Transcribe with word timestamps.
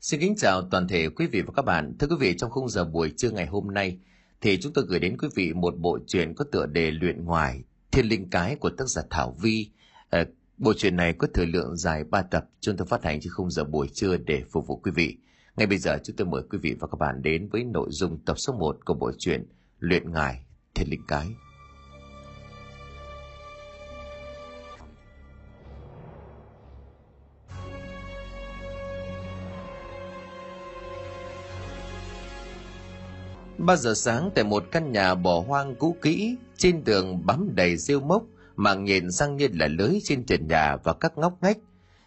Xin 0.00 0.20
kính 0.20 0.36
chào 0.36 0.62
toàn 0.62 0.88
thể 0.88 1.08
quý 1.08 1.26
vị 1.26 1.42
và 1.42 1.52
các 1.56 1.64
bạn. 1.64 1.94
Thưa 1.98 2.06
quý 2.06 2.16
vị, 2.20 2.36
trong 2.36 2.50
khung 2.50 2.68
giờ 2.68 2.84
buổi 2.84 3.12
trưa 3.16 3.30
ngày 3.30 3.46
hôm 3.46 3.74
nay 3.74 3.98
thì 4.40 4.60
chúng 4.60 4.72
tôi 4.72 4.84
gửi 4.88 4.98
đến 4.98 5.16
quý 5.18 5.28
vị 5.34 5.52
một 5.52 5.74
bộ 5.78 5.98
truyện 6.06 6.34
có 6.34 6.44
tựa 6.52 6.66
đề 6.66 6.90
luyện 6.90 7.24
ngoài 7.24 7.62
Thiên 7.90 8.06
Linh 8.06 8.30
Cái 8.30 8.56
của 8.56 8.70
tác 8.70 8.84
giả 8.84 9.02
Thảo 9.10 9.36
Vi. 9.40 9.70
À, 10.10 10.24
bộ 10.56 10.72
truyện 10.76 10.96
này 10.96 11.12
có 11.12 11.26
thời 11.34 11.46
lượng 11.46 11.76
dài 11.76 12.04
3 12.04 12.22
tập, 12.22 12.48
chúng 12.60 12.76
tôi 12.76 12.86
phát 12.86 13.04
hành 13.04 13.20
trên 13.20 13.32
khung 13.32 13.50
giờ 13.50 13.64
buổi 13.64 13.88
trưa 13.88 14.16
để 14.16 14.42
phục 14.50 14.66
vụ 14.66 14.76
quý 14.76 14.92
vị. 14.94 15.16
Ngay 15.56 15.66
bây 15.66 15.78
giờ 15.78 15.98
chúng 16.04 16.16
tôi 16.16 16.26
mời 16.26 16.42
quý 16.50 16.58
vị 16.62 16.76
và 16.80 16.88
các 16.88 16.98
bạn 16.98 17.22
đến 17.22 17.48
với 17.48 17.64
nội 17.64 17.88
dung 17.90 18.18
tập 18.24 18.38
số 18.38 18.52
1 18.52 18.76
của 18.84 18.94
bộ 18.94 19.12
truyện 19.18 19.46
Luyện 19.78 20.12
Ngài 20.12 20.44
Thiên 20.74 20.90
Linh 20.90 21.02
Cái. 21.08 21.26
Ba 33.60 33.76
giờ 33.76 33.94
sáng 33.94 34.30
tại 34.34 34.44
một 34.44 34.64
căn 34.70 34.92
nhà 34.92 35.14
bỏ 35.14 35.44
hoang 35.46 35.74
cũ 35.74 35.96
kỹ, 36.02 36.36
trên 36.56 36.84
tường 36.84 37.26
bám 37.26 37.48
đầy 37.54 37.76
rêu 37.76 38.00
mốc, 38.00 38.22
màng 38.56 38.84
nhện 38.84 39.12
sang 39.12 39.36
như 39.36 39.48
là 39.52 39.66
lưới 39.66 39.98
trên 40.04 40.24
trần 40.24 40.48
nhà 40.48 40.76
và 40.84 40.92
các 40.92 41.18
ngóc 41.18 41.42
ngách. 41.42 41.58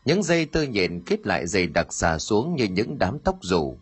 Những 0.06 0.24
dây 0.24 0.46
tơ 0.46 0.62
nhện 0.62 1.02
kết 1.06 1.28
lại 1.28 1.48
dày 1.48 1.68
đặc 1.68 1.94
xà 1.94 2.18
xuống 2.18 2.56
như 2.56 2.64
những 2.66 2.98
đám 3.00 3.20
tóc 3.20 3.38
rủ. 3.42 3.78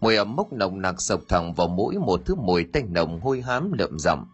Mùi 0.00 0.16
ẩm 0.16 0.36
mốc 0.36 0.52
nồng 0.52 0.82
nặc 0.82 1.00
sộc 1.00 1.20
thẳng 1.28 1.54
vào 1.54 1.68
mũi 1.68 1.98
một 1.98 2.20
thứ 2.24 2.34
mùi 2.34 2.64
tanh 2.64 2.92
nồng 2.92 3.20
hôi 3.20 3.42
hám 3.42 3.72
lợm 3.72 3.98
rậm. 3.98 4.26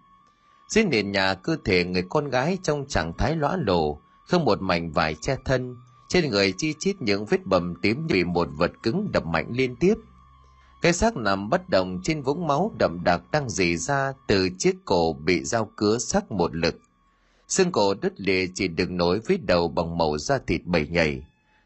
Dưới 0.69 0.85
nền 0.85 1.13
nhà 1.13 1.35
cơ 1.35 1.57
thể 1.65 1.85
người 1.85 2.05
con 2.09 2.31
gái 2.31 2.59
trong 2.63 2.85
trạng 2.89 3.13
thái 3.19 3.37
lõa 3.37 3.57
lồ, 3.57 3.99
không 4.29 4.45
một 4.45 4.63
mảnh 4.63 4.93
vải 4.93 5.17
che 5.21 5.37
thân, 5.45 5.77
trên 6.09 6.31
người 6.31 6.55
chi 6.59 6.75
chít 6.79 6.97
những 7.03 7.27
vết 7.27 7.47
bầm 7.47 7.75
tím 7.83 8.07
bị 8.07 8.25
một 8.25 8.49
vật 8.57 8.73
cứng 8.83 9.09
đập 9.13 9.27
mạnh 9.27 9.47
liên 9.51 9.77
tiếp– 9.77 9.95
cái 10.83 10.93
xác 10.93 11.17
nằm 11.17 11.51
bất 11.51 11.69
động 11.69 12.01
trên 12.05 12.23
vũng 12.23 12.47
máu 12.47 12.73
đậm 12.79 13.05
đặc 13.05 13.23
đang 13.33 13.49
dì 13.49 13.77
ra 13.77 14.13
từ 14.29 14.49
chiếc 14.59 14.77
cổ 14.85 15.13
bị 15.13 15.45
dao 15.45 15.71
cứa 15.77 15.99
sắc 15.99 16.33
một 16.33 16.57
lực. 16.57 16.75
Xương 17.49 17.73
cổ 17.73 17.95
đứt 17.95 18.13
lìa 18.17 18.47
chỉ 18.55 18.69
được 18.69 18.91
nối 18.91 19.21
với 19.29 19.39
đầu 19.47 19.69
bằng 19.69 19.99
màu 19.99 20.19
da 20.19 20.39
thịt 20.47 20.61
bầy 20.65 20.89
nhảy. 20.89 21.23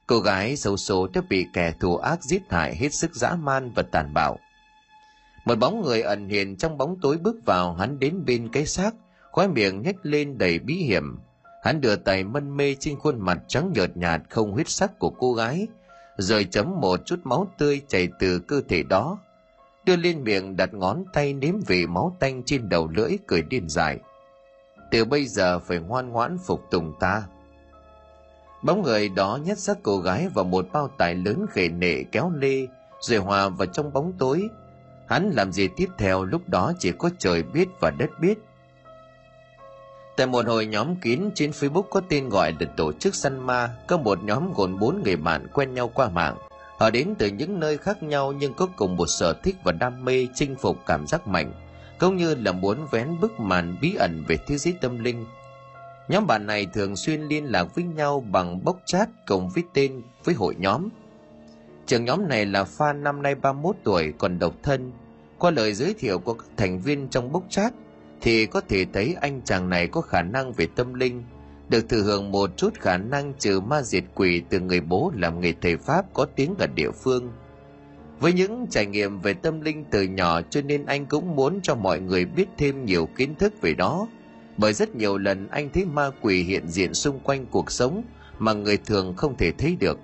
Cô 0.07 0.21
gái 0.21 0.57
xấu 0.57 0.77
số 0.77 1.09
đã 1.15 1.21
bị 1.29 1.47
kẻ 1.53 1.75
thù 1.81 1.97
ác 1.97 2.23
giết 2.23 2.43
hại 2.49 2.77
hết 2.77 2.95
sức 2.95 3.15
dã 3.15 3.37
man 3.43 3.73
và 3.75 3.83
tàn 3.83 4.15
bạo. 4.15 4.39
Một 5.45 5.59
bóng 5.59 5.83
người 5.83 6.03
ẩn 6.03 6.29
hiện 6.29 6.57
trong 6.57 6.79
bóng 6.79 6.97
tối 7.03 7.17
bước 7.17 7.37
vào 7.47 7.75
hắn 7.75 7.99
đến 7.99 8.25
bên 8.27 8.49
cái 8.53 8.67
xác, 8.67 8.95
khóe 9.33 9.47
miệng 9.47 9.83
nhếch 9.83 9.97
lên 10.03 10.39
đầy 10.39 10.59
bí 10.59 10.75
hiểm. 10.75 11.19
Hắn 11.65 11.81
đưa 11.81 11.97
tay 11.97 12.25
mân 12.25 12.57
mê 12.57 12.75
trên 12.81 12.99
khuôn 12.99 13.21
mặt 13.21 13.39
trắng 13.49 13.73
nhợt 13.75 13.97
nhạt 13.97 14.23
không 14.31 14.53
huyết 14.53 14.69
sắc 14.69 14.99
của 14.99 15.11
cô 15.11 15.35
gái, 15.35 15.67
rồi 16.19 16.45
chấm 16.51 16.81
một 16.81 17.01
chút 17.07 17.21
máu 17.25 17.47
tươi 17.59 17.83
chảy 17.89 18.09
từ 18.19 18.39
cơ 18.39 18.61
thể 18.69 18.83
đó. 18.83 19.19
Đưa 19.85 19.97
lên 19.97 20.25
miệng 20.25 20.57
đặt 20.57 20.75
ngón 20.75 21.05
tay 21.13 21.33
nếm 21.33 21.55
vị 21.67 21.87
máu 21.87 22.17
tanh 22.21 22.43
trên 22.43 22.69
đầu 22.69 22.89
lưỡi 22.89 23.11
cười 23.27 23.43
điên 23.43 23.69
dại. 23.69 23.99
Từ 24.91 25.05
bây 25.05 25.27
giờ 25.27 25.59
phải 25.59 25.79
ngoan 25.79 26.09
ngoãn 26.09 26.39
phục 26.39 26.71
tùng 26.71 26.93
ta. 27.01 27.23
Bóng 28.63 28.83
người 28.83 29.09
đó 29.09 29.39
nhét 29.45 29.59
xác 29.59 29.79
cô 29.83 29.99
gái 29.99 30.29
vào 30.29 30.45
một 30.45 30.67
bao 30.73 30.89
tải 30.89 31.15
lớn 31.15 31.47
khề 31.51 31.69
nệ 31.69 32.03
kéo 32.03 32.33
lê, 32.35 32.67
rồi 33.01 33.19
hòa 33.19 33.49
vào 33.49 33.67
trong 33.67 33.93
bóng 33.93 34.13
tối. 34.19 34.49
Hắn 35.09 35.31
làm 35.31 35.53
gì 35.53 35.69
tiếp 35.77 35.89
theo 35.99 36.25
lúc 36.25 36.49
đó 36.49 36.73
chỉ 36.79 36.93
có 36.93 37.11
trời 37.19 37.43
biết 37.43 37.69
và 37.81 37.91
đất 37.91 38.11
biết. 38.21 38.39
Tại 40.17 40.27
một 40.27 40.47
hội 40.47 40.67
nhóm 40.67 40.97
kín 40.97 41.21
trên 41.35 41.51
Facebook 41.51 41.83
có 41.83 42.01
tên 42.09 42.29
gọi 42.29 42.53
là 42.61 42.67
Tổ 42.77 42.93
chức 42.93 43.15
Săn 43.15 43.47
Ma, 43.47 43.71
có 43.87 43.97
một 43.97 44.25
nhóm 44.25 44.53
gồm 44.53 44.79
bốn 44.79 45.03
người 45.05 45.17
bạn 45.17 45.47
quen 45.53 45.75
nhau 45.75 45.91
qua 45.95 46.09
mạng. 46.09 46.37
Họ 46.79 46.91
đến 46.91 47.15
từ 47.19 47.27
những 47.27 47.61
nơi 47.61 47.79
khác 47.79 48.03
nhau 48.03 48.33
nhưng 48.33 48.55
có 48.55 48.67
cùng 48.77 48.97
một 48.97 49.07
sở 49.07 49.33
thích 49.33 49.57
và 49.65 49.73
đam 49.73 50.05
mê 50.05 50.27
chinh 50.35 50.57
phục 50.57 50.87
cảm 50.87 51.07
giác 51.07 51.27
mạnh, 51.29 51.53
cũng 51.99 52.17
như 52.17 52.35
là 52.35 52.53
muốn 52.53 52.87
vén 52.91 53.21
bức 53.21 53.41
màn 53.41 53.77
bí 53.81 53.95
ẩn 53.95 54.25
về 54.29 54.37
thế 54.47 54.59
giới 54.59 54.75
tâm 54.81 54.99
linh. 54.99 55.27
Nhóm 56.09 56.27
bạn 56.27 56.47
này 56.47 56.67
thường 56.67 56.97
xuyên 56.97 57.23
liên 57.23 57.45
lạc 57.45 57.75
với 57.75 57.85
nhau 57.85 58.21
bằng 58.31 58.65
bốc 58.65 58.81
chat 58.87 59.09
cùng 59.27 59.49
với 59.49 59.65
tên 59.75 60.03
với 60.25 60.35
hội 60.35 60.55
nhóm. 60.59 60.89
Trường 61.87 62.05
nhóm 62.05 62.29
này 62.29 62.47
là 62.47 62.65
fan 62.79 63.03
năm 63.03 63.23
nay 63.23 63.35
31 63.35 63.77
tuổi 63.85 64.13
còn 64.19 64.39
độc 64.39 64.55
thân. 64.63 64.93
Qua 65.39 65.51
lời 65.51 65.75
giới 65.75 65.95
thiệu 65.99 66.19
của 66.19 66.35
các 66.35 66.47
thành 66.57 66.81
viên 66.81 67.09
trong 67.09 67.33
bốc 67.33 67.43
chat, 67.51 67.73
thì 68.21 68.47
có 68.47 68.61
thể 68.61 68.87
thấy 68.93 69.17
anh 69.21 69.41
chàng 69.45 69.69
này 69.69 69.87
có 69.87 70.01
khả 70.01 70.23
năng 70.23 70.53
về 70.53 70.67
tâm 70.77 70.95
linh, 70.95 71.23
được 71.69 71.89
thừa 71.89 72.03
hưởng 72.03 72.33
một 72.33 72.57
chút 72.57 72.75
khả 72.75 72.97
năng 72.97 73.35
trừ 73.39 73.61
ma 73.61 73.83
diệt 73.83 74.05
quỷ 74.15 74.43
từ 74.49 74.61
người 74.61 74.81
bố 74.81 75.13
làm 75.15 75.41
nghề 75.41 75.53
thầy 75.61 75.77
pháp 75.77 76.15
có 76.15 76.27
tiếng 76.37 76.55
ở 76.59 76.67
địa 76.67 76.91
phương. 76.91 77.33
Với 78.21 78.33
những 78.33 78.67
trải 78.71 78.87
nghiệm 78.87 79.21
về 79.21 79.35
tâm 79.35 79.61
linh 79.61 79.85
từ 79.91 80.03
nhỏ 80.03 80.41
cho 80.51 80.63
nên 80.63 80.87
anh 80.87 81.07
cũng 81.07 81.37
muốn 81.37 81.61
cho 81.63 81.75
mọi 81.75 82.01
người 82.01 82.25
biết 82.25 82.49
thêm 82.59 82.85
nhiều 82.85 83.09
kiến 83.17 83.35
thức 83.35 83.55
về 83.61 83.75
đó. 83.75 84.09
Bởi 84.57 84.73
rất 84.73 84.97
nhiều 84.97 85.19
lần 85.19 85.49
anh 85.49 85.71
thấy 85.75 85.85
ma 85.85 86.11
quỷ 86.21 86.43
hiện 86.43 86.69
diện 86.69 86.95
xung 86.95 87.21
quanh 87.21 87.47
cuộc 87.47 87.71
sống 87.71 88.03
mà 88.39 88.53
người 88.53 88.77
thường 88.77 89.15
không 89.17 89.37
thể 89.37 89.53
thấy 89.59 89.77
được. 89.81 89.99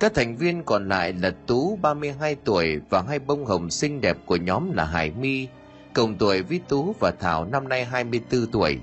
Các 0.00 0.14
thành 0.14 0.36
viên 0.36 0.64
còn 0.64 0.88
lại 0.88 1.12
là 1.12 1.30
Tú 1.46 1.78
32 1.82 2.34
tuổi 2.34 2.80
và 2.90 3.02
hai 3.02 3.18
bông 3.18 3.44
hồng 3.44 3.70
xinh 3.70 4.00
đẹp 4.00 4.16
của 4.26 4.36
nhóm 4.36 4.72
là 4.72 4.84
Hải 4.84 5.10
My 5.10 5.48
cùng 5.94 6.18
tuổi 6.18 6.42
với 6.42 6.60
Tú 6.68 6.94
và 7.00 7.12
Thảo 7.20 7.44
năm 7.44 7.68
nay 7.68 7.84
24 7.84 8.46
tuổi. 8.46 8.78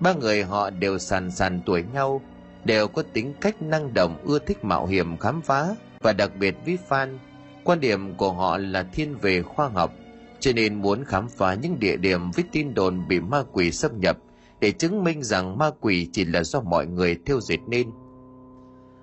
Ba 0.00 0.12
người 0.12 0.42
họ 0.42 0.70
đều 0.70 0.98
sàn 0.98 1.30
sàn 1.30 1.60
tuổi 1.66 1.84
nhau, 1.92 2.20
đều 2.64 2.88
có 2.88 3.02
tính 3.12 3.34
cách 3.40 3.62
năng 3.62 3.94
động 3.94 4.16
ưa 4.24 4.38
thích 4.38 4.64
mạo 4.64 4.86
hiểm 4.86 5.16
khám 5.16 5.40
phá 5.40 5.74
và 6.00 6.12
đặc 6.12 6.30
biệt 6.38 6.54
với 6.66 6.78
Phan. 6.88 7.18
Quan 7.64 7.80
điểm 7.80 8.14
của 8.14 8.32
họ 8.32 8.58
là 8.58 8.82
thiên 8.82 9.14
về 9.18 9.42
khoa 9.42 9.68
học, 9.68 9.92
cho 10.40 10.52
nên 10.52 10.74
muốn 10.74 11.04
khám 11.04 11.28
phá 11.28 11.54
những 11.54 11.78
địa 11.78 11.96
điểm 11.96 12.30
với 12.30 12.44
tin 12.52 12.74
đồn 12.74 13.08
bị 13.08 13.20
ma 13.20 13.42
quỷ 13.52 13.70
xâm 13.70 14.00
nhập 14.00 14.18
để 14.60 14.70
chứng 14.72 15.04
minh 15.04 15.22
rằng 15.22 15.58
ma 15.58 15.70
quỷ 15.80 16.08
chỉ 16.12 16.24
là 16.24 16.42
do 16.42 16.60
mọi 16.60 16.86
người 16.86 17.16
theo 17.26 17.40
dệt 17.40 17.58
nên. 17.68 17.90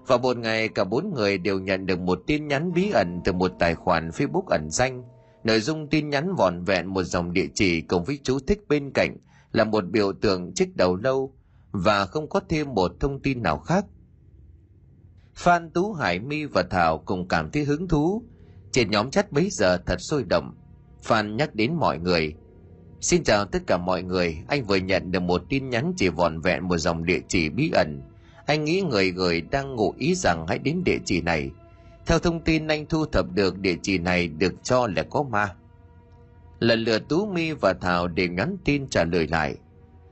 Vào 0.07 0.17
một 0.17 0.37
ngày, 0.37 0.67
cả 0.67 0.83
bốn 0.83 1.13
người 1.15 1.37
đều 1.37 1.59
nhận 1.59 1.85
được 1.85 1.99
một 1.99 2.19
tin 2.27 2.47
nhắn 2.47 2.73
bí 2.73 2.91
ẩn 2.93 3.21
từ 3.23 3.33
một 3.33 3.51
tài 3.59 3.75
khoản 3.75 4.09
Facebook 4.09 4.45
ẩn 4.45 4.69
danh– 4.69 5.03
Nội 5.43 5.59
dung 5.59 5.87
tin 5.87 6.09
nhắn 6.09 6.35
vòn 6.35 6.63
vẹn 6.63 6.93
một 6.93 7.03
dòng 7.03 7.33
địa 7.33 7.47
chỉ 7.53 7.81
cùng 7.81 8.03
với 8.03 8.19
chú 8.23 8.39
thích 8.39 8.59
bên 8.67 8.91
cạnh 8.91 9.17
là 9.51 9.63
một 9.63 9.89
biểu 9.91 10.13
tượng 10.13 10.53
chiếc 10.53 10.75
đầu 10.75 10.95
lâu 10.95 11.33
và 11.71 12.05
không 12.05 12.29
có 12.29 12.41
thêm 12.49 12.73
một 12.73 12.91
thông 12.99 13.19
tin 13.19 13.43
nào 13.43 13.59
khác. 13.59 13.85
Phan 15.35 15.69
Tú 15.69 15.93
Hải 15.93 16.19
My 16.19 16.45
và 16.45 16.63
Thảo 16.63 16.97
cùng 17.05 17.27
cảm 17.27 17.51
thấy 17.51 17.63
hứng 17.63 17.87
thú. 17.87 18.23
Trên 18.71 18.91
nhóm 18.91 19.11
chat 19.11 19.31
bấy 19.31 19.49
giờ 19.51 19.77
thật 19.85 20.01
sôi 20.01 20.23
động. 20.29 20.53
Phan 21.03 21.37
nhắc 21.37 21.55
đến 21.55 21.73
mọi 21.73 21.99
người. 21.99 22.33
Xin 23.01 23.23
chào 23.23 23.45
tất 23.45 23.59
cả 23.67 23.77
mọi 23.77 24.03
người, 24.03 24.37
anh 24.47 24.65
vừa 24.65 24.75
nhận 24.75 25.11
được 25.11 25.19
một 25.19 25.43
tin 25.49 25.69
nhắn 25.69 25.93
chỉ 25.97 26.09
vòn 26.09 26.41
vẹn 26.41 26.67
một 26.67 26.77
dòng 26.77 27.05
địa 27.05 27.19
chỉ 27.27 27.49
bí 27.49 27.71
ẩn. 27.73 28.01
Anh 28.45 28.65
nghĩ 28.65 28.81
người 28.81 29.11
gửi 29.11 29.41
đang 29.41 29.75
ngụ 29.75 29.93
ý 29.97 30.15
rằng 30.15 30.45
hãy 30.47 30.59
đến 30.59 30.81
địa 30.85 30.97
chỉ 31.05 31.21
này 31.21 31.51
theo 32.11 32.19
thông 32.19 32.39
tin 32.39 32.67
anh 32.67 32.85
thu 32.85 33.05
thập 33.05 33.25
được 33.33 33.59
địa 33.59 33.75
chỉ 33.81 33.97
này 33.97 34.27
được 34.27 34.53
cho 34.63 34.87
là 34.95 35.03
có 35.03 35.23
ma. 35.23 35.55
Lần 36.59 36.79
lượt 36.79 37.09
Tú 37.09 37.25
Mi 37.25 37.51
và 37.51 37.73
Thảo 37.73 38.07
đều 38.07 38.27
nhắn 38.27 38.57
tin 38.65 38.87
trả 38.87 39.03
lời 39.03 39.27
lại. 39.27 39.55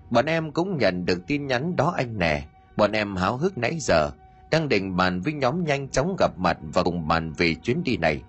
Bọn 0.09 0.25
em 0.25 0.51
cũng 0.51 0.77
nhận 0.77 1.05
được 1.05 1.27
tin 1.27 1.47
nhắn 1.47 1.75
đó 1.75 1.93
anh 1.97 2.19
nè. 2.19 2.45
Bọn 2.77 2.91
em 2.91 3.15
háo 3.15 3.37
hức 3.37 3.57
nãy 3.57 3.77
giờ, 3.79 4.11
đang 4.51 4.69
định 4.69 4.95
bàn 4.95 5.21
với 5.21 5.33
nhóm 5.33 5.63
nhanh 5.63 5.89
chóng 5.89 6.15
gặp 6.19 6.37
mặt 6.37 6.57
và 6.73 6.83
cùng 6.83 7.07
bàn 7.07 7.33
về 7.33 7.55
chuyến 7.63 7.83
đi 7.83 7.97
này. 7.97 8.21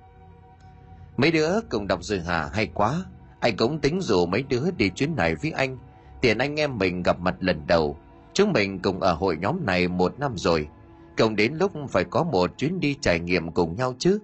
Mấy 1.17 1.31
đứa 1.31 1.61
cùng 1.71 1.87
đọc 1.87 2.03
rồi 2.03 2.21
hả 2.21 2.51
hay 2.53 2.67
quá. 2.75 3.05
Anh 3.41 3.57
cũng 3.57 3.79
tính 3.79 4.01
rủ 4.01 4.27
mấy 4.27 4.43
đứa 4.43 4.71
đi 4.77 4.91
chuyến 4.91 5.17
này 5.17 5.35
với 5.35 5.51
anh. 5.51 5.79
Tiền 6.21 6.39
anh 6.39 6.61
em 6.61 6.79
mình 6.79 7.03
gặp 7.03 7.19
mặt 7.21 7.35
lần 7.41 7.67
đầu. 7.67 7.99
Chúng 8.33 8.53
mình 8.53 8.79
cùng 8.79 9.01
ở 9.01 9.13
hội 9.13 9.37
nhóm 9.37 9.67
này 9.67 9.89
một 9.89 10.19
năm 10.19 10.33
rồi– 10.37 10.69
Cộng 11.21 11.37
đến 11.37 11.55
lúc 11.55 11.73
phải 11.91 12.05
có 12.05 12.25
một 12.25 12.59
chuyến 12.59 12.81
đi 12.81 12.97
trải 13.01 13.21
nghiệm 13.21 13.53
cùng 13.53 13.77
nhau 13.77 13.95
chứ. 13.99 14.19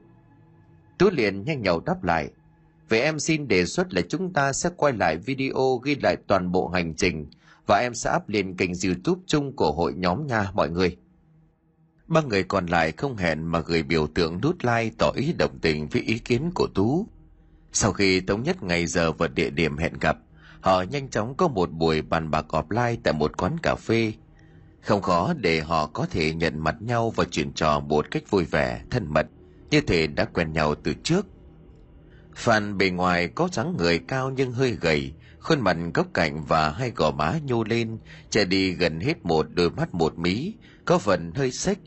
Tú 0.98 1.10
liền 1.10 1.44
nhanh 1.44 1.62
nhậu 1.62 1.80
đáp 1.80 2.04
lại. 2.04 2.30
Vậy 2.88 3.00
em 3.00 3.18
xin 3.18 3.48
đề 3.48 3.66
xuất 3.66 3.94
là 3.94 4.02
chúng 4.08 4.32
ta 4.32 4.52
sẽ 4.52 4.70
quay 4.76 4.92
lại 4.92 5.16
video 5.16 5.80
ghi 5.84 5.94
lại 5.94 6.16
toàn 6.26 6.52
bộ 6.52 6.68
hành 6.68 6.94
trình 6.94 7.26
và 7.66 7.78
em 7.78 7.94
sẽ 7.94 8.12
up 8.16 8.28
lên 8.28 8.56
kênh 8.56 8.70
youtube 8.84 9.20
chung 9.26 9.56
của 9.56 9.72
hội 9.72 9.94
nhóm 9.94 10.26
nha 10.26 10.50
mọi 10.54 10.70
người. 10.70 10.96
Ba 12.06 12.22
người 12.22 12.42
còn 12.42 12.66
lại 12.66 12.92
không 12.92 13.16
hẹn 13.16 13.44
mà 13.44 13.60
gửi 13.60 13.82
biểu 13.82 14.06
tượng 14.06 14.40
nút 14.40 14.56
like 14.60 14.94
tỏ 14.98 15.12
ý 15.16 15.32
đồng 15.32 15.58
tình 15.58 15.88
với 15.88 16.02
ý 16.02 16.18
kiến 16.18 16.50
của 16.54 16.68
Tú. 16.74 17.06
Sau 17.72 17.92
khi 17.92 18.20
thống 18.20 18.42
nhất 18.42 18.62
ngày 18.62 18.86
giờ 18.86 19.12
và 19.12 19.28
địa 19.28 19.50
điểm 19.50 19.76
hẹn 19.76 19.92
gặp, 20.00 20.18
họ 20.60 20.82
nhanh 20.82 21.08
chóng 21.08 21.34
có 21.36 21.48
một 21.48 21.72
buổi 21.72 22.02
bàn 22.02 22.30
bạc 22.30 22.46
offline 22.48 22.96
tại 23.02 23.14
một 23.14 23.36
quán 23.36 23.56
cà 23.62 23.74
phê 23.74 24.12
không 24.86 25.02
khó 25.02 25.34
để 25.34 25.60
họ 25.60 25.86
có 25.86 26.06
thể 26.10 26.34
nhận 26.34 26.58
mặt 26.58 26.76
nhau 26.80 27.10
và 27.10 27.24
chuyện 27.30 27.52
trò 27.52 27.80
một 27.80 28.10
cách 28.10 28.30
vui 28.30 28.44
vẻ, 28.44 28.82
thân 28.90 29.06
mật, 29.08 29.26
như 29.70 29.80
thể 29.80 30.06
đã 30.06 30.24
quen 30.24 30.52
nhau 30.52 30.74
từ 30.74 30.94
trước. 31.02 31.26
Phan 32.34 32.78
bề 32.78 32.90
ngoài 32.90 33.28
có 33.28 33.48
dáng 33.52 33.76
người 33.78 33.98
cao 33.98 34.30
nhưng 34.30 34.52
hơi 34.52 34.70
gầy, 34.80 35.12
khuôn 35.38 35.60
mặt 35.60 35.76
góc 35.94 36.06
cạnh 36.14 36.44
và 36.44 36.70
hai 36.70 36.90
gò 36.90 37.10
má 37.10 37.38
nhô 37.44 37.64
lên, 37.64 37.98
che 38.30 38.44
đi 38.44 38.72
gần 38.72 39.00
hết 39.00 39.24
một 39.24 39.46
đôi 39.54 39.70
mắt 39.70 39.94
một 39.94 40.18
mí, 40.18 40.54
có 40.84 40.98
phần 40.98 41.32
hơi 41.34 41.52
xếch. 41.52 41.78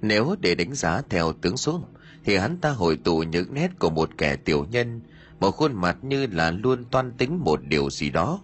Nếu 0.00 0.36
để 0.40 0.54
đánh 0.54 0.74
giá 0.74 1.02
theo 1.10 1.32
tướng 1.32 1.56
số, 1.56 1.84
thì 2.24 2.36
hắn 2.36 2.56
ta 2.56 2.70
hội 2.70 2.96
tụ 3.04 3.18
những 3.18 3.54
nét 3.54 3.70
của 3.78 3.90
một 3.90 4.10
kẻ 4.18 4.36
tiểu 4.36 4.66
nhân 4.70 5.00
một 5.40 5.50
khuôn 5.50 5.74
mặt 5.74 5.96
như 6.02 6.26
là 6.26 6.50
luôn 6.50 6.84
toan 6.84 7.12
tính 7.12 7.40
một 7.44 7.60
điều 7.68 7.90
gì 7.90 8.10
đó 8.10 8.40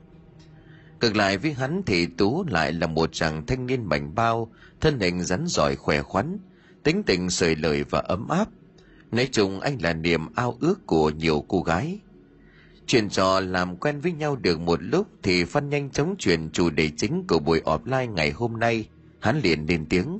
cực 1.01 1.17
lại 1.17 1.39
với 1.39 1.53
hắn 1.53 1.83
thì 1.87 2.07
tú 2.07 2.45
lại 2.49 2.73
là 2.73 2.87
một 2.87 3.13
chàng 3.13 3.47
thanh 3.47 3.67
niên 3.67 3.85
mảnh 3.85 4.15
bao, 4.15 4.53
thân 4.81 5.01
hình 5.01 5.23
rắn 5.23 5.45
giỏi 5.47 5.77
khỏe 5.77 6.03
khoắn, 6.03 6.39
tính 6.83 7.03
tình 7.03 7.31
sợi 7.31 7.57
lời 7.57 7.85
và 7.91 7.99
ấm 7.99 8.29
áp 8.29 8.49
nói 9.13 9.29
chung 9.33 9.61
anh 9.61 9.79
là 9.83 9.93
niềm 9.93 10.35
ao 10.35 10.57
ước 10.61 10.87
của 10.87 11.11
nhiều 11.11 11.45
cô 11.49 11.63
gái 11.63 11.99
chuyện 12.91 13.09
trò 13.09 13.41
làm 13.41 13.77
quen 13.77 14.01
với 14.01 14.13
nhau 14.13 14.37
được 14.37 14.61
một 14.61 14.83
lúc 14.83 15.07
thì 15.23 15.45
Phan 15.45 15.71
nhanh 15.71 15.91
chóng 15.91 16.15
chuyển 16.19 16.51
chủ 16.51 16.71
đề 16.71 16.91
chính 16.97 17.25
của 17.27 17.39
buổi 17.39 17.61
offline 17.65 18.13
ngày 18.13 18.31
hôm 18.31 18.61
nay. 18.61 18.89
Hắn 19.21 19.41
liền 19.41 19.67
lên 19.69 19.87
tiếng. 19.87 20.19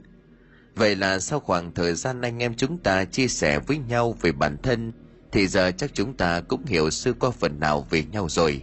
Vậy 0.75 0.97
là 0.97 1.19
sau 1.19 1.41
khoảng 1.41 1.75
thời 1.75 1.95
gian 1.95 2.21
anh 2.21 2.39
em 2.43 2.55
chúng 2.55 2.79
ta 2.79 3.05
chia 3.05 3.29
sẻ 3.29 3.59
với 3.59 3.79
nhau 3.79 4.17
về 4.21 4.33
bản 4.33 4.57
thân, 4.63 4.93
thì 5.33 5.47
giờ 5.47 5.71
chắc 5.77 5.91
chúng 5.95 6.15
ta 6.15 6.41
cũng 6.41 6.65
hiểu 6.65 6.91
sơ 6.91 7.13
qua 7.13 7.31
phần 7.31 7.61
nào 7.61 7.87
về 7.91 8.05
nhau 8.13 8.29
rồi. 8.29 8.63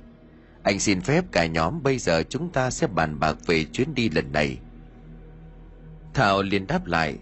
Anh 0.67 0.79
xin 0.79 1.01
phép 1.01 1.25
cả 1.31 1.45
nhóm 1.45 1.83
bây 1.83 1.97
giờ 1.97 2.23
chúng 2.29 2.49
ta 2.49 2.69
sẽ 2.69 2.87
bàn 2.87 3.19
bạc 3.19 3.37
về 3.45 3.63
chuyến 3.63 3.95
đi 3.95 4.09
lần 4.09 4.31
này. 4.31 4.57
Thảo 6.13 6.41
liền 6.41 6.67
đáp 6.67 6.85
lại. 6.85 7.15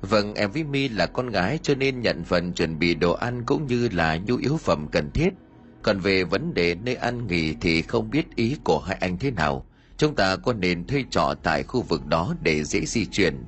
Vâng, 0.00 0.34
em 0.34 0.50
với 0.50 0.64
Mi 0.64 0.88
là 0.88 1.06
con 1.06 1.30
gái 1.30 1.58
cho 1.62 1.74
nên 1.74 2.00
nhận 2.00 2.24
phần 2.24 2.52
chuẩn 2.52 2.78
bị 2.78 2.94
đồ 2.94 3.12
ăn 3.12 3.42
cũng 3.46 3.66
như 3.66 3.88
là 3.92 4.16
nhu 4.16 4.36
yếu 4.36 4.56
phẩm 4.56 4.88
cần 4.92 5.10
thiết– 5.10 5.30
còn 5.82 6.00
về 6.00 6.24
vấn 6.24 6.54
đề 6.54 6.74
nơi 6.74 6.94
ăn 6.94 7.26
nghỉ 7.26 7.54
thì 7.60 7.82
không 7.82 8.10
biết 8.10 8.36
ý 8.36 8.56
của 8.64 8.78
hai 8.78 8.96
anh 9.00 9.18
thế 9.18 9.30
nào. 9.30 9.66
Chúng 9.96 10.14
ta 10.14 10.36
có 10.36 10.52
nên 10.52 10.86
thuê 10.86 11.04
trọ 11.10 11.34
tại 11.42 11.62
khu 11.62 11.82
vực 11.82 12.06
đó 12.06 12.34
để 12.42 12.64
dễ 12.64 12.86
di 12.86 13.06
chuyển. 13.06 13.44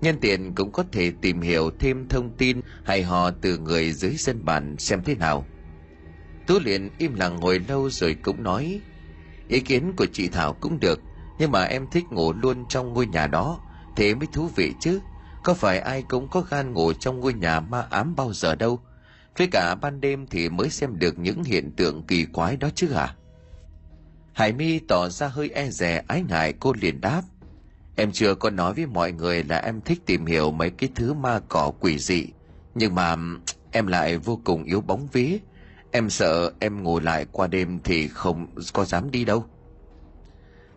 Nhân 0.00 0.16
tiện 0.20 0.54
cũng 0.54 0.72
có 0.72 0.84
thể 0.92 1.12
tìm 1.20 1.40
hiểu 1.40 1.70
thêm 1.78 2.08
thông 2.08 2.30
tin 2.38 2.60
hay 2.84 3.02
hò 3.02 3.30
từ 3.30 3.58
người 3.58 3.92
dưới 3.92 4.16
sân 4.16 4.44
bản 4.44 4.76
xem 4.78 5.02
thế 5.04 5.14
nào. 5.14 5.46
Tú 6.46 6.58
liền 6.58 6.90
im 6.98 7.14
lặng 7.14 7.36
ngồi 7.36 7.58
lâu 7.68 7.90
rồi 7.90 8.16
cũng 8.22 8.42
nói, 8.42 8.80
Ý 9.48 9.60
kiến 9.60 9.92
của 9.96 10.06
chị 10.12 10.28
Thảo 10.28 10.52
cũng 10.52 10.80
được, 10.80 11.00
Nhưng 11.38 11.50
mà 11.50 11.64
em 11.64 11.86
thích 11.90 12.04
ngủ 12.10 12.32
luôn 12.32 12.64
trong 12.68 12.92
ngôi 12.92 13.06
nhà 13.06 13.26
đó, 13.26 13.58
Thế 13.96 14.14
mới 14.14 14.26
thú 14.32 14.48
vị 14.56 14.72
chứ. 14.80 15.00
Có 15.42 15.54
phải 15.54 15.78
ai 15.78 16.02
cũng 16.02 16.28
có 16.28 16.40
gan 16.40 16.72
ngủ 16.72 16.92
trong 16.92 17.20
ngôi 17.20 17.34
nhà 17.34 17.60
ma 17.60 17.86
ám 17.90 18.16
bao 18.16 18.32
giờ 18.32 18.54
đâu? 18.54 18.80
Với 19.38 19.48
cả 19.52 19.74
ban 19.74 20.00
đêm 20.00 20.26
thì 20.26 20.48
mới 20.48 20.70
xem 20.70 20.98
được 20.98 21.18
những 21.18 21.44
hiện 21.44 21.70
tượng 21.76 22.02
kỳ 22.02 22.24
quái 22.24 22.56
đó 22.56 22.68
chứ 22.74 22.92
à 22.92 23.14
hải 24.40 24.52
mi 24.52 24.78
tỏ 24.78 25.08
ra 25.08 25.28
hơi 25.28 25.50
e 25.50 25.70
dè, 25.70 26.02
ái 26.08 26.22
ngại, 26.28 26.54
cô 26.60 26.72
liền 26.80 27.00
đáp, 27.00 27.22
em 27.96 28.12
chưa 28.12 28.34
có 28.34 28.50
nói 28.50 28.74
với 28.74 28.86
mọi 28.86 29.12
người 29.12 29.44
là 29.44 29.58
em 29.58 29.80
thích 29.80 29.98
tìm 30.06 30.26
hiểu 30.26 30.50
mấy 30.52 30.70
cái 30.70 30.90
thứ 30.94 31.14
ma 31.14 31.40
cỏ 31.48 31.72
quỷ 31.80 31.98
dị, 31.98 32.26
nhưng 32.74 32.94
mà 32.94 33.16
em 33.70 33.86
lại 33.86 34.18
vô 34.18 34.40
cùng 34.44 34.64
yếu 34.64 34.80
bóng 34.80 35.08
vía 35.12 35.38
em 35.90 36.10
sợ 36.10 36.52
em 36.58 36.82
ngủ 36.82 37.00
lại 37.00 37.26
qua 37.32 37.46
đêm 37.46 37.78
thì 37.84 38.08
không 38.08 38.46
có 38.72 38.84
dám 38.84 39.10
đi 39.10 39.24
đâu. 39.24 39.44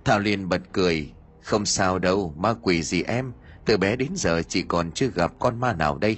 Thảo 0.05 0.19
liền 0.19 0.49
bật 0.49 0.61
cười. 0.71 1.11
Không 1.41 1.65
sao 1.65 1.99
đâu, 1.99 2.33
ma 2.37 2.53
quỷ 2.61 2.83
gì 2.83 3.03
em? 3.03 3.31
Từ 3.65 3.77
bé 3.77 3.95
đến 3.95 4.09
giờ 4.15 4.41
chỉ 4.47 4.61
còn 4.61 4.91
chưa 4.91 5.07
gặp 5.07 5.33
con 5.39 5.59
ma 5.59 5.73
nào 5.73 5.97
đây. 5.97 6.17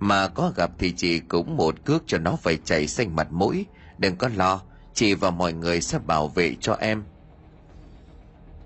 Mà 0.00 0.28
có 0.28 0.52
gặp 0.56 0.70
thì 0.78 0.92
chị 0.92 1.18
cũng 1.18 1.56
một 1.56 1.84
cước 1.84 2.02
cho 2.06 2.18
nó 2.18 2.36
phải 2.36 2.58
chảy 2.64 2.86
xanh 2.86 3.16
mặt 3.16 3.28
mũi. 3.30 3.66
Đừng 3.98 4.16
có 4.16 4.28
lo, 4.36 4.62
chị 4.94 5.14
và 5.14 5.30
mọi 5.30 5.52
người 5.52 5.80
sẽ 5.80 5.98
bảo 5.98 6.28
vệ 6.28 6.54
cho 6.60 6.74
em. 6.74 7.04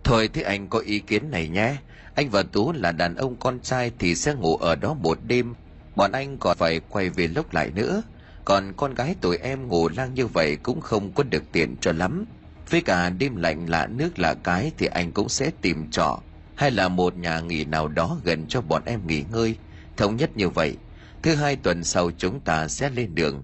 Thôi 0.05 0.31
thế 0.33 0.43
anh 0.43 0.69
có 0.69 0.79
ý 0.79 0.99
kiến 0.99 1.31
này 1.31 1.49
nhé. 1.49 1.77
Anh 2.15 2.31
và 2.31 2.43
tú 2.43 2.73
là 2.73 2.93
đàn 2.93 3.15
ông 3.15 3.37
con 3.37 3.61
trai 3.61 3.93
thì 3.99 4.15
sẽ 4.15 4.35
ngủ 4.35 4.57
ở 4.57 4.75
đó 4.75 4.95
một 4.95 5.19
đêm. 5.27 5.55
Bọn 5.97 6.13
anh 6.13 6.37
còn 6.39 6.57
phải 6.57 6.81
quay 6.89 7.11
về 7.11 7.29
lúc 7.29 7.53
lại 7.55 7.71
nữa 7.75 8.03
còn 8.51 8.73
con 8.77 8.95
gái 8.95 9.15
tuổi 9.21 9.37
em 9.37 9.69
ngủ 9.69 9.89
lang 9.89 10.15
như 10.15 10.27
vậy 10.27 10.57
cũng 10.57 10.81
không 10.81 11.13
có 11.13 11.23
được 11.23 11.43
tiện 11.53 11.77
cho 11.81 11.93
lắm. 11.93 12.25
Với 12.71 12.81
cả 12.81 13.11
đêm 13.11 13.37
lạnh 13.37 13.71
lạ 13.71 13.87
nước 13.87 14.19
lạ 14.19 14.35
cái 14.35 14.73
thì 14.79 14.87
anh 14.87 15.13
cũng 15.13 15.29
sẽ 15.29 15.51
tìm 15.61 15.91
trọ. 15.91 16.21
Hay 16.55 16.71
là 16.71 16.89
một 16.89 17.17
nhà 17.17 17.41
nghỉ 17.41 17.65
nào 17.65 17.89
đó 17.89 18.19
gần 18.25 18.47
cho 18.49 18.61
bọn 18.61 18.83
em 18.87 19.07
nghỉ 19.07 19.25
ngơi. 19.33 19.57
Thống 19.97 20.17
nhất 20.17 20.31
như 20.37 20.49
vậy, 20.49 20.77
thứ 21.23 21.35
hai 21.35 21.57
tuần 21.57 21.85
sau 21.85 22.11
chúng 22.19 22.41
ta 22.41 22.69
sẽ 22.69 22.91
lên 22.91 23.15
đường. 23.15 23.43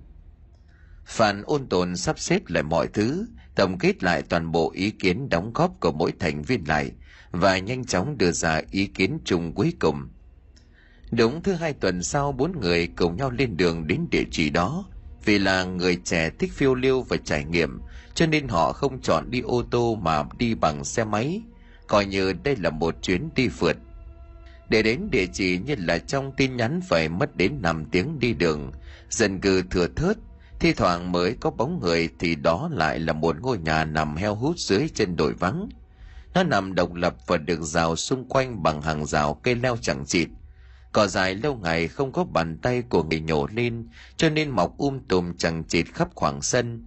Phan 1.05 1.43
ôn 1.43 1.67
tồn 1.67 1.97
sắp 1.97 2.19
xếp 2.19 2.41
lại 2.47 2.63
mọi 2.63 2.87
thứ, 2.87 3.27
tổng 3.55 3.79
kết 3.79 4.03
lại 4.03 4.23
toàn 4.23 4.53
bộ 4.53 4.73
ý 4.75 4.91
kiến 4.91 5.29
đóng 5.29 5.53
góp 5.55 5.81
của 5.81 5.93
mỗi 5.93 6.13
thành 6.19 6.43
viên 6.43 6.65
lại, 6.69 6.91
và 7.31 7.59
nhanh 7.59 7.85
chóng 7.85 8.19
đưa 8.19 8.33
ra 8.33 8.61
ý 8.71 8.87
kiến 8.87 9.19
chung 9.25 9.53
cuối 9.53 9.73
cùng. 9.79 10.09
Đúng 11.11 11.43
thứ 11.43 11.53
hai 11.53 11.73
tuần 11.73 12.03
sau, 12.03 12.33
bốn 12.33 12.61
người 12.61 12.87
cùng 12.97 13.17
nhau 13.17 13.31
lên 13.31 13.57
đường 13.57 13.87
đến 13.87 14.07
địa 14.11 14.25
chỉ 14.31 14.51
đó 14.51 14.85
vì 15.27 15.39
là 15.39 15.65
người 15.65 15.97
trẻ 16.05 16.31
thích 16.39 16.53
phiêu 16.53 16.75
lưu 16.75 17.03
và 17.03 17.17
trải 17.25 17.45
nghiệm 17.45 17.81
cho 18.15 18.27
nên 18.27 18.49
họ 18.49 18.73
không 18.73 19.01
chọn 19.01 19.31
đi 19.31 19.41
ô 19.41 19.63
tô 19.71 19.99
mà 20.03 20.25
đi 20.39 20.55
bằng 20.55 20.85
xe 20.85 21.05
máy 21.05 21.43
coi 21.87 22.07
như 22.07 22.33
đây 22.33 22.57
là 22.57 22.71
một 22.71 22.95
chuyến 23.03 23.29
đi 23.35 23.49
phượt 23.49 23.77
để 24.69 24.83
đến 24.83 25.09
địa 25.11 25.27
chỉ 25.33 25.59
như 25.59 25.75
là 25.79 25.99
trong 25.99 26.33
tin 26.37 26.57
nhắn 26.57 26.81
phải 26.89 27.09
mất 27.09 27.37
đến 27.37 27.59
5 27.63 27.85
tiếng 27.85 28.19
đi 28.19 28.33
đường, 28.33 28.73
dân 29.11 29.41
cư 29.41 29.63
thừa 29.63 29.87
thớt, 29.97 30.17
thi 30.61 30.73
thoảng 30.73 31.13
mới 31.13 31.37
có 31.41 31.51
bóng 31.51 31.81
người 31.81 32.09
thì 32.19 32.35
đó 32.35 32.69
lại 32.73 32.99
là 32.99 33.13
một 33.13 33.37
ngôi 33.41 33.59
nhà 33.59 33.85
nằm 33.85 34.17
heo 34.17 34.35
hút 34.35 34.59
dưới 34.59 34.89
chân 34.95 35.17
đồi 35.17 35.33
vắng. 35.33 35.69
Nó 36.35 36.43
nằm 36.43 36.75
độc 36.75 36.95
lập 36.95 37.15
và 37.27 37.37
được 37.37 37.63
rào 37.63 37.97
xung 37.97 38.29
quanh 38.29 38.63
bằng 38.63 38.83
hàng 38.83 39.07
rào 39.07 39.35
cây 39.35 39.55
leo 39.55 39.77
chẳng 39.81 40.07
chịt. 40.07 40.29
Cỏ 40.97 41.07
dài 41.07 41.35
lâu 41.35 41.57
ngày 41.57 41.89
không 41.89 42.13
có 42.13 42.25
bàn 42.25 42.59
tay 42.59 42.83
của 42.83 43.03
người 43.03 43.21
nhổ 43.21 43.47
lên, 43.47 43.89
cho 44.17 44.31
nên 44.31 44.51
mọc 44.51 44.79
um 44.79 44.99
tùm 45.09 45.35
chẳng 45.37 45.65
chịt 45.65 45.87
khắp 45.95 46.09
khoảng 46.15 46.43
sân. 46.43 46.85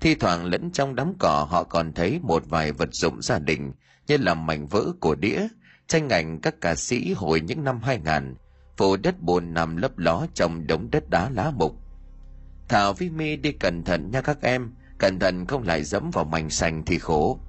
Thi 0.00 0.14
thoảng 0.14 0.44
lẫn 0.44 0.70
trong 0.70 0.94
đám 0.94 1.12
cỏ 1.18 1.46
họ 1.50 1.64
còn 1.64 1.92
thấy 1.92 2.20
một 2.22 2.42
vài 2.46 2.72
vật 2.72 2.88
dụng 2.92 3.22
gia 3.22 3.38
đình 3.38 3.72
như 4.06 4.16
là 4.16 4.34
mảnh 4.34 4.66
vỡ 4.66 4.84
của 5.00 5.14
đĩa, 5.14 5.46
tranh 5.86 6.08
ảnh 6.08 6.40
các 6.40 6.60
ca 6.60 6.74
sĩ 6.74 7.12
hồi 7.12 7.40
những 7.40 7.64
năm 7.64 7.80
2000, 7.82 8.34
phủ 8.76 8.96
đất 8.96 9.20
bùn 9.20 9.54
nằm 9.54 9.76
lấp 9.76 9.98
ló 9.98 10.26
trong 10.34 10.66
đống 10.66 10.90
đất 10.90 11.10
đá 11.10 11.30
lá 11.30 11.52
mục. 11.56 11.76
Thảo 12.68 12.92
với 12.92 13.10
mi 13.10 13.36
đi 13.36 13.52
cẩn 13.52 13.84
thận 13.84 14.10
nha 14.10 14.20
các 14.20 14.42
em, 14.42 14.72
cẩn 14.98 15.18
thận 15.18 15.46
không 15.46 15.62
lại 15.62 15.84
dẫm 15.84 16.10
vào 16.10 16.24
mảnh 16.24 16.50
sành 16.50 16.84
thì 16.84 16.98
khổ. 16.98 17.40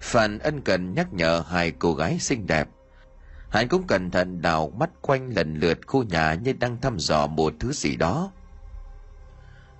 Phan 0.00 0.38
ân 0.38 0.60
cần 0.60 0.94
nhắc 0.94 1.12
nhở 1.12 1.44
hai 1.48 1.70
cô 1.70 1.94
gái 1.94 2.18
xinh 2.18 2.46
đẹp. 2.46 2.68
Hắn 3.54 3.68
cũng 3.68 3.86
cẩn 3.86 4.10
thận 4.10 4.42
đào 4.42 4.72
mắt 4.78 4.90
quanh 5.00 5.30
lần 5.36 5.54
lượt 5.54 5.78
khu 5.86 6.02
nhà 6.02 6.34
như 6.34 6.52
đang 6.52 6.80
thăm 6.80 6.98
dò 6.98 7.26
một 7.26 7.52
thứ 7.60 7.72
gì 7.72 7.96
đó. 7.96 8.30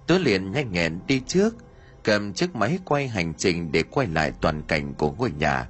Tớ 0.07 0.19
liền 0.19 0.53
nhanh 0.53 0.73
nhẹn 0.73 0.99
đi 1.07 1.21
trước, 1.27 1.55
cầm 2.05 2.33
chiếc 2.33 2.57
máy 2.57 2.79
quay 2.85 3.09
hành 3.09 3.35
trình 3.35 3.73
để 3.73 3.83
quay 3.83 4.07
lại 4.07 4.33
toàn 4.41 4.63
cảnh 4.63 4.95
của 4.95 5.13
ngôi 5.13 5.31
nhà. 5.31 5.69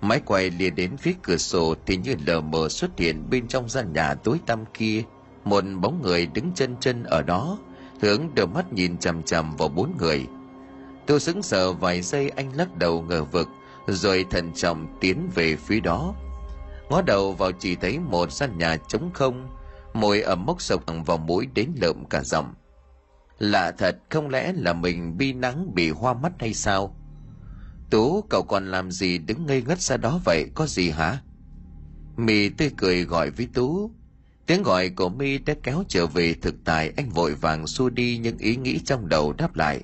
Máy 0.00 0.20
quay 0.24 0.50
liền 0.50 0.74
đến 0.74 0.96
phía 0.96 1.12
cửa 1.22 1.36
sổ 1.36 1.74
thì 1.86 1.96
như 1.96 2.14
lờ 2.26 2.40
mờ 2.40 2.68
xuất 2.68 2.98
hiện 2.98 3.30
bên 3.30 3.48
trong 3.48 3.68
gian 3.68 3.92
nhà 3.92 4.14
tối 4.14 4.40
tăm 4.46 4.64
kia 4.74 5.02
một 5.44 5.64
bóng 5.80 6.02
người 6.02 6.26
đứng 6.26 6.52
chân 6.54 6.76
chân 6.80 7.04
ở 7.04 7.22
đó 7.22 7.58
hướng 8.00 8.34
đôi 8.34 8.46
mắt 8.46 8.72
nhìn 8.72 8.98
chằm 8.98 9.22
chằm 9.22 9.56
vào 9.56 9.68
bốn 9.68 9.92
người 9.98 10.26
tôi 11.06 11.20
sững 11.20 11.42
sờ 11.42 11.72
vài 11.72 12.02
giây 12.02 12.28
anh 12.28 12.56
lắc 12.56 12.76
đầu 12.76 13.02
ngờ 13.02 13.24
vực 13.24 13.48
rồi 13.86 14.26
thận 14.30 14.52
trọng 14.54 14.98
tiến 15.00 15.30
về 15.34 15.56
phía 15.56 15.80
đó 15.80 16.14
ngó 16.90 17.02
đầu 17.02 17.32
vào 17.32 17.52
chỉ 17.52 17.76
thấy 17.76 17.98
một 17.98 18.32
gian 18.32 18.58
nhà 18.58 18.76
trống 18.88 19.10
không, 19.14 19.48
môi 19.94 20.20
ẩm 20.20 20.46
mốc 20.46 20.62
sộc 20.62 20.84
vào 21.06 21.18
mũi 21.18 21.46
đến 21.54 21.72
lợm 21.80 22.04
cả 22.04 22.22
giọng. 22.24 22.54
Lạ 23.38 23.72
thật, 23.78 23.96
không 24.10 24.28
lẽ 24.28 24.52
là 24.56 24.72
mình 24.72 25.16
bi 25.16 25.32
nắng 25.32 25.74
bị 25.74 25.90
hoa 25.90 26.14
mắt 26.14 26.32
hay 26.38 26.54
sao? 26.54 26.96
Tú, 27.90 28.24
cậu 28.30 28.42
còn 28.42 28.70
làm 28.70 28.90
gì 28.90 29.18
đứng 29.18 29.46
ngây 29.46 29.62
ngất 29.62 29.80
ra 29.80 29.96
đó 29.96 30.20
vậy, 30.24 30.50
Có 30.54 30.66
gì 30.66 30.90
hả? 30.90 31.18
Mi 32.16 32.48
tươi 32.48 32.70
cười 32.76 33.04
gọi 33.04 33.30
với 33.30 33.48
Tú. 33.54 33.90
Tiếng 34.46 34.62
gọi 34.62 34.88
của 34.88 35.08
mi 35.08 35.38
đã 35.38 35.54
kéo 35.62 35.84
trở 35.88 36.06
về 36.06 36.34
thực 36.42 36.54
tại, 36.64 36.92
Anh 36.96 37.10
vội 37.10 37.34
vàng 37.34 37.66
xua 37.66 37.90
đi 37.90 38.18
những 38.18 38.38
ý 38.38 38.56
nghĩ 38.56 38.78
trong 38.78 39.08
đầu 39.08 39.32
đáp 39.32 39.56
lại. 39.56 39.80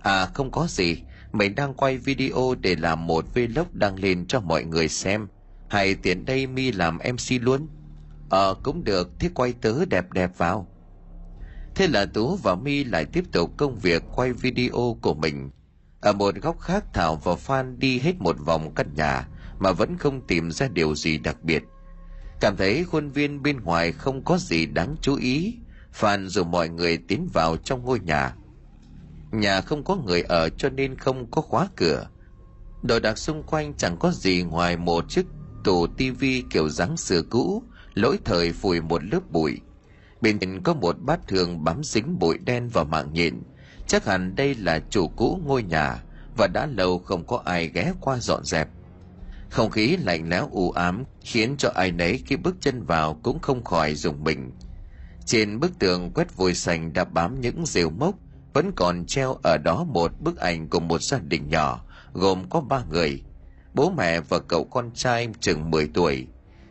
À 0.00 0.26
không 0.34 0.50
có 0.50 0.66
gì, 0.68 1.02
Mình 1.32 1.54
đang 1.54 1.74
quay 1.74 1.98
video 1.98 2.54
để 2.60 2.76
làm 2.76 3.06
một 3.06 3.24
vlog 3.34 3.66
đăng 3.72 3.98
lên 3.98 4.26
cho 4.26 4.40
mọi 4.40 4.64
người 4.64 4.88
xem. 4.88 5.28
Hay 5.72 5.94
tiện 5.94 6.24
đây 6.24 6.46
mi 6.46 6.72
làm 6.72 6.98
MC 6.98 7.42
luôn 7.42 7.66
Ờ 8.30 8.54
cũng 8.62 8.84
được 8.84 9.10
Thế 9.18 9.30
quay 9.34 9.52
tớ 9.52 9.84
đẹp 9.84 10.12
đẹp 10.12 10.30
vào 10.38 10.66
Thế 11.74 11.88
là 11.88 12.06
Tú 12.06 12.36
và 12.36 12.54
mi 12.54 12.84
lại 12.84 13.04
tiếp 13.04 13.24
tục 13.32 13.50
công 13.56 13.78
việc 13.78 14.02
quay 14.14 14.32
video 14.32 14.98
của 15.02 15.14
mình 15.14 15.50
ở 16.00 16.12
một 16.12 16.34
góc 16.34 16.60
khác 16.60 16.84
Thảo 16.92 17.16
và 17.16 17.34
Phan 17.34 17.78
đi 17.78 17.98
hết 17.98 18.12
một 18.18 18.36
vòng 18.44 18.74
căn 18.74 18.94
nhà 18.94 19.28
mà 19.58 19.72
vẫn 19.72 19.98
không 19.98 20.26
tìm 20.26 20.50
ra 20.50 20.68
điều 20.68 20.94
gì 20.94 21.18
đặc 21.18 21.36
biệt. 21.42 21.62
Cảm 22.40 22.56
thấy 22.56 22.84
khuôn 22.84 23.10
viên 23.10 23.42
bên 23.42 23.60
ngoài 23.60 23.92
không 23.92 24.24
có 24.24 24.38
gì 24.38 24.66
đáng 24.66 24.96
chú 25.00 25.16
ý, 25.16 25.54
Phan 25.92 26.28
dù 26.28 26.44
mọi 26.44 26.68
người 26.68 26.98
tiến 27.08 27.28
vào 27.32 27.56
trong 27.56 27.84
ngôi 27.84 28.00
nhà. 28.00 28.34
Nhà 29.32 29.60
không 29.60 29.84
có 29.84 29.96
người 29.96 30.22
ở 30.22 30.48
cho 30.48 30.68
nên 30.68 30.96
không 30.96 31.30
có 31.30 31.42
khóa 31.42 31.68
cửa. 31.76 32.08
Đồ 32.82 33.00
đạc 33.00 33.18
xung 33.18 33.42
quanh 33.42 33.74
chẳng 33.74 33.96
có 33.96 34.10
gì 34.10 34.42
ngoài 34.42 34.76
một 34.76 35.08
chiếc 35.08 35.26
tủ 35.64 35.86
tivi 35.86 36.42
kiểu 36.50 36.68
dáng 36.68 36.96
xưa 36.96 37.22
cũ, 37.22 37.62
lỗi 37.94 38.18
thời 38.24 38.52
phủi 38.52 38.80
một 38.80 39.04
lớp 39.04 39.20
bụi. 39.30 39.60
bên 40.20 40.38
cạnh 40.38 40.62
có 40.62 40.74
một 40.74 40.96
bát 41.00 41.20
thường 41.28 41.64
bám 41.64 41.84
dính 41.84 42.18
bụi 42.18 42.38
đen 42.38 42.68
vào 42.68 42.84
mạng 42.84 43.10
nhện. 43.12 43.42
Chắc 43.86 44.06
hẳn 44.06 44.34
đây 44.36 44.54
là 44.54 44.80
chủ 44.90 45.08
cũ 45.08 45.40
ngôi 45.46 45.62
nhà 45.62 46.02
và 46.36 46.46
đã 46.46 46.66
lâu 46.66 46.98
không 46.98 47.26
có 47.26 47.42
ai 47.44 47.70
ghé 47.74 47.92
qua 48.00 48.18
dọn 48.18 48.44
dẹp. 48.44 48.68
Không 49.50 49.70
khí 49.70 49.96
lạnh 49.96 50.28
lẽo 50.28 50.48
u 50.52 50.70
ám 50.70 51.04
khiến 51.20 51.56
cho 51.58 51.70
ai 51.74 51.92
nấy 51.92 52.22
khi 52.26 52.36
bước 52.36 52.56
chân 52.60 52.82
vào 52.82 53.20
cũng 53.22 53.38
không 53.40 53.64
khỏi 53.64 53.94
dùng 53.94 54.24
mình. 54.24 54.50
Trên 55.26 55.60
bức 55.60 55.78
tường 55.78 56.10
quét 56.14 56.36
vôi 56.36 56.54
sành 56.54 56.92
đã 56.92 57.04
bám 57.04 57.40
những 57.40 57.66
rêu 57.66 57.90
mốc 57.90 58.14
vẫn 58.52 58.72
còn 58.76 59.06
treo 59.06 59.36
ở 59.42 59.58
đó 59.58 59.84
một 59.84 60.20
bức 60.20 60.36
ảnh 60.36 60.68
của 60.68 60.80
một 60.80 61.02
gia 61.02 61.18
đình 61.18 61.48
nhỏ 61.48 61.84
gồm 62.12 62.48
có 62.50 62.60
ba 62.60 62.82
người 62.90 63.22
bố 63.74 63.90
mẹ 63.90 64.20
và 64.20 64.38
cậu 64.38 64.64
con 64.64 64.90
trai 64.94 65.28
chừng 65.40 65.70
10 65.70 65.88
tuổi 65.94 66.26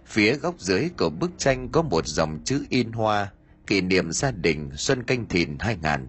phía 0.05 0.35
góc 0.35 0.59
dưới 0.59 0.89
của 0.97 1.09
bức 1.09 1.31
tranh 1.37 1.69
có 1.69 1.81
một 1.81 2.07
dòng 2.07 2.39
chữ 2.45 2.65
in 2.69 2.91
hoa 2.91 3.31
kỷ 3.67 3.81
niệm 3.81 4.11
gia 4.11 4.31
đình 4.31 4.69
xuân 4.75 5.03
canh 5.03 5.27
thìn 5.27 5.57
2000 5.59 6.07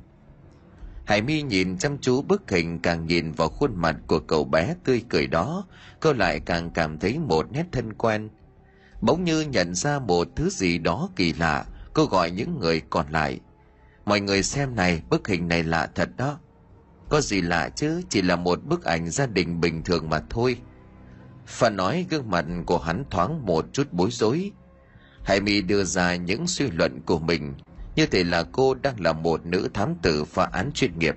Hải 1.05 1.23
Mi 1.23 1.43
nhìn 1.43 1.79
chăm 1.79 1.99
chú 1.99 2.23
bức 2.23 2.51
hình 2.51 2.79
càng 2.79 3.07
nhìn 3.07 3.33
vào 3.33 3.49
khuôn 3.49 3.71
mặt 3.77 3.97
của 4.07 4.19
cậu 4.21 4.45
bé 4.45 4.75
tươi 4.85 5.05
cười 5.09 5.27
đó, 5.27 5.67
cô 6.01 6.13
lại 6.13 6.41
càng 6.41 6.71
cảm 6.71 6.99
thấy 6.99 7.19
một 7.19 7.53
nét 7.53 7.65
thân 7.73 7.93
quen. 7.93 8.29
Bỗng 9.01 9.25
như 9.25 9.41
nhận 9.41 9.75
ra 9.75 9.99
một 9.99 10.29
thứ 10.37 10.51
gì 10.51 10.79
đó 10.79 11.09
kỳ 11.17 11.33
lạ, 11.33 11.67
cô 11.93 12.05
gọi 12.05 12.31
những 12.31 12.59
người 12.59 12.83
còn 12.91 13.11
lại. 13.11 13.41
Mọi 14.05 14.21
người 14.21 14.43
xem 14.43 14.77
này, 14.77 15.03
bức 15.11 15.29
hình 15.29 15.49
này 15.49 15.63
lạ 15.63 15.89
thật 15.95 16.09
đó. 16.17 16.39
Có 17.09 17.21
gì 17.21 17.41
lạ 17.41 17.69
chứ, 17.69 18.03
chỉ 18.09 18.23
là 18.23 18.37
một 18.37 18.65
bức 18.65 18.85
ảnh 18.85 19.11
gia 19.11 19.27
đình 19.27 19.61
bình 19.61 19.83
thường 19.83 20.11
mà 20.11 20.23
thôi 20.31 20.57
và 21.59 21.71
nói 21.71 22.07
gương 22.11 22.31
mặt 22.31 22.45
của 22.67 22.79
hắn 22.79 23.05
thoáng 23.11 23.47
một 23.47 23.67
chút 23.73 23.93
bối 23.93 24.09
rối. 24.11 24.51
Hải 25.25 25.41
Mi 25.41 25.63
đưa 25.63 25.85
ra 25.85 26.17
những 26.17 26.47
suy 26.47 26.71
luận 26.71 27.01
của 27.07 27.19
mình, 27.19 27.55
như 27.97 28.07
thể 28.07 28.25
là 28.25 28.43
cô 28.53 28.75
đang 28.75 29.01
là 29.01 29.13
một 29.13 29.47
nữ 29.47 29.69
thám 29.75 29.95
tử 30.03 30.25
phá 30.25 30.49
án 30.53 30.71
chuyên 30.75 30.99
nghiệp. 30.99 31.17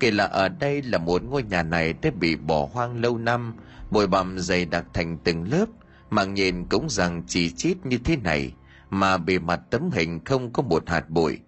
Kể 0.00 0.10
là 0.10 0.24
ở 0.24 0.48
đây 0.48 0.82
là 0.82 0.98
một 0.98 1.22
ngôi 1.22 1.42
nhà 1.42 1.62
này 1.62 1.92
đã 1.92 2.10
bị 2.20 2.36
bỏ 2.36 2.68
hoang 2.72 3.00
lâu 3.00 3.18
năm 3.18 3.54
bụi 3.90 4.06
bặm 4.06 4.38
dày 4.38 4.64
đặc 4.64 4.86
thành 4.94 5.18
từng 5.24 5.50
lớp 5.52 5.66
mà 6.10 6.24
nhìn 6.24 6.64
cũng 6.64 6.90
rằng 6.90 7.22
chỉ 7.26 7.50
chít 7.50 7.86
như 7.86 7.98
thế 8.04 8.16
này 8.16 8.52
mà 8.90 9.16
bề 9.16 9.38
mặt 9.38 9.60
tấm 9.70 9.90
hình 9.90 10.24
không 10.24 10.52
có 10.52 10.62
một 10.62 10.88
hạt 10.88 11.10
bụi. 11.10 11.38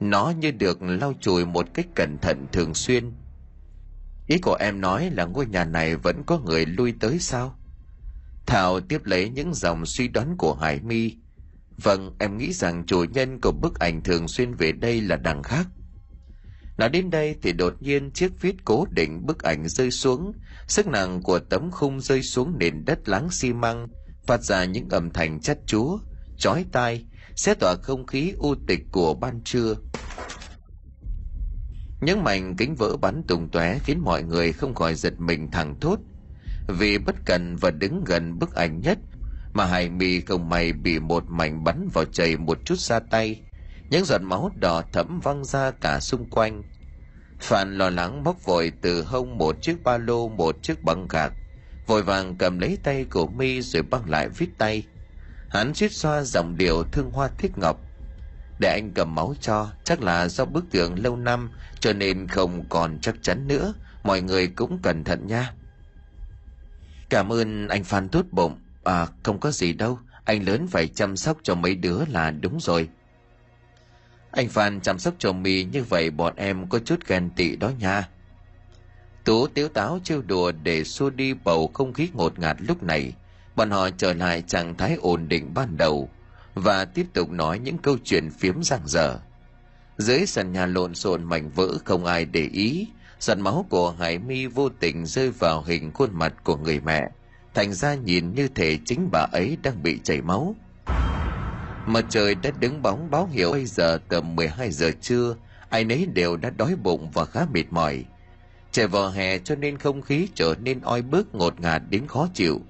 Nó 0.00 0.32
như 0.40 0.50
được 0.50 0.82
lau 0.82 1.12
chùi 1.20 1.46
một 1.46 1.74
cách 1.74 1.86
cẩn 1.94 2.18
thận 2.18 2.46
thường 2.52 2.74
xuyên 2.74 3.12
ý 4.26 4.38
của 4.38 4.54
em 4.54 4.80
nói 4.80 5.10
là 5.10 5.24
ngôi 5.24 5.46
nhà 5.46 5.64
này 5.64 5.96
vẫn 5.96 6.22
có 6.26 6.38
người 6.38 6.66
lui 6.66 6.94
tới 7.00 7.18
sao 7.18 7.58
thảo 8.46 8.80
tiếp 8.80 9.00
lấy 9.04 9.28
những 9.28 9.54
dòng 9.54 9.86
suy 9.86 10.08
đoán 10.08 10.36
của 10.36 10.54
hải 10.54 10.80
mi 10.80 11.16
Vâng, 11.82 12.16
em 12.18 12.38
nghĩ 12.38 12.52
rằng 12.52 12.84
chủ 12.86 13.04
nhân 13.04 13.40
của 13.40 13.52
bức 13.52 13.78
ảnh 13.78 14.02
thường 14.02 14.28
xuyên 14.28 14.54
về 14.54 14.72
đây 14.72 15.00
là 15.00 15.16
đằng 15.16 15.42
khác. 15.42 15.66
Nói 16.78 16.88
đến 16.88 17.10
đây 17.10 17.36
thì 17.42 17.52
đột 17.52 17.82
nhiên 17.82 18.10
chiếc 18.10 18.40
viết 18.40 18.56
cố 18.64 18.86
định 18.90 19.26
bức 19.26 19.42
ảnh 19.42 19.68
rơi 19.68 19.90
xuống, 19.90 20.32
sức 20.66 20.86
nặng 20.86 21.22
của 21.22 21.38
tấm 21.38 21.70
khung 21.70 22.00
rơi 22.00 22.22
xuống 22.22 22.58
nền 22.58 22.84
đất 22.84 23.08
láng 23.08 23.30
xi 23.30 23.52
măng, 23.52 23.88
phát 24.26 24.42
ra 24.42 24.64
những 24.64 24.88
âm 24.88 25.10
thanh 25.10 25.40
chát 25.40 25.58
chúa, 25.66 25.98
chói 26.38 26.64
tai, 26.72 27.04
xé 27.36 27.54
tỏa 27.54 27.74
không 27.82 28.06
khí 28.06 28.32
u 28.38 28.54
tịch 28.66 28.80
của 28.92 29.14
ban 29.14 29.40
trưa. 29.44 29.74
Những 32.06 32.24
mảnh 32.24 32.56
kính 32.56 32.74
vỡ 32.74 32.96
bắn 32.96 33.22
tung 33.28 33.48
tóe 33.48 33.78
khiến 33.78 33.98
mọi 33.98 34.22
người 34.22 34.52
không 34.52 34.74
khỏi 34.74 34.94
giật 34.94 35.20
mình 35.20 35.50
thẳng 35.50 35.80
thốt. 35.80 35.98
Vì 36.68 36.98
bất 36.98 37.14
cần 37.24 37.56
và 37.56 37.70
đứng 37.70 38.04
gần 38.04 38.38
bức 38.38 38.54
ảnh 38.54 38.80
nhất, 38.80 38.98
mà 39.52 39.64
hải 39.64 39.90
mi 39.90 40.20
không 40.20 40.48
may 40.48 40.72
bị 40.72 40.98
một 40.98 41.24
mảnh 41.28 41.64
bắn 41.64 41.88
vào 41.92 42.04
chảy 42.04 42.36
một 42.36 42.58
chút 42.64 42.78
ra 42.78 42.98
tay. 42.98 43.42
Những 43.90 44.04
giọt 44.04 44.22
máu 44.22 44.50
đỏ 44.60 44.82
thẫm 44.92 45.20
văng 45.20 45.44
ra 45.44 45.70
cả 45.70 46.00
xung 46.00 46.30
quanh. 46.30 46.62
Phan 47.40 47.78
lo 47.78 47.90
lắng 47.90 48.24
móc 48.24 48.44
vội 48.44 48.72
từ 48.82 49.02
hông 49.02 49.38
một 49.38 49.62
chiếc 49.62 49.82
ba 49.84 49.98
lô, 49.98 50.28
một 50.28 50.62
chiếc 50.62 50.82
băng 50.82 51.08
gạc. 51.08 51.32
Vội 51.86 52.02
vàng 52.02 52.36
cầm 52.38 52.58
lấy 52.58 52.78
tay 52.82 53.04
của 53.04 53.26
mi 53.26 53.62
rồi 53.62 53.82
băng 53.82 54.10
lại 54.10 54.28
vít 54.28 54.48
tay. 54.58 54.86
Hắn 55.48 55.74
suýt 55.74 55.92
xoa 55.92 56.22
dòng 56.22 56.56
điệu 56.56 56.82
thương 56.92 57.10
hoa 57.10 57.28
thích 57.38 57.58
ngọc 57.58 57.85
để 58.58 58.68
anh 58.68 58.90
cầm 58.94 59.14
máu 59.14 59.34
cho, 59.40 59.70
chắc 59.84 60.02
là 60.02 60.28
do 60.28 60.44
bức 60.44 60.64
tượng 60.70 60.98
lâu 61.04 61.16
năm, 61.16 61.50
cho 61.80 61.92
nên 61.92 62.28
không 62.28 62.64
còn 62.68 62.98
chắc 63.00 63.14
chắn 63.22 63.48
nữa. 63.48 63.74
Mọi 64.02 64.22
người 64.22 64.46
cũng 64.48 64.78
cẩn 64.82 65.04
thận 65.04 65.26
nha. 65.26 65.52
Cảm 67.08 67.32
ơn 67.32 67.68
anh 67.68 67.84
phan 67.84 68.08
tốt 68.08 68.26
bụng. 68.30 68.58
À 68.84 69.06
không 69.22 69.40
có 69.40 69.50
gì 69.50 69.72
đâu. 69.72 69.98
Anh 70.24 70.48
lớn 70.48 70.66
phải 70.66 70.88
chăm 70.88 71.16
sóc 71.16 71.38
cho 71.42 71.54
mấy 71.54 71.74
đứa 71.74 71.98
là 72.08 72.30
đúng 72.30 72.60
rồi. 72.60 72.88
Anh 74.30 74.48
Phan 74.48 74.80
chăm 74.80 74.98
sóc 74.98 75.14
cho 75.18 75.32
mì 75.32 75.64
như 75.64 75.84
vậy 75.84 76.10
bọn 76.10 76.36
em 76.36 76.68
có 76.68 76.78
chút 76.78 77.06
ghen 77.06 77.30
tị 77.36 77.56
đó 77.56 77.70
nha. 77.78 78.08
Tú 79.24 79.46
tiếu 79.46 79.68
táo 79.68 79.98
trêu 80.04 80.22
đùa 80.22 80.52
để 80.62 80.84
xua 80.84 81.10
đi 81.10 81.34
bầu 81.34 81.70
không 81.74 81.92
khí 81.92 82.08
ngột 82.14 82.38
ngạt 82.38 82.56
lúc 82.60 82.82
này. 82.82 83.12
Bọn 83.56 83.70
họ 83.70 83.90
trở 83.90 84.12
lại 84.12 84.42
trạng 84.42 84.76
thái 84.76 84.96
ổn 85.00 85.28
định 85.28 85.54
ban 85.54 85.76
đầu. 85.76 86.08
Và 86.56 86.84
tiếp 86.84 87.06
tục 87.12 87.30
nói 87.30 87.58
những 87.58 87.78
câu 87.78 87.96
chuyện 88.04 88.30
phiếm 88.30 88.62
rạng 88.62 88.88
dở. 88.88 89.18
Dưới 89.98 90.26
sàn 90.26 90.52
nhà 90.52 90.66
lộn 90.66 90.94
xộn 90.94 91.24
mảnh 91.24 91.50
vỡ 91.50 91.68
không 91.84 92.04
ai 92.04 92.24
để 92.24 92.48
ý, 92.52 92.86
Giọt 93.20 93.38
máu 93.38 93.66
của 93.68 93.90
Hải 93.90 94.18
Mi 94.18 94.46
vô 94.46 94.68
tình 94.68 95.06
rơi 95.06 95.30
vào 95.30 95.62
hình 95.62 95.92
khuôn 95.92 96.10
mặt 96.12 96.34
của 96.44 96.56
người 96.56 96.80
mẹ, 96.80 97.08
thành 97.54 97.72
ra 97.72 97.94
nhìn 97.94 98.34
như 98.34 98.48
thể 98.48 98.78
chính 98.84 99.08
bà 99.12 99.26
ấy 99.32 99.56
đang 99.62 99.82
bị 99.82 99.98
chảy 100.04 100.20
máu. 100.22 100.54
Mặt 101.86 102.04
trời 102.08 102.34
đã 102.34 102.50
đứng 102.60 102.82
bóng 102.82 103.10
báo 103.10 103.28
hiệu 103.32 103.52
bây 103.52 103.66
giờ 103.66 103.98
tầm 104.08 104.36
12 104.36 104.70
giờ 104.70 104.90
trưa, 105.00 105.36
ai 105.68 105.84
nấy 105.84 106.06
đều 106.06 106.36
đã 106.36 106.50
đói 106.50 106.76
bụng 106.76 107.10
và 107.10 107.24
khá 107.24 107.46
mệt 107.52 107.64
mỏi. 107.70 108.04
Trời 108.72 108.86
vào 108.86 109.10
hè 109.10 109.38
cho 109.38 109.54
nên 109.54 109.78
không 109.78 110.02
khí 110.02 110.28
trở 110.34 110.54
nên 110.62 110.80
oi 110.80 111.02
bức 111.02 111.34
ngột 111.34 111.60
ngạt 111.60 111.82
đến 111.90 112.06
khó 112.06 112.28
chịu. 112.34 112.60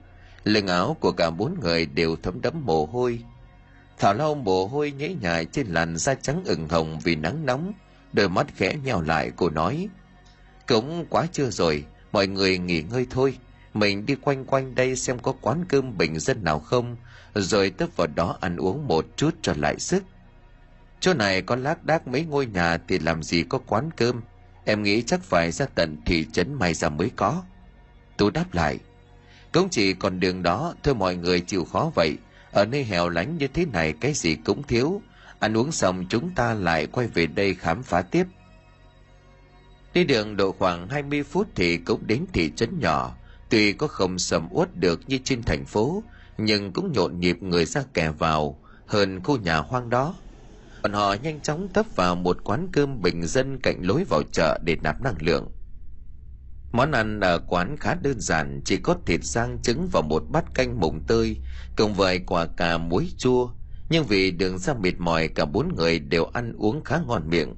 Lưng 0.44 0.66
áo 0.66 0.96
của 1.00 1.12
cả 1.12 1.30
bốn 1.30 1.60
người 1.60 1.86
đều 1.86 2.16
thấm 2.22 2.40
đẫm 2.40 2.54
mồ 2.64 2.86
hôi 2.86 3.20
thảo 3.98 4.14
lau 4.14 4.34
mồ 4.34 4.66
hôi 4.66 4.90
nhễ 4.90 5.14
nhại 5.20 5.44
trên 5.44 5.66
làn 5.66 5.96
da 5.96 6.14
trắng 6.14 6.42
ửng 6.44 6.68
hồng 6.68 6.98
vì 7.04 7.16
nắng 7.16 7.46
nóng, 7.46 7.72
đôi 8.12 8.28
mắt 8.28 8.46
khẽ 8.56 8.76
nheo 8.84 9.00
lại, 9.00 9.30
cô 9.36 9.50
nói, 9.50 9.88
cũng 10.66 11.06
quá 11.10 11.26
trưa 11.32 11.50
rồi, 11.50 11.84
mọi 12.12 12.26
người 12.26 12.58
nghỉ 12.58 12.82
ngơi 12.82 13.06
thôi. 13.10 13.38
Mình 13.74 14.06
đi 14.06 14.14
quanh 14.14 14.44
quanh 14.44 14.74
đây 14.74 14.96
xem 14.96 15.18
có 15.18 15.32
quán 15.40 15.64
cơm 15.68 15.98
bình 15.98 16.18
dân 16.18 16.44
nào 16.44 16.58
không, 16.58 16.96
rồi 17.34 17.70
tấp 17.70 17.88
vào 17.96 18.06
đó 18.06 18.38
ăn 18.40 18.56
uống 18.56 18.88
một 18.88 19.06
chút 19.16 19.34
cho 19.42 19.54
lại 19.56 19.78
sức. 19.78 20.02
Chỗ 21.00 21.14
này 21.14 21.42
có 21.42 21.56
lác 21.56 21.84
đác 21.84 22.08
mấy 22.08 22.24
ngôi 22.24 22.46
nhà 22.46 22.78
thì 22.88 22.98
làm 22.98 23.22
gì 23.22 23.44
có 23.48 23.58
quán 23.58 23.90
cơm. 23.96 24.20
Em 24.64 24.82
nghĩ 24.82 25.02
chắc 25.02 25.22
phải 25.22 25.52
ra 25.52 25.66
tận 25.74 25.96
thị 26.06 26.26
trấn 26.32 26.54
may 26.54 26.74
ra 26.74 26.88
mới 26.88 27.10
có. 27.16 27.42
Tú 28.16 28.30
đáp 28.30 28.54
lại, 28.54 28.78
cũng 29.52 29.68
chỉ 29.68 29.92
còn 29.92 30.20
đường 30.20 30.42
đó 30.42 30.74
thôi 30.82 30.94
mọi 30.94 31.16
người 31.16 31.40
chịu 31.40 31.64
khó 31.64 31.90
vậy 31.94 32.16
ở 32.56 32.64
nơi 32.64 32.84
hẻo 32.84 33.08
lánh 33.08 33.38
như 33.38 33.48
thế 33.48 33.66
này 33.66 33.94
cái 34.00 34.12
gì 34.12 34.36
cũng 34.44 34.62
thiếu 34.62 35.02
ăn 35.38 35.56
uống 35.56 35.72
xong 35.72 36.06
chúng 36.08 36.30
ta 36.34 36.54
lại 36.54 36.86
quay 36.86 37.06
về 37.06 37.26
đây 37.26 37.54
khám 37.54 37.82
phá 37.82 38.02
tiếp 38.02 38.24
đi 39.94 40.04
đường 40.04 40.36
độ 40.36 40.52
khoảng 40.52 40.88
20 40.88 41.22
phút 41.22 41.48
thì 41.54 41.76
cũng 41.76 42.06
đến 42.06 42.24
thị 42.32 42.52
trấn 42.56 42.80
nhỏ 42.80 43.16
Tuy 43.48 43.72
có 43.72 43.86
không 43.86 44.18
sầm 44.18 44.48
uất 44.50 44.76
được 44.76 45.00
như 45.06 45.18
trên 45.24 45.42
thành 45.42 45.64
phố, 45.64 46.02
nhưng 46.38 46.72
cũng 46.72 46.92
nhộn 46.92 47.20
nhịp 47.20 47.42
người 47.42 47.64
ra 47.64 47.82
kẻ 47.94 48.10
vào 48.18 48.58
hơn 48.86 49.20
khu 49.24 49.38
nhà 49.38 49.56
hoang 49.56 49.90
đó. 49.90 50.14
Bọn 50.82 50.92
họ 50.92 51.14
nhanh 51.22 51.40
chóng 51.40 51.68
tấp 51.68 51.86
vào 51.96 52.14
một 52.14 52.44
quán 52.44 52.68
cơm 52.72 53.02
bình 53.02 53.26
dân 53.26 53.60
cạnh 53.60 53.82
lối 53.82 54.04
vào 54.04 54.22
chợ 54.32 54.58
để 54.64 54.76
nạp 54.82 55.02
năng 55.02 55.14
lượng. 55.20 55.48
Món 56.76 56.92
ăn 56.92 57.20
ở 57.20 57.38
quán 57.38 57.76
khá 57.76 57.94
đơn 57.94 58.20
giản, 58.20 58.60
chỉ 58.64 58.76
có 58.76 58.96
thịt 59.06 59.24
rang 59.24 59.58
trứng 59.62 59.88
và 59.92 60.00
một 60.00 60.22
bát 60.30 60.54
canh 60.54 60.80
mùng 60.80 61.00
tươi, 61.06 61.36
cùng 61.76 61.94
với 61.94 62.18
quả 62.18 62.46
cà 62.46 62.78
muối 62.78 63.10
chua. 63.18 63.50
Nhưng 63.90 64.04
vì 64.04 64.30
đường 64.30 64.58
ra 64.58 64.74
mệt 64.74 64.92
mỏi 64.98 65.28
cả 65.28 65.44
bốn 65.44 65.74
người 65.76 65.98
đều 65.98 66.24
ăn 66.24 66.52
uống 66.58 66.84
khá 66.84 66.98
ngon 67.06 67.28
miệng. 67.28 67.54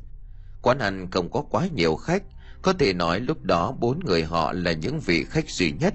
Quán 0.62 0.78
ăn 0.78 1.10
không 1.10 1.30
có 1.30 1.42
quá 1.50 1.68
nhiều 1.74 1.96
khách, 1.96 2.22
có 2.62 2.72
thể 2.72 2.92
nói 2.92 3.20
lúc 3.20 3.42
đó 3.42 3.72
bốn 3.80 4.00
người 4.04 4.24
họ 4.24 4.52
là 4.52 4.72
những 4.72 5.00
vị 5.00 5.24
khách 5.24 5.50
duy 5.50 5.72
nhất. 5.72 5.94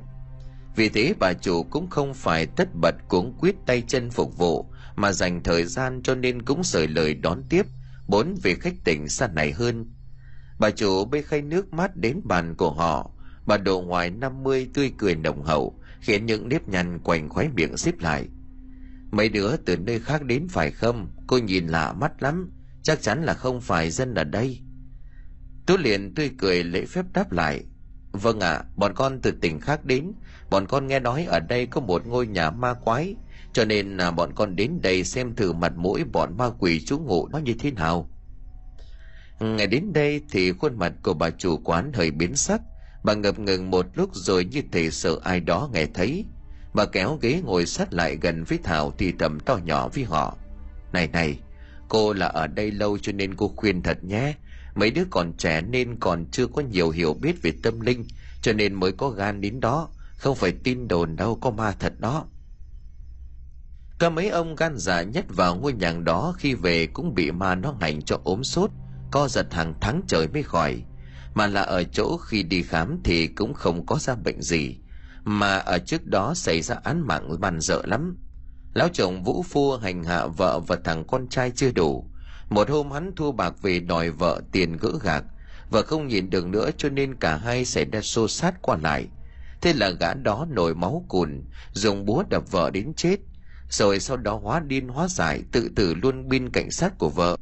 Vì 0.76 0.90
thế 0.90 1.14
bà 1.20 1.34
chủ 1.34 1.64
cũng 1.64 1.90
không 1.90 2.14
phải 2.14 2.46
tất 2.46 2.70
bật 2.82 2.96
cuống 3.08 3.34
quyết 3.40 3.56
tay 3.66 3.84
chân 3.88 4.10
phục 4.10 4.38
vụ, 4.38 4.66
mà 4.96 5.12
dành 5.12 5.44
thời 5.44 5.66
gian 5.66 6.02
cho 6.04 6.16
nên 6.16 6.42
cũng 6.42 6.64
sởi 6.64 6.88
lời 6.88 7.14
đón 7.14 7.44
tiếp 7.50 7.66
bốn 8.08 8.36
vị 8.44 8.56
khách 8.56 8.76
tỉnh 8.84 9.10
xa 9.10 9.28
này 9.28 9.52
hơn. 9.52 9.94
Bà 10.60 10.70
chủ 10.70 11.06
bê 11.06 11.22
khay 11.22 11.42
nước 11.42 11.74
mát 11.74 11.96
đến 11.96 12.22
bàn 12.24 12.56
của 12.56 12.72
họ, 12.72 13.12
bà 13.46 13.58
độ 13.58 13.82
ngoài 13.82 14.10
50 14.10 14.70
tươi 14.74 14.92
cười 14.98 15.16
nồng 15.16 15.44
hậu, 15.44 15.80
khiến 16.02 16.26
những 16.26 16.50
nếp 16.50 16.68
nhăn 16.68 17.00
quanh 17.00 17.30
khóe 17.30 17.48
miệng 17.56 17.78
xếp 17.78 18.00
lại. 18.00 18.28
Mấy 19.12 19.30
đứa 19.30 19.58
từ 19.58 19.78
nơi 19.78 20.00
khác 20.00 20.24
đến 20.24 20.48
phải 20.50 20.72
không? 20.72 21.08
Cô 21.28 21.38
nhìn 21.38 21.68
lạ 21.68 21.94
mắt 21.94 22.24
lắm, 22.24 22.52
chắc 22.82 23.02
chắn 23.02 23.24
là 23.24 23.34
không 23.34 23.62
phải 23.62 23.92
dân 23.92 24.14
ở 24.14 24.24
đây. 24.24 24.60
Tú 25.66 25.78
liền 25.78 26.14
tươi 26.16 26.32
cười 26.38 26.64
lễ 26.64 26.86
phép 26.86 27.06
đáp 27.14 27.32
lại. 27.32 27.64
Vâng 28.12 28.40
ạ, 28.40 28.64
bọn 28.76 28.94
con 28.96 29.20
từ 29.22 29.32
tỉnh 29.32 29.60
khác 29.60 29.86
đến. 29.86 30.12
Bọn 30.50 30.66
con 30.68 30.88
nghe 30.88 31.00
nói 31.00 31.26
ở 31.26 31.40
đây 31.40 31.66
có 31.66 31.82
một 31.82 32.08
ngôi 32.08 32.28
nhà 32.28 32.52
ma 32.52 32.74
quái. 32.74 33.16
cho 33.54 33.66
nên 33.66 33.98
là 33.98 34.12
bọn 34.12 34.32
con 34.36 34.56
đến 34.56 34.80
đây 34.82 35.04
xem 35.04 35.36
thử 35.36 35.54
mặt 35.54 35.74
mũi 35.76 36.04
bọn 36.04 36.38
ma 36.38 36.50
quỷ 36.60 36.82
chú 36.86 37.00
ngụ 37.00 37.28
nó 37.28 37.38
như 37.38 37.54
thế 37.60 37.72
nào 37.72 38.10
ngày 39.40 39.68
đến 39.68 39.94
đây 39.94 40.22
thì 40.30 40.52
khuôn 40.52 40.80
mặt 40.80 40.94
của 41.04 41.14
bà 41.14 41.30
chủ 41.30 41.58
quán 41.64 41.94
hơi 41.94 42.12
biến 42.12 42.36
sắc 42.36 42.62
bà 43.04 43.14
ngập 43.14 43.40
ngừng 43.40 43.72
một 43.72 43.86
lúc 43.94 44.10
rồi 44.14 44.46
như 44.46 44.62
thể 44.72 44.92
sợ 44.92 45.20
ai 45.24 45.40
đó 45.40 45.70
nghe 45.74 45.86
thấy. 45.94 46.26
Bà 46.74 46.86
kéo 46.86 47.18
ghế 47.22 47.42
ngồi 47.44 47.66
sát 47.66 47.94
lại 47.94 48.18
gần 48.22 48.44
với 48.44 48.60
thảo 48.64 48.94
thì 48.98 49.14
thầm 49.20 49.40
to 49.40 49.60
nhỏ 49.66 49.88
với 49.88 50.04
họ. 50.04 50.38
Này 50.94 51.08
này, 51.08 51.40
cô 51.90 52.14
là 52.14 52.28
ở 52.28 52.48
đây 52.48 52.72
lâu 52.72 52.98
cho 52.98 53.12
nên 53.12 53.36
cô 53.36 53.54
khuyên 53.56 53.82
thật 53.82 54.04
nhé. 54.04 54.34
Mấy 54.76 54.92
đứa 54.92 55.04
còn 55.10 55.34
trẻ 55.38 55.62
nên 55.62 56.00
còn 56.00 56.26
chưa 56.32 56.48
có 56.48 56.62
nhiều 56.62 56.90
hiểu 56.90 57.14
biết 57.14 57.42
về 57.42 57.52
tâm 57.64 57.80
linh, 57.80 58.06
cho 58.42 58.54
nên 58.54 58.74
mới 58.74 58.92
có 58.92 59.10
gan 59.10 59.42
đến 59.42 59.60
đó. 59.60 59.90
Không 60.18 60.36
phải 60.36 60.52
tin 60.64 60.88
đồn 60.88 61.16
đâu, 61.16 61.36
có 61.36 61.52
ma 61.52 61.72
thật 61.80 61.94
đó. 62.00 62.26
Cả 64.00 64.10
mấy 64.10 64.30
ông 64.30 64.56
gan 64.56 64.78
dạ 64.78 65.02
nhất 65.02 65.26
vào 65.30 65.56
ngôi 65.56 65.74
nhà 65.74 65.94
đó 66.04 66.36
khi 66.38 66.54
về 66.54 66.88
cũng 66.88 67.14
bị 67.16 67.32
ma 67.32 67.56
nó 67.56 67.76
hành 67.82 68.02
cho 68.02 68.20
ốm 68.24 68.44
sốt, 68.44 68.72
co 69.12 69.28
giật 69.28 69.54
hàng 69.54 69.74
tháng 69.82 70.02
trời 70.08 70.28
mới 70.28 70.44
khỏi 70.44 70.84
mà 71.34 71.48
là 71.48 71.62
ở 71.62 71.84
chỗ 71.84 72.18
khi 72.18 72.44
đi 72.44 72.64
khám 72.64 73.00
thì 73.04 73.28
cũng 73.28 73.54
không 73.54 73.86
có 73.86 74.00
ra 74.00 74.16
bệnh 74.16 74.42
gì, 74.42 74.78
mà 75.24 75.58
ở 75.58 75.80
trước 75.80 76.06
đó 76.06 76.34
xảy 76.34 76.62
ra 76.62 76.76
án 76.84 77.08
mạng 77.08 77.40
man 77.40 77.60
dợ 77.62 77.82
lắm. 77.86 78.18
Lão 78.74 78.90
chồng 78.94 79.24
vũ 79.24 79.44
phu 79.44 79.78
hành 79.78 80.04
hạ 80.04 80.28
vợ 80.28 80.60
và 80.60 80.78
thằng 80.84 81.04
con 81.08 81.28
trai 81.30 81.52
chưa 81.52 81.72
đủ. 81.72 82.10
Một 82.50 82.70
hôm 82.70 82.92
hắn 82.92 83.16
thua 83.16 83.32
bạc 83.32 83.54
về 83.62 83.80
đòi 83.80 84.10
vợ 84.10 84.42
tiền 84.52 84.78
gỡ 84.78 84.92
gạc, 85.02 85.24
vợ 85.70 85.82
không 85.82 86.08
nhìn 86.08 86.30
được 86.30 86.48
nữa 86.48 86.70
cho 86.78 86.90
nên 86.90 87.16
cả 87.16 87.38
hai 87.38 87.66
xảy 87.66 87.86
ra 87.86 88.02
xô 88.02 88.28
sát 88.28 88.62
qua 88.62 88.78
lại. 88.82 89.08
Thế 89.62 89.74
là 89.74 89.90
gã 89.90 90.14
đó 90.14 90.48
nổi 90.50 90.76
máu 90.76 91.06
cùn, 91.08 91.44
dùng 91.74 92.06
búa 92.06 92.24
đập 92.30 92.52
vợ 92.52 92.70
đến 92.70 92.94
chết. 92.94 93.20
Rồi 93.70 94.00
sau 94.00 94.18
đó 94.18 94.40
hóa 94.44 94.60
điên 94.60 94.88
hóa 94.88 95.08
giải 95.08 95.44
tự 95.52 95.70
tử 95.76 95.94
luôn 95.94 96.30
bên 96.30 96.50
cảnh 96.50 96.72
sát 96.72 96.98
của 96.98 97.10
vợ. 97.10 97.38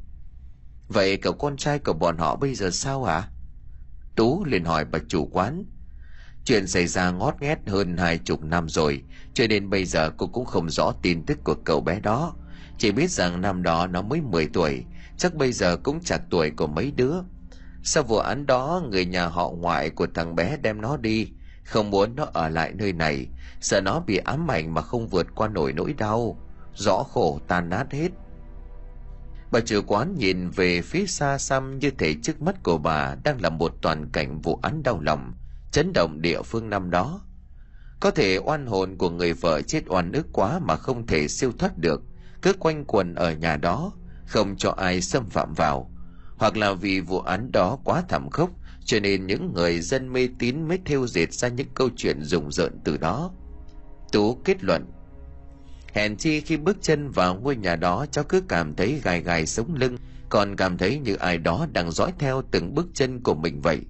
Vậy 0.88 1.16
cậu 1.16 1.32
con 1.32 1.56
trai 1.56 1.78
của 1.78 1.92
bọn 1.92 2.18
họ 2.18 2.36
bây 2.36 2.54
giờ 2.54 2.70
sao 2.70 3.04
hả? 3.04 3.28
Tú 4.16 4.44
liền 4.44 4.64
hỏi 4.64 4.84
bà 4.84 4.98
chủ 5.08 5.28
quán. 5.32 5.64
Chuyện 6.44 6.66
xảy 6.66 6.86
ra 6.86 7.10
ngót 7.10 7.34
nghét 7.40 7.58
hơn 7.66 7.96
hai 7.96 8.18
chục 8.18 8.42
năm 8.42 8.68
rồi, 8.68 9.02
cho 9.34 9.46
nên 9.46 9.70
bây 9.70 9.84
giờ 9.84 10.10
cô 10.16 10.26
cũng 10.26 10.44
không 10.44 10.70
rõ 10.70 10.92
tin 11.02 11.26
tức 11.26 11.38
của 11.44 11.54
cậu 11.64 11.80
bé 11.80 12.00
đó. 12.00 12.34
Chỉ 12.78 12.92
biết 12.92 13.10
rằng 13.10 13.40
năm 13.40 13.62
đó 13.62 13.86
nó 13.86 14.02
mới 14.02 14.20
10 14.20 14.48
tuổi, 14.52 14.84
chắc 15.16 15.34
bây 15.34 15.52
giờ 15.52 15.76
cũng 15.76 16.00
chạc 16.00 16.22
tuổi 16.30 16.50
của 16.50 16.66
mấy 16.66 16.92
đứa. 16.96 17.14
Sau 17.82 18.02
vụ 18.02 18.16
án 18.16 18.46
đó, 18.46 18.82
người 18.90 19.06
nhà 19.06 19.26
họ 19.26 19.50
ngoại 19.50 19.90
của 19.90 20.06
thằng 20.14 20.36
bé 20.36 20.56
đem 20.62 20.80
nó 20.80 20.96
đi. 20.96 21.28
Không 21.64 21.90
muốn 21.90 22.16
nó 22.16 22.26
ở 22.32 22.48
lại 22.48 22.72
nơi 22.74 22.92
này, 22.92 23.26
sợ 23.60 23.80
nó 23.80 24.00
bị 24.00 24.16
ám 24.16 24.50
ảnh 24.50 24.74
mà 24.74 24.82
không 24.82 25.08
vượt 25.08 25.26
qua 25.34 25.48
nổi 25.48 25.72
nỗi 25.72 25.92
đau. 25.92 26.38
Rõ 26.74 27.02
khổ 27.02 27.40
tan 27.48 27.68
nát 27.68 27.92
hết 27.92 28.08
bà 29.52 29.60
chủ 29.60 29.80
quán 29.86 30.14
nhìn 30.18 30.50
về 30.50 30.82
phía 30.82 31.06
xa 31.06 31.38
xăm 31.38 31.78
như 31.78 31.90
thể 31.90 32.14
trước 32.22 32.42
mắt 32.42 32.62
của 32.62 32.78
bà 32.78 33.14
đang 33.24 33.40
là 33.40 33.50
một 33.50 33.72
toàn 33.82 34.10
cảnh 34.12 34.40
vụ 34.40 34.58
án 34.62 34.82
đau 34.82 35.00
lòng, 35.00 35.32
chấn 35.72 35.92
động 35.92 36.20
địa 36.22 36.42
phương 36.42 36.70
năm 36.70 36.90
đó. 36.90 37.20
Có 38.00 38.10
thể 38.10 38.38
oan 38.38 38.66
hồn 38.66 38.96
của 38.98 39.10
người 39.10 39.32
vợ 39.32 39.62
chết 39.62 39.82
oan 39.86 40.12
ức 40.12 40.26
quá 40.32 40.58
mà 40.58 40.76
không 40.76 41.06
thể 41.06 41.28
siêu 41.28 41.52
thoát 41.58 41.78
được, 41.78 42.02
cứ 42.42 42.52
quanh 42.52 42.84
quần 42.84 43.14
ở 43.14 43.32
nhà 43.32 43.56
đó, 43.56 43.92
không 44.26 44.56
cho 44.56 44.70
ai 44.70 45.00
xâm 45.00 45.30
phạm 45.30 45.54
vào. 45.54 45.90
Hoặc 46.36 46.56
là 46.56 46.72
vì 46.72 47.00
vụ 47.00 47.20
án 47.20 47.52
đó 47.52 47.78
quá 47.84 48.02
thảm 48.08 48.30
khốc, 48.30 48.50
cho 48.84 49.00
nên 49.00 49.26
những 49.26 49.52
người 49.54 49.80
dân 49.80 50.12
mê 50.12 50.28
tín 50.38 50.68
mới 50.68 50.78
theo 50.84 51.06
dệt 51.06 51.32
ra 51.32 51.48
những 51.48 51.68
câu 51.74 51.88
chuyện 51.96 52.22
rùng 52.22 52.52
rợn 52.52 52.80
từ 52.84 52.96
đó. 52.96 53.30
Tú 54.12 54.34
kết 54.44 54.64
luận 54.64 54.86
hèn 55.94 56.16
chi 56.16 56.40
khi 56.40 56.56
bước 56.56 56.76
chân 56.82 57.10
vào 57.10 57.34
ngôi 57.34 57.56
nhà 57.56 57.76
đó, 57.76 58.06
cháu 58.10 58.24
cứ 58.24 58.42
cảm 58.48 58.74
thấy 58.74 59.00
gai 59.04 59.22
gai 59.22 59.46
sống 59.46 59.74
lưng, 59.74 59.96
còn 60.28 60.56
cảm 60.56 60.78
thấy 60.78 60.98
như 60.98 61.14
ai 61.14 61.38
đó 61.38 61.66
đang 61.72 61.90
dõi 61.90 62.12
theo 62.18 62.42
từng 62.50 62.74
bước 62.74 62.86
chân 62.94 63.22
của 63.22 63.34
mình 63.34 63.60
vậy. 63.60 63.80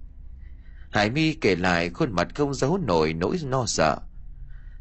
Hải 0.91 1.11
mi 1.11 1.35
kể 1.35 1.57
lại 1.57 1.91
khuôn 1.91 2.13
mặt 2.13 2.29
không 2.35 2.55
giấu 2.55 2.79
nổi 2.79 3.13
nỗi 3.13 3.39
no 3.45 3.67
sợ. 3.67 3.97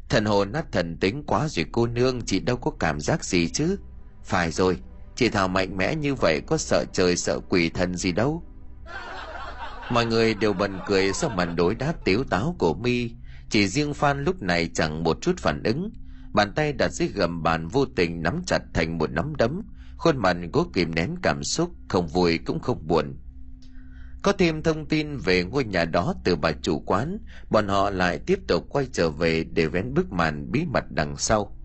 Thần 0.08 0.24
hồn 0.24 0.52
nát 0.52 0.72
thần 0.72 0.96
tính 0.96 1.22
quá 1.26 1.48
rồi 1.48 1.66
cô 1.72 1.86
nương, 1.86 2.22
chị 2.22 2.40
đâu 2.40 2.56
có 2.56 2.70
cảm 2.80 3.00
giác 3.00 3.24
gì 3.24 3.48
chứ? 3.48 3.76
Phải 4.24 4.50
rồi, 4.50 4.78
chị 5.16 5.28
thảo 5.28 5.48
mạnh 5.48 5.76
mẽ 5.76 5.94
như 5.94 6.14
vậy 6.14 6.40
có 6.46 6.56
sợ 6.56 6.84
trời 6.92 7.16
sợ 7.16 7.40
quỷ 7.48 7.70
thần 7.70 7.96
gì 7.96 8.12
đâu. 8.12 8.42
Mọi 9.90 10.06
người 10.06 10.34
đều 10.34 10.52
bật 10.52 10.70
cười 10.86 11.12
sau 11.12 11.30
màn 11.30 11.56
đối 11.56 11.74
đáp 11.74 11.94
tiếu 12.04 12.24
táo 12.24 12.56
của 12.58 12.74
mi. 12.74 13.10
Chỉ 13.50 13.68
riêng 13.68 13.94
phan 13.94 14.24
lúc 14.24 14.42
này 14.42 14.70
chẳng 14.74 15.04
một 15.04 15.18
chút 15.20 15.38
phản 15.38 15.62
ứng 15.62 15.90
bàn 16.32 16.52
tay 16.54 16.72
đặt 16.72 16.88
dưới 16.88 17.08
gầm 17.08 17.42
bàn 17.42 17.68
vô 17.68 17.84
tình 17.84 18.22
nắm 18.22 18.42
chặt 18.46 18.62
thành 18.74 18.98
một 18.98 19.10
nắm 19.10 19.36
đấm. 19.36 19.62
Khuôn 19.96 20.16
mặt 20.16 20.36
cố 20.52 20.66
kìm 20.72 20.94
nén 20.94 21.14
cảm 21.22 21.44
xúc, 21.44 21.70
không 21.88 22.06
vui 22.06 22.38
cũng 22.38 22.60
không 22.60 22.86
buồn. 22.86 23.14
Có 24.22 24.32
thêm 24.32 24.62
thông 24.62 24.86
tin 24.86 25.16
về 25.16 25.44
ngôi 25.44 25.64
nhà 25.64 25.84
đó 25.84 26.14
từ 26.24 26.36
bà 26.36 26.52
chủ 26.52 26.78
quán. 26.80 27.18
Bọn 27.50 27.68
họ 27.68 27.90
lại 27.90 28.18
tiếp 28.26 28.38
tục 28.48 28.66
quay 28.68 28.86
trở 28.92 29.10
về 29.10 29.44
để 29.44 29.66
vén 29.66 29.94
bức 29.94 30.12
màn 30.12 30.50
bí 30.52 30.64
mật 30.64 30.84
đằng 30.90 31.16
sau. 31.16 31.56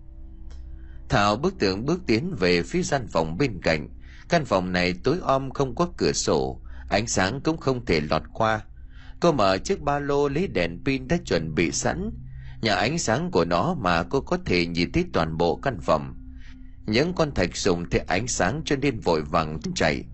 Thảo 1.08 1.36
bước 1.36 1.54
tượng 1.58 1.86
bước 1.86 2.00
tiến 2.06 2.34
về 2.38 2.62
phía 2.62 2.82
gian 2.82 3.06
phòng 3.06 3.38
bên 3.38 3.60
cạnh. 3.62 3.88
Căn 4.28 4.44
phòng 4.44 4.72
này 4.72 4.94
tối 5.04 5.18
om 5.22 5.50
không 5.50 5.74
có 5.74 5.88
cửa 5.96 6.12
sổ, 6.12 6.60
ánh 6.88 7.06
sáng 7.06 7.40
cũng 7.40 7.56
không 7.56 7.84
thể 7.84 8.00
lọt 8.00 8.22
qua. 8.32 8.64
Cô 9.20 9.32
mở 9.32 9.58
chiếc 9.58 9.80
ba 9.80 9.98
lô 9.98 10.28
lấy 10.28 10.46
đèn 10.46 10.84
pin 10.84 11.08
đã 11.08 11.16
chuẩn 11.24 11.54
bị 11.54 11.72
sẵn 11.72 12.10
nhờ 12.60 12.74
ánh 12.74 12.98
sáng 12.98 13.30
của 13.30 13.44
nó 13.44 13.74
mà 13.74 14.02
cô 14.02 14.20
có 14.20 14.38
thể 14.44 14.66
nhìn 14.66 14.92
thấy 14.92 15.04
toàn 15.12 15.36
bộ 15.36 15.56
căn 15.56 15.78
phòng. 15.80 16.14
Những 16.86 17.12
con 17.14 17.34
thạch 17.34 17.56
sùng 17.56 17.84
thấy 17.90 18.00
ánh 18.00 18.28
sáng 18.28 18.62
cho 18.64 18.76
nên 18.76 19.00
vội 19.00 19.22
vàng 19.22 19.58
chạy 19.74 20.04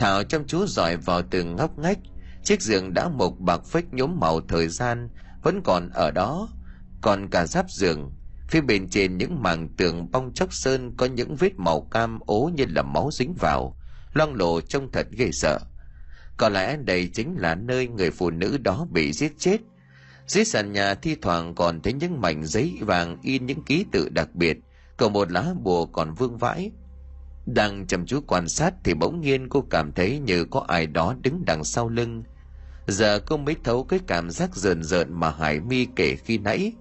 thảo 0.00 0.22
chăm 0.22 0.44
chú 0.46 0.66
dọi 0.66 0.96
vào 0.96 1.22
từng 1.22 1.56
ngóc 1.56 1.78
ngách. 1.78 1.98
Chiếc 2.44 2.62
giường 2.62 2.94
đã 2.94 3.08
mộc 3.08 3.38
bạc 3.38 3.60
phếch 3.64 3.94
nhốm 3.94 4.20
màu 4.20 4.40
thời 4.40 4.68
gian, 4.68 5.08
vẫn 5.42 5.60
còn 5.64 5.88
ở 5.90 6.10
đó. 6.10 6.48
Còn 7.00 7.28
cả 7.30 7.46
giáp 7.46 7.70
giường, 7.70 8.12
phía 8.48 8.60
bên 8.60 8.88
trên 8.88 9.18
những 9.18 9.42
mảng 9.42 9.68
tường 9.68 10.10
bong 10.10 10.34
chóc 10.34 10.52
sơn 10.52 10.94
có 10.96 11.06
những 11.06 11.36
vết 11.36 11.52
màu 11.56 11.80
cam 11.80 12.18
ố 12.26 12.50
như 12.54 12.64
là 12.68 12.82
máu 12.82 13.10
dính 13.12 13.34
vào, 13.38 13.76
loang 14.12 14.34
lộ 14.34 14.60
trông 14.60 14.92
thật 14.92 15.06
ghê 15.10 15.30
sợ. 15.32 15.58
Có 16.36 16.48
lẽ 16.48 16.76
đây 16.76 17.10
chính 17.14 17.34
là 17.38 17.54
nơi 17.54 17.88
người 17.88 18.10
phụ 18.10 18.30
nữ 18.30 18.58
đó 18.58 18.86
bị 18.90 19.12
giết 19.12 19.32
chết 19.38 19.60
dưới 20.30 20.44
sàn 20.44 20.72
nhà 20.72 20.94
thi 20.94 21.16
thoảng 21.22 21.54
còn 21.54 21.80
thấy 21.80 21.92
những 21.92 22.20
mảnh 22.20 22.44
giấy 22.44 22.78
vàng 22.80 23.16
in 23.22 23.46
những 23.46 23.62
ký 23.62 23.84
tự 23.92 24.08
đặc 24.08 24.34
biệt 24.34 24.58
còn 24.96 25.12
một 25.12 25.32
lá 25.32 25.54
bùa 25.62 25.86
còn 25.86 26.14
vương 26.14 26.38
vãi. 26.38 26.70
Đang 27.46 27.86
chăm 27.86 28.06
chú 28.06 28.20
quan 28.26 28.48
sát 28.48 28.74
thì 28.84 28.94
bỗng 28.94 29.20
nhiên 29.20 29.48
cô 29.48 29.64
cảm 29.70 29.92
thấy 29.92 30.18
như 30.18 30.44
có 30.44 30.64
ai 30.68 30.86
đó 30.86 31.14
đứng 31.22 31.44
đằng 31.46 31.64
sau 31.64 31.88
lưng. 31.88 32.22
Giờ 32.86 33.20
cô 33.26 33.36
mới 33.36 33.56
thấu 33.64 33.84
cái 33.84 34.00
cảm 34.06 34.30
giác 34.30 34.56
rờn 34.56 34.82
rợn 34.82 35.12
mà 35.12 35.30
hải 35.30 35.60
mi 35.60 35.86
kể 35.96 36.16
khi 36.16 36.38
nãy. 36.38 36.72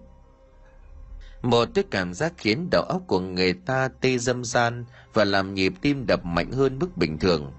Một 1.41 1.69
cái 1.75 1.83
cảm 1.91 2.13
giác 2.13 2.33
khiến 2.37 2.69
đầu 2.71 2.83
óc 2.83 3.01
của 3.07 3.19
người 3.19 3.53
ta 3.53 3.89
tê 4.01 4.17
dâm 4.17 4.43
gian 4.43 4.85
và 5.13 5.25
làm 5.25 5.53
nhịp 5.53 5.73
tim 5.81 6.05
đập 6.05 6.25
mạnh 6.25 6.51
hơn 6.51 6.79
mức 6.79 6.97
bình 6.97 7.19
thường. 7.19 7.51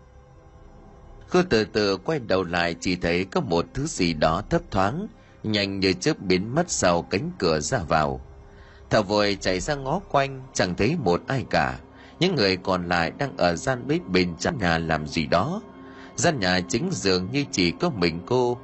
Cô 1.31 1.43
từ 1.51 1.65
từ 1.65 1.97
quay 1.97 2.19
đầu 2.19 2.45
lại 2.45 2.77
chỉ 2.81 2.97
thấy 2.97 3.25
có 3.25 3.41
một 3.41 3.67
thứ 3.75 3.87
gì 3.87 4.15
đó 4.15 4.43
thấp 4.51 4.63
thoáng 4.71 5.09
nhanh 5.43 5.81
như 5.81 5.93
chớp 5.93 6.19
biến 6.21 6.55
mất 6.55 6.71
sau 6.71 7.03
cánh 7.03 7.31
cửa 7.39 7.61
ra 7.61 7.79
vào. 7.89 8.21
Thợ 8.91 9.03
vội 9.03 9.37
chạy 9.41 9.61
ra 9.61 9.75
ngó 9.75 10.01
quanh, 10.11 10.43
chẳng 10.53 10.75
thấy 10.75 10.97
một 11.05 11.23
ai 11.27 11.45
cả. 11.51 11.79
Những 12.21 12.35
người 12.35 12.57
còn 12.57 12.89
lại 12.89 13.13
đang 13.19 13.37
ở 13.37 13.57
gian 13.57 13.87
bếp 13.87 14.09
bên 14.09 14.37
trong 14.37 14.59
nhà 14.59 14.79
làm 14.79 15.07
gì 15.07 15.27
đó. 15.27 15.63
Gian 16.17 16.41
nhà 16.41 16.61
chính 16.69 16.89
dường 16.93 17.29
như 17.33 17.45
chỉ 17.53 17.71
có 17.71 17.91
mình 17.91 18.21
cô. 18.27 18.59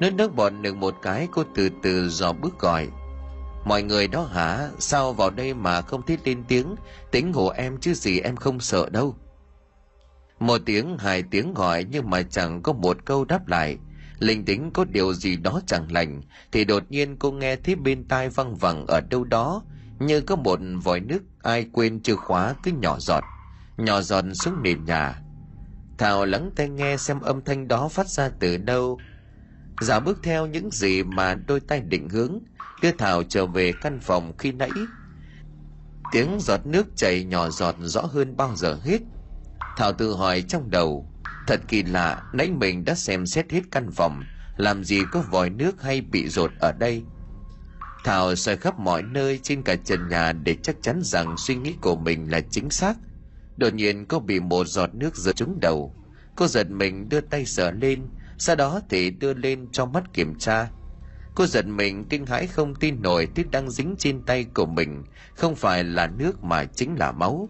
Nước 0.00 0.14
nước 0.14 0.34
bọt 0.34 0.52
được 0.60 0.76
một 0.76 0.94
cái, 1.02 1.28
cô 1.32 1.44
từ 1.54 1.68
từ 1.82 2.08
dò 2.08 2.32
bước 2.32 2.58
gọi. 2.58 2.88
Mọi 3.64 3.82
người 3.82 4.08
đó 4.08 4.22
hả? 4.24 4.68
Sao 4.78 5.12
vào 5.12 5.30
đây 5.30 5.54
mà 5.54 5.82
không 5.82 6.02
thấy 6.06 6.18
lên 6.24 6.44
tiếng? 6.48 6.74
Tính 7.10 7.32
hồ 7.32 7.48
em 7.48 7.78
chứ 7.80 7.94
gì 7.94 8.20
em 8.20 8.36
không 8.36 8.60
sợ 8.60 8.88
đâu. 8.90 9.16
Một 10.40 10.60
tiếng, 10.66 10.98
hai 10.98 11.22
tiếng 11.22 11.54
gọi 11.54 11.86
nhưng 11.90 12.10
mà 12.10 12.22
chẳng 12.22 12.62
có 12.62 12.72
một 12.72 12.96
câu 13.04 13.24
đáp 13.24 13.48
lại 13.48 13.78
linh 14.20 14.44
tính 14.44 14.70
có 14.74 14.84
điều 14.84 15.14
gì 15.14 15.36
đó 15.36 15.60
chẳng 15.66 15.92
lành, 15.92 16.22
thì 16.52 16.64
đột 16.64 16.82
nhiên 16.88 17.16
cô 17.16 17.32
nghe 17.32 17.56
thấy 17.56 17.74
bên 17.74 18.04
tai 18.04 18.28
văng 18.28 18.56
vẳng 18.56 18.86
ở 18.86 19.00
đâu 19.00 19.24
đó, 19.24 19.62
như 19.98 20.20
có 20.20 20.36
một 20.36 20.58
vòi 20.84 21.00
nước 21.00 21.22
ai 21.42 21.66
quên 21.72 22.02
chìa 22.02 22.16
khóa 22.16 22.54
cứ 22.62 22.72
nhỏ 22.72 22.96
giọt 22.98 23.24
nhỏ 23.80 24.00
giọt 24.00 24.24
xuống 24.34 24.62
nền 24.62 24.84
nhà. 24.84 25.20
Thảo 25.98 26.26
lắng 26.26 26.50
tai 26.56 26.68
nghe 26.68 26.96
xem 26.96 27.20
âm 27.20 27.44
thanh 27.44 27.68
đó 27.68 27.88
phát 27.88 28.08
ra 28.08 28.28
từ 28.40 28.56
đâu. 28.56 28.98
Giả 29.80 30.00
bước 30.00 30.18
theo 30.22 30.46
những 30.46 30.70
gì 30.70 31.02
mà 31.02 31.34
đôi 31.34 31.60
tay 31.60 31.80
định 31.80 32.08
hướng, 32.08 32.38
đưa 32.82 32.92
thảo 32.92 33.22
trở 33.22 33.46
về 33.46 33.72
căn 33.80 34.00
phòng 34.00 34.32
khi 34.38 34.52
nãy. 34.52 34.70
Tiếng 36.12 36.38
giọt 36.40 36.66
nước 36.66 36.86
chảy 36.96 37.24
nhỏ 37.24 37.50
giọt 37.50 37.76
rõ 37.80 38.00
hơn 38.02 38.36
bao 38.36 38.56
giờ 38.56 38.78
hết. 38.84 38.98
Thảo 39.76 39.92
tự 39.92 40.14
hỏi 40.14 40.42
trong 40.42 40.70
đầu 40.70 41.06
thật 41.50 41.60
kỳ 41.68 41.82
lạ, 41.82 42.22
nãy 42.32 42.50
mình 42.50 42.84
đã 42.84 42.94
xem 42.94 43.26
xét 43.26 43.52
hết 43.52 43.60
căn 43.70 43.90
phòng, 43.90 44.24
làm 44.56 44.84
gì 44.84 45.00
có 45.10 45.24
vòi 45.30 45.50
nước 45.50 45.82
hay 45.82 46.00
bị 46.00 46.28
rột 46.28 46.52
ở 46.58 46.72
đây? 46.72 47.02
Thảo 48.04 48.34
soi 48.34 48.56
khắp 48.56 48.78
mọi 48.78 49.02
nơi 49.02 49.40
trên 49.42 49.62
cả 49.62 49.76
trần 49.84 50.08
nhà 50.08 50.32
để 50.32 50.56
chắc 50.62 50.76
chắn 50.82 51.00
rằng 51.02 51.34
suy 51.38 51.54
nghĩ 51.54 51.74
của 51.80 51.96
mình 51.96 52.30
là 52.30 52.40
chính 52.40 52.70
xác. 52.70 52.96
Đột 53.56 53.74
nhiên 53.74 54.06
cô 54.06 54.18
bị 54.18 54.40
một 54.40 54.66
giọt 54.66 54.94
nước 54.94 55.16
rơi 55.16 55.34
trúng 55.34 55.60
đầu. 55.60 55.94
Cô 56.36 56.46
giật 56.46 56.70
mình 56.70 57.08
đưa 57.08 57.20
tay 57.20 57.46
sờ 57.46 57.70
lên, 57.70 58.00
sau 58.38 58.56
đó 58.56 58.80
thì 58.90 59.10
đưa 59.10 59.34
lên 59.34 59.68
cho 59.72 59.86
mắt 59.86 60.04
kiểm 60.12 60.38
tra. 60.38 60.68
Cô 61.34 61.46
giật 61.46 61.66
mình 61.66 62.04
kinh 62.04 62.26
hãi 62.26 62.46
không 62.46 62.74
tin 62.74 63.02
nổi 63.02 63.28
thứ 63.34 63.42
đang 63.50 63.70
dính 63.70 63.94
trên 63.98 64.22
tay 64.22 64.44
của 64.54 64.66
mình, 64.66 65.04
không 65.34 65.54
phải 65.54 65.84
là 65.84 66.06
nước 66.06 66.44
mà 66.44 66.64
chính 66.64 66.94
là 66.98 67.12
máu. 67.12 67.48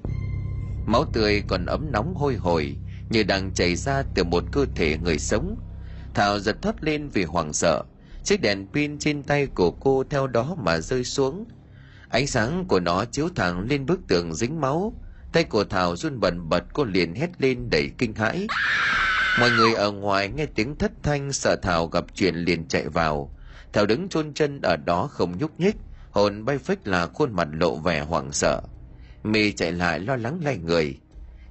Máu 0.86 1.04
tươi 1.12 1.42
còn 1.48 1.66
ấm 1.66 1.92
nóng 1.92 2.14
hôi 2.14 2.36
hổi 2.36 2.76
như 3.10 3.22
đang 3.22 3.54
chảy 3.54 3.76
ra 3.76 4.02
từ 4.14 4.24
một 4.24 4.44
cơ 4.52 4.66
thể 4.74 4.98
người 4.98 5.18
sống. 5.18 5.56
Thảo 6.14 6.38
giật 6.38 6.56
thoát 6.62 6.84
lên 6.84 7.08
vì 7.08 7.24
hoảng 7.24 7.52
sợ. 7.52 7.82
Chiếc 8.24 8.40
đèn 8.40 8.66
pin 8.72 8.98
trên 8.98 9.22
tay 9.22 9.46
của 9.46 9.70
cô 9.70 10.04
theo 10.10 10.26
đó 10.26 10.56
mà 10.58 10.78
rơi 10.78 11.04
xuống. 11.04 11.44
Ánh 12.08 12.26
sáng 12.26 12.64
của 12.68 12.80
nó 12.80 13.04
chiếu 13.04 13.28
thẳng 13.36 13.66
lên 13.68 13.86
bức 13.86 14.00
tường 14.08 14.34
dính 14.34 14.60
máu. 14.60 14.94
Tay 15.32 15.44
của 15.44 15.64
thảo 15.64 15.96
run 15.96 16.20
bần 16.20 16.48
bật, 16.48 16.64
cô 16.72 16.84
liền 16.84 17.14
hét 17.14 17.30
lên 17.38 17.70
đầy 17.70 17.90
kinh 17.98 18.14
hãi. 18.14 18.46
Mọi 19.40 19.50
người 19.50 19.74
ở 19.74 19.92
ngoài 19.92 20.28
nghe 20.28 20.46
tiếng 20.46 20.76
thất 20.76 20.92
thanh, 21.02 21.32
sợ 21.32 21.56
thảo 21.62 21.86
gặp 21.86 22.04
chuyện 22.14 22.34
liền 22.34 22.68
chạy 22.68 22.88
vào. 22.88 23.34
Thảo 23.72 23.86
đứng 23.86 24.08
chôn 24.08 24.34
chân 24.34 24.60
ở 24.60 24.76
đó 24.76 25.06
không 25.06 25.38
nhúc 25.38 25.60
nhích. 25.60 25.76
Hồn 26.10 26.44
bay 26.44 26.58
phách 26.58 26.88
là 26.88 27.06
khuôn 27.06 27.32
mặt 27.32 27.48
lộ 27.52 27.76
vẻ 27.76 28.00
hoảng 28.00 28.32
sợ. 28.32 28.60
Mi 29.24 29.52
chạy 29.52 29.72
lại 29.72 30.00
lo 30.00 30.16
lắng 30.16 30.40
lay 30.44 30.58
người 30.58 30.98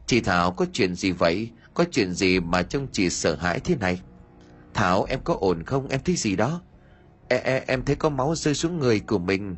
chị 0.10 0.22
thảo 0.22 0.52
có 0.52 0.66
chuyện 0.74 0.96
gì 0.96 1.12
vậy? 1.12 1.50
Có 1.74 1.86
chuyện 1.92 2.14
gì 2.14 2.40
mà 2.40 2.62
trông 2.62 2.88
chị 2.92 3.10
sợ 3.10 3.36
hãi 3.36 3.60
thế 3.60 3.76
này? 3.76 4.02
Thảo 4.74 5.04
em 5.04 5.20
có 5.24 5.38
ổn 5.40 5.64
không? 5.64 5.88
Em 5.88 6.02
thấy 6.06 6.16
gì 6.16 6.36
đó? 6.36 6.62
E, 7.28 7.38
e, 7.38 7.64
em 7.68 7.86
thấy 7.86 7.96
có 7.96 8.10
máu 8.10 8.36
rơi 8.36 8.56
xuống 8.56 8.80
người 8.80 9.00
của 9.00 9.20
mình. 9.20 9.56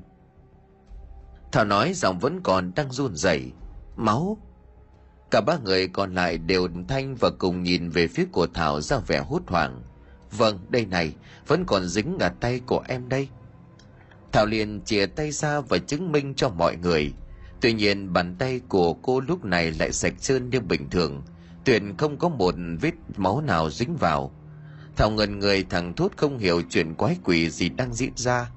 Thảo 1.52 1.66
nói 1.66 1.94
giọng 1.94 2.20
vẫn 2.20 2.42
còn 2.44 2.72
đang 2.76 2.92
run 2.92 3.16
rẩy. 3.16 3.52
Máu? 3.96 4.38
Cả 5.32 5.42
ba 5.42 5.58
người 5.64 5.88
còn 5.88 6.16
lại 6.16 6.38
đều 6.38 6.68
thanh 6.88 7.16
và 7.16 7.30
cùng 7.30 7.64
nhìn 7.64 7.90
về 7.90 8.08
phía 8.08 8.26
của 8.32 8.48
thảo 8.48 8.82
ra 8.82 8.98
vẻ 8.98 9.20
hốt 9.20 9.42
hoảng. 9.48 9.82
Vâng 10.32 10.60
đây 10.70 10.86
này 10.86 11.16
vẫn 11.48 11.66
còn 11.66 11.88
dính 11.88 12.18
ở 12.20 12.30
tay 12.40 12.62
của 12.66 12.84
em 12.88 13.10
đây. 13.10 13.28
Thảo 14.32 14.46
liền 14.46 14.82
chìa 14.86 15.06
tay 15.06 15.32
ra 15.32 15.62
và 15.62 15.78
chứng 15.78 16.12
minh 16.12 16.34
cho 16.36 16.50
mọi 16.50 16.76
người 16.76 17.14
tuy 17.62 17.74
nhiên, 17.74 18.14
bàn 18.14 18.36
tay 18.40 18.62
của 18.70 18.94
cô 18.94 19.20
lúc 19.20 19.46
này 19.46 19.72
lại 19.72 19.92
sạch 19.92 20.14
trơn 20.22 20.50
như 20.50 20.60
bình 20.60 20.90
thường. 20.90 21.24
Tuyền 21.66 21.98
không 21.98 22.18
có 22.18 22.30
một 22.30 22.56
vết 22.82 22.94
máu 23.18 23.42
nào 23.42 23.70
dính 23.70 23.96
vào. 23.96 24.32
Thảo 24.96 25.12
ngần 25.12 25.40
người 25.40 25.64
thằng 25.70 25.94
thốt 25.96 26.12
không 26.18 26.38
hiểu 26.38 26.62
chuyện 26.70 26.96
quái 26.96 27.18
quỷ 27.24 27.50
gì 27.50 27.70
đang 27.70 27.94
diễn 27.94 28.12
ra. 28.16 28.52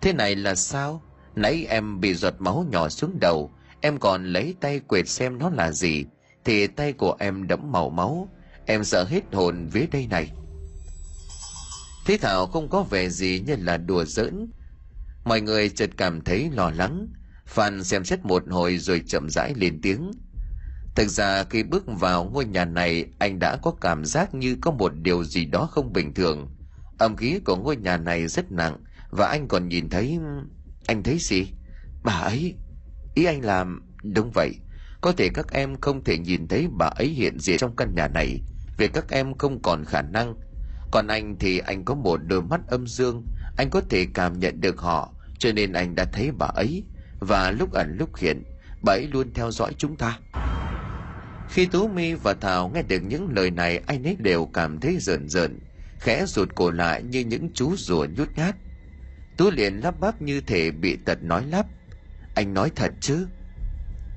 Thế 0.00 0.12
này 0.12 0.36
là 0.36 0.54
sao? 0.54 1.02
Nãy 1.36 1.66
em 1.68 2.00
bị 2.00 2.14
giọt 2.14 2.34
máu 2.38 2.66
nhỏ 2.70 2.88
xuống 2.88 3.18
đầu. 3.20 3.50
Em 3.80 3.98
còn 3.98 4.24
lấy 4.24 4.54
tay 4.60 4.80
quệt 4.80 5.08
xem 5.08 5.38
nó 5.38 5.50
là 5.50 5.72
gì. 5.72 6.04
Thì 6.44 6.66
tay 6.66 6.92
của 6.92 7.16
em 7.18 7.46
đẫm 7.46 7.72
màu 7.72 7.90
máu. 7.90 8.28
Em 8.66 8.84
sợ 8.84 9.04
hết 9.04 9.34
hồn 9.34 9.68
vía 9.72 9.86
đây 9.92 10.06
này. 10.10 10.30
Thế 12.06 12.18
thảo 12.18 12.46
không 12.46 12.68
có 12.68 12.82
vẻ 12.82 13.08
gì 13.08 13.42
như 13.46 13.56
là 13.58 13.76
đùa 13.76 14.04
giỡn. 14.04 14.50
Mọi 15.24 15.40
người 15.40 15.68
chợt 15.68 15.90
cảm 15.96 16.20
thấy 16.20 16.50
lo 16.52 16.70
lắng 16.70 17.08
phan 17.52 17.84
xem 17.84 18.04
xét 18.04 18.24
một 18.24 18.42
hồi 18.50 18.78
rồi 18.78 19.02
chậm 19.06 19.30
rãi 19.30 19.54
lên 19.56 19.80
tiếng. 19.82 20.10
Thực 20.94 21.08
ra 21.08 21.44
khi 21.44 21.62
bước 21.62 21.84
vào 21.86 22.24
ngôi 22.24 22.44
nhà 22.44 22.64
này, 22.64 23.06
anh 23.18 23.38
đã 23.38 23.56
có 23.56 23.70
cảm 23.80 24.04
giác 24.04 24.34
như 24.34 24.56
có 24.60 24.70
một 24.70 24.92
điều 24.94 25.24
gì 25.24 25.44
đó 25.44 25.68
không 25.70 25.92
bình 25.92 26.14
thường. 26.14 26.48
Âm 26.98 27.16
khí 27.16 27.38
của 27.44 27.56
ngôi 27.56 27.76
nhà 27.76 27.96
này 27.96 28.28
rất 28.28 28.52
nặng, 28.52 28.76
và 29.10 29.26
anh 29.26 29.48
còn 29.48 29.68
nhìn 29.68 29.88
thấy, 29.90 30.18
anh 30.86 31.02
thấy 31.02 31.18
gì? 31.18 31.46
Bà 32.04 32.12
ấy, 32.12 32.54
ý 33.14 33.24
anh 33.24 33.44
làm, 33.44 33.82
đúng 34.02 34.30
vậy. 34.34 34.50
Có 35.00 35.12
thể 35.12 35.28
các 35.34 35.52
em 35.52 35.80
không 35.80 36.04
thể 36.04 36.18
nhìn 36.18 36.48
thấy 36.48 36.68
bà 36.78 36.86
ấy 36.86 37.08
hiện 37.08 37.38
diện 37.38 37.58
trong 37.58 37.76
căn 37.76 37.94
nhà 37.94 38.08
này, 38.08 38.40
vì 38.78 38.88
các 38.88 39.10
em 39.10 39.38
không 39.38 39.62
còn 39.62 39.84
khả 39.84 40.02
năng. 40.02 40.34
Còn 40.90 41.06
anh 41.06 41.36
thì 41.40 41.58
anh 41.58 41.84
có 41.84 41.94
một 41.94 42.20
đôi 42.26 42.42
mắt 42.42 42.60
âm 42.68 42.86
dương, 42.86 43.26
anh 43.56 43.70
có 43.70 43.80
thể 43.90 44.06
cảm 44.14 44.38
nhận 44.38 44.60
được 44.60 44.78
họ, 44.78 45.12
cho 45.38 45.52
nên 45.52 45.72
anh 45.72 45.94
đã 45.94 46.04
thấy 46.04 46.30
bà 46.38 46.46
ấy 46.46 46.84
và 47.22 47.50
lúc 47.50 47.72
ẩn 47.72 47.96
lúc 47.98 48.16
hiện 48.16 48.42
bà 48.82 48.92
ấy 48.92 49.08
luôn 49.12 49.34
theo 49.34 49.50
dõi 49.50 49.72
chúng 49.78 49.96
ta. 49.96 50.18
Khi 51.48 51.66
tú 51.66 51.88
mi 51.88 52.14
và 52.14 52.34
thảo 52.34 52.70
nghe 52.74 52.82
được 52.82 53.00
những 53.02 53.28
lời 53.36 53.50
này, 53.50 53.82
anh 53.86 54.06
ấy 54.06 54.16
đều 54.18 54.46
cảm 54.54 54.80
thấy 54.80 54.96
rợn 55.00 55.28
rợn, 55.28 55.58
khẽ 56.00 56.24
rụt 56.26 56.54
cổ 56.54 56.70
lại 56.70 57.02
như 57.02 57.20
những 57.20 57.48
chú 57.54 57.76
rùa 57.76 58.06
nhút 58.16 58.28
nhát. 58.36 58.56
Tú 59.36 59.50
liền 59.50 59.80
lắp 59.80 60.00
bắp 60.00 60.22
như 60.22 60.40
thể 60.40 60.70
bị 60.70 60.96
tật 61.04 61.22
nói 61.22 61.44
lắp. 61.46 61.66
Anh 62.34 62.54
nói 62.54 62.70
thật 62.76 62.92
chứ? 63.00 63.26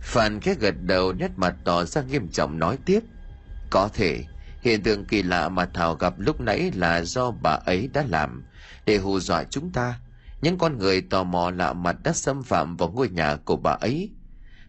Phan 0.01 0.39
khẽ 0.39 0.55
gật 0.59 0.75
đầu, 0.81 1.13
nét 1.13 1.31
mặt 1.35 1.55
tỏ 1.65 1.85
ra 1.85 2.01
nghiêm 2.01 2.27
trọng 2.27 2.59
nói 2.59 2.77
tiếp. 2.85 2.99
Có 3.69 3.89
thể, 3.93 4.23
hiện 4.61 4.83
tượng 4.83 5.05
kỳ 5.05 5.23
lạ 5.23 5.49
mà 5.49 5.65
thảo 5.73 5.95
gặp 5.95 6.13
lúc 6.17 6.41
nãy 6.41 6.71
là 6.75 7.01
do 7.01 7.31
bà 7.31 7.51
ấy 7.51 7.89
đã 7.93 8.05
làm 8.09 8.43
để 8.85 8.97
hù 8.97 9.19
dọa 9.19 9.43
chúng 9.43 9.71
ta 9.71 9.99
những 10.45 10.58
con 10.58 10.77
người 10.77 11.01
tò 11.01 11.23
mò 11.23 11.51
lạ 11.51 11.73
mặt 11.73 11.95
đã 12.03 12.13
xâm 12.13 12.43
phạm 12.43 12.77
vào 12.77 12.91
ngôi 12.91 13.10
nhà 13.10 13.36
của 13.36 13.55
bà 13.55 13.71
ấy. 13.71 14.12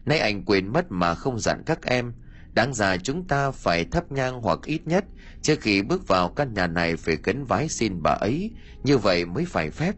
Nay 0.05 0.19
anh 0.19 0.45
quên 0.45 0.73
mất 0.73 0.85
mà 0.89 1.15
không 1.15 1.39
dặn 1.39 1.63
các 1.65 1.85
em. 1.85 2.13
Đáng 2.53 2.73
ra 2.73 2.97
chúng 2.97 3.27
ta 3.27 3.51
phải 3.51 3.85
thắp 3.85 4.11
nhang 4.11 4.41
hoặc 4.41 4.59
ít 4.65 4.87
nhất 4.87 5.05
trước 5.41 5.61
khi 5.61 5.81
bước 5.81 6.07
vào 6.07 6.29
căn 6.29 6.53
nhà 6.53 6.67
này 6.67 6.95
phải 6.95 7.17
cấn 7.17 7.43
vái 7.43 7.69
xin 7.69 8.01
bà 8.03 8.11
ấy. 8.11 8.51
Như 8.83 8.97
vậy 8.97 9.25
mới 9.25 9.45
phải 9.45 9.69
phép. 9.69 9.95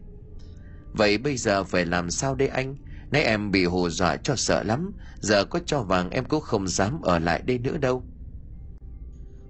Vậy 0.92 1.18
bây 1.18 1.36
giờ 1.36 1.64
phải 1.64 1.86
làm 1.86 2.10
sao 2.10 2.34
đây 2.34 2.48
anh? 2.48 2.76
Nay 3.10 3.22
em 3.22 3.50
bị 3.50 3.64
hù 3.64 3.88
dọa 3.88 4.16
cho 4.16 4.36
sợ 4.36 4.62
lắm. 4.62 4.92
Giờ 5.20 5.44
có 5.44 5.60
cho 5.66 5.82
vàng 5.82 6.10
em 6.10 6.24
cũng 6.24 6.40
không 6.40 6.68
dám 6.68 7.00
ở 7.02 7.18
lại 7.18 7.42
đây 7.46 7.58
nữa 7.58 7.76
đâu. 7.76 8.04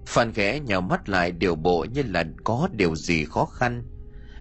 Phan 0.05 0.33
khẽ 0.33 0.59
nhào 0.59 0.81
mắt 0.81 1.09
lại 1.09 1.31
điều 1.31 1.55
bộ 1.55 1.85
như 1.93 2.03
là 2.03 2.23
có 2.43 2.69
điều 2.71 2.95
gì 2.95 3.25
khó 3.25 3.45
khăn 3.45 3.83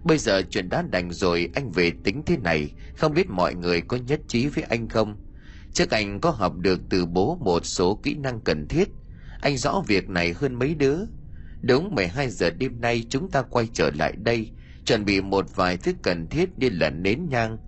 bây 0.04 0.18
giờ 0.18 0.42
chuyện 0.50 0.68
đã 0.68 0.82
đành 0.82 1.12
rồi 1.12 1.48
anh 1.54 1.70
về 1.70 1.92
tính 2.04 2.22
thế 2.26 2.36
này 2.36 2.72
không 2.96 3.14
biết 3.14 3.30
mọi 3.30 3.54
người 3.54 3.80
có 3.80 3.96
nhất 3.96 4.20
trí 4.28 4.46
với 4.46 4.64
anh 4.64 4.88
không 4.88 5.16
Trước 5.72 5.90
anh 5.90 6.20
có 6.20 6.30
học 6.30 6.56
được 6.56 6.80
từ 6.90 7.06
bố 7.06 7.38
một 7.40 7.66
số 7.66 8.00
kỹ 8.02 8.14
năng 8.14 8.40
cần 8.40 8.68
thiết. 8.68 8.88
Anh 9.40 9.56
rõ 9.56 9.82
việc 9.86 10.08
này 10.08 10.32
hơn 10.32 10.54
mấy 10.54 10.74
đứa. 10.74 10.98
Đúng 11.62 11.94
12 11.94 12.28
giờ 12.28 12.50
đêm 12.50 12.80
nay 12.80 13.04
chúng 13.08 13.30
ta 13.30 13.42
quay 13.42 13.68
trở 13.72 13.90
lại 13.90 14.12
đây, 14.16 14.50
chuẩn 14.84 15.04
bị 15.04 15.20
một 15.20 15.56
vài 15.56 15.76
thứ 15.76 15.92
cần 16.02 16.26
thiết 16.26 16.48
như 16.56 16.68
là 16.72 16.90
nến 16.90 17.28
nhang. 17.30 17.58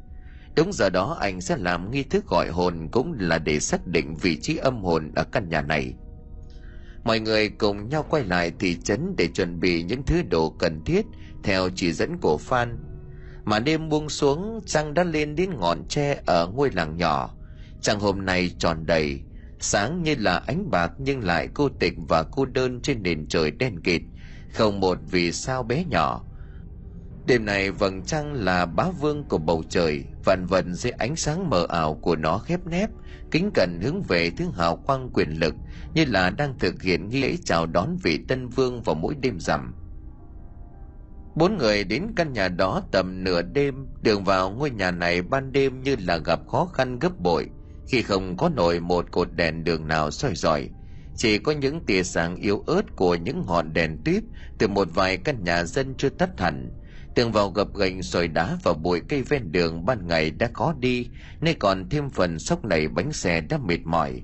Đúng 0.57 0.73
giờ 0.73 0.91
đó 0.91 1.17
anh 1.21 1.41
sẽ 1.41 1.57
làm 1.57 1.91
nghi 1.91 2.03
thức 2.03 2.27
gọi 2.27 2.49
hồn 2.49 2.89
cũng 2.93 3.15
là 3.19 3.39
để 3.39 3.61
xác 3.61 3.87
định 3.87 4.15
vị 4.17 4.37
trí 4.41 4.57
âm 4.57 4.83
hồn 4.83 5.13
ở 5.15 5.25
căn 5.25 5.49
nhà 5.49 5.63
này. 5.63 5.95
Mọi 7.05 7.21
người 7.21 7.49
cùng 7.49 7.89
nhau 7.89 8.07
quay 8.11 8.25
lại 8.25 8.53
thị 8.59 8.77
trấn 8.85 9.15
để 9.19 9.29
chuẩn 9.35 9.61
bị 9.61 9.83
những 9.83 10.03
thứ 10.03 10.23
đồ 10.23 10.51
cần 10.51 10.85
thiết 10.85 11.07
theo 11.43 11.69
chỉ 11.75 11.93
dẫn 11.93 12.19
của 12.19 12.39
Phan. 12.39 12.79
Mà 13.45 13.59
đêm 13.59 13.89
buông 13.89 14.09
xuống, 14.09 14.61
trăng 14.67 14.95
đã 14.95 15.05
lên 15.05 15.35
đến 15.35 15.51
ngọn 15.61 15.89
tre 15.89 16.23
ở 16.27 16.47
ngôi 16.47 16.71
làng 16.71 16.97
nhỏ 16.97 17.35
Trăng 17.83 18.01
hôm 18.01 18.25
nay 18.25 18.51
tròn 18.59 18.87
đầy, 18.87 19.21
sáng 19.61 20.03
như 20.03 20.15
là 20.19 20.43
ánh 20.47 20.71
bạc 20.71 20.93
nhưng 20.99 21.25
lại 21.25 21.49
cô 21.55 21.69
tịch 21.81 21.95
và 22.09 22.23
cô 22.23 22.45
đơn 22.45 22.81
trên 22.83 23.03
nền 23.03 23.27
trời 23.29 23.51
đen 23.51 23.81
kịt, 23.81 24.03
không 24.53 24.81
một 24.81 24.99
vì 25.11 25.33
sao 25.33 25.63
bé 25.63 25.85
nhỏ. 25.85 26.25
Đêm 27.27 27.45
này 27.45 27.71
vầng 27.71 28.03
trăng 28.03 28.33
là 28.33 28.67
bá 28.67 28.85
vương 29.01 29.25
của 29.25 29.39
bầu 29.39 29.63
trời, 29.69 30.05
vạn 30.25 30.47
vần 30.47 30.75
dưới 30.75 30.91
ánh 30.91 31.17
sáng 31.17 31.51
mờ 31.51 31.67
ảo 31.69 31.95
của 31.95 32.17
nó 32.17 32.39
khép 32.39 32.61
nép, 32.67 32.91
kính 33.31 33.51
cẩn 33.55 33.81
hướng 33.83 34.03
về 34.03 34.31
thứ 34.31 34.45
hào 34.55 34.77
quang 34.77 35.11
quyền 35.15 35.31
lực 35.31 35.55
như 35.95 36.05
là 36.05 36.31
đang 36.31 36.59
thực 36.59 36.83
hiện 36.83 37.09
nghi 37.09 37.23
lễ 37.23 37.37
chào 37.45 37.67
đón 37.67 37.97
vị 38.03 38.19
tân 38.29 38.49
vương 38.49 38.83
vào 38.83 38.95
mỗi 38.95 39.15
đêm 39.15 39.41
rằm. 39.41 39.75
Bốn 41.35 41.59
người 41.59 41.85
đến 41.85 42.07
căn 42.17 42.33
nhà 42.33 42.49
đó 42.49 42.83
tầm 42.91 43.25
nửa 43.25 43.43
đêm, 43.43 43.87
đường 44.03 44.25
vào 44.25 44.51
ngôi 44.51 44.71
nhà 44.71 44.91
này 44.91 45.23
ban 45.23 45.53
đêm 45.53 45.83
như 45.83 45.97
là 46.07 46.17
gặp 46.17 46.41
khó 46.49 46.71
khăn 46.75 46.99
gấp 46.99 47.19
bội– 47.19 47.49
khi 47.93 48.03
không 48.03 48.37
có 48.37 48.49
nổi 48.49 48.81
một 48.81 49.11
cột 49.11 49.33
đèn 49.33 49.65
đường 49.65 49.89
nào 49.89 50.11
soi 50.11 50.35
rọi 50.35 50.69
chỉ 51.17 51.39
có 51.39 51.53
những 51.53 51.81
tia 51.87 52.03
sáng 52.03 52.37
yếu 52.37 52.65
ớt 52.67 52.97
của 52.97 53.15
những 53.15 53.45
ngọn 53.47 53.73
đèn 53.73 53.99
tuyếp 54.05 54.23
từ 54.59 54.69
một 54.69 54.89
vài 54.95 55.17
căn 55.17 55.45
nhà 55.45 55.65
dân 55.65 55.95
chưa 55.99 56.09
tắt 56.09 56.31
hẳn. 56.41 56.71
Tường 57.15 57.33
vào 57.33 57.51
gập 57.51 57.75
ghềnh 57.75 58.03
sỏi 58.03 58.29
đá 58.29 58.59
và 58.63 58.73
bụi 58.73 59.01
cây 59.09 59.23
ven 59.23 59.53
đường 59.53 59.85
ban 59.85 60.07
ngày 60.07 60.31
đã 60.31 60.51
khó 60.55 60.75
đi 60.79 61.09
nay 61.41 61.55
còn 61.55 61.89
thêm 61.89 62.11
phần 62.11 62.39
sốc 62.39 62.65
nảy 62.65 62.89
bánh 62.89 63.13
xe 63.13 63.41
đã 63.41 63.59
mệt 63.59 63.79
mỏi. 63.85 64.23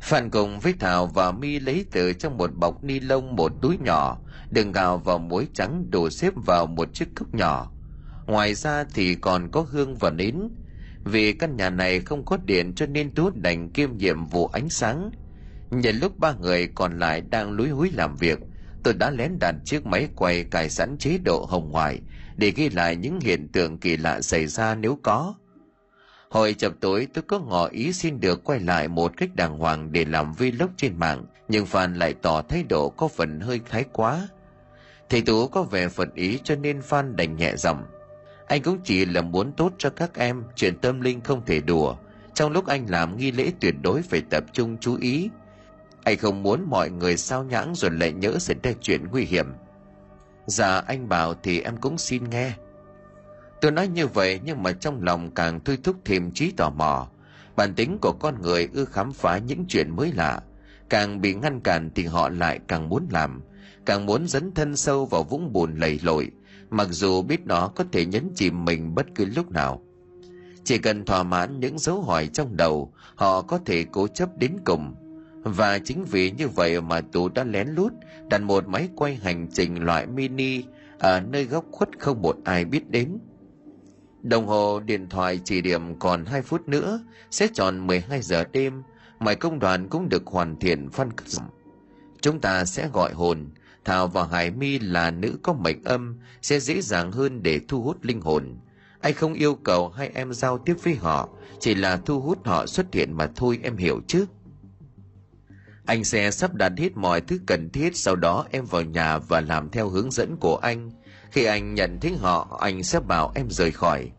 Phan 0.00 0.30
cùng 0.30 0.60
với 0.60 0.74
thảo 0.80 1.06
và 1.06 1.32
mi 1.32 1.58
lấy 1.58 1.84
từ 1.92 2.12
trong 2.12 2.38
một 2.38 2.50
bọc 2.54 2.84
ni 2.84 3.00
lông 3.00 3.36
một 3.36 3.52
túi 3.62 3.78
nhỏ 3.78 4.18
đừng 4.52 4.72
gạo 4.72 4.98
và 4.98 5.18
muối 5.18 5.48
trắng 5.54 5.90
đổ 5.90 6.10
xếp 6.10 6.32
vào 6.36 6.66
một 6.66 6.94
chiếc 6.94 7.14
cốc 7.14 7.34
nhỏ 7.34 7.72
ngoài 8.26 8.54
ra 8.54 8.84
thì 8.94 9.14
còn 9.14 9.50
có 9.50 9.66
hương 9.70 9.96
và 9.96 10.10
nến 10.10 10.48
vì 11.04 11.32
căn 11.32 11.56
nhà 11.56 11.70
này 11.70 12.00
không 12.00 12.24
có 12.24 12.38
điện 12.44 12.72
cho 12.74 12.86
nên 12.86 13.14
tú 13.14 13.30
đành 13.30 13.70
kiêm 13.70 13.96
nhiệm 13.96 14.26
vụ 14.26 14.46
ánh 14.46 14.68
sáng 14.68 15.10
nhân 15.70 15.96
lúc 15.96 16.18
ba 16.18 16.32
người 16.32 16.68
còn 16.74 16.98
lại 16.98 17.20
đang 17.20 17.50
lúi 17.50 17.68
húi 17.68 17.90
làm 17.90 18.16
việc 18.16 18.38
tôi 18.82 18.94
đã 18.94 19.10
lén 19.10 19.38
đặt 19.38 19.54
chiếc 19.64 19.86
máy 19.86 20.08
quay 20.16 20.44
cài 20.44 20.70
sẵn 20.70 20.96
chế 20.98 21.18
độ 21.18 21.46
hồng 21.50 21.70
ngoại 21.70 22.00
để 22.36 22.50
ghi 22.56 22.68
lại 22.68 22.96
những 22.96 23.20
hiện 23.20 23.48
tượng 23.48 23.78
kỳ 23.78 23.96
lạ 23.96 24.20
xảy 24.20 24.46
ra 24.46 24.74
nếu 24.74 24.98
có. 25.02 25.34
Hồi 26.30 26.54
chập 26.54 26.72
tối 26.80 27.08
tôi 27.14 27.22
có 27.22 27.38
ngỏ 27.38 27.66
ý 27.66 27.92
xin 27.92 28.20
được 28.20 28.44
quay 28.44 28.60
lại 28.60 28.88
một 28.88 29.12
cách 29.16 29.30
đàng 29.34 29.58
hoàng 29.58 29.92
để 29.92 30.04
làm 30.04 30.32
vlog 30.32 30.70
trên 30.76 30.98
mạng, 30.98 31.24
nhưng 31.48 31.66
Phan 31.66 31.94
lại 31.94 32.14
tỏ 32.22 32.42
thái 32.42 32.62
độ 32.68 32.88
có 32.90 33.08
phần 33.08 33.40
hơi 33.40 33.60
thái 33.70 33.84
quá. 33.92 34.28
Thầy 35.12 35.22
Tú 35.22 35.48
có 35.48 35.62
vẻ 35.62 35.88
phật 35.88 36.14
ý 36.14 36.38
cho 36.44 36.56
nên 36.56 36.82
Phan 36.82 37.16
đành 37.16 37.36
nhẹ 37.36 37.56
giọng. 37.56 37.84
Anh 38.46 38.62
cũng 38.62 38.78
chỉ 38.84 39.04
là 39.04 39.20
muốn 39.20 39.52
tốt 39.52 39.72
cho 39.78 39.90
các 39.90 40.14
em, 40.14 40.44
chuyện 40.56 40.78
tâm 40.78 41.00
linh 41.00 41.20
không 41.20 41.44
thể 41.46 41.60
đùa. 41.60 41.96
Trong 42.34 42.52
lúc 42.52 42.66
anh 42.66 42.86
làm 42.90 43.16
nghi 43.16 43.32
lễ 43.32 43.52
tuyệt 43.60 43.74
đối 43.82 44.02
phải 44.02 44.22
tập 44.30 44.44
trung 44.52 44.76
chú 44.80 44.96
ý. 45.00 45.30
Anh 46.04 46.18
không 46.18 46.42
muốn 46.42 46.64
mọi 46.70 46.90
người 46.90 47.16
sao 47.16 47.44
nhãng 47.44 47.74
rồi 47.74 47.90
lại 47.90 48.12
nhớ 48.12 48.38
xảy 48.38 48.56
ra 48.62 48.72
chuyện 48.80 49.00
nguy 49.10 49.24
hiểm. 49.24 49.46
Dạ 50.46 50.82
anh 50.86 51.08
bảo 51.08 51.34
thì 51.42 51.60
em 51.60 51.76
cũng 51.76 51.98
xin 51.98 52.30
nghe. 52.30 52.52
Tôi 53.60 53.70
nói 53.70 53.88
như 53.88 54.06
vậy 54.06 54.40
nhưng 54.44 54.62
mà 54.62 54.72
trong 54.72 55.02
lòng 55.02 55.30
càng 55.30 55.60
thôi 55.64 55.78
thúc 55.84 55.96
thêm 56.04 56.30
trí 56.30 56.50
tò 56.50 56.70
mò. 56.70 57.08
Bản 57.56 57.74
tính 57.74 57.98
của 58.02 58.12
con 58.12 58.42
người 58.42 58.68
ưa 58.72 58.84
khám 58.84 59.12
phá 59.12 59.38
những 59.38 59.64
chuyện 59.68 59.96
mới 59.96 60.12
lạ. 60.12 60.40
Càng 60.88 61.20
bị 61.20 61.34
ngăn 61.34 61.60
cản 61.60 61.90
thì 61.94 62.04
họ 62.04 62.28
lại 62.28 62.60
càng 62.68 62.88
muốn 62.88 63.06
làm. 63.10 63.42
Càng 63.86 64.06
muốn 64.06 64.28
dấn 64.28 64.52
thân 64.54 64.76
sâu 64.76 65.06
vào 65.06 65.22
vũng 65.22 65.52
bùn 65.52 65.76
lầy 65.76 66.00
lội. 66.02 66.30
Mặc 66.70 66.88
dù 66.90 67.22
biết 67.22 67.46
nó 67.46 67.68
có 67.68 67.84
thể 67.92 68.06
nhấn 68.06 68.30
chìm 68.34 68.64
mình 68.64 68.94
bất 68.94 69.06
cứ 69.14 69.24
lúc 69.24 69.50
nào. 69.50 69.82
Chỉ 70.64 70.78
cần 70.78 71.04
thỏa 71.04 71.22
mãn 71.22 71.60
những 71.60 71.78
dấu 71.78 72.02
hỏi 72.02 72.30
trong 72.32 72.56
đầu, 72.56 72.92
họ 73.14 73.42
có 73.42 73.58
thể 73.64 73.84
cố 73.92 74.08
chấp 74.08 74.38
đến 74.38 74.52
cùng. 74.64 74.94
Và 75.42 75.78
chính 75.78 76.04
vì 76.04 76.30
như 76.30 76.48
vậy 76.48 76.80
mà 76.80 77.00
Tú 77.00 77.28
đã 77.28 77.44
lén 77.44 77.68
lút 77.68 77.92
đặt 78.30 78.42
một 78.42 78.68
máy 78.68 78.88
quay 78.96 79.14
hành 79.14 79.48
trình 79.52 79.84
loại 79.84 80.06
mini 80.06 80.62
ở 80.98 81.20
nơi 81.20 81.44
góc 81.44 81.64
khuất 81.70 81.88
không 81.98 82.22
một 82.22 82.36
ai 82.44 82.64
biết 82.64 82.90
đến. 82.90 83.18
Đồng 84.22 84.46
hồ 84.46 84.80
điện 84.80 85.08
thoại 85.08 85.40
chỉ 85.44 85.60
điểm 85.60 85.98
còn 85.98 86.24
2 86.24 86.42
phút 86.42 86.68
nữa 86.68 87.00
sẽ 87.30 87.48
tròn 87.54 87.86
12 87.86 88.22
giờ 88.22 88.44
đêm, 88.52 88.82
mọi 89.18 89.36
công 89.36 89.58
đoàn 89.58 89.88
cũng 89.88 90.08
được 90.08 90.26
hoàn 90.26 90.56
thiện 90.56 90.90
phân 90.90 91.08
Chúng 92.20 92.40
ta 92.40 92.64
sẽ 92.64 92.88
gọi 92.92 93.12
hồn, 93.12 93.50
Thảo 93.84 94.08
và 94.08 94.26
Hải 94.26 94.50
Mi 94.50 94.78
là 94.78 95.10
nữ 95.10 95.38
có 95.42 95.52
mệnh 95.52 95.84
âm 95.84 96.18
sẽ 96.42 96.60
dễ 96.60 96.80
dàng 96.80 97.12
hơn 97.12 97.42
để 97.42 97.60
thu 97.68 97.82
hút 97.82 97.96
linh 98.02 98.20
hồn. 98.20 98.56
Anh 99.00 99.14
không 99.14 99.34
yêu 99.34 99.54
cầu 99.54 99.88
hai 99.88 100.10
em 100.14 100.32
giao 100.32 100.58
tiếp 100.58 100.74
với 100.82 100.94
họ, 100.94 101.28
chỉ 101.60 101.74
là 101.74 101.96
thu 101.96 102.20
hút 102.20 102.46
họ 102.46 102.66
xuất 102.66 102.94
hiện 102.94 103.16
mà 103.16 103.28
thôi 103.36 103.58
em 103.62 103.76
hiểu 103.76 104.00
chứ. 104.06 104.26
Anh 105.86 106.04
sẽ 106.04 106.30
sắp 106.30 106.54
đặt 106.54 106.72
hết 106.76 106.96
mọi 106.96 107.20
thứ 107.20 107.38
cần 107.46 107.70
thiết 107.70 107.96
sau 107.96 108.16
đó 108.16 108.46
em 108.50 108.64
vào 108.64 108.82
nhà 108.82 109.18
và 109.18 109.40
làm 109.40 109.70
theo 109.70 109.88
hướng 109.88 110.10
dẫn 110.10 110.36
của 110.36 110.56
anh. 110.56 110.90
Khi 111.30 111.44
anh 111.44 111.74
nhận 111.74 111.98
thấy 112.00 112.16
họ, 112.16 112.58
anh 112.60 112.82
sẽ 112.82 113.00
bảo 113.00 113.32
em 113.34 113.46
rời 113.50 113.70
khỏi. 113.70 114.10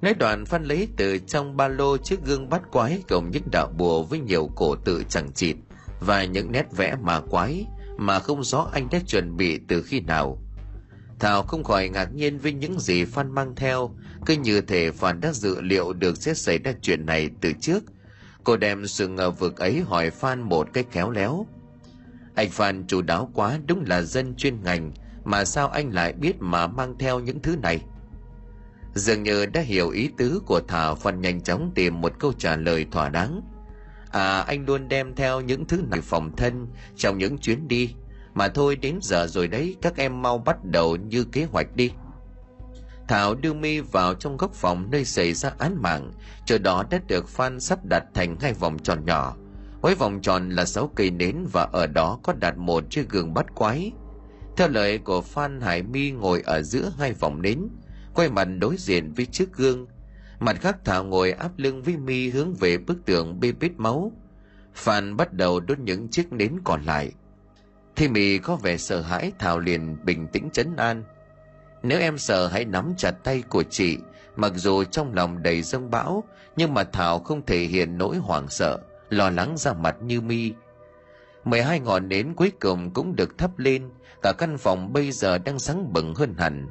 Nói 0.00 0.14
đoạn 0.14 0.44
Phan 0.44 0.64
lấy 0.64 0.88
từ 0.96 1.18
trong 1.18 1.56
ba 1.56 1.68
lô 1.68 1.96
chiếc 1.96 2.24
gương 2.24 2.48
bắt 2.48 2.62
quái 2.72 3.02
cùng 3.08 3.30
những 3.30 3.42
đạo 3.52 3.68
bùa 3.78 4.02
với 4.02 4.20
nhiều 4.20 4.50
cổ 4.56 4.76
tự 4.76 5.04
chẳng 5.08 5.32
chịt 5.32 5.56
và 6.00 6.24
những 6.24 6.52
nét 6.52 6.66
vẽ 6.76 6.96
mà 7.02 7.20
quái 7.20 7.66
mà 7.98 8.18
không 8.18 8.44
rõ 8.44 8.68
anh 8.72 8.88
đã 8.90 8.98
chuẩn 9.06 9.36
bị 9.36 9.58
từ 9.68 9.82
khi 9.82 10.00
nào. 10.00 10.38
Thảo 11.18 11.42
không 11.42 11.64
khỏi 11.64 11.88
ngạc 11.88 12.14
nhiên 12.14 12.38
với 12.38 12.52
những 12.52 12.80
gì 12.80 13.04
Phan 13.04 13.34
mang 13.34 13.54
theo, 13.56 13.90
cứ 14.26 14.34
như 14.34 14.60
thể 14.60 14.90
Phan 14.90 15.20
đã 15.20 15.32
dự 15.32 15.60
liệu 15.60 15.92
được 15.92 16.16
sẽ 16.16 16.34
xảy 16.34 16.58
ra 16.58 16.72
chuyện 16.82 17.06
này 17.06 17.30
từ 17.40 17.52
trước. 17.60 17.84
Cô 18.44 18.56
đem 18.56 18.86
sự 18.86 19.08
ngờ 19.08 19.30
vực 19.30 19.56
ấy 19.56 19.80
hỏi 19.80 20.10
Phan 20.10 20.42
một 20.42 20.68
cách 20.72 20.86
khéo 20.90 21.10
léo. 21.10 21.46
Anh 22.34 22.50
Phan 22.50 22.86
chủ 22.86 23.02
đáo 23.02 23.30
quá 23.34 23.58
đúng 23.66 23.84
là 23.86 24.02
dân 24.02 24.34
chuyên 24.34 24.62
ngành, 24.62 24.92
mà 25.24 25.44
sao 25.44 25.68
anh 25.68 25.94
lại 25.94 26.12
biết 26.12 26.36
mà 26.40 26.66
mang 26.66 26.98
theo 26.98 27.20
những 27.20 27.42
thứ 27.42 27.56
này? 27.56 27.80
Dường 28.94 29.22
như 29.22 29.46
đã 29.46 29.60
hiểu 29.60 29.90
ý 29.90 30.10
tứ 30.16 30.40
của 30.46 30.60
Thảo 30.68 30.94
Phan 30.94 31.20
nhanh 31.20 31.40
chóng 31.40 31.72
tìm 31.74 32.00
một 32.00 32.12
câu 32.18 32.32
trả 32.32 32.56
lời 32.56 32.86
thỏa 32.90 33.08
đáng. 33.08 33.42
À 34.10 34.40
anh 34.40 34.66
luôn 34.66 34.88
đem 34.88 35.14
theo 35.14 35.40
những 35.40 35.64
thứ 35.64 35.82
này 35.90 36.00
phòng 36.00 36.36
thân 36.36 36.66
trong 36.96 37.18
những 37.18 37.38
chuyến 37.38 37.68
đi. 37.68 37.94
Mà 38.34 38.48
thôi, 38.48 38.76
đến 38.76 38.98
giờ 39.02 39.26
rồi 39.26 39.48
đấy, 39.48 39.76
các 39.82 39.96
em 39.96 40.22
mau 40.22 40.38
bắt 40.38 40.64
đầu 40.64 40.96
như 40.96 41.24
kế 41.24 41.44
hoạch 41.44 41.76
đi. 41.76 41.90
Thảo 43.08 43.34
đưa 43.34 43.52
mi 43.52 43.80
vào 43.80 44.14
trong 44.14 44.36
góc 44.36 44.54
phòng 44.54 44.90
nơi 44.90 45.04
xảy 45.04 45.32
ra 45.32 45.52
án 45.58 45.82
mạng. 45.82 46.12
Chỗ 46.44 46.58
đó 46.58 46.84
đã 46.90 47.00
được 47.06 47.28
phan 47.28 47.60
sắp 47.60 47.84
đặt 47.84 48.04
thành 48.14 48.36
hai 48.40 48.52
vòng 48.52 48.78
tròn 48.78 49.04
nhỏ. 49.06 49.36
Mỗi 49.82 49.94
vòng 49.94 50.20
tròn 50.22 50.50
là 50.50 50.64
sáu 50.64 50.90
cây 50.94 51.10
nến 51.10 51.46
và 51.52 51.68
ở 51.72 51.86
đó 51.86 52.18
có 52.22 52.32
đặt 52.32 52.56
một 52.56 52.84
chiếc 52.90 53.08
gương 53.08 53.34
bắt 53.34 53.54
quái. 53.54 53.92
Theo 54.56 54.68
lời 54.68 54.98
của 54.98 55.20
phan 55.20 55.60
hải 55.60 55.82
mi 55.82 56.10
ngồi 56.10 56.42
ở 56.44 56.62
giữa 56.62 56.92
hai 56.98 57.12
vòng 57.12 57.42
nến, 57.42 57.68
quay 58.14 58.30
mặt 58.30 58.44
đối 58.44 58.76
diện 58.76 59.12
với 59.12 59.26
chiếc 59.26 59.52
gương 59.52 59.86
mặt 60.40 60.56
khác 60.60 60.76
thảo 60.84 61.04
ngồi 61.04 61.32
áp 61.32 61.50
lưng 61.56 61.82
với 61.82 61.96
mi 61.96 62.28
hướng 62.28 62.54
về 62.54 62.78
bức 62.78 63.04
tường 63.04 63.40
bê 63.40 63.52
bết 63.52 63.72
máu 63.76 64.12
phan 64.74 65.16
bắt 65.16 65.32
đầu 65.32 65.60
đốt 65.60 65.78
những 65.78 66.08
chiếc 66.08 66.32
nến 66.32 66.52
còn 66.64 66.82
lại 66.82 67.12
Thi 67.98 68.08
mì 68.08 68.38
có 68.38 68.56
vẻ 68.56 68.76
sợ 68.76 69.00
hãi 69.00 69.32
Thảo 69.38 69.58
liền 69.58 69.96
bình 70.04 70.26
tĩnh 70.26 70.48
chấn 70.52 70.76
an. 70.76 71.04
Nếu 71.82 72.00
em 72.00 72.18
sợ 72.18 72.46
hãy 72.46 72.64
nắm 72.64 72.94
chặt 72.96 73.10
tay 73.10 73.42
của 73.48 73.62
chị, 73.62 73.98
mặc 74.36 74.52
dù 74.54 74.84
trong 74.84 75.14
lòng 75.14 75.42
đầy 75.42 75.62
dâng 75.62 75.90
bão, 75.90 76.24
nhưng 76.56 76.74
mà 76.74 76.84
Thảo 76.84 77.18
không 77.18 77.46
thể 77.46 77.58
hiện 77.58 77.98
nỗi 77.98 78.16
hoảng 78.16 78.48
sợ, 78.48 78.78
lo 79.10 79.30
lắng 79.30 79.54
ra 79.56 79.72
mặt 79.72 79.96
như 80.02 80.20
mi. 80.20 80.52
mười 81.44 81.62
hai 81.62 81.80
ngọn 81.80 82.08
nến 82.08 82.34
cuối 82.34 82.52
cùng 82.60 82.90
cũng 82.90 83.16
được 83.16 83.38
thắp 83.38 83.58
lên, 83.58 83.90
cả 84.22 84.32
căn 84.38 84.58
phòng 84.58 84.92
bây 84.92 85.12
giờ 85.12 85.38
đang 85.38 85.58
sáng 85.58 85.92
bừng 85.92 86.14
hơn 86.14 86.34
hẳn. 86.38 86.66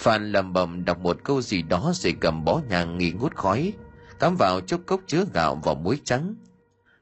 Phan 0.00 0.32
lầm 0.32 0.52
bầm 0.52 0.84
đọc 0.84 1.00
một 1.00 1.16
câu 1.24 1.42
gì 1.42 1.62
đó 1.62 1.92
rồi 1.94 2.14
cầm 2.20 2.44
bó 2.44 2.60
nhang 2.68 2.98
nghi 2.98 3.12
ngút 3.12 3.34
khói, 3.34 3.72
cắm 4.18 4.36
vào 4.38 4.60
chốc 4.60 4.80
cốc 4.86 5.00
chứa 5.06 5.24
gạo 5.34 5.60
và 5.64 5.74
muối 5.74 6.00
trắng. 6.04 6.34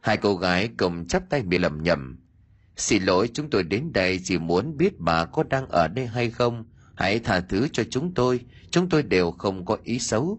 Hai 0.01 0.17
cô 0.17 0.37
gái 0.37 0.71
cùng 0.79 1.07
chắp 1.07 1.23
tay 1.31 1.43
bị 1.43 1.59
lầm 1.59 1.83
nhầm. 1.83 2.19
Xin 2.77 3.03
lỗi 3.03 3.31
chúng 3.35 3.51
tôi 3.51 3.63
đến 3.63 3.93
đây 3.93 4.21
chỉ 4.25 4.39
muốn 4.39 4.77
biết 4.77 4.99
bà 4.99 5.25
có 5.25 5.43
đang 5.43 5.69
ở 5.69 5.89
đây 5.89 6.07
hay 6.07 6.31
không. 6.31 6.65
Hãy 6.95 7.19
tha 7.19 7.41
thứ 7.41 7.69
cho 7.73 7.83
chúng 7.91 8.15
tôi, 8.15 8.41
chúng 8.71 8.89
tôi 8.89 9.03
đều 9.03 9.31
không 9.31 9.65
có 9.65 9.79
ý 9.85 9.99
xấu. 9.99 10.39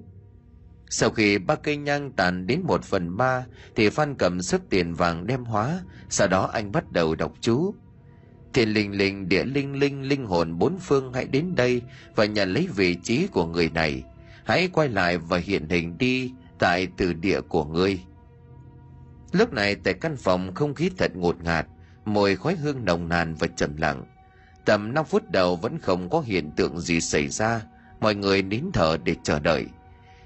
Sau 0.89 1.09
khi 1.09 1.37
ba 1.37 1.55
cây 1.55 1.77
nhang 1.77 2.11
tàn 2.11 2.47
đến 2.47 2.61
một 2.63 2.83
phần 2.83 3.17
ba, 3.17 3.45
thì 3.75 3.89
Phan 3.89 4.15
cầm 4.15 4.41
sức 4.41 4.61
tiền 4.69 4.93
vàng 4.93 5.27
đem 5.27 5.45
hóa, 5.45 5.81
sau 6.09 6.27
đó 6.27 6.49
anh 6.53 6.71
bắt 6.71 6.91
đầu 6.91 7.15
đọc 7.15 7.33
chú. 7.41 7.75
Thiên 8.53 8.69
linh 8.69 8.97
linh 8.97 9.29
địa 9.29 9.43
linh 9.43 9.79
linh 9.79 10.01
linh 10.01 10.25
hồn 10.25 10.59
bốn 10.59 10.79
phương 10.79 11.13
hãy 11.13 11.25
đến 11.25 11.55
đây 11.55 11.81
và 12.15 12.25
nhận 12.25 12.53
lấy 12.53 12.67
vị 12.75 12.95
trí 12.95 13.27
của 13.27 13.45
người 13.45 13.69
này. 13.69 14.03
Hãy 14.43 14.69
quay 14.73 14.89
lại 14.89 15.17
và 15.17 15.37
hiện 15.37 15.69
hình 15.69 15.97
đi 15.97 16.31
tại 16.59 16.87
từ 16.97 17.13
địa 17.13 17.41
của 17.41 17.65
ngươi. 17.65 17.99
Lúc 19.31 19.53
này 19.53 19.75
tại 19.75 19.93
căn 19.93 20.17
phòng 20.17 20.53
không 20.53 20.73
khí 20.73 20.89
thật 20.97 21.15
ngột 21.15 21.43
ngạt, 21.43 21.67
mùi 22.05 22.35
khói 22.35 22.55
hương 22.55 22.85
nồng 22.85 23.09
nàn 23.09 23.35
và 23.35 23.47
trầm 23.47 23.77
lặng 23.77 24.03
tầm 24.65 24.93
5 24.93 25.05
phút 25.05 25.31
đầu 25.31 25.55
vẫn 25.55 25.79
không 25.79 26.09
có 26.09 26.21
hiện 26.21 26.51
tượng 26.51 26.79
gì 26.79 27.01
xảy 27.01 27.27
ra 27.27 27.61
mọi 27.99 28.15
người 28.15 28.41
nín 28.41 28.63
thở 28.73 28.97
để 29.03 29.15
chờ 29.23 29.39
đợi 29.39 29.65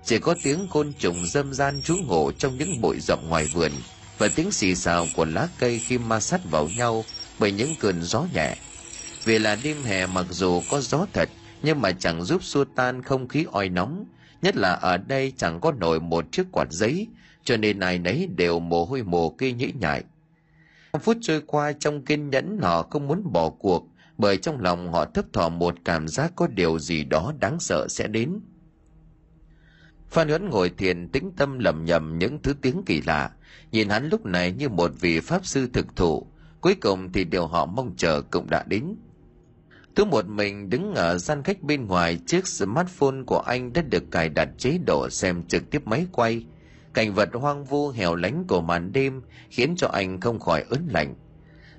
chỉ 0.04 0.20
có 0.20 0.36
tiếng 0.44 0.68
côn 0.72 0.94
trùng 1.00 1.26
dâm 1.26 1.54
gian 1.54 1.82
trú 1.82 1.96
ngụ 1.96 2.32
trong 2.32 2.58
những 2.58 2.82
bụi 2.82 2.98
rậm 3.00 3.20
ngoài 3.30 3.46
vườn 3.54 3.72
và 4.18 4.28
tiếng 4.36 4.52
xì 4.52 4.76
xào 4.76 5.08
của 5.16 5.26
lá 5.26 5.48
cây 5.60 5.80
khi 5.80 5.98
ma 5.98 6.20
sát 6.20 6.42
vào 6.52 6.70
nhau 6.78 7.04
bởi 7.44 7.52
những 7.52 7.76
cơn 7.80 8.02
gió 8.02 8.26
nhẹ. 8.34 8.56
Vì 9.24 9.40
là 9.40 9.58
đêm 9.64 9.84
hè 9.84 10.06
mặc 10.06 10.26
dù 10.30 10.62
có 10.72 10.80
gió 10.80 11.06
thật, 11.14 11.30
nhưng 11.64 11.82
mà 11.82 11.92
chẳng 11.92 12.24
giúp 12.24 12.44
xua 12.44 12.66
tan 12.76 13.04
không 13.04 13.28
khí 13.28 13.46
oi 13.52 13.70
nóng, 13.70 14.06
nhất 14.42 14.56
là 14.56 14.74
ở 14.74 14.98
đây 14.98 15.34
chẳng 15.38 15.60
có 15.60 15.72
nổi 15.72 16.00
một 16.00 16.32
chiếc 16.32 16.44
quạt 16.52 16.72
giấy, 16.72 17.08
cho 17.44 17.58
nên 17.58 17.80
ai 17.80 18.00
nấy 18.00 18.30
đều 18.36 18.60
mồ 18.60 18.86
hôi 18.86 19.04
mồ 19.04 19.30
kê 19.30 19.52
nhĩ 19.52 19.72
nhại. 19.80 20.04
Phút 21.02 21.18
trôi 21.22 21.42
qua 21.42 21.72
trong 21.72 22.06
kiên 22.06 22.30
nhẫn, 22.30 22.60
họ 22.62 22.84
không 22.84 23.08
muốn 23.08 23.34
bỏ 23.34 23.50
cuộc, 23.50 23.88
bởi 24.18 24.38
trong 24.38 24.62
lòng 24.62 24.94
họ 24.94 25.06
thấp 25.06 25.26
thỏm 25.34 25.60
một 25.60 25.76
cảm 25.86 26.08
giác 26.08 26.32
có 26.36 26.48
điều 26.48 26.80
gì 26.80 27.04
đó 27.04 27.34
đáng 27.40 27.60
sợ 27.60 27.88
sẽ 27.90 28.08
đến. 28.08 28.40
Phan 30.10 30.30
huấn 30.30 30.50
ngồi 30.50 30.70
thiền 30.78 31.10
tĩnh 31.10 31.32
tâm 31.38 31.60
lầm 31.60 31.86
nhầm 31.86 32.20
những 32.20 32.40
thứ 32.44 32.54
tiếng 32.62 32.84
kỳ 32.86 33.02
lạ, 33.02 33.32
nhìn 33.72 33.90
hắn 33.90 34.10
lúc 34.10 34.26
này 34.26 34.52
như 34.52 34.70
một 34.70 34.92
vị 35.00 35.20
pháp 35.20 35.46
sư 35.46 35.70
thực 35.74 35.96
thụ 35.96 36.28
cuối 36.64 36.76
cùng 36.76 37.12
thì 37.12 37.24
điều 37.24 37.48
họ 37.48 37.66
mong 37.66 37.94
chờ 37.98 38.22
cũng 38.32 38.50
đã 38.50 38.64
đến. 38.68 38.96
Tú 39.96 40.06
một 40.06 40.28
mình 40.28 40.70
đứng 40.70 40.96
ở 40.96 41.18
gian 41.18 41.44
khách 41.44 41.62
bên 41.62 41.88
ngoài, 41.88 42.20
chiếc 42.28 42.48
smartphone 42.48 43.24
của 43.26 43.40
anh 43.40 43.74
đã 43.74 43.82
được 43.82 44.04
cài 44.12 44.30
đặt 44.30 44.50
chế 44.58 44.78
độ 44.86 45.10
xem 45.10 45.44
trực 45.48 45.70
tiếp 45.70 45.88
máy 45.88 46.08
quay. 46.12 46.46
Cảnh 46.94 47.14
vật 47.14 47.30
hoang 47.34 47.66
vu 47.66 47.90
hẻo 47.90 48.16
lánh 48.16 48.46
của 48.48 48.62
màn 48.62 48.92
đêm 48.94 49.22
khiến 49.50 49.76
cho 49.76 49.88
anh 49.88 50.20
không 50.20 50.40
khỏi 50.40 50.64
ớn 50.70 50.88
lạnh. 50.90 51.16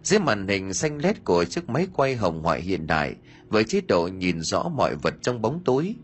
Dưới 0.03 0.21
màn 0.21 0.49
hình 0.49 0.75
xanh 0.75 0.99
lét 0.99 1.25
của 1.25 1.45
chiếc 1.45 1.69
máy 1.69 1.87
quay 1.93 2.17
hồng 2.17 2.43
ngoại 2.43 2.61
hiện 2.61 2.87
đại, 2.87 3.15
với 3.49 3.65
chế 3.65 3.81
độ 3.89 4.09
nhìn 4.09 4.41
rõ 4.41 4.69
mọi 4.69 4.95
vật 4.95 5.15
trong 5.23 5.43
bóng 5.43 5.61
tối. 5.65 5.95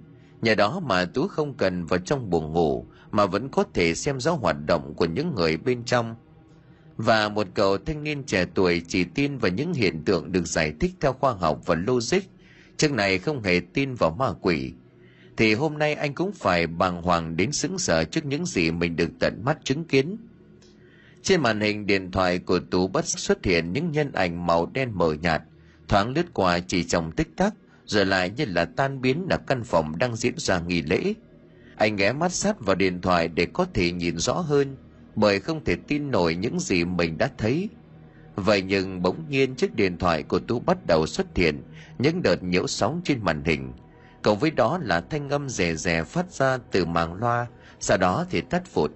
Nhờ 0.42 0.54
đó 0.54 0.80
mà 0.80 1.04
tú 1.04 1.28
không 1.28 1.54
cần 1.54 1.84
vào 1.84 2.00
trong 2.00 2.30
buồng 2.30 2.52
ngủ, 2.52 2.86
mà 3.10 3.26
vẫn 3.26 3.48
có 3.48 3.64
thể 3.74 3.94
xem 3.94 4.20
rõ 4.20 4.32
hoạt 4.32 4.56
động 4.66 4.94
của 4.94 5.04
những 5.04 5.34
người 5.34 5.56
bên 5.56 5.84
trong 5.84 6.16
và 7.00 7.28
một 7.28 7.46
cậu 7.54 7.78
thanh 7.78 8.04
niên 8.04 8.22
trẻ 8.22 8.46
tuổi 8.54 8.82
chỉ 8.88 9.04
tin 9.04 9.38
vào 9.38 9.50
những 9.50 9.74
hiện 9.74 10.04
tượng 10.04 10.32
được 10.32 10.46
giải 10.46 10.72
thích 10.80 10.92
theo 11.00 11.12
khoa 11.12 11.32
học 11.32 11.60
và 11.66 11.74
logic 11.74 12.20
Trước 12.80 12.92
này 12.92 13.18
không 13.18 13.42
hề 13.42 13.60
tin 13.72 13.94
vào 13.94 14.10
ma 14.10 14.32
quỷ, 14.40 14.72
thì 15.36 15.54
hôm 15.54 15.78
nay 15.78 15.94
anh 15.94 16.14
cũng 16.14 16.32
phải 16.32 16.66
bàng 16.66 17.02
hoàng 17.02 17.36
đến 17.36 17.52
sững 17.52 17.78
sờ 17.78 18.04
trước 18.04 18.24
những 18.24 18.46
gì 18.46 18.70
mình 18.70 18.96
được 18.96 19.10
tận 19.20 19.44
mắt 19.44 19.58
chứng 19.64 19.84
kiến. 19.84 20.16
Trên 21.22 21.40
màn 21.40 21.60
hình 21.60 21.86
điện 21.86 22.10
thoại 22.10 22.38
của 22.38 22.58
Tú 22.58 22.88
bất 22.88 23.06
xuất 23.06 23.44
hiện 23.44 23.72
những 23.72 23.90
nhân 23.92 24.12
ảnh 24.12 24.46
màu 24.46 24.66
đen 24.66 24.90
mờ 24.94 25.12
nhạt, 25.22 25.42
thoáng 25.88 26.12
lướt 26.14 26.26
qua 26.34 26.58
chỉ 26.58 26.84
trong 26.84 27.12
tích 27.12 27.36
tắc, 27.36 27.54
rồi 27.84 28.06
lại 28.06 28.30
như 28.36 28.44
là 28.44 28.64
tan 28.64 29.00
biến 29.00 29.26
ở 29.30 29.38
căn 29.46 29.64
phòng 29.64 29.98
đang 29.98 30.16
diễn 30.16 30.34
ra 30.36 30.60
nghi 30.60 30.82
lễ. 30.82 31.14
Anh 31.76 31.96
ghé 31.96 32.12
mắt 32.12 32.32
sát 32.32 32.60
vào 32.60 32.76
điện 32.76 33.00
thoại 33.00 33.28
để 33.28 33.46
có 33.52 33.66
thể 33.74 33.92
nhìn 33.92 34.18
rõ 34.18 34.32
hơn, 34.32 34.76
bởi 35.20 35.40
không 35.40 35.64
thể 35.64 35.76
tin 35.86 36.10
nổi 36.10 36.34
những 36.34 36.60
gì 36.60 36.84
mình 36.84 37.18
đã 37.18 37.30
thấy. 37.38 37.68
Vậy 38.36 38.62
nhưng 38.62 39.02
bỗng 39.02 39.24
nhiên 39.28 39.54
chiếc 39.54 39.74
điện 39.74 39.98
thoại 39.98 40.22
của 40.22 40.38
Tú 40.38 40.60
bắt 40.60 40.78
đầu 40.86 41.06
xuất 41.06 41.26
hiện 41.36 41.62
những 41.98 42.22
đợt 42.22 42.42
nhiễu 42.42 42.66
sóng 42.66 43.00
trên 43.04 43.20
màn 43.22 43.44
hình. 43.44 43.72
Cộng 44.22 44.38
với 44.38 44.50
đó 44.50 44.78
là 44.82 45.00
thanh 45.00 45.28
âm 45.28 45.48
rè 45.48 45.74
rè 45.74 46.04
phát 46.04 46.32
ra 46.32 46.58
từ 46.70 46.84
màng 46.84 47.14
loa, 47.14 47.46
sau 47.80 47.98
đó 47.98 48.26
thì 48.30 48.40
tắt 48.40 48.62
phụt. 48.66 48.92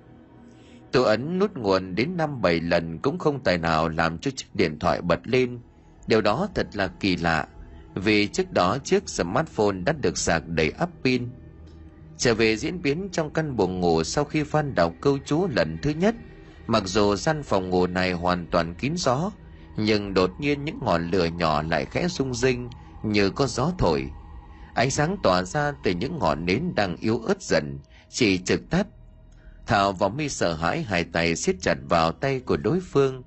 Tú 0.93 1.03
ấn 1.03 1.39
nút 1.39 1.57
nguồn 1.57 1.95
đến 1.95 2.17
năm 2.17 2.43
bảy 2.43 2.61
lần 2.61 2.99
cũng 2.99 3.19
không 3.19 3.41
tài 3.41 3.59
nào 3.59 3.89
làm 3.89 4.19
cho 4.19 4.31
chiếc 4.31 4.47
điện 4.55 4.79
thoại 4.79 5.01
bật 5.03 5.21
lên. 5.25 5.59
Điều 6.07 6.21
đó 6.21 6.49
thật 6.55 6.67
là 6.73 6.87
kỳ 7.01 7.17
lạ, 7.17 7.49
vì 7.95 8.27
trước 8.27 8.53
đó 8.53 8.79
chiếc 8.79 9.09
smartphone 9.09 9.81
đã 9.85 9.93
được 9.93 10.19
sạc 10.19 10.49
đầy 10.49 10.71
ắp 10.71 10.89
pin. 11.05 11.29
Trở 12.17 12.35
về 12.35 12.57
diễn 12.57 12.83
biến 12.83 13.09
trong 13.13 13.33
căn 13.33 13.57
buồng 13.57 13.81
ngủ 13.81 14.05
sau 14.05 14.25
khi 14.25 14.43
Phan 14.43 14.75
đọc 14.75 14.93
câu 15.01 15.19
chú 15.25 15.49
lần 15.57 15.79
thứ 15.83 15.91
nhất, 15.91 16.15
mặc 16.67 16.83
dù 16.87 17.17
gian 17.17 17.43
phòng 17.43 17.71
ngủ 17.71 17.87
này 17.87 18.13
hoàn 18.13 18.47
toàn 18.47 18.75
kín 18.75 18.93
gió, 18.97 19.31
nhưng 19.77 20.15
đột 20.15 20.31
nhiên 20.39 20.65
những 20.65 20.79
ngọn 20.83 21.11
lửa 21.11 21.25
nhỏ 21.25 21.63
lại 21.63 21.85
khẽ 21.85 22.09
rung 22.09 22.35
rinh 22.35 22.71
như 23.03 23.31
có 23.31 23.47
gió 23.47 23.73
thổi. 23.79 24.11
Ánh 24.75 24.91
sáng 24.91 25.17
tỏa 25.23 25.43
ra 25.43 25.73
từ 25.83 25.91
những 25.91 26.19
ngọn 26.19 26.47
nến 26.47 26.75
đang 26.75 26.97
yếu 26.97 27.19
ớt 27.19 27.43
dần, 27.43 27.79
chỉ 28.09 28.39
trực 28.39 28.71
tắt. 28.71 28.87
Thảo 29.67 29.93
và 29.93 30.09
mi 30.09 30.29
sợ 30.29 30.55
hãi 30.55 30.83
hai 30.83 31.05
tay 31.05 31.37
siết 31.37 31.57
chặt 31.61 31.77
vào 31.89 32.13
tay 32.13 32.41
của 32.41 32.57
đối 32.57 32.81
phương. 32.81 33.23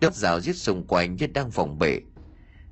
Đớp 0.00 0.14
rào 0.14 0.40
giết 0.40 0.56
xung 0.56 0.86
quanh 0.86 1.16
như 1.16 1.26
đang 1.26 1.50
phòng 1.50 1.78
bệ. 1.78 2.00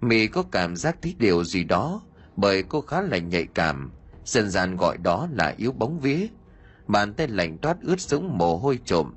Mi 0.00 0.26
có 0.26 0.42
cảm 0.42 0.76
giác 0.76 0.96
thích 1.02 1.18
điều 1.18 1.44
gì 1.44 1.64
đó, 1.64 2.02
bởi 2.36 2.62
cô 2.62 2.80
khá 2.80 3.00
là 3.00 3.18
nhạy 3.18 3.46
cảm, 3.54 3.92
dân 4.30 4.50
gian 4.50 4.76
gọi 4.76 4.96
đó 4.98 5.28
là 5.32 5.54
yếu 5.56 5.72
bóng 5.72 6.00
vía. 6.00 6.26
Bàn 6.86 7.14
tay 7.14 7.28
lạnh 7.28 7.58
toát 7.58 7.76
ướt 7.82 8.00
sũng 8.00 8.38
mồ 8.38 8.56
hôi 8.56 8.78
trộm. 8.84 9.14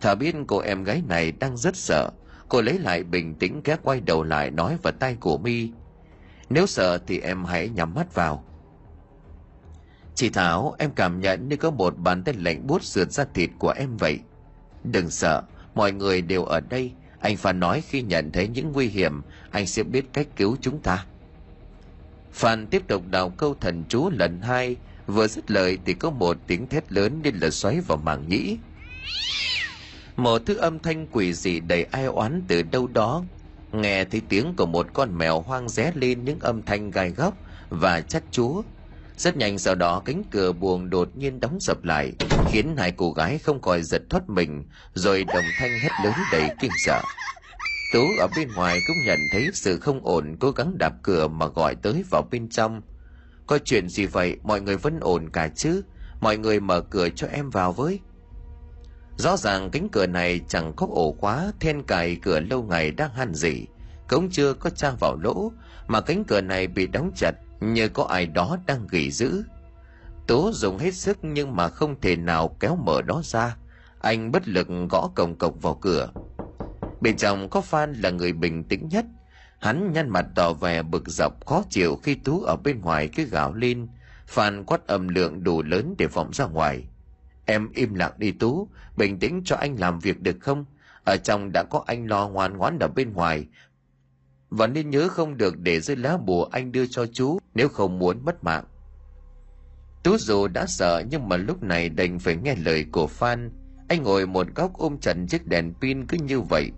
thả 0.00 0.14
biết 0.14 0.34
cô 0.46 0.58
em 0.58 0.84
gái 0.84 1.02
này 1.08 1.32
đang 1.32 1.56
rất 1.56 1.76
sợ, 1.76 2.10
cô 2.48 2.60
lấy 2.60 2.78
lại 2.78 3.02
bình 3.02 3.34
tĩnh 3.34 3.60
ghé 3.64 3.76
quay 3.82 4.00
đầu 4.00 4.22
lại 4.22 4.50
nói 4.50 4.76
vào 4.82 4.92
tay 4.92 5.16
của 5.20 5.38
mi. 5.38 5.70
Nếu 6.50 6.66
sợ 6.66 6.98
thì 7.06 7.20
em 7.20 7.44
hãy 7.44 7.68
nhắm 7.68 7.94
mắt 7.94 8.14
vào. 8.14 8.44
Chị 10.14 10.30
thảo 10.30 10.74
em 10.78 10.90
cảm 10.90 11.20
nhận 11.20 11.48
như 11.48 11.56
có 11.56 11.70
một 11.70 11.98
bàn 11.98 12.24
tay 12.24 12.34
lạnh 12.34 12.66
buốt 12.66 12.82
sượt 12.82 13.12
ra 13.12 13.24
thịt 13.34 13.50
của 13.58 13.70
em 13.70 13.96
vậy. 13.96 14.20
Đừng 14.84 15.10
sợ 15.10 15.42
mọi 15.74 15.92
người 15.92 16.22
đều 16.22 16.44
ở 16.44 16.60
đây. 16.60 16.92
Anh 17.20 17.36
phan 17.36 17.60
nói 17.60 17.82
khi 17.88 18.02
nhận 18.02 18.32
thấy 18.32 18.48
những 18.48 18.72
nguy 18.72 18.86
hiểm 18.88 19.22
anh 19.50 19.66
sẽ 19.66 19.82
biết 19.82 20.12
cách 20.12 20.26
cứu 20.36 20.56
chúng 20.60 20.78
ta 20.78 21.04
phan 22.32 22.66
tiếp 22.66 22.82
tục 22.88 23.02
đào 23.10 23.30
câu 23.30 23.54
thần 23.60 23.84
chú 23.88 24.10
lần 24.10 24.40
hai. 24.42 24.76
Vừa 25.06 25.26
dứt 25.26 25.50
lời 25.50 25.78
thì 25.84 25.94
có 25.94 26.10
một 26.10 26.36
tiếng 26.46 26.66
thét 26.66 26.92
lớn 26.92 27.20
nên 27.22 27.34
là 27.34 27.50
xoáy 27.50 27.80
vào 27.80 27.98
màng 27.98 28.28
nhĩ. 28.28 28.56
Một 30.16 30.42
thứ 30.46 30.56
âm 30.56 30.78
thanh 30.78 31.06
quỷ 31.06 31.32
dị 31.32 31.60
đầy 31.60 31.84
ai 31.84 32.04
oán 32.04 32.42
từ 32.48 32.62
đâu 32.62 32.86
đó. 32.86 33.24
Nghe 33.72 34.04
thấy 34.04 34.22
tiếng 34.28 34.54
của 34.56 34.66
một 34.66 34.86
con 34.92 35.18
mèo 35.18 35.40
hoang 35.40 35.68
ré 35.68 35.92
lên 35.94 36.24
những 36.24 36.40
âm 36.40 36.62
thanh 36.62 36.90
gai 36.90 37.10
góc 37.10 37.34
và 37.68 38.00
chắc 38.00 38.22
chúa 38.30 38.62
rất 39.18 39.36
nhanh 39.36 39.58
sau 39.58 39.74
đó 39.74 40.02
cánh 40.04 40.22
cửa 40.30 40.52
buồng 40.52 40.90
đột 40.90 41.16
nhiên 41.16 41.40
đóng 41.40 41.60
sập 41.60 41.84
lại, 41.84 42.12
khiến 42.50 42.76
hai 42.76 42.92
cô 42.96 43.12
gái 43.12 43.38
không 43.38 43.62
khỏi 43.62 43.82
giật 43.82 44.02
thoát 44.10 44.28
mình, 44.28 44.64
rồi 44.94 45.24
đồng 45.24 45.44
thanh 45.58 45.70
hét 45.82 45.90
lớn 46.04 46.12
đầy 46.32 46.48
kinh 46.60 46.70
sợ 46.84 47.02
tú 47.92 48.08
ở 48.18 48.28
bên 48.36 48.48
ngoài 48.56 48.78
cũng 48.86 48.96
nhận 49.04 49.18
thấy 49.32 49.50
sự 49.52 49.78
không 49.78 50.00
ổn 50.04 50.36
cố 50.40 50.50
gắng 50.50 50.78
đạp 50.78 50.92
cửa 51.02 51.28
mà 51.28 51.46
gọi 51.46 51.74
tới 51.74 52.04
vào 52.10 52.28
bên 52.30 52.48
trong 52.48 52.82
có 53.46 53.58
chuyện 53.64 53.88
gì 53.88 54.06
vậy 54.06 54.36
mọi 54.42 54.60
người 54.60 54.76
vẫn 54.76 55.00
ổn 55.00 55.28
cả 55.32 55.48
chứ 55.48 55.82
mọi 56.20 56.36
người 56.36 56.60
mở 56.60 56.80
cửa 56.80 57.08
cho 57.08 57.26
em 57.26 57.50
vào 57.50 57.72
với 57.72 58.00
Rõ 59.18 59.36
ràng 59.36 59.70
cánh 59.70 59.88
cửa 59.88 60.06
này 60.06 60.40
chẳng 60.48 60.72
có 60.76 60.86
ổ 60.90 61.12
khóa, 61.12 61.52
then 61.60 61.82
cài 61.82 62.16
cửa 62.22 62.40
lâu 62.40 62.62
ngày 62.62 62.90
đang 62.90 63.10
han 63.14 63.34
gì, 63.34 63.66
cũng 64.08 64.30
chưa 64.30 64.54
có 64.54 64.70
trang 64.70 64.96
vào 65.00 65.16
lỗ, 65.16 65.52
mà 65.86 66.00
cánh 66.00 66.24
cửa 66.24 66.40
này 66.40 66.66
bị 66.66 66.86
đóng 66.86 67.10
chặt 67.16 67.32
như 67.60 67.88
có 67.88 68.04
ai 68.04 68.26
đó 68.26 68.58
đang 68.66 68.86
gỉ 68.90 69.10
giữ. 69.10 69.42
Tố 70.26 70.50
dùng 70.52 70.78
hết 70.78 70.94
sức 70.94 71.18
nhưng 71.22 71.56
mà 71.56 71.68
không 71.68 72.00
thể 72.00 72.16
nào 72.16 72.56
kéo 72.60 72.76
mở 72.76 73.02
đó 73.02 73.22
ra. 73.24 73.56
Anh 74.00 74.32
bất 74.32 74.48
lực 74.48 74.68
gõ 74.90 75.10
cổng 75.14 75.34
cộc 75.38 75.62
vào 75.62 75.74
cửa. 75.74 76.08
Bên 77.00 77.16
trong 77.16 77.48
có 77.50 77.60
Phan 77.60 77.92
là 77.92 78.10
người 78.10 78.32
bình 78.32 78.64
tĩnh 78.64 78.88
nhất. 78.88 79.04
Hắn 79.60 79.92
nhăn 79.92 80.08
mặt 80.08 80.26
tỏ 80.34 80.52
vẻ 80.52 80.82
bực 80.82 81.08
dọc 81.08 81.46
khó 81.46 81.62
chịu 81.70 81.96
khi 82.02 82.14
Tú 82.14 82.42
ở 82.42 82.56
bên 82.56 82.80
ngoài 82.80 83.08
cứ 83.08 83.24
gào 83.24 83.54
lên. 83.54 83.88
Phan 84.26 84.64
quát 84.64 84.86
âm 84.86 85.08
lượng 85.08 85.42
đủ 85.42 85.62
lớn 85.62 85.94
để 85.98 86.06
vọng 86.06 86.30
ra 86.32 86.44
ngoài. 86.44 86.84
Em 87.46 87.72
im 87.72 87.94
lặng 87.94 88.12
đi 88.18 88.32
Tú, 88.32 88.68
bình 88.96 89.18
tĩnh 89.18 89.42
cho 89.44 89.56
anh 89.56 89.76
làm 89.80 89.98
việc 89.98 90.20
được 90.20 90.36
không? 90.40 90.64
Ở 91.04 91.16
trong 91.16 91.52
đã 91.52 91.62
có 91.62 91.82
anh 91.86 92.06
lo 92.06 92.28
ngoan 92.28 92.56
ngoãn 92.56 92.78
ở 92.78 92.88
bên 92.88 93.12
ngoài. 93.12 93.46
Và 94.50 94.66
nên 94.66 94.90
nhớ 94.90 95.08
không 95.08 95.36
được 95.36 95.58
để 95.58 95.80
rơi 95.80 95.96
lá 95.96 96.16
bùa 96.16 96.44
anh 96.44 96.72
đưa 96.72 96.86
cho 96.86 97.06
chú 97.06 97.38
nếu 97.54 97.68
không 97.68 97.98
muốn 97.98 98.24
mất 98.24 98.44
mạng. 98.44 98.64
Tú 100.02 100.18
dù 100.18 100.48
đã 100.48 100.66
sợ 100.66 101.02
nhưng 101.10 101.28
mà 101.28 101.36
lúc 101.36 101.62
này 101.62 101.88
đành 101.88 102.18
phải 102.18 102.36
nghe 102.36 102.54
lời 102.54 102.86
của 102.92 103.06
Phan. 103.06 103.50
Anh 103.88 104.02
ngồi 104.02 104.26
một 104.26 104.46
góc 104.54 104.72
ôm 104.78 104.98
chặt 105.00 105.16
chiếc 105.28 105.46
đèn 105.46 105.74
pin 105.80 106.06
cứ 106.06 106.16
như 106.18 106.40
vậy. 106.40 106.70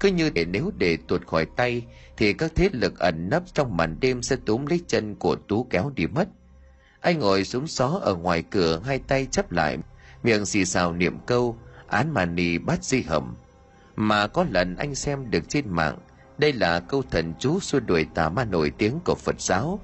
Cứ 0.00 0.08
như 0.08 0.30
để 0.30 0.44
nếu 0.44 0.70
để 0.78 0.98
tuột 1.08 1.26
khỏi 1.26 1.46
tay, 1.56 1.82
thì 2.16 2.32
các 2.32 2.52
thế 2.54 2.68
lực 2.72 2.98
ẩn 2.98 3.28
nấp 3.28 3.42
trong 3.54 3.76
màn 3.76 3.96
đêm 4.00 4.22
sẽ 4.22 4.36
túm 4.44 4.66
lấy 4.66 4.80
chân 4.86 5.14
của 5.14 5.36
Tú 5.36 5.66
kéo 5.70 5.92
đi 5.94 6.06
mất. 6.06 6.28
Anh 7.00 7.18
ngồi 7.18 7.44
xuống 7.44 7.66
xó 7.66 7.98
ở 8.02 8.14
ngoài 8.14 8.42
cửa, 8.50 8.80
hai 8.84 8.98
tay 8.98 9.26
chấp 9.30 9.52
lại, 9.52 9.78
miệng 10.22 10.46
xì 10.46 10.64
xào 10.64 10.92
niệm 10.92 11.18
câu, 11.26 11.58
án 11.86 12.14
mà 12.14 12.24
nì 12.24 12.58
bát 12.58 12.84
di 12.84 13.02
hầm. 13.02 13.36
Mà 13.96 14.26
có 14.26 14.46
lần 14.50 14.76
anh 14.76 14.94
xem 14.94 15.30
được 15.30 15.48
trên 15.48 15.64
mạng, 15.68 15.98
đây 16.38 16.52
là 16.52 16.80
câu 16.80 17.02
thần 17.10 17.34
chú 17.38 17.60
xua 17.60 17.80
đuổi 17.80 18.06
tà 18.14 18.28
ma 18.28 18.44
nổi 18.44 18.70
tiếng 18.78 18.98
của 19.04 19.14
phật 19.14 19.40
giáo. 19.40 19.80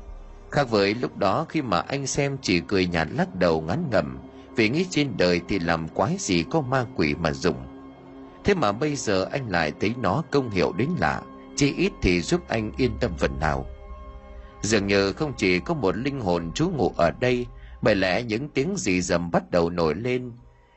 Khác 0.51 0.70
với 0.70 0.94
lúc 0.94 1.16
đó, 1.18 1.46
khi 1.48 1.62
mà 1.62 1.81
anh 1.81 2.07
xem 2.07 2.37
chỉ 2.42 2.61
cười 2.61 2.87
nhạt 2.87 3.09
lắc 3.11 3.35
đầu 3.35 3.61
ngắn 3.61 3.88
ngẩm 3.90 4.18
vì 4.57 4.68
nghĩ 4.68 4.87
trên 4.90 5.16
đời 5.16 5.40
thì 5.48 5.59
làm 5.59 5.88
quái 5.88 6.16
gì 6.18 6.44
có 6.51 6.61
ma 6.61 6.87
quỷ 6.96 7.14
mà 7.14 7.33
dùng 7.33 7.71
thế 8.44 8.55
mà 8.55 8.72
bây 8.72 8.96
giờ 8.96 9.28
anh 9.33 9.50
lại 9.50 9.72
thấy 9.81 9.94
nó 10.00 10.22
công 10.31 10.50
hiệu 10.50 10.72
đến 10.72 10.88
lạ, 10.98 11.22
chỉ 11.57 11.74
ít 11.76 11.92
thì 12.02 12.20
giúp 12.20 12.48
anh 12.48 12.72
yên 12.76 12.90
tâm 13.00 13.11
phần 13.18 13.40
nào. 13.40 13.66
Dường 14.62 14.87
như 14.87 15.12
không 15.12 15.33
chỉ 15.37 15.61
có 15.61 15.74
một 15.74 15.96
linh 15.96 16.20
hồn 16.20 16.52
trú 16.55 16.70
ngụ 16.70 16.92
ở 16.96 17.11
đây, 17.11 17.46
bởi 17.83 17.94
lẽ 17.94 18.22
những 18.22 18.48
tiếng 18.48 18.76
gì 18.76 19.00
dầm 19.00 19.31
bắt 19.31 19.50
đầu 19.50 19.70
nổi 19.70 19.94
lên. 19.94 20.33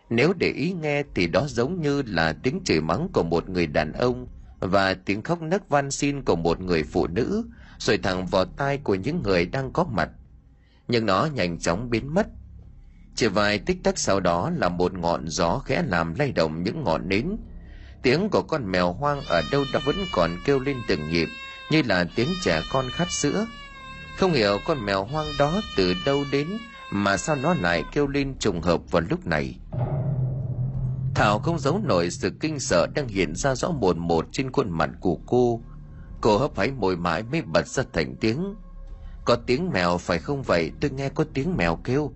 Nếu 0.10 0.34
để 0.34 0.48
ý 0.48 0.74
nghe 0.82 1.04
thì 1.16 1.28
đó 1.28 1.46
giống 1.48 1.82
như 1.82 2.02
là 2.06 2.34
tiếng 2.44 2.60
chửi 2.66 2.82
mắng 2.82 3.10
của 3.14 3.24
một 3.24 3.50
người 3.50 3.68
đàn 3.68 3.94
ông 3.94 4.28
và 4.60 4.94
tiếng 4.94 5.22
khóc 5.22 5.42
nấc 5.42 5.70
van 5.70 5.92
xin 5.92 6.22
của 6.22 6.36
một 6.36 6.62
người 6.62 6.84
phụ 6.84 7.08
nữ, 7.08 7.46
rồi 7.78 7.98
thẳng 7.98 8.26
vào 8.26 8.46
tai 8.46 8.78
của 8.78 8.96
những 8.96 9.24
người 9.24 9.46
đang 9.46 9.72
có 9.74 9.84
mặt. 9.84 10.10
Nhưng 10.88 11.06
nó 11.06 11.28
nhanh 11.34 11.60
chóng 11.60 11.90
biến 11.90 12.14
mất. 12.14 12.28
Chỉ 13.16 13.28
vài 13.28 13.60
tích 13.60 13.84
tắc 13.84 14.00
sau 14.00 14.20
đó 14.20 14.52
là 14.58 14.70
một 14.70 14.94
ngọn 14.94 15.28
gió 15.28 15.60
khẽ 15.60 15.84
làm 15.88 16.14
lay 16.16 16.32
động 16.32 16.64
những 16.64 16.84
ngọn 16.84 17.10
nến 17.10 17.38
tiếng 18.06 18.30
của 18.30 18.42
con 18.42 18.72
mèo 18.72 18.94
hoang 18.94 19.22
ở 19.22 19.42
đâu 19.52 19.66
đó 19.74 19.80
vẫn 19.86 19.96
còn 20.12 20.38
kêu 20.46 20.60
lên 20.60 20.78
từng 20.88 21.10
nhịp, 21.10 21.28
như 21.72 21.82
là 21.86 22.06
tiếng 22.16 22.30
trẻ 22.44 22.62
con 22.72 22.86
khát 22.90 23.12
sữa. 23.12 23.46
Không 24.18 24.34
hiểu 24.34 24.60
con 24.66 24.86
mèo 24.86 25.04
hoang 25.04 25.28
đó 25.40 25.62
từ 25.78 25.94
đâu 26.06 26.26
đến, 26.32 26.48
mà 26.92 27.18
sao 27.18 27.36
nó 27.36 27.54
lại 27.54 27.84
kêu 27.92 28.08
lên 28.08 28.36
trùng 28.40 28.62
hợp 28.62 28.92
vào 28.92 29.02
lúc 29.10 29.28
này. 29.28 29.60
Thảo 31.16 31.40
không 31.40 31.60
giấu 31.60 31.82
nổi 31.84 32.10
sự 32.12 32.32
kinh 32.40 32.60
sợ 32.60 32.88
đang 32.96 33.08
hiện 33.08 33.36
ra 33.36 33.56
rõ 33.56 33.72
mồn 33.72 34.00
một 34.00 34.26
trên 34.32 34.52
khuôn 34.52 34.70
mặt 34.70 34.90
của 35.00 35.18
cô. 35.26 35.62
Cô 36.22 36.38
hấp 36.38 36.58
háy 36.58 36.72
môi 36.72 36.98
mãi 36.98 37.24
mới 37.24 37.42
bật 37.42 37.68
ra 37.68 37.84
thành 37.94 38.16
tiếng. 38.16 38.56
Có 39.26 39.36
tiếng 39.36 39.70
mèo 39.70 39.98
phải 39.98 40.20
không 40.20 40.44
vậy? 40.44 40.72
Tôi 40.82 40.92
nghe 40.92 41.10
có 41.10 41.26
tiếng 41.34 41.58
mèo 41.58 41.76
kêu. 41.84 42.12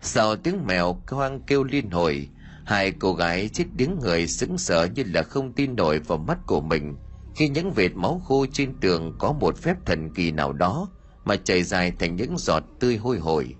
Sau 0.00 0.36
tiếng 0.36 0.66
mèo 0.66 1.02
hoang 1.10 1.40
kêu 1.40 1.64
liên 1.64 1.90
hồi 1.90 2.28
hai 2.68 2.90
cô 2.90 3.14
gái 3.14 3.48
chết 3.52 3.64
tiếng 3.78 3.98
người 4.00 4.26
sững 4.26 4.58
sờ 4.58 4.84
như 4.84 5.04
là 5.14 5.22
không 5.22 5.52
tin 5.52 5.76
nổi 5.76 5.98
vào 5.98 6.18
mắt 6.18 6.38
của 6.46 6.60
mình. 6.60 6.96
Khi 7.36 7.48
những 7.48 7.72
vệt 7.72 7.90
máu 7.94 8.22
khô 8.24 8.46
trên 8.52 8.74
tường 8.80 9.16
có 9.18 9.32
một 9.32 9.58
phép 9.58 9.76
thần 9.86 10.14
kỳ 10.14 10.30
nào 10.30 10.52
đó 10.52 10.88
mà 11.24 11.36
chảy 11.36 11.62
dài 11.62 11.92
thành 11.98 12.16
những 12.16 12.38
giọt 12.38 12.64
tươi 12.80 12.96
hôi 12.96 13.18
hổi. 13.18 13.54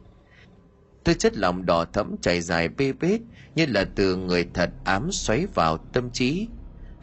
Tôi 1.04 1.14
chất 1.14 1.36
lòng 1.36 1.66
đỏ 1.66 1.84
thẫm 1.84 2.16
chảy 2.20 2.40
dài 2.40 2.68
bê 2.68 2.92
bết 2.92 3.20
như 3.54 3.66
là 3.66 3.84
từ 3.94 4.16
người 4.16 4.46
thật 4.54 4.70
ám 4.84 5.12
xoáy 5.12 5.46
vào 5.54 5.76
tâm 5.76 6.11
trí. 6.11 6.48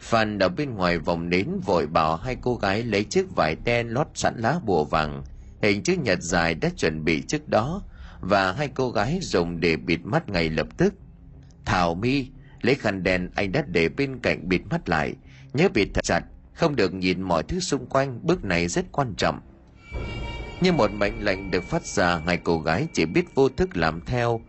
Phan 0.00 0.38
ở 0.38 0.48
bên 0.48 0.74
ngoài 0.74 0.98
vòng 0.98 1.28
nến 1.28 1.48
vội 1.64 1.86
bảo 1.86 2.16
hai 2.16 2.36
cô 2.40 2.54
gái 2.54 2.82
lấy 2.82 3.04
chiếc 3.04 3.36
vải 3.36 3.56
ten 3.64 3.88
lót 3.88 4.06
sẵn 4.14 4.34
lá 4.38 4.60
bùa 4.64 4.84
vàng, 4.84 5.24
hình 5.62 5.82
chữ 5.82 5.94
nhật 6.02 6.22
dài 6.22 6.54
đã 6.54 6.70
chuẩn 6.76 7.04
bị 7.04 7.22
trước 7.22 7.48
đó 7.48 7.82
và 8.20 8.52
hai 8.52 8.68
cô 8.68 8.90
gái 8.90 9.18
dùng 9.22 9.60
để 9.60 9.76
bịt 9.76 10.00
mắt 10.04 10.28
ngay 10.28 10.50
lập 10.50 10.66
tức 10.76 10.94
thảo 11.66 11.94
mi, 11.94 12.26
lấy 12.62 12.74
khăn 12.74 13.02
đèn 13.02 13.30
anh 13.34 13.52
đã 13.52 13.64
để 13.66 13.88
bên 13.88 14.18
cạnh 14.18 14.48
bịt 14.48 14.62
mắt 14.70 14.88
lại. 14.88 15.14
Nhớ 15.52 15.68
bịt 15.74 15.88
thật 15.94 16.04
chặt, 16.04 16.20
không 16.54 16.76
được 16.76 16.94
nhìn 16.94 17.22
mọi 17.22 17.42
thứ 17.42 17.60
xung 17.60 17.86
quanh, 17.86 18.20
bước 18.22 18.44
này 18.44 18.68
rất 18.68 18.92
quan 18.92 19.14
trọng. 19.16 19.40
Như 20.60 20.72
một 20.72 20.90
mệnh 20.92 21.24
lệnh 21.24 21.50
được 21.50 21.64
phát 21.64 21.86
ra, 21.86 22.20
hai 22.26 22.36
cô 22.36 22.60
gái 22.60 22.86
chỉ 22.92 23.06
biết 23.06 23.34
vô 23.34 23.48
thức 23.48 23.76
làm 23.76 24.00
theo. 24.00 24.40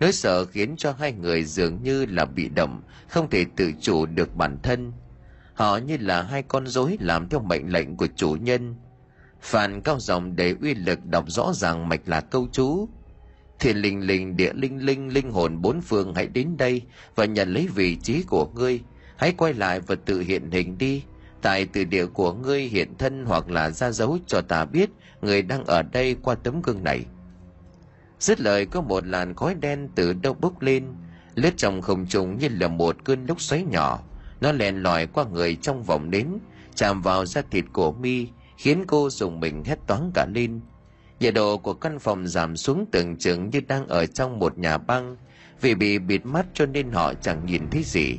Nỗi 0.00 0.12
sợ 0.12 0.44
khiến 0.44 0.74
cho 0.76 0.92
hai 0.98 1.12
người 1.12 1.44
dường 1.44 1.82
như 1.82 2.06
là 2.06 2.24
bị 2.24 2.48
động, 2.48 2.82
không 3.08 3.30
thể 3.30 3.44
tự 3.56 3.72
chủ 3.80 4.06
được 4.06 4.36
bản 4.36 4.58
thân. 4.62 4.92
Họ 5.54 5.76
như 5.76 5.96
là 6.00 6.22
hai 6.22 6.42
con 6.42 6.66
rối 6.66 6.96
làm 7.00 7.28
theo 7.28 7.40
mệnh 7.40 7.72
lệnh 7.72 7.96
của 7.96 8.06
chủ 8.16 8.36
nhân. 8.40 8.74
Phản 9.40 9.80
cao 9.80 10.00
giọng 10.00 10.36
để 10.36 10.54
uy 10.62 10.74
lực 10.74 11.04
đọc 11.04 11.24
rõ 11.28 11.52
ràng 11.54 11.88
mạch 11.88 12.00
là 12.06 12.20
câu 12.20 12.48
chú 12.52 12.88
thiên 13.58 13.76
linh 13.76 14.06
linh, 14.06 14.36
địa 14.36 14.52
linh 14.52 14.86
linh 14.86 15.08
linh 15.08 15.30
hồn 15.30 15.62
bốn 15.62 15.80
phương 15.80 16.14
hãy 16.14 16.26
đến 16.26 16.56
đây 16.56 16.82
và 17.14 17.24
nhận 17.24 17.52
lấy 17.52 17.68
vị 17.74 17.96
trí 17.96 18.22
của 18.22 18.50
ngươi. 18.54 18.80
Hãy 19.16 19.32
quay 19.36 19.54
lại 19.54 19.80
và 19.80 19.94
tự 19.94 20.20
hiện 20.20 20.50
hình 20.50 20.78
đi. 20.78 21.02
Tại 21.42 21.66
từ 21.72 21.84
địa 21.84 22.06
của 22.06 22.32
ngươi 22.32 22.62
hiện 22.62 22.98
thân 22.98 23.24
hoặc 23.26 23.50
là 23.50 23.70
ra 23.70 23.90
dấu 23.90 24.18
cho 24.26 24.40
ta 24.40 24.64
biết 24.64 24.90
người 25.22 25.42
đang 25.42 25.64
ở 25.64 25.82
đây 25.82 26.16
qua 26.22 26.34
tấm 26.34 26.62
gương 26.62 26.84
này. 26.84 27.04
Dứt 28.20 28.40
lời, 28.40 28.66
có 28.66 28.80
một 28.80 29.06
làn 29.06 29.34
khói 29.34 29.54
đen 29.54 29.88
từ 29.94 30.12
đâu 30.12 30.34
bốc 30.34 30.62
lên. 30.62 30.84
Lướt 31.34 31.56
trong 31.56 31.82
không 31.82 32.06
trung 32.06 32.38
như 32.38 32.48
là 32.48 32.68
một 32.68 32.96
cơn 33.04 33.26
lốc 33.26 33.40
xoáy 33.40 33.62
nhỏ. 33.62 34.02
Nó 34.40 34.52
lèn 34.52 34.76
lỏi 34.76 35.06
qua 35.06 35.24
người 35.24 35.56
trong 35.56 35.82
vòng 35.82 36.10
nến, 36.10 36.28
chạm 36.74 37.02
vào 37.02 37.26
da 37.26 37.42
thịt 37.50 37.64
của 37.72 37.92
mi, 37.92 38.26
khiến 38.56 38.84
cô 38.86 39.10
dùng 39.10 39.40
mình 39.40 39.64
hét 39.64 39.78
toáng 39.86 40.10
cả 40.14 40.26
lên 40.34 40.60
nhiệt 41.20 41.34
độ 41.34 41.58
của 41.58 41.74
căn 41.74 41.98
phòng 41.98 42.26
giảm 42.26 42.56
xuống 42.56 42.86
tưởng 42.92 43.16
chừng 43.16 43.50
như 43.50 43.60
đang 43.60 43.88
ở 43.88 44.06
trong 44.06 44.38
một 44.38 44.58
nhà 44.58 44.78
băng. 44.78 45.16
Vì 45.60 45.74
bị 45.74 45.98
bịt 45.98 46.26
mắt 46.26 46.46
cho 46.54 46.66
nên 46.66 46.92
họ 46.92 47.14
chẳng 47.14 47.46
nhìn 47.46 47.70
thấy 47.70 47.82
gì. 47.82 48.18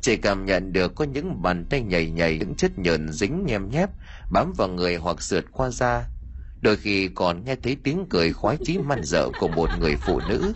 Chỉ 0.00 0.16
cảm 0.16 0.44
nhận 0.44 0.72
được 0.72 0.94
có 0.94 1.04
những 1.04 1.42
bàn 1.42 1.66
tay 1.70 1.80
nhầy 1.80 2.10
nhầy 2.10 2.38
những 2.38 2.54
chất 2.54 2.78
nhờn 2.78 3.12
dính 3.12 3.44
nhem 3.46 3.70
nhép, 3.70 3.90
bám 4.32 4.52
vào 4.56 4.68
người 4.68 4.96
hoặc 4.96 5.22
sượt 5.22 5.44
qua 5.52 5.70
da. 5.70 6.04
Đôi 6.60 6.76
khi 6.76 7.08
còn 7.08 7.44
nghe 7.44 7.56
thấy 7.62 7.76
tiếng 7.84 8.06
cười 8.10 8.32
khoái 8.32 8.56
chí 8.64 8.78
man 8.78 9.00
dợ 9.04 9.28
của 9.40 9.48
một 9.48 9.70
người 9.80 9.96
phụ 9.96 10.20
nữ 10.28 10.52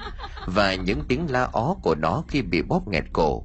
và 0.47 0.74
những 0.74 1.01
tiếng 1.09 1.30
la 1.30 1.49
ó 1.53 1.76
của 1.82 1.95
nó 1.95 2.24
khi 2.28 2.43
bị 2.43 2.62
bóp 2.62 2.89
nghẹt 2.89 3.05
cổ. 3.12 3.45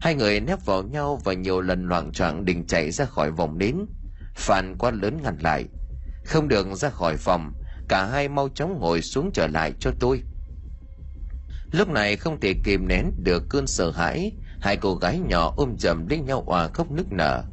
Hai 0.00 0.14
người 0.14 0.40
nép 0.40 0.64
vào 0.64 0.82
nhau 0.82 1.20
và 1.24 1.32
nhiều 1.32 1.60
lần 1.60 1.88
loạng 1.88 2.12
choạng 2.12 2.44
định 2.44 2.66
chạy 2.66 2.90
ra 2.90 3.04
khỏi 3.04 3.30
vòng 3.30 3.58
nến 3.58 3.76
phan 4.34 4.74
quá 4.78 4.90
lớn 4.90 5.18
ngăn 5.22 5.36
lại, 5.40 5.64
không 6.24 6.48
được 6.48 6.66
ra 6.74 6.90
khỏi 6.90 7.16
phòng 7.16 7.52
cả 7.92 8.04
hai 8.04 8.28
mau 8.28 8.48
chóng 8.48 8.78
ngồi 8.80 9.02
xuống 9.02 9.30
trở 9.34 9.46
lại 9.46 9.72
cho 9.78 9.90
tôi. 10.00 10.22
Lúc 11.70 11.88
này 11.88 12.16
không 12.16 12.40
thể 12.40 12.54
kìm 12.64 12.88
nén 12.88 13.10
được 13.16 13.42
cơn 13.48 13.66
sợ 13.66 13.90
hãi, 13.90 14.32
hai 14.60 14.76
cô 14.76 14.94
gái 14.94 15.18
nhỏ 15.18 15.52
ôm 15.56 15.76
chầm 15.78 16.06
lấy 16.08 16.18
nhau 16.18 16.44
òa 16.46 16.68
khóc 16.68 16.90
nức 16.90 17.12
nở. 17.12 17.44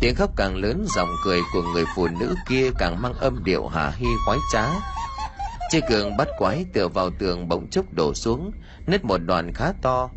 Tiếng 0.00 0.14
khóc 0.14 0.30
càng 0.36 0.56
lớn, 0.56 0.84
giọng 0.96 1.08
cười 1.24 1.40
của 1.52 1.62
người 1.62 1.84
phụ 1.96 2.08
nữ 2.20 2.34
kia 2.48 2.70
càng 2.78 3.02
mang 3.02 3.14
âm 3.14 3.44
điệu 3.44 3.66
hả 3.66 3.90
hi 3.90 4.06
khoái 4.26 4.38
trá. 4.52 4.66
Chiếc 5.70 5.80
cường 5.88 6.16
bắt 6.16 6.28
quái 6.38 6.64
tựa 6.72 6.88
vào 6.88 7.10
tường 7.18 7.48
bỗng 7.48 7.70
chốc 7.70 7.92
đổ 7.92 8.14
xuống, 8.14 8.50
nứt 8.86 9.04
một 9.04 9.18
đoạn 9.18 9.54
khá 9.54 9.72
to. 9.82 10.10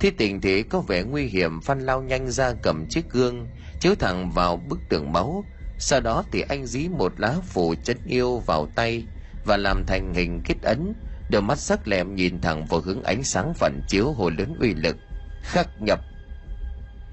Thi 0.00 0.10
tình 0.10 0.40
thế 0.40 0.64
có 0.70 0.80
vẻ 0.80 1.02
nguy 1.02 1.24
hiểm, 1.24 1.60
phan 1.60 1.80
lao 1.80 2.02
nhanh 2.02 2.30
ra 2.30 2.52
cầm 2.62 2.86
chiếc 2.88 3.10
gương, 3.10 3.46
chiếu 3.80 3.94
thẳng 3.94 4.30
vào 4.30 4.56
bức 4.56 4.78
tường 4.88 5.12
máu. 5.12 5.44
Sau 5.78 6.00
đó 6.00 6.24
thì 6.32 6.40
anh 6.40 6.66
dí 6.66 6.88
một 6.88 7.20
lá 7.20 7.36
phủ 7.48 7.74
chân 7.84 7.96
yêu 8.06 8.38
vào 8.38 8.68
tay 8.76 9.06
và 9.44 9.56
làm 9.56 9.86
thành 9.86 10.14
hình 10.14 10.40
kết 10.44 10.62
ấn, 10.62 10.94
đôi 11.30 11.42
mắt 11.42 11.58
sắc 11.58 11.88
lẹm 11.88 12.14
nhìn 12.14 12.40
thẳng 12.40 12.66
vào 12.66 12.80
hướng 12.80 13.02
ánh 13.02 13.24
sáng 13.24 13.54
phản 13.54 13.80
chiếu 13.88 14.12
hồ 14.12 14.30
lớn 14.30 14.54
uy 14.60 14.74
lực, 14.74 14.96
khắc 15.42 15.82
nhập. 15.82 16.00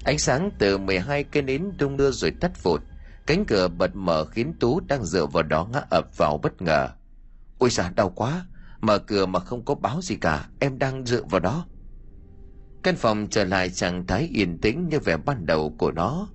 Ánh 0.04 0.18
sáng 0.18 0.50
từ 0.58 0.78
12 0.78 1.24
cây 1.24 1.42
nến 1.42 1.72
đung 1.78 1.96
đưa 1.96 2.10
rồi 2.10 2.30
tắt 2.40 2.62
vụt 2.62 2.82
cánh 3.30 3.44
cửa 3.44 3.68
bật 3.68 3.96
mở 3.96 4.24
khiến 4.24 4.52
tú 4.60 4.80
đang 4.80 5.04
dựa 5.04 5.26
vào 5.26 5.42
đó 5.42 5.68
ngã 5.72 5.82
ập 5.90 6.16
vào 6.16 6.38
bất 6.42 6.62
ngờ. 6.62 6.88
Ôi 7.58 7.70
dạ 7.70 7.90
đau 7.96 8.10
quá, 8.10 8.46
mở 8.80 8.98
cửa 8.98 9.26
mà 9.26 9.40
không 9.40 9.64
có 9.64 9.74
báo 9.74 10.00
gì 10.02 10.16
cả, 10.16 10.48
em 10.60 10.78
đang 10.78 11.06
dựa 11.06 11.22
vào 11.30 11.40
đó. 11.40 11.66
Căn 12.82 12.96
phòng 12.96 13.26
trở 13.30 13.44
lại 13.44 13.70
trạng 13.70 14.06
thái 14.06 14.28
yên 14.32 14.58
tĩnh 14.58 14.88
như 14.88 14.98
vẻ 14.98 15.16
ban 15.16 15.46
đầu 15.46 15.74
của 15.78 15.92
nó. 15.92 16.28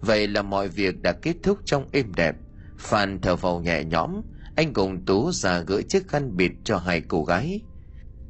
Vậy 0.00 0.28
là 0.28 0.42
mọi 0.42 0.68
việc 0.68 1.02
đã 1.02 1.12
kết 1.12 1.36
thúc 1.42 1.58
trong 1.64 1.86
êm 1.92 2.14
đẹp, 2.14 2.36
phan 2.78 3.20
thở 3.20 3.36
vào 3.36 3.60
nhẹ 3.60 3.84
nhõm 3.84 4.22
anh 4.54 4.72
cùng 4.72 5.04
tú 5.04 5.32
ra 5.32 5.60
gỡ 5.60 5.82
chiếc 5.88 6.08
khăn 6.08 6.36
bịt 6.36 6.52
cho 6.64 6.76
hai 6.76 7.00
cô 7.00 7.24
gái. 7.24 7.60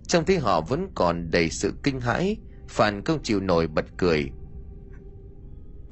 Trong 0.06 0.24
thấy 0.24 0.38
họ 0.38 0.60
vẫn 0.60 0.88
còn 0.94 1.30
đầy 1.30 1.50
sự 1.50 1.74
kinh 1.82 2.00
hãi, 2.00 2.36
phan 2.68 3.04
không 3.04 3.22
chịu 3.22 3.40
nổi 3.40 3.66
bật 3.66 3.84
cười. 3.96 4.30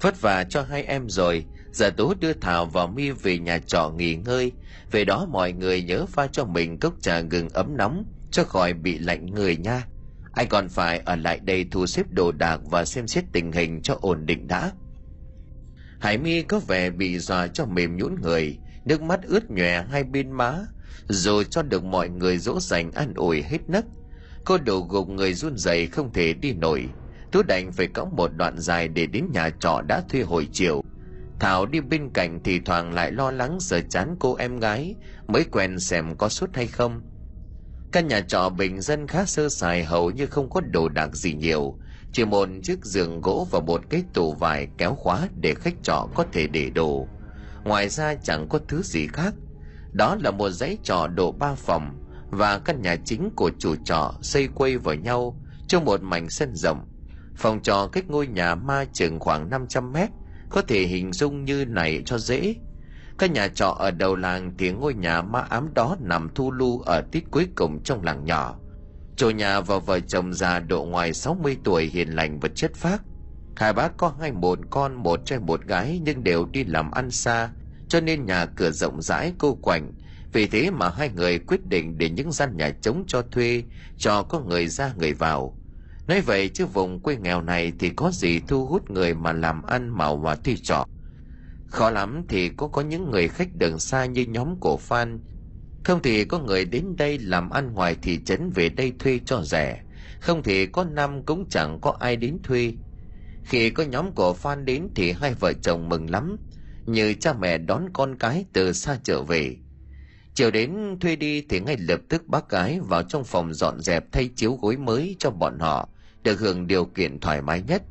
Vất 0.01 0.21
vả 0.21 0.45
cho 0.45 0.63
hai 0.63 0.83
em 0.83 1.09
rồi, 1.09 1.45
giờ 1.73 1.91
tú 1.91 2.15
đưa 2.15 2.33
thảo 2.33 2.67
và 2.67 2.87
mi 2.87 3.11
về 3.11 3.39
nhà 3.39 3.59
trọ 3.59 3.91
nghỉ 3.91 4.17
ngơi. 4.17 4.53
Về 4.91 5.05
đó 5.05 5.27
mọi 5.31 5.53
người 5.53 5.83
nhớ 5.83 6.07
pha 6.07 6.27
cho 6.27 6.45
mình 6.45 6.79
cốc 6.79 6.95
trà 7.01 7.21
gừng 7.21 7.49
ấm 7.49 7.77
nóng, 7.77 8.05
cho 8.31 8.45
khỏi 8.45 8.73
bị 8.73 8.99
lạnh 8.99 9.27
người 9.27 9.57
nha. 9.57 9.87
Anh 10.33 10.49
còn 10.49 10.69
phải 10.69 10.99
ở 10.99 11.17
lại 11.17 11.41
đây 11.43 11.67
thu 11.71 11.87
xếp 11.87 12.07
đồ 12.11 12.33
đạc 12.33 12.61
và 12.71 12.85
xem 12.85 13.07
xét 13.07 13.25
tình 13.33 13.53
hình 13.53 13.83
cho 13.83 13.99
ổn 14.01 14.27
định 14.27 14.49
đã. 14.49 14.73
Hải 16.01 16.19
mi 16.19 16.43
có 16.43 16.59
vẻ 16.59 16.91
bị 16.91 17.19
dọa 17.19 17.47
cho 17.47 17.67
mềm 17.67 17.97
nhũn 17.97 18.15
người 18.23 18.59
nước 18.85 19.03
mắt 19.03 19.21
ướt 19.23 19.51
nhòe 19.51 19.83
hai 19.83 20.05
bên 20.05 20.33
má, 20.33 20.59
rồi 21.09 21.45
cho 21.45 21.63
được 21.63 21.85
mọi 21.85 22.09
người 22.09 22.39
dỗ 22.39 22.61
dành 22.61 22.93
an 22.93 23.15
ủi 23.15 23.43
hết 23.43 23.59
nấc. 23.69 23.85
Cô 24.45 24.59
đổ 24.59 24.87
gục 24.91 25.09
người 25.09 25.35
run 25.35 25.57
rẩy 25.57 25.87
không 25.87 26.13
thể 26.13 26.33
đi 26.33 26.53
nổi. 26.53 26.87
Tú 27.33 27.43
đành 27.43 27.73
phải 27.73 27.87
cõng 27.87 28.17
một 28.17 28.31
đoạn 28.37 28.59
dài 28.59 28.89
để 28.89 29.07
đến 29.07 29.27
nhà 29.33 29.51
trọ 29.51 29.81
đã 29.89 30.03
thuê 30.09 30.23
hồi 30.23 30.49
chiều. 30.53 30.83
Thảo 31.41 31.67
đi 31.67 31.81
bên 31.81 32.11
cạnh 32.15 32.41
thì 32.45 32.61
thoảng 32.61 32.95
lại 32.95 33.13
lo 33.13 33.31
lắng 33.31 33.61
sợ 33.61 33.81
chán 33.91 34.17
cô 34.21 34.35
em 34.35 34.59
gái, 34.59 34.95
mới 35.29 35.45
quen 35.45 35.81
xem 35.81 36.17
có 36.17 36.29
sốt 36.29 36.51
hay 36.55 36.67
không. 36.67 37.01
Căn 37.93 38.09
nhà 38.09 38.21
trọ 38.21 38.49
bình 38.49 38.81
dân 38.81 39.07
khá 39.07 39.25
sơ 39.25 39.49
sài 39.49 39.85
hầu 39.85 40.11
như 40.11 40.27
không 40.27 40.51
có 40.51 40.61
đồ 40.61 40.89
đạc 40.89 41.17
gì 41.17 41.35
nhiều, 41.35 41.79
chỉ 42.13 42.25
một 42.25 42.49
chiếc 42.63 42.85
giường 42.85 43.21
gỗ 43.21 43.49
và 43.51 43.61
một 43.61 43.81
cái 43.91 44.03
tủ 44.15 44.35
vải 44.35 44.69
kéo 44.79 44.95
khóa 44.95 45.29
để 45.41 45.55
khách 45.55 45.75
trọ 45.83 46.09
có 46.15 46.25
thể 46.33 46.47
để 46.47 46.71
đồ 46.71 47.09
ngoài 47.65 47.89
ra 47.89 48.15
chẳng 48.15 48.49
có 48.49 48.59
thứ 48.69 48.83
gì 48.83 49.07
khác. 49.07 49.35
Đó 49.93 50.17
là 50.21 50.31
một 50.31 50.51
dãy 50.51 50.79
trọ 50.83 51.07
độ 51.07 51.33
ba 51.33 51.55
phòng 51.55 52.07
và 52.31 52.59
căn 52.59 52.83
nhà 52.83 52.97
chính 53.05 53.31
của 53.37 53.51
chủ 53.59 53.77
trọ 53.85 54.15
xây 54.23 54.49
quây 54.55 54.77
vào 54.77 54.95
nhau 54.95 55.41
trong 55.67 55.85
một 55.85 56.03
mảnh 56.03 56.31
sân 56.31 56.55
rộng. 56.55 56.85
Phòng 57.37 57.63
trọ 57.63 57.89
cách 57.93 58.05
ngôi 58.09 58.27
nhà 58.27 58.55
ma 58.55 58.85
chừng 58.93 59.21
khoảng 59.21 59.51
500 59.51 59.93
mét, 59.93 60.09
có 60.49 60.63
thể 60.63 60.81
hình 60.83 61.13
dung 61.13 61.45
như 61.45 61.65
này 61.65 62.03
cho 62.07 62.19
dễ. 62.19 62.55
Căn 63.19 63.33
nhà 63.33 63.49
trọ 63.49 63.69
ở 63.69 63.91
đầu 63.91 64.17
làng 64.17 64.53
thì 64.59 64.71
ngôi 64.71 64.95
nhà 64.95 65.23
ma 65.23 65.41
ám 65.41 65.75
đó 65.75 65.97
nằm 66.01 66.29
thu 66.35 66.51
lưu 66.53 66.81
ở 66.81 67.01
tít 67.13 67.25
cuối 67.31 67.49
cùng 67.55 67.83
trong 67.83 68.05
làng 68.05 68.25
nhỏ. 68.25 68.57
Chủ 69.17 69.31
nhà 69.31 69.61
và 69.61 69.79
vợ 69.79 70.01
chồng 70.01 70.33
già 70.35 70.59
độ 70.59 70.85
ngoài 70.85 71.13
60 71.13 71.57
tuổi 71.65 71.85
hiền 71.85 72.09
lành 72.09 72.41
và 72.41 72.49
chất 72.55 72.75
phác 72.75 73.03
hai 73.61 73.73
bác 73.73 73.97
có 73.97 74.15
hai 74.21 74.33
một 74.33 74.59
con, 74.71 74.95
một 74.95 75.21
trai 75.27 75.39
một 75.39 75.67
gái 75.67 76.01
nhưng 76.05 76.25
đều 76.25 76.47
đi 76.47 76.65
làm 76.65 76.91
ăn 76.91 77.11
xa, 77.11 77.51
cho 77.89 78.01
nên 78.01 78.27
nhà 78.27 78.47
cửa 78.47 78.71
rộng 78.71 79.03
rãi, 79.03 79.33
cô 79.39 79.55
quạnh. 79.55 79.93
Vì 80.33 80.47
thế 80.47 80.71
mà 80.71 80.89
hai 80.89 81.11
người 81.11 81.39
quyết 81.39 81.67
định 81.67 81.99
để 81.99 82.11
những 82.11 82.33
gian 82.33 82.57
nhà 82.57 82.71
trống 82.71 83.05
cho 83.07 83.23
thuê, 83.23 83.65
cho 83.97 84.23
có 84.23 84.41
người 84.41 84.67
ra 84.67 84.93
người 84.97 85.13
vào. 85.13 85.59
Nói 86.07 86.21
vậy 86.21 86.49
chứ 86.49 86.67
vùng 86.67 87.01
quê 87.03 87.17
nghèo 87.17 87.43
này 87.43 87.73
thì 87.79 87.91
có 87.91 88.11
gì 88.11 88.41
thu 88.41 88.67
hút 88.67 88.91
người 88.91 89.15
mà 89.15 89.33
làm 89.33 89.63
ăn 89.63 89.89
mạo 89.99 90.17
và 90.17 90.35
thuê 90.35 90.57
trọ? 90.63 90.85
Khó 91.67 91.91
lắm 91.91 92.23
thì 92.29 92.49
có 92.49 92.69
có 92.69 92.83
những 92.83 93.11
người 93.11 93.29
khách 93.29 93.49
đường 93.55 93.79
xa 93.79 94.05
như 94.05 94.27
nhóm 94.29 94.61
cổ 94.61 94.77
phan. 94.77 95.21
Không 95.85 96.03
thì 96.03 96.25
có 96.25 96.39
người 96.39 96.65
đến 96.65 96.97
đây 96.99 97.19
làm 97.19 97.51
ăn 97.51 97.73
ngoài 97.73 97.97
thị 98.03 98.25
trấn 98.25 98.51
về 98.51 98.69
đây 98.69 98.93
thuê 98.99 99.21
cho 99.27 99.43
rẻ. 99.43 99.83
Không 100.21 100.43
thì 100.43 100.67
có 100.67 100.85
năm 100.85 101.25
cũng 101.25 101.49
chẳng 101.51 101.79
có 101.81 101.97
ai 102.01 102.17
đến 102.17 102.39
thuê 102.43 102.73
khi 103.51 103.71
có 103.71 103.85
nhóm 103.85 104.13
của 104.13 104.35
Phan 104.35 104.65
đến 104.65 104.89
thì 104.95 105.13
hai 105.13 105.35
vợ 105.35 105.53
chồng 105.53 105.89
mừng 105.89 106.11
lắm, 106.11 106.37
như 106.87 107.15
cha 107.15 107.33
mẹ 107.33 107.59
đón 107.59 107.89
con 107.93 108.17
cái 108.19 108.45
từ 108.53 108.73
xa 108.73 108.99
trở 109.05 109.23
về. 109.23 109.57
Chiều 110.35 110.51
đến 110.51 110.97
thuê 111.01 111.17
đi 111.17 111.43
thì 111.49 111.61
ngay 111.61 111.77
lập 111.77 112.01
tức 112.09 112.27
bác 112.27 112.49
gái 112.49 112.81
vào 112.81 113.03
trong 113.03 113.25
phòng 113.25 113.55
dọn 113.55 113.81
dẹp 113.81 114.13
thay 114.13 114.31
chiếu 114.37 114.59
gối 114.63 114.77
mới 114.77 115.17
cho 115.19 115.31
bọn 115.31 115.59
họ, 115.59 115.89
được 116.23 116.41
hưởng 116.41 116.67
điều 116.67 116.85
kiện 116.85 117.21
thoải 117.21 117.43
mái 117.43 117.63
nhất. 117.63 117.83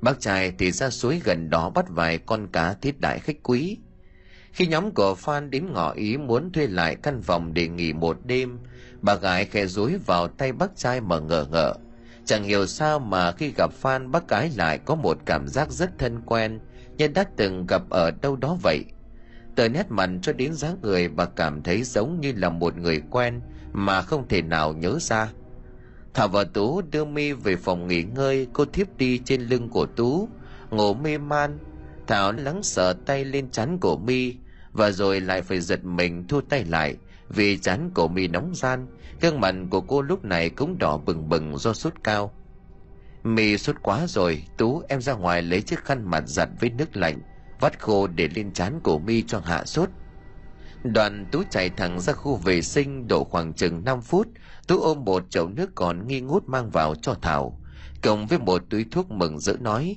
Bác 0.00 0.20
trai 0.20 0.52
thì 0.58 0.70
ra 0.70 0.90
suối 0.90 1.20
gần 1.24 1.50
đó 1.50 1.70
bắt 1.70 1.84
vài 1.88 2.18
con 2.18 2.46
cá 2.52 2.74
thiết 2.74 3.00
đại 3.00 3.18
khách 3.18 3.36
quý. 3.42 3.78
Khi 4.52 4.66
nhóm 4.66 4.90
của 4.90 5.14
Phan 5.14 5.50
đến 5.50 5.72
ngỏ 5.72 5.92
ý 5.92 6.16
muốn 6.16 6.52
thuê 6.52 6.66
lại 6.66 6.96
căn 7.02 7.22
phòng 7.22 7.54
để 7.54 7.68
nghỉ 7.68 7.92
một 7.92 8.18
đêm, 8.24 8.58
bà 9.00 9.14
gái 9.14 9.44
khe 9.44 9.66
rối 9.66 9.96
vào 10.06 10.28
tay 10.28 10.52
bác 10.52 10.76
trai 10.76 11.00
mà 11.00 11.18
ngờ 11.18 11.46
ngợ. 11.50 11.76
Chẳng 12.24 12.44
hiểu 12.44 12.66
sao 12.66 12.98
mà 12.98 13.32
khi 13.32 13.52
gặp 13.56 13.72
Phan 13.72 14.10
bác 14.10 14.28
gái 14.28 14.50
lại 14.56 14.78
có 14.78 14.94
một 14.94 15.18
cảm 15.26 15.48
giác 15.48 15.70
rất 15.70 15.90
thân 15.98 16.20
quen, 16.26 16.60
như 16.96 17.08
đã 17.08 17.24
từng 17.36 17.66
gặp 17.66 17.82
ở 17.90 18.10
đâu 18.10 18.36
đó 18.36 18.56
vậy. 18.62 18.84
từ 19.56 19.68
nét 19.68 19.86
mặt 19.90 20.10
cho 20.22 20.32
đến 20.32 20.54
dáng 20.54 20.76
người 20.82 21.08
bà 21.08 21.24
cảm 21.24 21.62
thấy 21.62 21.82
giống 21.82 22.20
như 22.20 22.32
là 22.36 22.48
một 22.48 22.76
người 22.76 23.02
quen 23.10 23.40
mà 23.72 24.02
không 24.02 24.28
thể 24.28 24.42
nào 24.42 24.72
nhớ 24.72 24.98
ra 25.00 25.28
thảo 26.14 26.28
và 26.28 26.44
tú 26.44 26.82
đưa 26.90 27.04
mi 27.04 27.32
về 27.32 27.56
phòng 27.56 27.86
nghỉ 27.86 28.02
ngơi, 28.02 28.46
cô 28.52 28.64
thiếp 28.64 28.96
đi 28.96 29.18
trên 29.18 29.42
lưng 29.42 29.68
của 29.68 29.86
tú, 29.86 30.28
ngủ 30.70 30.94
mê 30.94 31.18
man 31.18 31.58
thảo 32.06 32.32
lắng 32.32 32.62
sợ 32.62 32.94
tay 33.06 33.24
lên 33.24 33.50
chắn 33.50 33.78
của 33.80 33.96
mi 33.96 34.34
và 34.72 34.90
rồi 34.90 35.20
lại 35.20 35.42
phải 35.42 35.60
giật 35.60 35.84
mình 35.84 36.24
thu 36.28 36.40
tay 36.40 36.64
lại 36.64 36.96
vì 37.28 37.58
chắn 37.58 37.90
của 37.94 38.08
mi 38.08 38.28
nóng 38.28 38.54
gian 38.54 38.86
gương 39.22 39.40
mặt 39.40 39.54
của 39.70 39.80
cô 39.80 40.02
lúc 40.02 40.24
này 40.24 40.50
cũng 40.50 40.78
đỏ 40.78 40.98
bừng 40.98 41.28
bừng 41.28 41.58
do 41.58 41.72
sốt 41.72 41.92
cao. 42.04 42.32
Mi 43.24 43.58
sốt 43.58 43.76
quá 43.82 44.06
rồi, 44.06 44.44
tú 44.58 44.82
em 44.88 45.00
ra 45.00 45.12
ngoài 45.12 45.42
lấy 45.42 45.62
chiếc 45.62 45.84
khăn 45.84 46.10
mặt 46.10 46.22
giặt 46.26 46.48
với 46.60 46.70
nước 46.70 46.96
lạnh, 46.96 47.18
vắt 47.60 47.80
khô 47.80 48.06
để 48.06 48.28
lên 48.34 48.52
trán 48.52 48.80
của 48.82 48.98
mi 48.98 49.22
cho 49.22 49.40
hạ 49.44 49.64
sốt. 49.64 49.88
Đoàn 50.84 51.26
tú 51.32 51.42
chạy 51.50 51.70
thẳng 51.70 52.00
ra 52.00 52.12
khu 52.12 52.36
vệ 52.36 52.62
sinh 52.62 53.08
độ 53.08 53.24
khoảng 53.24 53.52
chừng 53.52 53.84
5 53.84 54.00
phút. 54.00 54.28
Tú 54.66 54.80
ôm 54.80 55.04
một 55.04 55.30
chậu 55.30 55.48
nước 55.48 55.70
còn 55.74 56.06
nghi 56.06 56.20
ngút 56.20 56.44
mang 56.44 56.70
vào 56.70 56.94
cho 56.94 57.14
thảo, 57.22 57.60
cộng 58.02 58.26
với 58.26 58.38
một 58.38 58.62
túi 58.70 58.86
thuốc 58.90 59.10
mừng 59.10 59.38
rỡ 59.38 59.56
nói, 59.60 59.96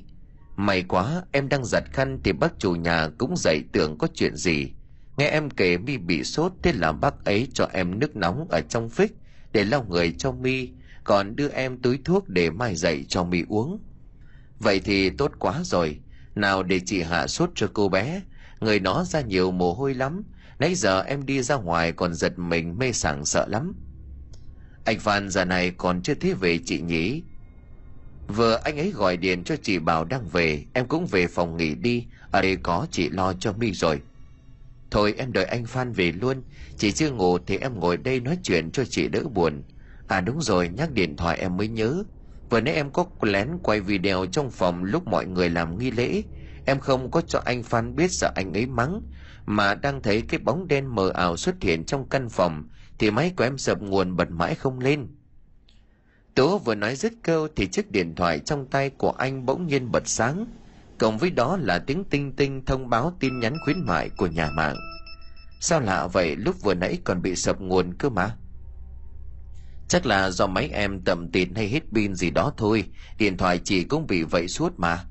may 0.55 0.84
quá, 0.84 1.23
em 1.32 1.49
đang 1.49 1.65
giặt 1.65 1.84
khăn 1.93 2.19
thì 2.23 2.32
bác 2.32 2.59
chủ 2.59 2.76
nhà 2.76 3.09
cũng 3.17 3.38
dậy 3.38 3.63
tưởng 3.71 3.97
có 3.97 4.07
chuyện 4.13 4.36
gì 4.36 4.71
nghe 5.18 5.28
em 5.28 5.49
kể 5.49 5.78
mi 5.78 5.97
bị 5.97 6.24
sốt, 6.24 6.51
thế 6.63 6.74
là 6.74 6.91
bác 6.91 7.26
ấy 7.26 7.47
cho 7.53 7.70
em 7.74 7.99
nước 7.99 8.16
nóng 8.16 8.47
ở 8.49 8.61
trong 8.61 8.89
phích 8.89 9.11
để 9.51 9.63
lau 9.63 9.86
người 9.89 10.16
cho 10.18 10.32
mi, 10.32 10.70
còn 11.03 11.36
đưa 11.36 11.49
em 11.49 11.82
túi 11.82 11.99
thuốc 12.05 12.30
để 12.30 12.49
mai 12.49 12.76
dậy 12.76 13.05
cho 13.09 13.24
mi 13.24 13.43
uống. 13.47 13.84
Vậy 14.59 14.80
thì 14.80 15.09
tốt 15.09 15.32
quá 15.39 15.61
rồi. 15.63 15.99
Nào 16.36 16.63
để 16.63 16.80
chị 16.86 17.01
hạ 17.01 17.28
sốt 17.28 17.49
cho 17.55 17.70
cô 17.74 17.89
bé. 17.89 18.22
Người 18.59 18.80
nó 18.80 19.03
ra 19.03 19.22
nhiều 19.22 19.51
mồ 19.51 19.74
hôi 19.74 19.93
lắm. 19.93 20.24
Nãy 20.59 20.76
giờ 20.76 21.01
em 21.01 21.26
đi 21.26 21.41
ra 21.41 21.55
ngoài 21.55 21.91
còn 21.91 22.13
giật 22.13 22.39
mình, 22.39 22.78
mê 22.78 22.91
sảng 22.91 23.26
sợ 23.26 23.47
lắm. 23.47 23.74
Anh 24.84 24.99
phan 24.99 25.30
giờ 25.30 25.45
này 25.45 25.72
còn 25.78 26.01
chưa 26.01 26.13
thấy 26.13 26.34
về 26.34 26.59
chị 26.66 26.82
nhỉ? 26.82 27.24
Vừa 28.28 28.55
anh 28.63 28.78
ấy 28.78 28.91
gọi 28.91 29.18
điện 29.18 29.43
cho 29.43 29.55
chị 29.63 29.80
bảo 29.80 30.05
đang 30.05 30.28
về, 30.28 30.66
em 30.74 30.88
cũng 30.88 31.05
về 31.05 31.28
phòng 31.28 31.57
nghỉ 31.57 31.76
đi. 31.76 32.07
Ở 32.32 32.41
đây 32.41 32.55
có 32.55 32.88
chị 32.91 33.09
lo 33.09 33.34
cho 33.34 33.53
mi 33.53 33.72
rồi 33.72 34.01
thôi 34.91 35.13
em 35.17 35.33
đợi 35.33 35.45
anh 35.45 35.65
phan 35.65 35.91
về 35.91 36.11
luôn. 36.11 36.43
Chị 36.77 36.91
chưa 36.91 37.11
ngủ 37.11 37.38
thì 37.38 37.57
em 37.57 37.79
ngồi 37.79 37.97
đây 37.97 38.19
nói 38.19 38.38
chuyện 38.43 38.71
cho 38.71 38.86
chị 38.86 39.07
đỡ 39.07 39.23
buồn. 39.33 39.63
À 40.07 40.21
đúng 40.21 40.41
rồi, 40.41 40.69
nhắc 40.69 40.91
điện 40.91 41.15
thoại 41.17 41.38
em 41.39 41.57
mới 41.57 41.67
nhớ. 41.67 42.03
Vừa 42.49 42.61
nãy 42.61 42.73
em 42.73 42.91
có 42.91 43.05
lén 43.21 43.49
quay 43.63 43.81
video 43.81 44.25
trong 44.25 44.51
phòng 44.51 44.83
lúc 44.83 45.07
mọi 45.07 45.25
người 45.25 45.49
làm 45.49 45.77
nghi 45.77 45.91
lễ. 45.91 46.23
Em 46.65 46.79
không 46.79 47.11
có 47.11 47.21
cho 47.21 47.41
anh 47.45 47.63
phan 47.63 47.95
biết 47.95 48.11
sợ 48.11 48.31
anh 48.36 48.53
ấy 48.53 48.65
mắng, 48.65 49.01
mà 49.45 49.75
đang 49.75 50.01
thấy 50.01 50.21
cái 50.21 50.39
bóng 50.39 50.67
đen 50.67 50.95
mờ 50.95 51.09
ảo 51.09 51.38
xuất 51.38 51.55
hiện 51.61 51.83
trong 51.86 52.09
căn 52.09 52.29
phòng, 52.29 52.63
thì 52.99 53.11
máy 53.11 53.33
của 53.38 53.43
em 53.43 53.57
sập 53.57 53.81
nguồn 53.81 54.15
bật 54.15 54.31
mãi 54.31 54.55
không 54.55 54.79
lên. 54.79 55.07
Tố 56.36 56.57
vừa 56.57 56.75
nói 56.75 56.95
dứt 56.95 57.13
câu 57.23 57.47
thì 57.55 57.67
chiếc 57.67 57.91
điện 57.91 58.15
thoại 58.15 58.39
trong 58.39 58.67
tay 58.67 58.89
của 58.89 59.11
anh 59.11 59.45
bỗng 59.45 59.67
nhiên 59.67 59.91
bật 59.91 60.07
sáng 60.07 60.45
cộng 60.99 61.17
với 61.17 61.29
đó 61.29 61.57
là 61.61 61.79
tiếng 61.79 62.03
tinh 62.03 62.35
tinh 62.35 62.65
thông 62.65 62.89
báo 62.89 63.13
tin 63.19 63.39
nhắn 63.39 63.53
khuyến 63.63 63.85
mại 63.85 64.09
của 64.09 64.27
nhà 64.27 64.51
mạng. 64.51 64.75
Sao 65.59 65.79
lạ 65.79 66.07
vậy? 66.07 66.35
Lúc 66.35 66.55
vừa 66.61 66.73
nãy 66.73 66.97
còn 67.03 67.21
bị 67.21 67.35
sập 67.35 67.61
nguồn 67.61 67.93
cơ 67.93 68.09
mà. 68.09 68.35
Chắc 69.87 70.05
là 70.05 70.29
do 70.29 70.47
máy 70.47 70.69
em 70.73 71.01
tầm 71.01 71.31
tin 71.31 71.55
hay 71.55 71.69
hết 71.69 71.81
pin 71.93 72.15
gì 72.15 72.29
đó 72.29 72.53
thôi. 72.57 72.83
Điện 73.17 73.37
thoại 73.37 73.59
chị 73.63 73.83
cũng 73.83 74.07
bị 74.07 74.23
vậy 74.23 74.47
suốt 74.47 74.73
mà. 74.77 75.05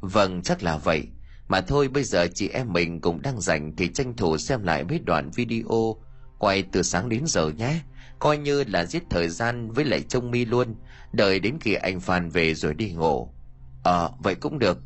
Vâng 0.00 0.42
chắc 0.42 0.62
là 0.62 0.76
vậy. 0.76 1.08
Mà 1.48 1.60
thôi 1.60 1.88
bây 1.88 2.04
giờ 2.04 2.26
chị 2.34 2.48
em 2.48 2.72
mình 2.72 3.00
cũng 3.00 3.22
đang 3.22 3.40
rảnh 3.40 3.76
thì 3.76 3.88
tranh 3.88 4.16
thủ 4.16 4.38
xem 4.38 4.62
lại 4.62 4.84
mấy 4.84 4.98
đoạn 4.98 5.30
video 5.30 5.96
quay 6.38 6.62
từ 6.62 6.82
sáng 6.82 7.08
đến 7.08 7.22
giờ 7.26 7.50
nhé. 7.50 7.80
Coi 8.18 8.38
như 8.38 8.64
là 8.64 8.84
giết 8.84 9.02
thời 9.10 9.28
gian 9.28 9.70
với 9.70 9.84
lại 9.84 10.02
trông 10.02 10.30
mi 10.30 10.44
luôn. 10.44 10.74
Đợi 11.12 11.40
đến 11.40 11.56
khi 11.60 11.74
anh 11.74 12.00
phan 12.00 12.28
về 12.28 12.54
rồi 12.54 12.74
đi 12.74 12.92
ngủ. 12.92 13.34
Ờ 13.82 14.06
à, 14.06 14.14
vậy 14.18 14.34
cũng 14.34 14.58
được 14.58 14.78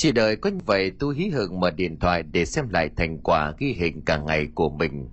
chỉ 0.00 0.12
đợi 0.12 0.36
có 0.36 0.50
như 0.50 0.58
vậy 0.66 0.92
tôi 0.98 1.14
hí 1.14 1.28
hưởng 1.28 1.60
mở 1.60 1.70
điện 1.70 1.98
thoại 1.98 2.22
để 2.22 2.44
xem 2.44 2.68
lại 2.68 2.90
thành 2.96 3.18
quả 3.18 3.52
ghi 3.58 3.72
hình 3.72 4.02
cả 4.04 4.16
ngày 4.16 4.48
của 4.54 4.70
mình. 4.70 5.08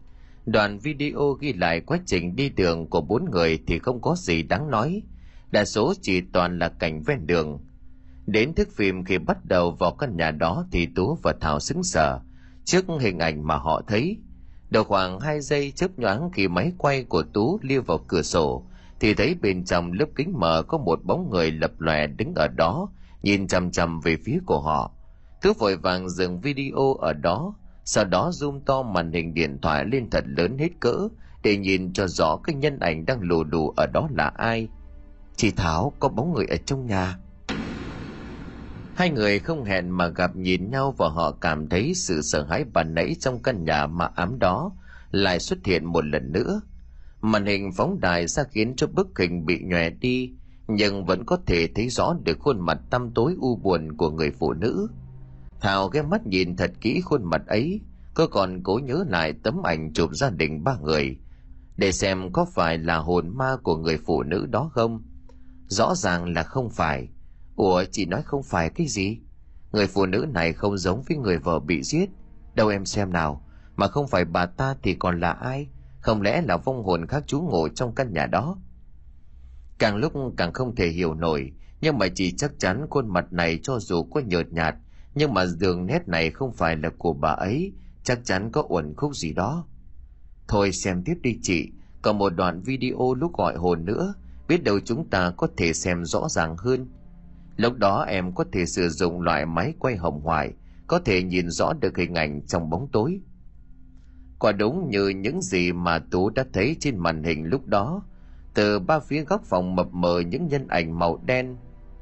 Đoạn 0.45 0.79
video 0.79 1.37
ghi 1.39 1.53
lại 1.53 1.79
quá 1.79 1.99
trình 2.05 2.35
đi 2.35 2.49
đường 2.49 2.87
của 2.89 3.01
bốn 3.01 3.31
người 3.31 3.59
thì 3.67 3.79
không 3.79 4.01
có 4.01 4.15
gì 4.17 4.43
đáng 4.43 4.71
nói. 4.71 5.01
Đa 5.51 5.65
số 5.65 5.93
chỉ 6.01 6.21
toàn 6.21 6.59
là 6.59 6.69
cảnh 6.69 7.01
ven 7.01 7.27
đường. 7.27 7.59
Đến 8.25 8.53
thức 8.53 8.69
phim 8.75 9.03
khi 9.03 9.17
bắt 9.17 9.45
đầu 9.45 9.71
vào 9.71 9.91
căn 9.91 10.17
nhà 10.17 10.31
đó 10.31 10.65
thì 10.71 10.85
tú 10.95 11.17
và 11.23 11.33
thảo 11.41 11.59
xứng 11.59 11.83
sở 11.83 12.19
trước 12.65 12.85
hình 12.99 13.19
ảnh 13.19 13.47
mà 13.47 13.55
họ 13.55 13.81
thấy. 13.87 14.17
Đầu 14.69 14.83
khoảng 14.83 15.19
hai 15.19 15.41
giây 15.41 15.71
chớp 15.71 15.99
nhoáng 15.99 16.29
khi 16.33 16.47
máy 16.47 16.71
quay 16.77 17.03
của 17.03 17.23
tú 17.23 17.59
liêu 17.61 17.81
vào 17.81 17.97
cửa 17.97 18.21
sổ 18.21 18.65
thì 18.99 19.13
thấy 19.13 19.35
bên 19.41 19.65
trong 19.65 19.91
lớp 19.91 20.07
kính 20.15 20.33
mờ 20.39 20.63
có 20.67 20.77
một 20.77 20.99
bóng 21.03 21.29
người 21.29 21.51
lập 21.51 21.71
lòe 21.79 22.07
đứng 22.07 22.33
ở 22.35 22.47
đó 22.47 22.89
nhìn 23.27 23.47
chằm 23.47 23.71
chằm 23.71 23.99
về 23.99 24.17
phía 24.25 24.39
của 24.45 24.59
họ. 24.59 24.91
Cứ 25.41 25.53
vội 25.53 25.77
vàng 25.77 26.09
dừng 26.09 26.41
video 26.41 26.93
ở 26.99 27.13
đó, 27.13 27.55
sau 27.85 28.05
đó 28.05 28.29
zoom 28.29 28.59
to 28.65 28.81
màn 28.81 29.11
hình 29.11 29.33
điện 29.33 29.59
thoại 29.61 29.85
lên 29.85 30.09
thật 30.09 30.23
lớn 30.27 30.57
hết 30.57 30.69
cỡ, 30.79 31.07
để 31.43 31.57
nhìn 31.57 31.93
cho 31.93 32.07
rõ 32.07 32.37
cái 32.43 32.55
nhân 32.55 32.79
ảnh 32.79 33.05
đang 33.05 33.21
lù 33.21 33.43
đù 33.43 33.69
ở 33.69 33.85
đó 33.93 34.07
là 34.15 34.31
ai. 34.37 34.67
Chị 35.35 35.51
thảo, 35.51 35.93
có 35.99 36.09
bóng 36.09 36.33
người 36.33 36.45
ở 36.45 36.55
trong 36.65 36.85
nhà. 36.85 37.17
Hai 38.95 39.09
người 39.09 39.39
không 39.39 39.63
hẹn 39.63 39.89
mà 39.89 40.07
gặp 40.07 40.35
nhìn 40.35 40.71
nhau 40.71 40.95
và 40.97 41.09
họ 41.09 41.31
cảm 41.31 41.69
thấy 41.69 41.93
sự 41.95 42.21
sợ 42.21 42.43
hãi 42.49 42.63
ban 42.73 42.93
nãy 42.93 43.15
trong 43.19 43.41
căn 43.41 43.65
nhà 43.65 43.87
mà 43.87 44.09
ám 44.15 44.39
đó 44.39 44.71
lại 45.11 45.39
xuất 45.39 45.65
hiện 45.65 45.85
một 45.85 46.05
lần 46.05 46.31
nữa. 46.31 46.61
Màn 47.21 47.45
hình 47.45 47.71
phóng 47.77 47.99
đài 47.99 48.27
ra 48.27 48.43
khiến 48.43 48.73
cho 48.77 48.87
bức 48.87 49.19
hình 49.19 49.45
bị 49.45 49.59
nhòe 49.63 49.89
đi 49.89 50.33
nhưng 50.67 51.05
vẫn 51.05 51.25
có 51.25 51.37
thể 51.45 51.67
thấy 51.75 51.89
rõ 51.89 52.15
được 52.23 52.39
khuôn 52.39 52.59
mặt 52.59 52.79
tăm 52.89 53.11
tối 53.11 53.35
u 53.39 53.55
buồn 53.55 53.97
của 53.97 54.11
người 54.11 54.31
phụ 54.31 54.53
nữ. 54.53 54.87
Thảo 55.59 55.87
ghé 55.87 56.01
mắt 56.01 56.27
nhìn 56.27 56.55
thật 56.55 56.71
kỹ 56.81 57.01
khuôn 57.01 57.23
mặt 57.23 57.41
ấy 57.47 57.81
cô 58.17 58.27
còn 58.27 58.63
cố 58.63 58.79
nhớ 58.83 59.03
lại 59.07 59.33
tấm 59.43 59.61
ảnh 59.63 59.93
chụp 59.93 60.09
gia 60.13 60.29
đình 60.29 60.63
ba 60.63 60.77
người, 60.81 61.17
để 61.77 61.91
xem 61.91 62.31
có 62.33 62.45
phải 62.45 62.77
là 62.77 62.97
hồn 62.97 63.37
ma 63.37 63.57
của 63.63 63.77
người 63.77 63.97
phụ 63.97 64.23
nữ 64.23 64.45
đó 64.45 64.71
không. 64.73 65.03
Rõ 65.67 65.95
ràng 65.95 66.33
là 66.33 66.43
không 66.43 66.69
phải. 66.69 67.07
Ủa, 67.55 67.83
chị 67.91 68.05
nói 68.05 68.21
không 68.25 68.43
phải 68.43 68.69
cái 68.69 68.87
gì? 68.87 69.19
Người 69.71 69.87
phụ 69.87 70.05
nữ 70.05 70.25
này 70.33 70.53
không 70.53 70.77
giống 70.77 71.01
với 71.07 71.17
người 71.17 71.37
vợ 71.37 71.59
bị 71.59 71.83
giết. 71.83 72.09
Đâu 72.55 72.67
em 72.67 72.85
xem 72.85 73.13
nào, 73.13 73.45
mà 73.75 73.87
không 73.87 74.07
phải 74.07 74.25
bà 74.25 74.45
ta 74.45 74.75
thì 74.83 74.93
còn 74.93 75.19
là 75.19 75.31
ai? 75.31 75.67
Không 75.99 76.21
lẽ 76.21 76.41
là 76.41 76.57
vong 76.57 76.83
hồn 76.83 77.05
khác 77.07 77.23
chú 77.27 77.41
ngồi 77.41 77.69
trong 77.75 77.95
căn 77.95 78.13
nhà 78.13 78.25
đó? 78.25 78.57
Càng 79.79 79.95
lúc 79.95 80.13
càng 80.37 80.53
không 80.53 80.75
thể 80.75 80.87
hiểu 80.87 81.13
nổi, 81.13 81.51
nhưng 81.81 81.97
mà 81.97 82.07
chỉ 82.15 82.31
chắc 82.31 82.51
chắn 82.59 82.87
khuôn 82.89 83.07
mặt 83.13 83.33
này 83.33 83.59
cho 83.63 83.79
dù 83.79 84.03
có 84.03 84.19
nhợt 84.19 84.53
nhạt, 84.53 84.75
nhưng 85.15 85.33
mà 85.33 85.45
đường 85.59 85.85
nét 85.85 86.07
này 86.07 86.31
không 86.31 86.53
phải 86.53 86.77
là 86.77 86.89
của 86.97 87.13
bà 87.13 87.29
ấy, 87.29 87.73
chắc 88.03 88.25
chắn 88.25 88.51
có 88.51 88.63
uẩn 88.69 88.93
khúc 88.95 89.15
gì 89.15 89.33
đó. 89.33 89.65
Thôi 90.47 90.71
xem 90.71 91.03
tiếp 91.03 91.15
đi 91.21 91.39
chị, 91.41 91.71
còn 92.01 92.17
một 92.17 92.29
đoạn 92.29 92.61
video 92.61 93.13
lúc 93.13 93.37
gọi 93.37 93.55
hồn 93.55 93.85
nữa, 93.85 94.13
biết 94.47 94.63
đâu 94.63 94.79
chúng 94.79 95.09
ta 95.09 95.31
có 95.37 95.47
thể 95.57 95.73
xem 95.73 96.05
rõ 96.05 96.27
ràng 96.29 96.57
hơn. 96.57 96.87
Lúc 97.57 97.77
đó 97.77 98.01
em 98.01 98.35
có 98.35 98.45
thể 98.51 98.65
sử 98.65 98.89
dụng 98.89 99.21
loại 99.21 99.45
máy 99.45 99.73
quay 99.79 99.95
hồng 99.95 100.21
ngoại 100.23 100.53
có 100.87 100.99
thể 100.99 101.23
nhìn 101.23 101.49
rõ 101.49 101.73
được 101.73 101.97
hình 101.97 102.15
ảnh 102.15 102.41
trong 102.47 102.69
bóng 102.69 102.87
tối. 102.91 103.19
Quả 104.39 104.51
đúng 104.51 104.89
như 104.89 105.09
những 105.09 105.41
gì 105.41 105.71
mà 105.71 105.99
tú 105.99 106.29
đã 106.29 106.45
thấy 106.53 106.75
trên 106.79 106.97
màn 106.97 107.23
hình 107.23 107.43
lúc 107.45 107.67
đó 107.67 108.03
từ 108.57 108.79
ba 108.79 108.99
phía 108.99 109.23
góc 109.23 109.41
phòng 109.45 109.75
mập 109.75 109.87
mờ 109.91 110.19
những 110.19 110.47
nhân 110.47 110.67
ảnh 110.67 110.99
màu 110.99 111.21
đen. 111.25 111.57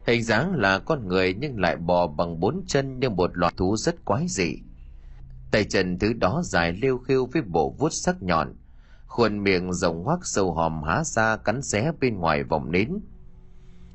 Hình 0.08 0.24
dáng 0.24 0.56
là 0.56 0.80
con 0.80 1.08
người 1.08 1.34
nhưng 1.34 1.60
lại 1.60 1.78
bò 1.78 2.08
bằng 2.08 2.40
bốn 2.40 2.64
chân 2.68 3.00
như 3.00 3.10
một 3.10 3.32
loài 3.34 3.54
thú 3.58 3.78
rất 3.78 4.06
quái 4.06 4.26
dị. 4.28 4.56
Tay 5.52 5.64
chân 5.64 6.00
thứ 6.00 6.14
đó 6.14 6.42
dài 6.44 6.74
lêu 6.82 6.98
khêu 6.98 7.26
với 7.34 7.42
bộ 7.42 7.76
vuốt 7.80 7.90
sắc 7.92 8.24
nhọn. 8.24 8.54
Khuôn 9.08 9.44
miệng 9.44 9.74
rộng 9.74 10.04
hoác 10.04 10.20
sâu 10.24 10.54
hòm 10.54 10.84
há 10.84 11.04
ra 11.04 11.38
cắn 11.38 11.62
xé 11.62 11.92
bên 12.00 12.18
ngoài 12.18 12.44
vòng 12.44 12.72
nến 12.72 13.00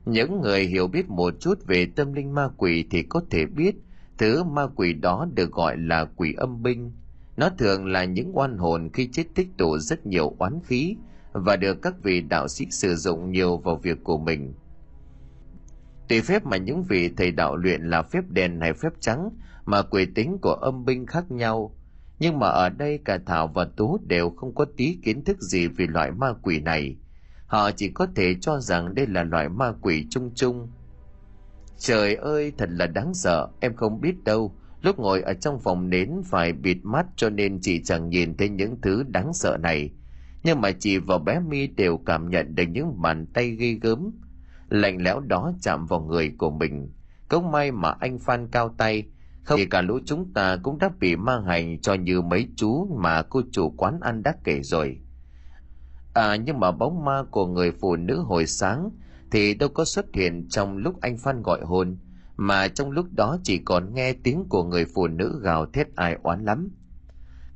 những 0.05 0.41
người 0.41 0.65
hiểu 0.65 0.87
biết 0.87 1.09
một 1.09 1.35
chút 1.41 1.67
về 1.67 1.87
tâm 1.97 2.13
linh 2.13 2.35
ma 2.35 2.49
quỷ 2.57 2.85
thì 2.91 3.03
có 3.03 3.23
thể 3.31 3.47
biết 3.47 3.75
thứ 4.19 4.45
ma 4.45 4.67
quỷ 4.77 4.93
đó 4.93 5.27
được 5.35 5.53
gọi 5.53 5.77
là 5.77 6.05
quỷ 6.17 6.35
âm 6.37 6.63
binh. 6.63 6.93
Nó 7.37 7.51
thường 7.59 7.87
là 7.87 8.05
những 8.05 8.39
oan 8.39 8.59
hồn 8.59 8.91
khi 8.93 9.09
chết 9.13 9.25
tích 9.35 9.49
tụ 9.59 9.79
rất 9.79 10.07
nhiều 10.07 10.35
oán 10.39 10.61
khí 10.65 10.97
và 11.33 11.57
được 11.57 11.83
các 11.83 11.95
vị 12.03 12.21
đạo 12.21 12.49
sĩ 12.49 12.67
sử 12.71 12.95
dụng 12.95 13.33
nhiều 13.33 13.57
vào 13.57 13.77
việc 13.77 14.05
của 14.05 14.19
mình. 14.19 14.55
Tùy 16.09 16.21
phép 16.21 16.47
mà 16.47 16.57
những 16.57 16.83
vị 16.83 17.11
thầy 17.17 17.31
đạo 17.31 17.57
luyện 17.57 17.83
là 17.83 18.03
phép 18.03 18.25
đen 18.29 18.61
hay 18.61 18.73
phép 18.73 18.93
trắng, 19.01 19.31
mà 19.65 19.83
quỷ 19.83 20.07
tính 20.15 20.39
của 20.43 20.53
âm 20.53 20.85
binh 20.85 21.07
khác 21.07 21.31
nhau. 21.31 21.75
Nhưng 22.19 22.39
mà 22.39 22.47
ở 22.47 22.69
đây 22.69 22.99
cả 23.05 23.19
thảo 23.27 23.49
và 23.55 23.65
tú 23.77 23.99
đều 24.07 24.31
không 24.31 24.55
có 24.55 24.67
tí 24.77 24.99
kiến 25.03 25.25
thức 25.25 25.41
gì 25.41 25.67
về 25.67 25.87
loại 25.87 26.11
ma 26.11 26.33
quỷ 26.43 26.61
này. 26.61 26.97
Họ 27.47 27.71
chỉ 27.71 27.89
có 27.89 28.07
thể 28.17 28.35
cho 28.41 28.61
rằng 28.61 28.95
đây 28.95 29.07
là 29.07 29.23
loại 29.23 29.49
ma 29.49 29.73
quỷ 29.81 30.07
chung 30.11 30.31
chung. 30.35 30.69
Trời 31.79 32.15
ơi, 32.15 32.53
thật 32.59 32.69
là 32.73 32.87
đáng 32.87 33.15
sợ, 33.15 33.49
em 33.61 33.77
không 33.77 34.01
biết 34.01 34.25
đâu. 34.25 34.55
Lúc 34.83 34.99
ngồi 34.99 35.23
ở 35.23 35.35
trong 35.35 35.61
phòng 35.61 35.91
nến 35.91 36.11
phải 36.25 36.53
bịt 36.53 36.79
mắt 36.83 37.07
cho 37.17 37.31
nên 37.31 37.61
chị 37.61 37.83
chẳng 37.85 38.09
nhìn 38.09 38.37
thấy 38.37 38.49
những 38.49 38.81
thứ 38.81 39.03
đáng 39.09 39.33
sợ 39.33 39.57
này 39.57 39.91
nhưng 40.43 40.61
mà 40.61 40.73
chị 40.73 40.99
và 40.99 41.19
bé 41.19 41.41
mi 41.41 41.67
đều 41.67 41.99
cảm 41.99 42.31
nhận 42.31 42.55
được 42.55 42.65
những 42.69 43.03
bàn 43.03 43.27
tay 43.27 43.51
ghê 43.51 43.79
gớm. 43.83 44.11
Lạnh 44.69 45.03
lẽo 45.03 45.21
đó 45.21 45.53
chạm 45.63 45.87
vào 45.87 46.01
người 46.01 46.35
của 46.39 46.51
mình. 46.51 46.93
Cũng 47.29 47.51
may 47.51 47.73
mà 47.73 47.91
anh 48.01 48.19
phan 48.19 48.49
cao 48.51 48.75
tay. 48.79 49.05
Không 49.43 49.59
thì 49.59 49.67
cả 49.67 49.81
lũ 49.83 49.99
chúng 50.05 50.33
ta 50.33 50.57
cũng 50.63 50.79
đã 50.79 50.91
bị 51.01 51.17
mang 51.17 51.45
hành 51.45 51.81
cho 51.81 51.95
như 51.95 52.21
mấy 52.21 52.49
chú 52.57 52.97
mà 53.01 53.23
cô 53.23 53.43
chủ 53.53 53.71
quán 53.71 54.01
ăn 54.01 54.23
đã 54.23 54.35
kể 54.45 54.63
rồi. 54.63 54.99
À 56.15 56.37
nhưng 56.37 56.61
mà 56.61 56.71
bóng 56.71 57.05
ma 57.05 57.23
của 57.31 57.47
người 57.47 57.73
phụ 57.81 57.97
nữ 57.97 58.21
hồi 58.21 58.47
sáng 58.47 58.91
thì 59.31 59.55
đâu 59.55 59.69
có 59.69 59.85
xuất 59.85 60.07
hiện 60.15 60.49
trong 60.49 60.77
lúc 60.77 61.01
anh 61.01 61.19
phan 61.19 61.43
gọi 61.43 61.61
hồn, 61.65 61.99
mà 62.37 62.69
trong 62.69 62.91
lúc 62.91 63.07
đó 63.13 63.39
chỉ 63.43 63.59
còn 63.59 63.95
nghe 63.95 64.13
tiếng 64.13 64.45
của 64.49 64.65
người 64.65 64.85
phụ 64.95 65.07
nữ 65.07 65.41
gào 65.43 65.67
thét 65.67 65.97
ai 65.97 66.17
oán 66.23 66.45
lắm. 66.45 66.69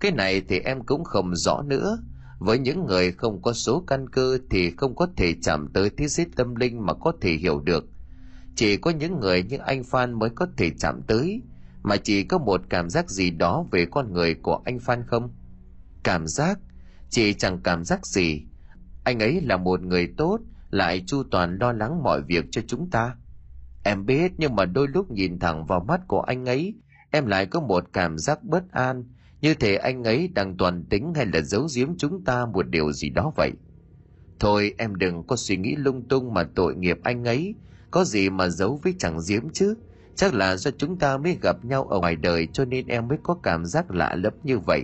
Cái 0.01 0.13
này 0.13 0.43
thì 0.49 0.59
em 0.59 0.83
cũng 0.83 1.05
không 1.05 1.37
rõ 1.37 1.63
nữa 1.63 1.99
với 2.45 2.59
những 2.59 2.87
người 2.87 3.13
không 3.13 3.43
có 3.43 3.53
số 3.53 3.85
căn 3.87 4.09
cơ 4.09 4.39
thì 4.51 4.71
không 4.71 4.97
có 4.97 5.09
thể 5.17 5.35
chạm 5.43 5.69
tới 5.75 5.91
thế 5.97 6.09
giới 6.09 6.27
tâm 6.37 6.55
linh 6.55 6.87
mà 6.87 6.95
có 6.95 7.13
thể 7.21 7.33
hiểu 7.33 7.61
được. 7.61 7.85
Chỉ 8.57 8.77
có 8.77 8.91
những 8.91 9.21
người 9.21 9.43
như 9.43 9.57
anh 9.57 9.85
phan 9.85 10.13
mới 10.13 10.31
có 10.31 10.47
thể 10.57 10.71
chạm 10.79 11.03
tới. 11.07 11.43
Mà 11.83 11.97
chỉ 11.97 12.25
có 12.25 12.39
một 12.39 12.61
cảm 12.69 12.91
giác 12.91 13.11
gì 13.11 13.31
đó 13.31 13.67
về 13.71 13.87
con 13.91 14.13
người 14.13 14.35
của 14.35 14.63
anh 14.65 14.79
phan 14.79 15.05
không? 15.07 15.35
Cảm 16.03 16.27
giác? 16.27 16.59
Chị 17.11 17.35
chẳng 17.35 17.61
cảm 17.63 17.85
giác 17.85 18.07
gì. 18.07 18.43
Anh 19.05 19.19
ấy 19.19 19.41
là 19.41 19.57
một 19.57 19.83
người 19.83 20.09
tốt, 20.17 20.39
lại 20.71 21.03
chu 21.07 21.23
toàn 21.31 21.59
lo 21.61 21.73
lắng 21.73 22.03
mọi 22.03 22.23
việc 22.23 22.45
cho 22.51 22.63
chúng 22.67 22.91
ta. 22.91 23.17
Em 23.85 24.07
biết, 24.07 24.33
nhưng 24.39 24.57
mà 24.57 24.65
đôi 24.65 24.89
lúc 24.89 25.11
nhìn 25.11 25.39
thẳng 25.39 25.67
vào 25.67 25.85
mắt 25.89 26.01
của 26.09 26.21
anh 26.21 26.45
ấy, 26.45 26.75
em 27.11 27.27
lại 27.27 27.47
có 27.47 27.61
một 27.61 27.85
cảm 27.93 28.19
giác 28.19 28.43
bất 28.43 28.73
an 28.73 29.05
như 29.45 29.55
thể 29.55 29.77
anh 29.77 30.05
ấy 30.05 30.29
đang 30.35 30.57
toàn 30.57 30.85
tính 30.85 31.15
hay 31.15 31.27
là 31.27 31.41
giấu 31.41 31.67
giếm 31.77 31.97
chúng 31.97 32.25
ta 32.25 32.47
một 32.47 32.69
điều 32.69 32.93
gì 32.93 33.11
đó 33.11 33.33
vậy? 33.37 33.51
Thôi, 34.41 34.75
em 34.79 34.97
đừng 34.97 35.27
có 35.27 35.37
suy 35.37 35.57
nghĩ 35.57 35.77
lung 35.77 36.03
tung 36.09 36.35
mà 36.35 36.45
tội 36.55 36.75
nghiệp 36.75 36.99
anh 37.03 37.25
ấy. 37.25 37.55
Có 37.91 38.05
gì 38.05 38.31
mà 38.31 38.49
giấu 38.49 38.81
với 38.83 38.95
chẳng 38.99 39.19
giếm 39.29 39.51
chứ? 39.53 39.75
Chắc 40.15 40.35
là 40.35 40.57
do 40.57 40.71
chúng 40.71 40.99
ta 40.99 41.17
mới 41.17 41.39
gặp 41.43 41.65
nhau 41.65 41.85
ở 41.85 41.99
ngoài 41.99 42.17
đời 42.17 42.49
cho 42.53 42.65
nên 42.65 42.87
em 42.87 43.09
mới 43.09 43.19
có 43.23 43.37
cảm 43.43 43.67
giác 43.67 43.91
lạ 43.91 44.15
lẫm 44.15 44.33
như 44.43 44.59
vậy. 44.59 44.83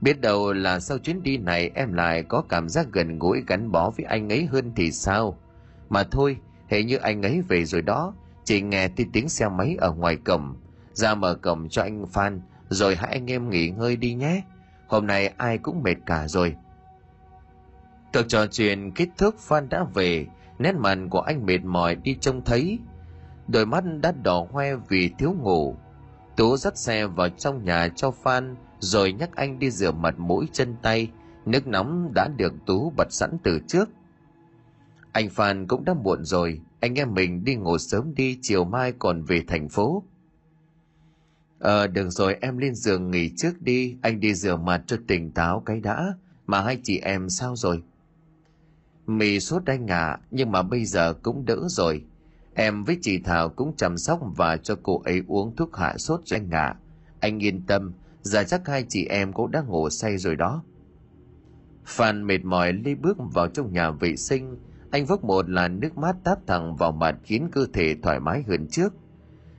Biết 0.00 0.20
đâu 0.20 0.52
là 0.52 0.80
sau 0.80 0.98
chuyến 0.98 1.22
đi 1.22 1.36
này 1.36 1.70
em 1.74 1.92
lại 1.92 2.22
có 2.22 2.42
cảm 2.48 2.68
giác 2.68 2.86
gần 2.92 3.18
gũi 3.18 3.42
gắn 3.46 3.72
bó 3.72 3.90
với 3.90 4.04
anh 4.04 4.28
ấy 4.28 4.44
hơn 4.44 4.72
thì 4.76 4.92
sao? 4.92 5.38
Mà 5.88 6.02
thôi, 6.02 6.36
hệ 6.68 6.82
như 6.82 6.96
anh 6.96 7.22
ấy 7.22 7.42
về 7.48 7.64
rồi 7.64 7.82
đó. 7.82 8.14
Chỉ 8.44 8.60
nghe 8.60 8.88
thấy 8.88 9.06
tiếng 9.12 9.28
xe 9.28 9.48
máy 9.48 9.76
ở 9.80 9.92
ngoài 9.92 10.16
cổng. 10.16 10.56
Ra 10.92 11.14
mở 11.14 11.34
cổng 11.34 11.68
cho 11.68 11.82
anh 11.82 12.06
phan 12.06 12.40
rồi 12.74 12.96
hai 12.96 13.12
anh 13.12 13.30
em 13.30 13.50
nghỉ 13.50 13.70
ngơi 13.70 13.96
đi 13.96 14.14
nhé. 14.14 14.42
Hôm 14.86 15.06
nay 15.06 15.32
ai 15.36 15.58
cũng 15.58 15.82
mệt 15.82 15.96
cả 16.06 16.28
rồi. 16.28 16.56
Cuộc 18.12 18.22
trò 18.28 18.46
chuyện 18.46 18.90
kết 18.94 19.08
thúc, 19.18 19.34
phan 19.38 19.68
đã 19.68 19.84
về. 19.94 20.26
Nét 20.58 20.74
mặt 20.74 20.98
của 21.10 21.20
anh 21.20 21.46
mệt 21.46 21.64
mỏi 21.64 21.94
đi 21.94 22.16
trông 22.20 22.44
thấy. 22.44 22.78
Đôi 23.48 23.66
mắt 23.66 23.84
đã 24.02 24.12
đỏ 24.12 24.46
hoe 24.50 24.76
vì 24.88 25.10
thiếu 25.18 25.34
ngủ. 25.40 25.76
Tú 26.36 26.56
dắt 26.56 26.78
xe 26.78 27.06
vào 27.06 27.28
trong 27.28 27.64
nhà 27.64 27.88
cho 27.96 28.10
phan, 28.10 28.56
rồi 28.78 29.12
nhắc 29.12 29.30
anh 29.34 29.58
đi 29.58 29.70
rửa 29.70 29.92
mặt 29.92 30.18
mũi 30.18 30.48
chân 30.52 30.76
tay. 30.82 31.10
Nước 31.46 31.66
nóng 31.66 32.10
đã 32.14 32.28
được 32.36 32.52
tú 32.66 32.92
bật 32.96 33.12
sẵn 33.12 33.30
từ 33.42 33.60
trước. 33.68 33.88
Anh 35.12 35.30
phan 35.30 35.66
cũng 35.66 35.84
đã 35.84 35.94
muộn 35.94 36.24
rồi. 36.24 36.60
Anh 36.80 36.94
em 36.94 37.14
mình 37.14 37.44
đi 37.44 37.54
ngủ 37.54 37.78
sớm 37.78 38.14
đi, 38.14 38.38
chiều 38.42 38.64
mai 38.64 38.92
còn 38.98 39.22
về 39.22 39.42
thành 39.48 39.68
phố 39.68 40.02
ờ 41.64 41.86
được 41.86 42.10
rồi, 42.10 42.36
em 42.40 42.58
lên 42.58 42.74
giường 42.74 43.10
nghỉ 43.10 43.30
trước 43.36 43.62
đi. 43.62 43.96
Anh 44.02 44.20
đi 44.20 44.34
rửa 44.34 44.56
mặt 44.56 44.82
cho 44.86 44.96
tỉnh 45.06 45.30
táo 45.30 45.62
cái 45.66 45.80
đã. 45.80 46.14
Mà 46.46 46.62
hai 46.62 46.78
chị 46.82 46.98
em 46.98 47.30
sao 47.30 47.56
rồi? 47.56 47.82
Mì 49.06 49.40
sốt 49.40 49.62
anh 49.66 49.86
à 49.90 50.18
nhưng 50.30 50.52
mà 50.52 50.62
bây 50.62 50.84
giờ 50.84 51.14
cũng 51.22 51.44
đỡ 51.44 51.58
rồi. 51.68 52.04
Em 52.54 52.84
với 52.84 52.98
chị 53.02 53.18
thảo 53.18 53.48
cũng 53.48 53.76
chăm 53.76 53.98
sóc 53.98 54.20
và 54.36 54.56
cho 54.56 54.76
cô 54.82 55.02
ấy 55.04 55.22
uống 55.28 55.56
thuốc 55.56 55.76
hạ 55.76 55.94
sốt 55.98 56.20
cho 56.24 56.36
anh 56.36 56.50
à 56.50 56.74
anh 57.20 57.42
yên 57.42 57.66
tâm, 57.66 57.92
giờ 58.22 58.44
chắc 58.44 58.68
hai 58.68 58.84
chị 58.88 59.06
em 59.06 59.32
cũng 59.32 59.50
đã 59.50 59.60
ngủ 59.60 59.90
say 59.90 60.18
rồi 60.18 60.36
đó. 60.36 60.62
Phan 61.86 62.26
mệt 62.26 62.44
mỏi 62.44 62.72
đi 62.72 62.94
bước 62.94 63.16
vào 63.34 63.48
trong 63.48 63.72
nhà 63.72 63.90
vệ 63.90 64.16
sinh. 64.16 64.56
Anh 64.90 65.06
vốc 65.06 65.24
một 65.24 65.50
làn 65.50 65.80
nước 65.80 65.98
mát 65.98 66.16
táp 66.24 66.46
thẳng 66.46 66.76
vào 66.76 66.92
mặt 66.92 67.16
khiến 67.24 67.48
cơ 67.52 67.66
thể 67.72 67.96
thoải 68.02 68.20
mái 68.20 68.42
hơn 68.48 68.66
trước 68.70 68.94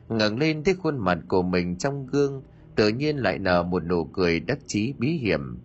ngẩng 0.09 0.39
lên 0.39 0.63
thấy 0.63 0.75
khuôn 0.75 0.97
mặt 0.97 1.17
của 1.27 1.41
mình 1.41 1.75
trong 1.75 2.07
gương, 2.07 2.43
tự 2.75 2.87
nhiên 2.87 3.17
lại 3.17 3.39
nở 3.39 3.63
một 3.63 3.83
nụ 3.83 4.03
cười 4.03 4.39
đắc 4.39 4.59
chí 4.67 4.93
bí 4.97 5.09
hiểm. 5.09 5.57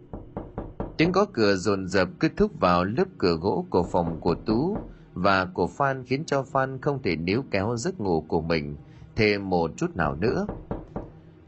Tiếng 0.97 1.12
có 1.12 1.26
cửa 1.32 1.55
dồn 1.55 1.88
dập 1.88 2.09
cứ 2.20 2.28
thúc 2.36 2.61
vào 2.61 2.84
lớp 2.84 3.05
cửa 3.18 3.36
gỗ 3.41 3.66
của 3.70 3.82
phòng 3.82 4.20
của 4.20 4.34
tú 4.34 4.76
và 5.14 5.45
của 5.45 5.66
phan 5.66 6.05
khiến 6.05 6.24
cho 6.24 6.43
phan 6.43 6.80
không 6.80 7.03
thể 7.03 7.16
níu 7.16 7.45
kéo 7.51 7.76
giấc 7.76 8.01
ngủ 8.01 8.20
của 8.28 8.41
mình 8.41 8.76
thêm 9.16 9.51
một 9.51 9.70
chút 9.76 9.97
nào 9.97 10.16
nữa. 10.16 10.47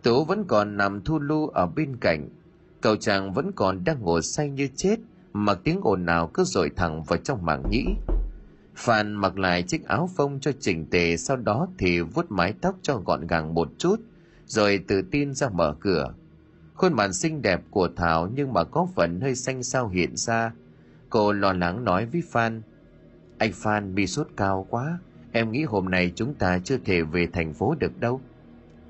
Tú 0.03 0.25
vẫn 0.25 0.45
còn 0.45 0.77
nằm 0.77 1.05
thu 1.05 1.19
lu 1.19 1.47
ở 1.47 1.67
bên 1.67 1.97
cạnh. 1.97 2.29
Cậu 2.81 2.97
chàng 2.97 3.33
vẫn 3.33 3.53
còn 3.53 3.85
đang 3.85 4.01
ngồi 4.01 4.23
say 4.23 4.51
như 4.51 4.69
chết 4.77 4.97
mà 5.33 5.55
tiếng 5.55 5.81
ồn 5.83 6.07
nào 6.07 6.31
cứ 6.35 6.45
dội 6.45 6.71
thẳng 6.77 7.03
vào 7.03 7.19
trong 7.19 7.45
màng 7.45 7.63
nhĩ 7.71 7.85
phan 8.75 9.13
mặc 9.13 9.39
lại 9.39 9.63
chiếc 9.63 9.87
áo 9.87 10.11
phông 10.17 10.41
cho 10.41 10.53
chỉnh 10.61 10.87
tề, 10.91 11.17
sau 11.17 11.37
đó 11.37 11.69
thì 11.79 12.01
vuốt 12.01 12.31
mái 12.31 12.55
tóc 12.61 12.77
cho 12.83 12.97
gọn 12.97 13.27
gàng 13.27 13.55
một 13.55 13.69
chút, 13.79 13.97
rồi 14.47 14.85
tự 14.89 15.03
tin 15.03 15.35
ra 15.35 15.49
mở 15.49 15.75
cửa. 15.81 16.15
Khuôn 16.75 16.93
mặt 16.93 17.13
xinh 17.13 17.43
đẹp 17.43 17.61
của 17.71 17.89
thảo 17.97 18.29
nhưng 18.35 18.53
mà 18.53 18.65
có 18.65 18.89
phần 18.95 19.21
hơi 19.21 19.35
xanh 19.35 19.63
xao 19.63 19.89
hiện 19.89 20.17
ra. 20.17 20.53
Cô 21.11 21.33
lo 21.33 21.53
lắng 21.53 21.85
nói 21.85 22.07
với 22.07 22.23
phan, 22.31 22.63
anh 23.39 23.53
phan 23.53 23.95
bị 23.95 24.07
sốt 24.07 24.29
cao 24.37 24.67
quá. 24.71 24.99
Em 25.33 25.53
nghĩ 25.53 25.65
hôm 25.65 25.91
nay 25.91 26.13
chúng 26.15 26.35
ta 26.35 26.59
chưa 26.59 26.77
thể 26.85 27.03
về 27.03 27.29
thành 27.33 27.55
phố 27.55 27.75
được 27.79 28.01
đâu. 28.01 28.21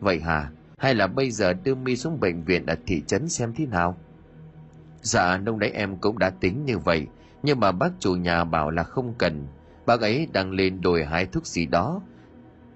Vậy 0.01 0.21
hả? 0.21 0.51
Hay 0.79 0.95
là 0.95 1.07
bây 1.07 1.31
giờ 1.31 1.53
đưa 1.53 1.75
mi 1.75 1.97
xuống 1.97 2.21
bệnh 2.21 2.45
viện 2.45 2.67
ở 2.67 2.77
thị 2.87 3.03
trấn 3.07 3.29
xem 3.29 3.53
thế 3.57 3.67
nào? 3.67 3.97
Dạ 5.03 5.37
lúc 5.37 5.57
đấy 5.57 5.71
em 5.71 5.97
cũng 5.97 6.19
đã 6.19 6.31
tính 6.31 6.65
như 6.65 6.79
vậy, 6.79 7.07
nhưng 7.43 7.61
mà 7.61 7.73
bác 7.73 7.91
chủ 7.99 8.17
nhà 8.17 8.45
bảo 8.45 8.71
là 8.71 8.83
không 8.83 9.15
cần 9.19 9.47
bác 9.87 10.01
ấy 10.01 10.29
đang 10.33 10.51
lên 10.51 10.81
đồi 10.81 11.05
hái 11.05 11.27
thuốc 11.27 11.47
gì 11.47 11.67
đó. 11.67 12.01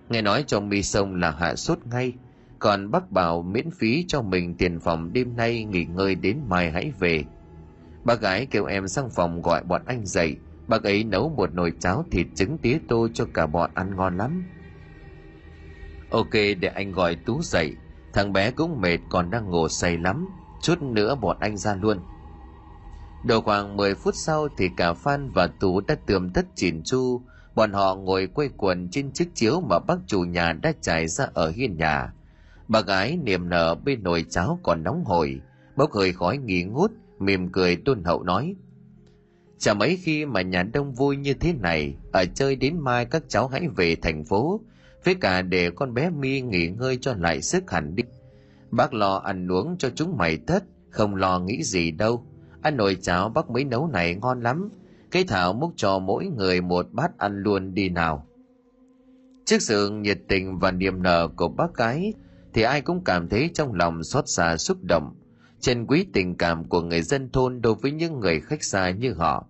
Nghe 0.09 0.23
nói 0.23 0.45
cho 0.47 0.61
mi 0.61 0.83
sông 0.83 1.15
là 1.15 1.31
hạ 1.31 1.55
sốt 1.55 1.79
ngay. 1.85 2.13
Còn 2.59 2.91
bác 2.91 3.11
bảo 3.11 3.43
miễn 3.43 3.71
phí 3.71 4.05
cho 4.09 4.23
mình 4.23 4.55
tiền 4.55 4.81
phòng 4.81 5.13
đêm 5.13 5.37
nay 5.37 5.65
nghỉ 5.65 5.85
ngơi 5.85 6.15
đến 6.15 6.41
mai 6.49 6.71
hãy 6.71 6.93
về. 6.99 7.25
Bác 8.05 8.21
gái 8.21 8.47
kêu 8.47 8.65
em 8.65 8.89
sang 8.89 9.11
phòng 9.11 9.43
gọi 9.43 9.63
bọn 9.63 9.83
anh 9.87 10.07
dậy. 10.07 10.37
Bác 10.67 10.83
ấy 10.83 11.05
nấu 11.05 11.29
một 11.29 11.55
nồi 11.55 11.73
cháo 11.81 12.05
thịt 12.11 12.27
trứng 12.35 12.59
tía 12.59 12.79
tô 12.89 13.09
cho 13.15 13.27
cả 13.35 13.47
bọn 13.47 13.71
ăn 13.75 13.97
ngon 13.97 14.17
lắm. 14.17 14.45
Ok, 16.11 16.33
để 16.33 16.69
anh 16.75 16.93
gọi 16.93 17.17
tú 17.17 17.43
dậy. 17.43 17.77
Thằng 18.13 18.33
bé 18.33 18.51
cũng 18.51 18.81
mệt, 18.81 18.99
còn 19.11 19.31
đang 19.31 19.51
ngủ 19.51 19.69
say 19.69 19.99
lắm. 19.99 20.29
Chút 20.63 20.83
nữa 20.83 21.15
bọn 21.15 21.37
anh 21.41 21.57
ra 21.57 21.75
luôn. 21.75 21.99
Độ 23.27 23.41
khoảng 23.41 23.77
10 23.77 23.95
phút 23.95 24.15
sau 24.17 24.49
thì 24.59 24.69
cả 24.77 24.93
Phan 24.93 25.31
và 25.31 25.47
Tú 25.47 25.81
đã 25.81 25.97
tươm 26.07 26.31
tất 26.31 26.47
chỉn 26.55 26.83
chu, 26.83 27.23
bọn 27.55 27.73
họ 27.73 27.95
ngồi 27.95 28.27
quây 28.27 28.51
quần 28.57 28.89
trên 28.91 29.13
chiếc 29.13 29.35
chiếu 29.35 29.61
mà 29.61 29.79
bác 29.79 29.97
chủ 30.07 30.21
nhà 30.21 30.53
đã 30.53 30.73
trải 30.81 31.09
ra 31.09 31.27
ở 31.35 31.51
hiên 31.51 31.77
nhà. 31.77 32.13
Bà 32.69 32.81
gái 32.81 33.17
niềm 33.17 33.49
nở 33.49 33.75
bên 33.75 34.03
nồi 34.03 34.25
cháo 34.31 34.59
còn 34.63 34.83
nóng 34.83 35.05
hổi, 35.05 35.41
bốc 35.77 35.93
hơi 35.93 36.13
khói 36.13 36.39
nghi 36.39 36.65
ngút, 36.65 36.91
mỉm 37.19 37.53
cười 37.53 37.77
tôn 37.77 38.05
hậu 38.05 38.23
nói. 38.23 38.55
Chả 39.59 39.75
mấy 39.75 39.97
khi 39.97 40.27
mà 40.27 40.43
nhà 40.43 40.63
đông 40.63 40.93
vui 40.93 41.17
như 41.17 41.35
thế 41.35 41.53
này, 41.53 41.97
ở 42.13 42.25
chơi 42.35 42.57
đến 42.57 42.79
mai 42.79 43.05
các 43.05 43.23
cháu 43.29 43.49
hãy 43.49 43.69
về 43.77 43.97
thành 43.97 44.25
phố, 44.25 44.61
với 45.05 45.15
cả 45.15 45.43
để 45.43 45.71
con 45.71 45.95
bé 45.95 46.11
mi 46.11 46.41
nghỉ 46.41 46.69
ngơi 46.69 46.99
cho 47.01 47.15
lại 47.15 47.43
sức 47.43 47.71
hẳn 47.71 47.95
đi. 47.95 48.03
Bác 48.71 48.95
lo 48.95 49.17
ăn 49.17 49.53
uống 49.53 49.77
cho 49.79 49.91
chúng 49.95 50.17
mày 50.17 50.39
thất, 50.47 50.65
không 50.91 51.15
lo 51.15 51.39
nghĩ 51.39 51.63
gì 51.63 51.91
đâu 51.91 52.25
ăn 52.67 52.77
nồi 52.77 52.97
cháo 53.03 53.29
bác 53.29 53.51
mới 53.51 53.65
nấu 53.65 53.87
này 53.87 54.15
ngon 54.15 54.41
lắm. 54.41 54.69
Cái 55.11 55.25
thảo 55.25 55.53
múc 55.53 55.73
cho 55.77 55.99
mỗi 55.99 56.27
người 56.27 56.61
một 56.61 56.87
bát 56.93 57.19
ăn 57.19 57.43
luôn 57.43 57.75
đi 57.75 57.89
nào. 57.89 58.27
Trước 59.45 59.63
sự 59.63 59.91
nhiệt 59.91 60.19
tình 60.29 60.59
và 60.59 60.71
niềm 60.71 61.03
nở 61.03 61.29
của 61.37 61.49
bác 61.49 61.75
gái, 61.75 62.13
thì 62.55 62.63
ai 62.63 62.81
cũng 62.81 63.05
cảm 63.05 63.29
thấy 63.29 63.51
trong 63.55 63.75
lòng 63.75 64.05
xót 64.05 64.25
xa 64.27 64.57
xúc 64.57 64.79
động. 64.83 65.15
Trân 65.61 65.87
quý 65.87 66.07
tình 66.13 66.37
cảm 66.37 66.69
của 66.69 66.83
người 66.83 67.03
dân 67.03 67.31
thôn 67.33 67.61
đối 67.63 67.75
với 67.75 67.93
những 67.93 68.21
người 68.21 68.41
khách 68.41 68.65
xa 68.65 68.91
như 68.91 69.13
họ. 69.13 69.47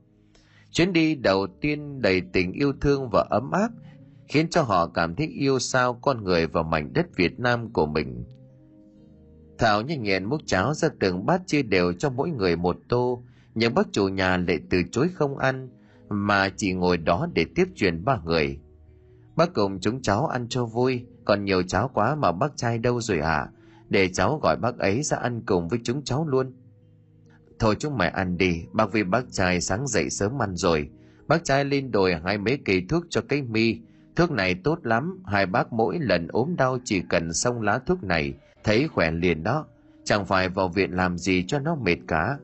Chuyến 0.70 0.92
đi 0.92 1.14
đầu 1.14 1.46
tiên 1.60 2.02
đầy 2.02 2.22
tình 2.32 2.52
yêu 2.52 2.72
thương 2.80 3.08
và 3.12 3.26
ấm 3.30 3.50
áp, 3.50 3.68
khiến 4.28 4.48
cho 4.50 4.62
họ 4.62 4.86
cảm 4.86 5.14
thấy 5.14 5.26
yêu 5.26 5.58
sao 5.58 5.94
con 5.94 6.24
người 6.24 6.46
và 6.46 6.62
mảnh 6.62 6.92
đất 6.92 7.06
việt 7.16 7.40
nam 7.40 7.72
của 7.72 7.86
mình. 7.86 8.24
Thảo 9.58 9.82
nhanh 9.82 10.02
nhẹn 10.02 10.24
múc 10.24 10.40
cháo 10.46 10.74
ra 10.74 10.88
từng 11.00 11.26
bát 11.26 11.42
chia 11.46 11.62
đều 11.62 11.92
cho 11.92 12.10
mỗi 12.10 12.30
người 12.30 12.56
một 12.56 12.76
tô, 12.88 13.22
nhưng 13.54 13.74
bác 13.74 13.92
chủ 13.92 14.08
nhà 14.08 14.36
lại 14.36 14.58
từ 14.70 14.82
chối 14.92 15.08
không 15.14 15.38
ăn, 15.38 15.68
mà 16.08 16.48
chỉ 16.56 16.72
ngồi 16.72 16.96
đó 16.96 17.28
để 17.34 17.46
tiếp 17.54 17.68
chuyện 17.74 18.04
ba 18.04 18.20
người. 18.24 18.58
Bác 19.36 19.54
cùng 19.54 19.80
chúng 19.80 20.02
cháu 20.02 20.26
ăn 20.26 20.46
cho 20.48 20.64
vui, 20.64 21.04
còn 21.24 21.44
nhiều 21.44 21.62
cháo 21.62 21.90
quá 21.94 22.14
mà 22.14 22.32
bác 22.32 22.56
trai 22.56 22.78
đâu 22.78 23.00
rồi 23.00 23.22
hả 23.22 23.36
à? 23.36 23.48
để 23.88 24.08
cháu 24.08 24.38
gọi 24.42 24.56
bác 24.56 24.78
ấy 24.78 25.02
ra 25.02 25.16
ăn 25.16 25.42
cùng 25.46 25.68
với 25.68 25.80
chúng 25.84 26.04
cháu 26.04 26.26
luôn 26.28 26.54
thôi 27.58 27.76
chúng 27.78 27.98
mày 27.98 28.08
ăn 28.08 28.38
đi 28.38 28.64
bác 28.72 28.92
vì 28.92 29.02
bác 29.02 29.24
trai 29.30 29.60
sáng 29.60 29.86
dậy 29.86 30.10
sớm 30.10 30.42
ăn 30.42 30.56
rồi 30.56 30.90
bác 31.26 31.44
trai 31.44 31.64
lên 31.64 31.90
đồi 31.90 32.14
hai 32.24 32.38
mấy 32.38 32.58
cây 32.64 32.86
thuốc 32.88 33.04
cho 33.10 33.20
cái 33.28 33.42
mi 33.42 33.80
thuốc 34.16 34.30
này 34.30 34.54
tốt 34.64 34.78
lắm 34.82 35.22
hai 35.26 35.46
bác 35.46 35.72
mỗi 35.72 35.98
lần 36.00 36.28
ốm 36.28 36.56
đau 36.56 36.78
chỉ 36.84 37.02
cần 37.08 37.32
xông 37.32 37.62
lá 37.62 37.78
thuốc 37.86 38.02
này 38.02 38.34
thấy 38.66 38.88
khỏe 38.88 39.10
liền 39.10 39.42
đó 39.42 39.66
chẳng 40.04 40.24
phải 40.24 40.48
vào 40.48 40.68
viện 40.68 40.90
làm 40.90 41.18
gì 41.18 41.44
cho 41.46 41.58
nó 41.58 41.74
mệt 41.74 41.98
cả 42.08 42.38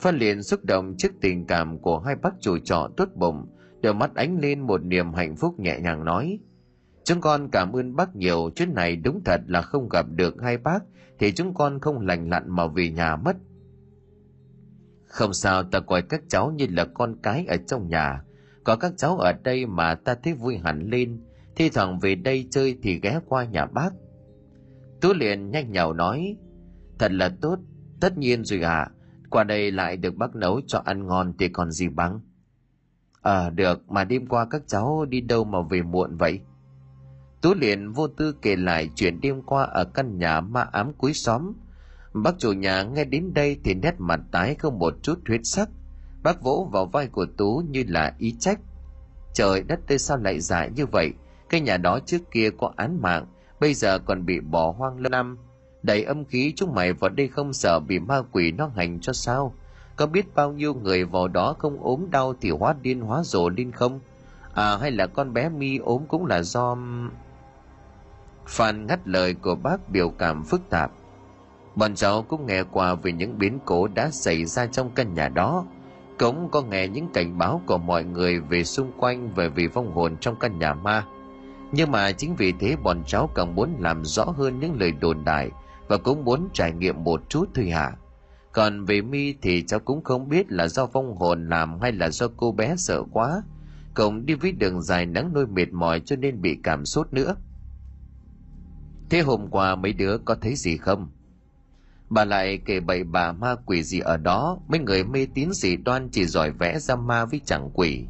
Phan 0.00 0.18
liền 0.18 0.42
xúc 0.42 0.64
động 0.64 0.94
trước 0.98 1.12
tình 1.20 1.46
cảm 1.46 1.78
của 1.78 1.98
hai 1.98 2.16
bác 2.16 2.34
chủ 2.40 2.58
trọ 2.58 2.88
tốt 2.96 3.08
bụng, 3.14 3.46
đôi 3.82 3.94
mắt 3.94 4.14
ánh 4.14 4.38
lên 4.38 4.60
một 4.60 4.84
niềm 4.84 5.12
hạnh 5.12 5.36
phúc 5.36 5.60
nhẹ 5.60 5.78
nhàng 5.80 6.04
nói. 6.04 6.38
Chúng 7.04 7.20
con 7.20 7.48
cảm 7.50 7.72
ơn 7.72 7.96
bác 7.96 8.16
nhiều, 8.16 8.50
chuyến 8.56 8.74
này 8.74 8.96
đúng 8.96 9.22
thật 9.24 9.40
là 9.46 9.62
không 9.62 9.88
gặp 9.88 10.06
được 10.14 10.42
hai 10.42 10.58
bác, 10.58 10.78
thì 11.18 11.32
chúng 11.32 11.54
con 11.54 11.80
không 11.80 12.06
lành 12.06 12.30
lặn 12.30 12.44
mà 12.46 12.66
về 12.66 12.90
nhà 12.90 13.16
mất. 13.16 13.36
Không 15.06 15.32
sao 15.32 15.62
ta 15.62 15.80
coi 15.80 16.02
các 16.02 16.22
cháu 16.28 16.50
như 16.50 16.66
là 16.70 16.84
con 16.84 17.16
cái 17.22 17.46
ở 17.46 17.56
trong 17.66 17.88
nhà, 17.88 18.22
có 18.64 18.76
các 18.76 18.92
cháu 18.96 19.18
ở 19.18 19.32
đây 19.42 19.66
mà 19.66 19.94
ta 19.94 20.14
thấy 20.14 20.34
vui 20.34 20.58
hẳn 20.58 20.90
lên, 20.90 21.20
thi 21.56 21.70
thoảng 21.70 21.98
về 21.98 22.14
đây 22.14 22.46
chơi 22.50 22.78
thì 22.82 23.00
ghé 23.00 23.20
qua 23.28 23.44
nhà 23.44 23.66
bác. 23.66 23.90
Tú 25.00 25.12
liền 25.12 25.50
nhanh 25.50 25.72
nhào 25.72 25.92
nói, 25.92 26.36
thật 26.98 27.12
là 27.12 27.30
tốt, 27.40 27.58
tất 28.00 28.18
nhiên 28.18 28.44
rồi 28.44 28.60
ạ, 28.60 28.78
à, 28.78 28.90
qua 29.30 29.44
đây 29.44 29.70
lại 29.70 29.96
được 29.96 30.16
bác 30.16 30.34
nấu 30.34 30.60
cho 30.66 30.82
ăn 30.84 31.06
ngon 31.06 31.32
thì 31.38 31.48
còn 31.48 31.70
gì 31.70 31.88
bằng. 31.88 32.20
Ờ 33.22 33.46
à, 33.46 33.50
được 33.50 33.90
mà 33.90 34.04
đêm 34.04 34.26
qua 34.26 34.46
các 34.50 34.62
cháu 34.66 35.04
đi 35.08 35.20
đâu 35.20 35.44
mà 35.44 35.58
về 35.70 35.82
muộn 35.82 36.16
vậy? 36.16 36.40
Tú 37.42 37.54
liền 37.54 37.92
vô 37.92 38.08
tư 38.08 38.34
kể 38.42 38.56
lại 38.56 38.90
chuyện 38.94 39.20
đêm 39.20 39.42
qua 39.42 39.64
ở 39.64 39.84
căn 39.84 40.18
nhà 40.18 40.40
ma 40.40 40.60
ám 40.72 40.92
cuối 40.98 41.12
xóm. 41.12 41.52
Bác 42.14 42.38
chủ 42.38 42.52
nhà 42.52 42.82
nghe 42.82 43.04
đến 43.04 43.34
đây 43.34 43.60
thì 43.64 43.74
nét 43.74 43.94
mặt 43.98 44.20
tái 44.32 44.54
không 44.54 44.78
một 44.78 44.94
chút 45.02 45.18
huyết 45.28 45.40
sắc. 45.44 45.68
Bác 46.22 46.42
vỗ 46.42 46.68
vào 46.72 46.86
vai 46.86 47.06
của 47.06 47.26
tú 47.36 47.62
như 47.70 47.84
là 47.88 48.14
ý 48.18 48.34
trách. 48.38 48.60
Trời 49.34 49.62
đất 49.62 49.80
tê 49.86 49.98
sao 49.98 50.16
lại 50.16 50.40
dại 50.40 50.70
như 50.76 50.86
vậy? 50.86 51.12
Cái 51.48 51.60
nhà 51.60 51.76
đó 51.76 51.98
trước 52.06 52.30
kia 52.30 52.50
có 52.58 52.72
án 52.76 53.02
mạng 53.02 53.26
bây 53.60 53.74
giờ 53.74 53.98
còn 53.98 54.26
bị 54.26 54.40
bỏ 54.40 54.74
hoang 54.78 55.00
lâu 55.00 55.10
năm. 55.10 55.38
Đầy 55.82 56.02
âm 56.02 56.24
khí 56.24 56.52
chúng 56.56 56.74
mày 56.74 56.92
vào 56.92 57.10
đây 57.10 57.28
không 57.28 57.52
sợ 57.52 57.80
bị 57.80 57.98
ma 57.98 58.22
quỷ 58.32 58.52
nó 58.52 58.70
hành 58.76 59.00
cho 59.00 59.12
sao? 59.12 59.54
Có 59.96 60.06
biết 60.06 60.34
bao 60.34 60.52
nhiêu 60.52 60.74
người 60.74 61.04
vào 61.04 61.28
đó 61.28 61.54
không 61.58 61.82
ốm 61.82 62.10
đau 62.10 62.34
thì 62.40 62.50
hóa 62.50 62.74
điên 62.82 63.00
hóa 63.00 63.22
rồ 63.22 63.48
lên 63.48 63.72
không? 63.72 64.00
À 64.54 64.76
hay 64.80 64.90
là 64.90 65.06
con 65.06 65.32
bé 65.32 65.48
mi 65.48 65.78
ốm 65.78 66.02
cũng 66.08 66.26
là 66.26 66.42
do 66.42 66.76
phan 68.46 68.86
ngắt 68.86 69.08
lời 69.08 69.34
của 69.34 69.54
bác 69.54 69.90
biểu 69.90 70.10
cảm 70.10 70.44
phức 70.44 70.70
tạp. 70.70 70.90
Bọn 71.74 71.94
cháu 71.94 72.22
cũng 72.22 72.46
nghe 72.46 72.62
qua 72.62 72.94
về 72.94 73.12
những 73.12 73.38
biến 73.38 73.58
cố 73.64 73.88
đã 73.88 74.10
xảy 74.10 74.44
ra 74.44 74.66
trong 74.66 74.90
căn 74.90 75.14
nhà 75.14 75.28
đó. 75.28 75.64
Cũng 76.18 76.48
có 76.50 76.62
nghe 76.62 76.88
những 76.88 77.08
cảnh 77.14 77.38
báo 77.38 77.60
của 77.66 77.78
mọi 77.78 78.04
người 78.04 78.40
về 78.40 78.64
xung 78.64 78.92
quanh 78.98 79.34
về 79.34 79.48
vì 79.48 79.66
vong 79.66 79.92
hồn 79.92 80.16
trong 80.20 80.36
căn 80.40 80.58
nhà 80.58 80.74
ma 80.74 81.04
nhưng 81.72 81.90
mà 81.90 82.12
chính 82.12 82.36
vì 82.36 82.52
thế 82.52 82.76
bọn 82.76 83.02
cháu 83.06 83.30
càng 83.34 83.54
muốn 83.54 83.76
làm 83.78 84.04
rõ 84.04 84.24
hơn 84.24 84.60
những 84.60 84.80
lời 84.80 84.92
đồn 84.92 85.24
đại 85.24 85.50
và 85.88 85.96
cũng 85.96 86.24
muốn 86.24 86.48
trải 86.52 86.72
nghiệm 86.72 87.04
một 87.04 87.22
chút 87.28 87.48
thôi 87.54 87.70
hả? 87.70 87.92
Còn 88.52 88.84
về 88.84 89.02
mi 89.02 89.34
thì 89.42 89.64
cháu 89.66 89.80
cũng 89.80 90.04
không 90.04 90.28
biết 90.28 90.52
là 90.52 90.68
do 90.68 90.86
vong 90.86 91.16
hồn 91.16 91.48
làm 91.48 91.80
hay 91.80 91.92
là 91.92 92.10
do 92.10 92.28
cô 92.36 92.52
bé 92.52 92.74
sợ 92.76 93.02
quá. 93.12 93.42
Cộng 93.94 94.26
đi 94.26 94.34
với 94.34 94.52
đường 94.52 94.82
dài 94.82 95.06
nắng 95.06 95.32
nôi 95.32 95.46
mệt 95.46 95.72
mỏi 95.72 96.00
cho 96.00 96.16
nên 96.16 96.42
bị 96.42 96.58
cảm 96.62 96.84
sốt 96.86 97.12
nữa. 97.12 97.36
Thế 99.10 99.20
hôm 99.20 99.48
qua 99.50 99.76
mấy 99.76 99.92
đứa 99.92 100.18
có 100.18 100.34
thấy 100.34 100.54
gì 100.54 100.76
không? 100.76 101.08
Bà 102.10 102.24
lại 102.24 102.58
kể 102.64 102.80
bậy 102.80 103.04
bà 103.04 103.32
ma 103.32 103.54
quỷ 103.66 103.82
gì 103.82 104.00
ở 104.00 104.16
đó, 104.16 104.58
mấy 104.68 104.80
người 104.80 105.04
mê 105.04 105.26
tín 105.34 105.52
dị 105.52 105.76
đoan 105.76 106.08
chỉ 106.12 106.24
giỏi 106.26 106.50
vẽ 106.50 106.78
ra 106.78 106.96
ma 106.96 107.24
với 107.24 107.40
chẳng 107.44 107.70
quỷ. 107.74 108.06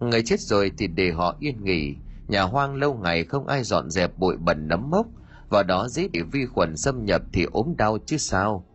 Người 0.00 0.22
chết 0.22 0.40
rồi 0.40 0.72
thì 0.78 0.86
để 0.86 1.10
họ 1.10 1.36
yên 1.40 1.64
nghỉ 1.64 1.96
nhà 2.32 2.42
hoang 2.42 2.74
lâu 2.74 2.94
ngày 2.94 3.24
không 3.24 3.46
ai 3.46 3.62
dọn 3.62 3.90
dẹp 3.90 4.18
bụi 4.18 4.36
bẩn 4.36 4.68
nấm 4.68 4.90
mốc 4.90 5.06
vào 5.48 5.62
đó 5.62 5.88
dễ 5.88 6.08
bị 6.08 6.22
vi 6.22 6.46
khuẩn 6.46 6.76
xâm 6.76 7.04
nhập 7.04 7.22
thì 7.32 7.46
ốm 7.52 7.74
đau 7.76 7.98
chứ 8.06 8.16
sao. 8.16 8.66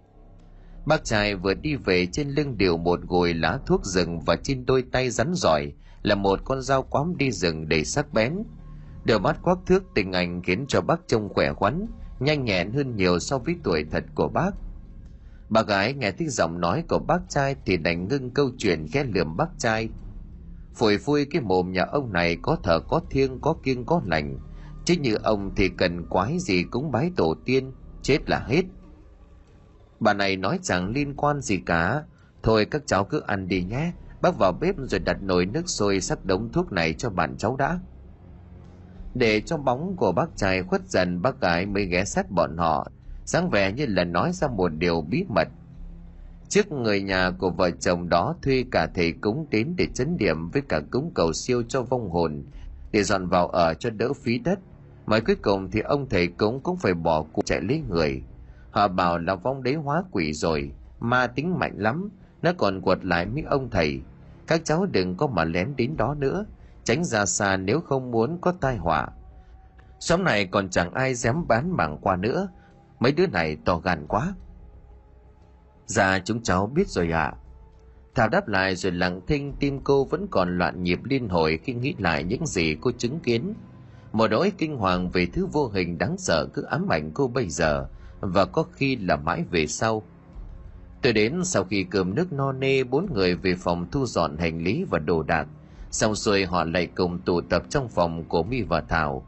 Bác 0.86 1.04
trai 1.04 1.36
vừa 1.36 1.54
đi 1.54 1.76
về 1.76 2.06
trên 2.06 2.30
lưng 2.30 2.58
điều 2.58 2.78
một 2.78 3.00
gồi 3.08 3.34
lá 3.34 3.60
thuốc 3.66 3.86
rừng 3.86 4.20
và 4.20 4.36
trên 4.36 4.66
đôi 4.66 4.84
tay 4.92 5.10
rắn 5.10 5.34
giỏi 5.36 5.74
là 6.02 6.16
một 6.16 6.40
con 6.46 6.62
dao 6.62 6.84
quắm 6.84 7.18
đi 7.18 7.32
rừng 7.32 7.70
đầy 7.70 7.86
sắc 7.86 8.14
bén. 8.14 8.38
Đều 9.06 9.20
mắt 9.20 9.38
quắc 9.42 9.58
thước 9.66 9.84
tình 9.96 10.12
ảnh 10.12 10.42
khiến 10.42 10.66
cho 10.68 10.82
bác 10.82 11.00
trông 11.08 11.30
khỏe 11.30 11.54
khoắn, 11.54 11.88
nhanh 12.20 12.46
nhẹn 12.46 12.72
hơn 12.72 12.96
nhiều 12.96 13.20
so 13.20 13.38
với 13.38 13.56
tuổi 13.64 13.86
thật 13.92 14.04
của 14.16 14.28
bác. 14.28 14.52
Bà 15.50 15.62
gái 15.62 15.94
nghe 15.94 16.12
tiếng 16.12 16.30
giọng 16.30 16.62
nói 16.62 16.84
của 16.90 17.00
bác 17.00 17.20
trai 17.30 17.56
thì 17.66 17.78
đành 17.78 18.08
ngưng 18.08 18.32
câu 18.32 18.50
chuyện 18.58 18.86
ghét 18.94 19.06
lườm 19.14 19.38
bác 19.38 19.50
trai 19.58 19.90
phổi 20.78 20.98
phui 20.98 21.26
cái 21.26 21.42
mồm 21.42 21.72
nhà 21.72 21.84
ông 21.84 22.14
này 22.14 22.38
có 22.42 22.58
thở 22.64 22.80
có 22.80 23.02
thiêng, 23.10 23.40
có 23.42 23.56
kiêng, 23.64 23.86
có 23.86 24.02
lành. 24.06 24.40
Chứ 24.86 24.96
như 25.02 25.16
ông 25.24 25.52
thì 25.56 25.70
cần 25.70 26.06
quái 26.10 26.40
gì 26.40 26.64
cũng 26.64 26.92
bái 26.92 27.12
tổ 27.16 27.36
tiên, 27.46 27.72
chết 28.02 28.30
là 28.30 28.40
hết. 28.48 28.62
Bà 30.00 30.14
này 30.14 30.36
nói 30.36 30.60
chẳng 30.62 30.90
liên 30.90 31.14
quan 31.16 31.42
gì 31.42 31.58
cả. 31.66 32.04
Thôi 32.44 32.66
các 32.66 32.82
cháu 32.86 33.04
cứ 33.04 33.22
ăn 33.28 33.48
đi 33.48 33.64
nhé. 33.64 33.92
Bác 34.22 34.38
vào 34.38 34.52
bếp 34.52 34.76
rồi 34.78 35.00
đặt 35.00 35.22
nồi 35.22 35.46
nước 35.46 35.70
sôi 35.70 36.02
sắc 36.02 36.26
đống 36.26 36.52
thuốc 36.52 36.72
này 36.72 36.94
cho 36.94 37.10
bạn 37.10 37.38
cháu 37.38 37.56
đã. 37.56 37.80
Để 39.14 39.42
cho 39.42 39.58
bóng 39.58 39.96
của 39.96 40.12
bác 40.12 40.36
trai 40.36 40.64
khuất 40.64 40.82
dần, 40.90 41.22
bác 41.22 41.42
gái 41.42 41.66
mới 41.66 41.86
ghé 41.86 42.06
sát 42.06 42.32
bọn 42.32 42.58
họ. 42.58 42.88
Sáng 43.26 43.50
vẻ 43.50 43.72
như 43.72 43.86
là 43.86 44.04
nói 44.04 44.32
ra 44.34 44.48
một 44.48 44.70
điều 44.70 45.02
bí 45.02 45.26
mật 45.30 45.48
trước 46.50 46.72
người 46.72 47.02
nhà 47.02 47.32
của 47.32 47.50
vợ 47.50 47.72
chồng 47.72 48.10
đó 48.10 48.36
thuê 48.42 48.66
cả 48.72 48.88
thầy 48.96 49.12
cúng 49.12 49.48
đến 49.50 49.74
để 49.78 49.88
chấn 49.94 50.18
điểm 50.18 50.50
với 50.50 50.62
cả 50.62 50.82
cúng 50.92 51.12
cầu 51.16 51.34
siêu 51.34 51.64
cho 51.68 51.82
vong 51.82 52.10
hồn, 52.10 52.44
để 52.92 53.04
dọn 53.04 53.28
vào 53.28 53.48
ở 53.48 53.74
cho 53.74 53.90
đỡ 53.90 54.14
phí 54.14 54.40
đất. 54.40 54.60
Mà 55.06 55.20
cuối 55.20 55.36
cùng 55.36 55.72
thì 55.72 55.80
ông 55.80 56.10
thầy 56.10 56.28
cúng 56.28 56.60
cũng 56.64 56.78
phải 56.78 56.94
bỏ 56.94 57.24
cuộc 57.34 57.46
chạy 57.46 57.62
lấy 57.62 57.84
người. 57.90 58.24
Họ 58.72 58.88
bảo 58.88 59.18
là 59.18 59.36
vong 59.36 59.64
đế 59.64 59.76
hóa 59.76 60.04
quỷ 60.12 60.34
rồi, 60.34 60.72
ma 61.00 61.28
tính 61.28 61.60
mạnh 61.60 61.74
lắm, 61.78 62.10
nó 62.42 62.52
còn 62.58 62.82
quật 62.82 63.06
lại 63.06 63.26
mấy 63.26 63.44
ông 63.44 63.70
thầy. 63.70 64.02
Các 64.48 64.62
cháu 64.66 64.86
đừng 64.86 65.18
có 65.18 65.28
mà 65.28 65.44
lén 65.44 65.76
đến 65.78 65.98
đó 65.98 66.16
nữa, 66.20 66.46
tránh 66.84 67.04
ra 67.04 67.26
xa 67.26 67.58
nếu 67.58 67.82
không 67.82 68.12
muốn 68.12 68.38
có 68.42 68.52
tai 68.52 68.78
họa. 68.78 69.08
Xóm 70.00 70.24
này 70.24 70.46
còn 70.46 70.70
chẳng 70.70 70.94
ai 70.94 71.14
dám 71.14 71.48
bán 71.48 71.78
mảng 71.78 71.98
qua 72.02 72.16
nữa, 72.16 72.48
mấy 73.00 73.12
đứa 73.12 73.28
này 73.28 73.58
to 73.66 73.78
gan 73.78 74.08
quá 74.08 74.34
dạ 75.88 76.20
chúng 76.26 76.44
cháu 76.44 76.68
biết 76.68 76.88
rồi 76.88 77.12
ạ. 77.12 77.24
À. 77.24 77.38
thảo 78.16 78.30
đáp 78.30 78.48
lại 78.48 78.76
rồi 78.76 78.92
lặng 78.92 79.22
thinh 79.28 79.54
tim 79.60 79.80
cô 79.84 80.06
vẫn 80.06 80.28
còn 80.32 80.58
loạn 80.58 80.84
nhịp 80.84 81.00
liên 81.04 81.30
hồi 81.30 81.60
khi 81.64 81.74
nghĩ 81.74 81.96
lại 81.98 82.24
những 82.24 82.46
gì 82.46 82.76
cô 82.82 82.92
chứng 82.98 83.20
kiến. 83.20 83.54
Một 84.12 84.32
nỗi 84.32 84.52
kinh 84.58 84.78
hoàng 84.78 85.10
về 85.10 85.28
thứ 85.34 85.46
vô 85.46 85.68
hình 85.74 85.98
đáng 85.98 86.18
sợ 86.18 86.48
cứ 86.54 86.62
ám 86.62 86.88
ảnh 86.90 87.12
cô 87.14 87.28
bây 87.28 87.50
giờ 87.50 87.88
và 88.20 88.46
có 88.46 88.64
khi 88.64 88.96
là 88.96 89.16
mãi 89.16 89.44
về 89.52 89.68
sau. 89.68 90.04
Tôi 91.02 91.14
đến 91.14 91.44
sau 91.44 91.64
khi 91.64 91.84
cơm 91.84 92.16
nước 92.16 92.34
no 92.34 92.52
nê, 92.52 92.84
bốn 92.84 93.14
người 93.14 93.36
về 93.36 93.56
phòng 93.56 93.88
thu 93.92 94.06
dọn 94.06 94.38
hành 94.38 94.64
lý 94.64 94.84
và 94.90 95.00
đồ 95.00 95.24
đạc. 95.24 95.48
Xong 95.92 96.16
rồi 96.16 96.46
họ 96.46 96.64
lại 96.64 96.88
cùng 96.96 97.20
tụ 97.20 97.42
tập 97.42 97.64
trong 97.70 97.90
phòng 97.90 98.24
của 98.24 98.44
mi 98.44 98.62
và 98.62 98.82
thảo. 98.82 99.26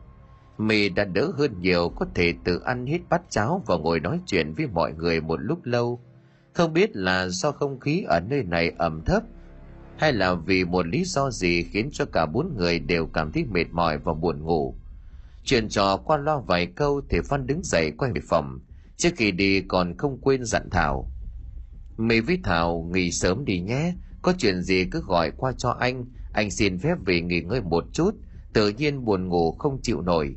Mi 0.58 0.90
đã 0.90 1.04
đỡ 1.04 1.32
hơn 1.38 1.62
nhiều, 1.62 1.90
có 1.96 2.06
thể 2.16 2.34
tự 2.44 2.60
ăn 2.60 2.86
hết 2.86 3.00
bát 3.10 3.22
cháo 3.30 3.64
và 3.66 3.78
ngồi 3.78 4.00
nói 4.00 4.20
chuyện 4.26 4.54
với 4.54 4.68
mọi 4.68 4.94
người 4.94 5.22
một 5.22 5.38
lúc 5.42 5.60
lâu 5.64 6.00
không 6.54 6.74
biết 6.74 6.96
là 6.96 7.28
do 7.28 7.52
không 7.52 7.80
khí 7.80 8.04
ở 8.08 8.20
nơi 8.20 8.44
này 8.44 8.72
ẩm 8.78 9.02
thấp, 9.06 9.24
hay 9.98 10.14
là 10.14 10.34
vì 10.34 10.66
một 10.66 10.88
lý 10.88 11.04
do 11.06 11.32
gì 11.32 11.64
khiến 11.64 11.90
cho 11.92 12.06
cả 12.06 12.26
bốn 12.26 12.58
người 12.58 12.80
đều 12.80 13.08
cảm 13.08 13.32
thấy 13.32 13.46
mệt 13.46 13.66
mỏi 13.72 13.98
và 13.98 14.14
buồn 14.14 14.44
ngủ. 14.44 14.76
Chuyện 15.44 15.70
trò 15.70 15.98
qua 15.98 16.18
lo 16.18 16.40
vài 16.40 16.66
câu 16.66 17.02
thì 17.10 17.18
phan 17.30 17.48
đứng 17.48 17.64
dậy 17.64 17.92
quay 17.98 18.12
về 18.14 18.22
phòng. 18.30 18.60
Trước 18.98 19.10
khi 19.18 19.32
đi 19.32 19.62
còn 19.62 19.98
không 19.98 20.22
quên 20.22 20.46
dặn 20.46 20.70
thảo. 20.72 21.12
Mày 21.98 22.22
với 22.22 22.40
thảo 22.44 22.90
nghỉ 22.94 23.12
sớm 23.12 23.46
đi 23.46 23.60
nhé, 23.60 23.94
có 24.22 24.34
chuyện 24.38 24.62
gì 24.62 24.86
cứ 24.92 25.02
gọi 25.02 25.32
qua 25.38 25.52
cho 25.58 25.70
anh 25.70 26.06
anh 26.34 26.52
xin 26.52 26.80
phép 26.80 26.96
về 27.06 27.22
nghỉ 27.22 27.42
ngơi 27.42 27.62
một 27.62 27.84
chút, 27.94 28.16
tự 28.54 28.70
nhiên 28.70 29.06
buồn 29.06 29.28
ngủ 29.28 29.52
không 29.52 29.80
chịu 29.82 30.02
nổi. 30.02 30.36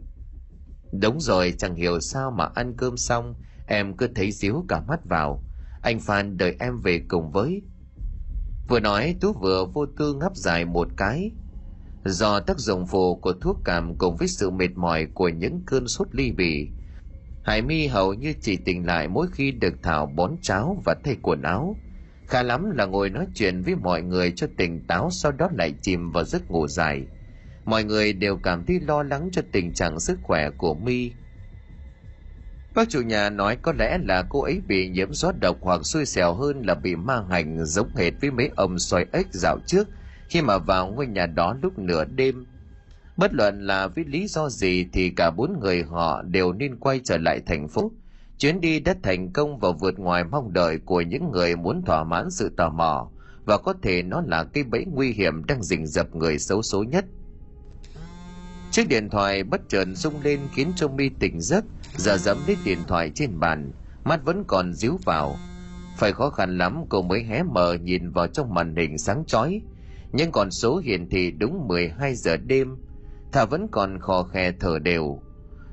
Đúng 0.92 1.20
rồi, 1.20 1.54
chẳng 1.58 1.74
hiểu 1.74 2.00
sao 2.00 2.30
mà 2.30 2.48
ăn 2.54 2.74
cơm 2.76 2.96
xong, 2.96 3.34
em 3.66 3.96
cứ 3.96 4.08
thấy 4.14 4.32
díu 4.32 4.64
cả 4.68 4.80
mắt 4.88 5.00
vào 5.04 5.42
anh 5.82 6.00
phan 6.00 6.36
đợi 6.36 6.56
em 6.60 6.76
về 6.76 7.00
cùng 7.08 7.30
với. 7.30 7.62
Vừa 8.68 8.80
nói, 8.80 9.16
tú 9.20 9.32
vừa 9.32 9.64
vô 9.64 9.86
tư 9.98 10.14
ngáp 10.14 10.36
dài 10.36 10.64
một 10.64 10.88
cái. 10.96 11.30
Do 12.04 12.40
tác 12.40 12.58
dụng 12.58 12.86
phụ 12.86 13.16
của 13.16 13.32
thuốc 13.32 13.58
cảm 13.64 13.94
cùng 13.98 14.16
với 14.16 14.28
sự 14.28 14.50
mệt 14.50 14.70
mỏi 14.76 15.06
của 15.14 15.28
những 15.28 15.62
cơn 15.66 15.88
sốt 15.88 16.08
ly 16.12 16.32
bì, 16.32 16.68
hải 17.42 17.62
mi 17.62 17.86
hầu 17.86 18.14
như 18.14 18.32
chỉ 18.40 18.56
tỉnh 18.56 18.86
lại 18.86 19.08
mỗi 19.08 19.26
khi 19.32 19.50
được 19.50 19.74
thảo 19.82 20.06
bón 20.06 20.36
cháo 20.42 20.82
và 20.84 20.94
thay 21.04 21.16
quần 21.22 21.42
áo. 21.42 21.76
Khá 22.26 22.42
lắm 22.42 22.70
là 22.70 22.84
ngồi 22.84 23.10
nói 23.10 23.26
chuyện 23.34 23.62
với 23.62 23.74
mọi 23.74 24.02
người 24.02 24.32
cho 24.36 24.46
tỉnh 24.56 24.86
táo, 24.86 25.10
sau 25.10 25.32
đó 25.32 25.48
lại 25.58 25.74
chìm 25.82 26.10
vào 26.10 26.24
giấc 26.24 26.50
ngủ 26.50 26.68
dài. 26.68 27.06
Mọi 27.64 27.84
người 27.84 28.12
đều 28.12 28.36
cảm 28.36 28.64
thấy 28.66 28.80
lo 28.80 29.02
lắng 29.02 29.28
cho 29.32 29.42
tình 29.52 29.72
trạng 29.72 30.00
sức 30.00 30.18
khỏe 30.22 30.50
của 30.50 30.74
mi 30.74 31.12
bác 32.74 32.88
chủ 32.88 33.00
nhà 33.00 33.30
nói 33.30 33.56
có 33.62 33.72
lẽ 33.72 33.98
là 34.04 34.24
cô 34.28 34.42
ấy 34.42 34.60
bị 34.66 34.88
nhiễm 34.88 35.12
gió 35.12 35.32
độc 35.40 35.56
hoặc 35.60 35.80
xui 35.86 36.06
xẻo 36.06 36.34
hơn 36.34 36.62
là 36.66 36.74
bị 36.74 36.96
ma 36.96 37.24
hành 37.30 37.64
giống 37.64 37.96
hệt 37.96 38.12
với 38.20 38.30
mấy 38.30 38.50
ông 38.56 38.78
xoay 38.78 39.06
ếch 39.12 39.26
dạo 39.32 39.58
trước. 39.66 39.88
Khi 40.28 40.42
mà 40.42 40.58
vào 40.58 40.88
ngôi 40.88 41.06
nhà 41.06 41.26
đó 41.26 41.56
lúc 41.62 41.78
nửa 41.78 42.04
đêm, 42.04 42.46
bất 43.16 43.34
luận 43.34 43.66
là 43.66 43.86
vì 43.86 44.04
lý 44.04 44.26
do 44.26 44.48
gì 44.48 44.86
thì 44.92 45.10
cả 45.10 45.30
bốn 45.30 45.60
người 45.60 45.82
họ 45.82 46.22
đều 46.22 46.52
nên 46.52 46.76
quay 46.76 47.00
trở 47.04 47.18
lại 47.18 47.40
thành 47.46 47.68
phố. 47.68 47.92
Chuyến 48.38 48.60
đi 48.60 48.80
đã 48.80 48.94
thành 49.02 49.32
công 49.32 49.58
và 49.58 49.70
vượt 49.80 49.98
ngoài 49.98 50.24
mong 50.24 50.52
đợi 50.52 50.78
của 50.84 51.00
những 51.00 51.30
người 51.30 51.56
muốn 51.56 51.82
thỏa 51.86 52.04
mãn 52.04 52.30
sự 52.30 52.50
tò 52.56 52.68
mò, 52.68 53.10
và 53.44 53.58
có 53.58 53.74
thể 53.82 54.02
nó 54.02 54.22
là 54.26 54.44
cái 54.44 54.64
bẫy 54.64 54.84
nguy 54.84 55.12
hiểm 55.12 55.44
đang 55.44 55.62
rình 55.62 55.86
rập 55.86 56.14
người 56.14 56.38
xấu 56.38 56.62
số 56.62 56.82
nhất. 56.82 57.04
Chiếc 58.70 58.88
điện 58.88 59.10
thoại 59.10 59.44
bất 59.44 59.60
chợt 59.68 59.84
rung 59.94 60.22
lên 60.22 60.40
khiến 60.54 60.72
cho 60.76 60.88
mi 60.88 61.08
tỉnh 61.08 61.40
giấc 61.40 61.64
giờ 61.96 62.16
dẫm 62.16 62.36
lấy 62.46 62.56
điện 62.64 62.78
thoại 62.88 63.10
trên 63.14 63.40
bàn, 63.40 63.72
mắt 64.04 64.24
vẫn 64.24 64.44
còn 64.46 64.74
díu 64.74 64.98
vào. 65.04 65.36
Phải 65.96 66.12
khó 66.12 66.30
khăn 66.30 66.58
lắm 66.58 66.84
cô 66.88 67.02
mới 67.02 67.24
hé 67.24 67.42
mở 67.42 67.74
nhìn 67.74 68.10
vào 68.10 68.26
trong 68.26 68.54
màn 68.54 68.76
hình 68.76 68.98
sáng 68.98 69.24
chói. 69.26 69.60
Nhưng 70.12 70.32
còn 70.32 70.50
số 70.50 70.76
hiển 70.76 71.08
thị 71.08 71.30
đúng 71.30 71.68
12 71.68 72.14
giờ 72.14 72.36
đêm, 72.36 72.76
thà 73.32 73.44
vẫn 73.44 73.68
còn 73.70 73.98
khò 74.00 74.22
khe 74.22 74.52
thở 74.60 74.78
đều. 74.78 75.20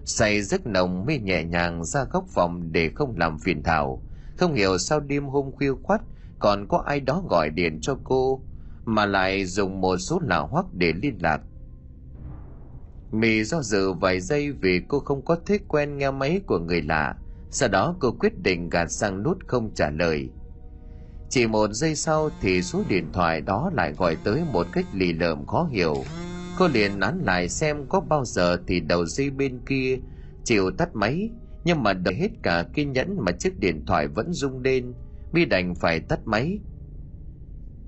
Say 0.05 0.41
giấc 0.41 0.67
nồng 0.67 1.05
mới 1.05 1.19
nhẹ 1.19 1.43
nhàng 1.43 1.85
ra 1.85 2.03
góc 2.11 2.25
phòng 2.27 2.71
để 2.71 2.89
không 2.95 3.17
làm 3.17 3.39
phiền 3.39 3.63
thảo. 3.63 4.01
Không 4.37 4.53
hiểu 4.53 4.77
sao 4.77 4.99
đêm 4.99 5.25
hôm 5.25 5.51
khuya 5.51 5.71
khoắt, 5.83 6.01
còn 6.39 6.67
có 6.67 6.83
ai 6.85 6.99
đó 6.99 7.23
gọi 7.29 7.49
điện 7.49 7.79
cho 7.81 7.97
cô, 8.03 8.41
mà 8.85 9.05
lại 9.05 9.45
dùng 9.45 9.81
một 9.81 9.97
số 9.97 10.19
lạ 10.23 10.37
hoắc 10.37 10.65
để 10.73 10.93
liên 11.01 11.17
lạc 11.21 11.41
mì 13.11 13.43
do 13.43 13.61
dự 13.61 13.93
vài 13.93 14.19
giây 14.19 14.51
vì 14.51 14.81
cô 14.87 14.99
không 14.99 15.25
có 15.25 15.35
thói 15.35 15.59
quen 15.67 15.97
nghe 15.97 16.11
máy 16.11 16.41
của 16.47 16.59
người 16.59 16.81
lạ. 16.81 17.15
Sau 17.51 17.69
đó 17.69 17.95
cô 17.99 18.11
quyết 18.11 18.39
định 18.43 18.69
gạt 18.69 18.91
sang 18.91 19.23
nút 19.23 19.37
không 19.47 19.71
trả 19.75 19.89
lời. 19.89 20.29
Chỉ 21.29 21.47
một 21.47 21.71
giây 21.71 21.95
sau 21.95 22.29
thì 22.41 22.61
số 22.61 22.83
điện 22.89 23.11
thoại 23.13 23.41
đó 23.41 23.71
lại 23.73 23.93
gọi 23.93 24.17
tới 24.23 24.41
một 24.53 24.67
cách 24.73 24.85
lì 24.93 25.13
lợm 25.13 25.45
khó 25.45 25.69
hiểu. 25.71 25.93
Cô 26.57 26.67
liền 26.67 26.99
nán 26.99 27.21
lại 27.25 27.49
xem 27.49 27.85
có 27.89 27.99
bao 27.99 28.25
giờ 28.25 28.57
thì 28.67 28.79
đầu 28.79 29.05
dây 29.05 29.29
bên 29.29 29.59
kia 29.65 29.99
chịu 30.43 30.71
tắt 30.71 30.89
máy, 30.95 31.29
nhưng 31.63 31.83
mà 31.83 31.93
đợi 31.93 32.15
hết 32.15 32.29
cả 32.43 32.65
kiên 32.73 32.91
nhẫn 32.91 33.17
mà 33.19 33.31
chiếc 33.31 33.59
điện 33.59 33.85
thoại 33.85 34.07
vẫn 34.07 34.33
rung 34.33 34.61
lên 34.61 34.93
mi 35.31 35.45
đành 35.45 35.75
phải 35.75 35.99
tắt 35.99 36.19
máy. 36.25 36.59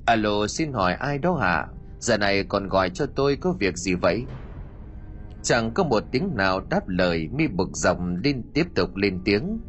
Alo, 0.05 0.47
xin 0.47 0.73
hỏi 0.73 0.93
ai 0.93 1.17
đó 1.17 1.35
hả? 1.35 1.67
Giờ 1.99 2.17
này 2.17 2.43
còn 2.43 2.67
gọi 2.67 2.89
cho 2.89 3.05
tôi 3.05 3.35
có 3.35 3.51
việc 3.59 3.77
gì 3.77 3.93
vậy? 3.93 4.25
Chẳng 5.43 5.73
có 5.73 5.83
một 5.83 6.03
tiếng 6.11 6.35
nào 6.35 6.61
đáp 6.69 6.87
lời 6.87 7.29
mi 7.33 7.47
bực 7.47 7.69
dòng 7.73 8.15
liên 8.23 8.43
tiếp 8.53 8.65
tục 8.75 8.95
lên 8.95 9.21
tiếng. 9.25 9.59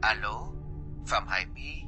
Alo 0.00 0.46
phạm 1.06 1.22
hải 1.26 1.46
mi. 1.54 1.86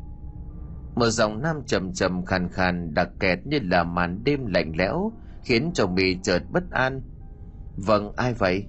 Một 0.95 1.11
giọng 1.11 1.43
nam 1.43 1.57
trầm 1.67 1.93
trầm 1.93 2.25
khàn 2.25 2.49
khàn 2.49 2.95
đặc 2.95 3.09
kẹt 3.21 3.39
như 3.47 3.59
là 3.63 3.85
màn 3.85 4.25
đêm 4.25 4.47
lạnh 4.47 4.73
lẽo 4.77 5.13
khiến 5.43 5.71
cho 5.75 5.87
mi 5.87 6.17
chợt 6.23 6.43
bất 6.53 6.71
an. 6.71 7.03
Vâng 7.77 8.13
ai 8.17 8.35
vậy? 8.35 8.65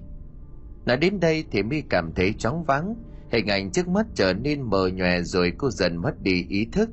Nói 0.84 0.96
đến 0.96 1.20
đây 1.20 1.44
thì 1.50 1.62
mi 1.62 1.80
cảm 1.80 2.12
thấy 2.14 2.34
chóng 2.38 2.64
váng 2.64 2.94
hình 3.30 3.46
ảnh 3.46 3.70
trước 3.70 3.88
mắt 3.88 4.06
trở 4.14 4.32
nên 4.32 4.62
mờ 4.62 4.88
nhòe 4.88 5.22
rồi 5.22 5.52
cô 5.58 5.70
dần 5.70 5.96
mất 5.96 6.22
đi 6.22 6.46
ý 6.48 6.68
thức. 6.72 6.90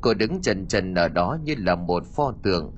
Cô 0.00 0.14
đứng 0.14 0.42
trần 0.42 0.66
trần 0.66 0.94
ở 0.94 1.08
đó 1.08 1.38
như 1.44 1.54
là 1.58 1.74
một 1.74 2.06
pho 2.06 2.34
tượng 2.42 2.72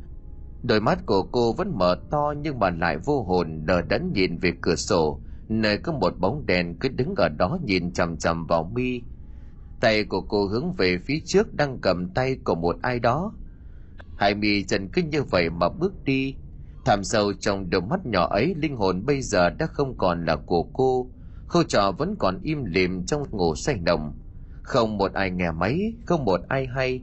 đôi 0.62 0.80
mắt 0.80 0.98
của 1.06 1.22
cô 1.22 1.52
vẫn 1.52 1.78
mở 1.78 1.96
to 2.10 2.34
nhưng 2.42 2.58
mà 2.58 2.70
lại 2.70 2.98
vô 2.98 3.22
hồn, 3.22 3.66
đờ 3.66 3.82
đẫn 3.82 4.12
nhìn 4.12 4.38
về 4.38 4.52
cửa 4.60 4.76
sổ. 4.76 5.20
Nơi 5.48 5.78
có 5.78 5.92
một 5.92 6.18
bóng 6.18 6.46
đèn 6.46 6.78
cứ 6.78 6.88
đứng 6.88 7.14
ở 7.16 7.28
đó 7.28 7.58
nhìn 7.64 7.92
chằm 7.92 8.16
chằm 8.16 8.46
vào 8.46 8.70
mi. 8.74 9.02
Tay 9.80 10.04
của 10.04 10.20
cô 10.20 10.46
hướng 10.46 10.72
về 10.72 10.98
phía 11.06 11.18
trước 11.24 11.54
đang 11.54 11.78
cầm 11.80 12.08
tay 12.14 12.36
của 12.44 12.54
một 12.54 12.76
ai 12.82 13.00
đó. 13.00 13.32
Hai 14.16 14.34
mi 14.34 14.64
trần 14.64 14.88
cứ 14.88 15.02
như 15.02 15.22
vậy 15.22 15.50
mà 15.50 15.68
bước 15.68 16.04
đi. 16.04 16.36
Thảm 16.84 17.04
sâu 17.04 17.32
trong 17.32 17.70
đôi 17.70 17.80
mắt 17.80 18.06
nhỏ 18.06 18.28
ấy, 18.28 18.54
linh 18.54 18.76
hồn 18.76 19.06
bây 19.06 19.22
giờ 19.22 19.50
đã 19.50 19.66
không 19.66 19.98
còn 19.98 20.24
là 20.24 20.36
của 20.36 20.62
cô. 20.62 21.10
Khâu 21.46 21.62
trò 21.62 21.92
vẫn 21.92 22.14
còn 22.18 22.40
im 22.42 22.64
lìm 22.64 23.06
trong 23.06 23.22
ngủ 23.30 23.54
say 23.54 23.76
nồng. 23.76 24.12
Không 24.62 24.98
một 24.98 25.12
ai 25.12 25.30
nghe 25.30 25.50
máy, 25.50 25.92
không 26.06 26.24
một 26.24 26.40
ai 26.48 26.66
hay 26.66 27.00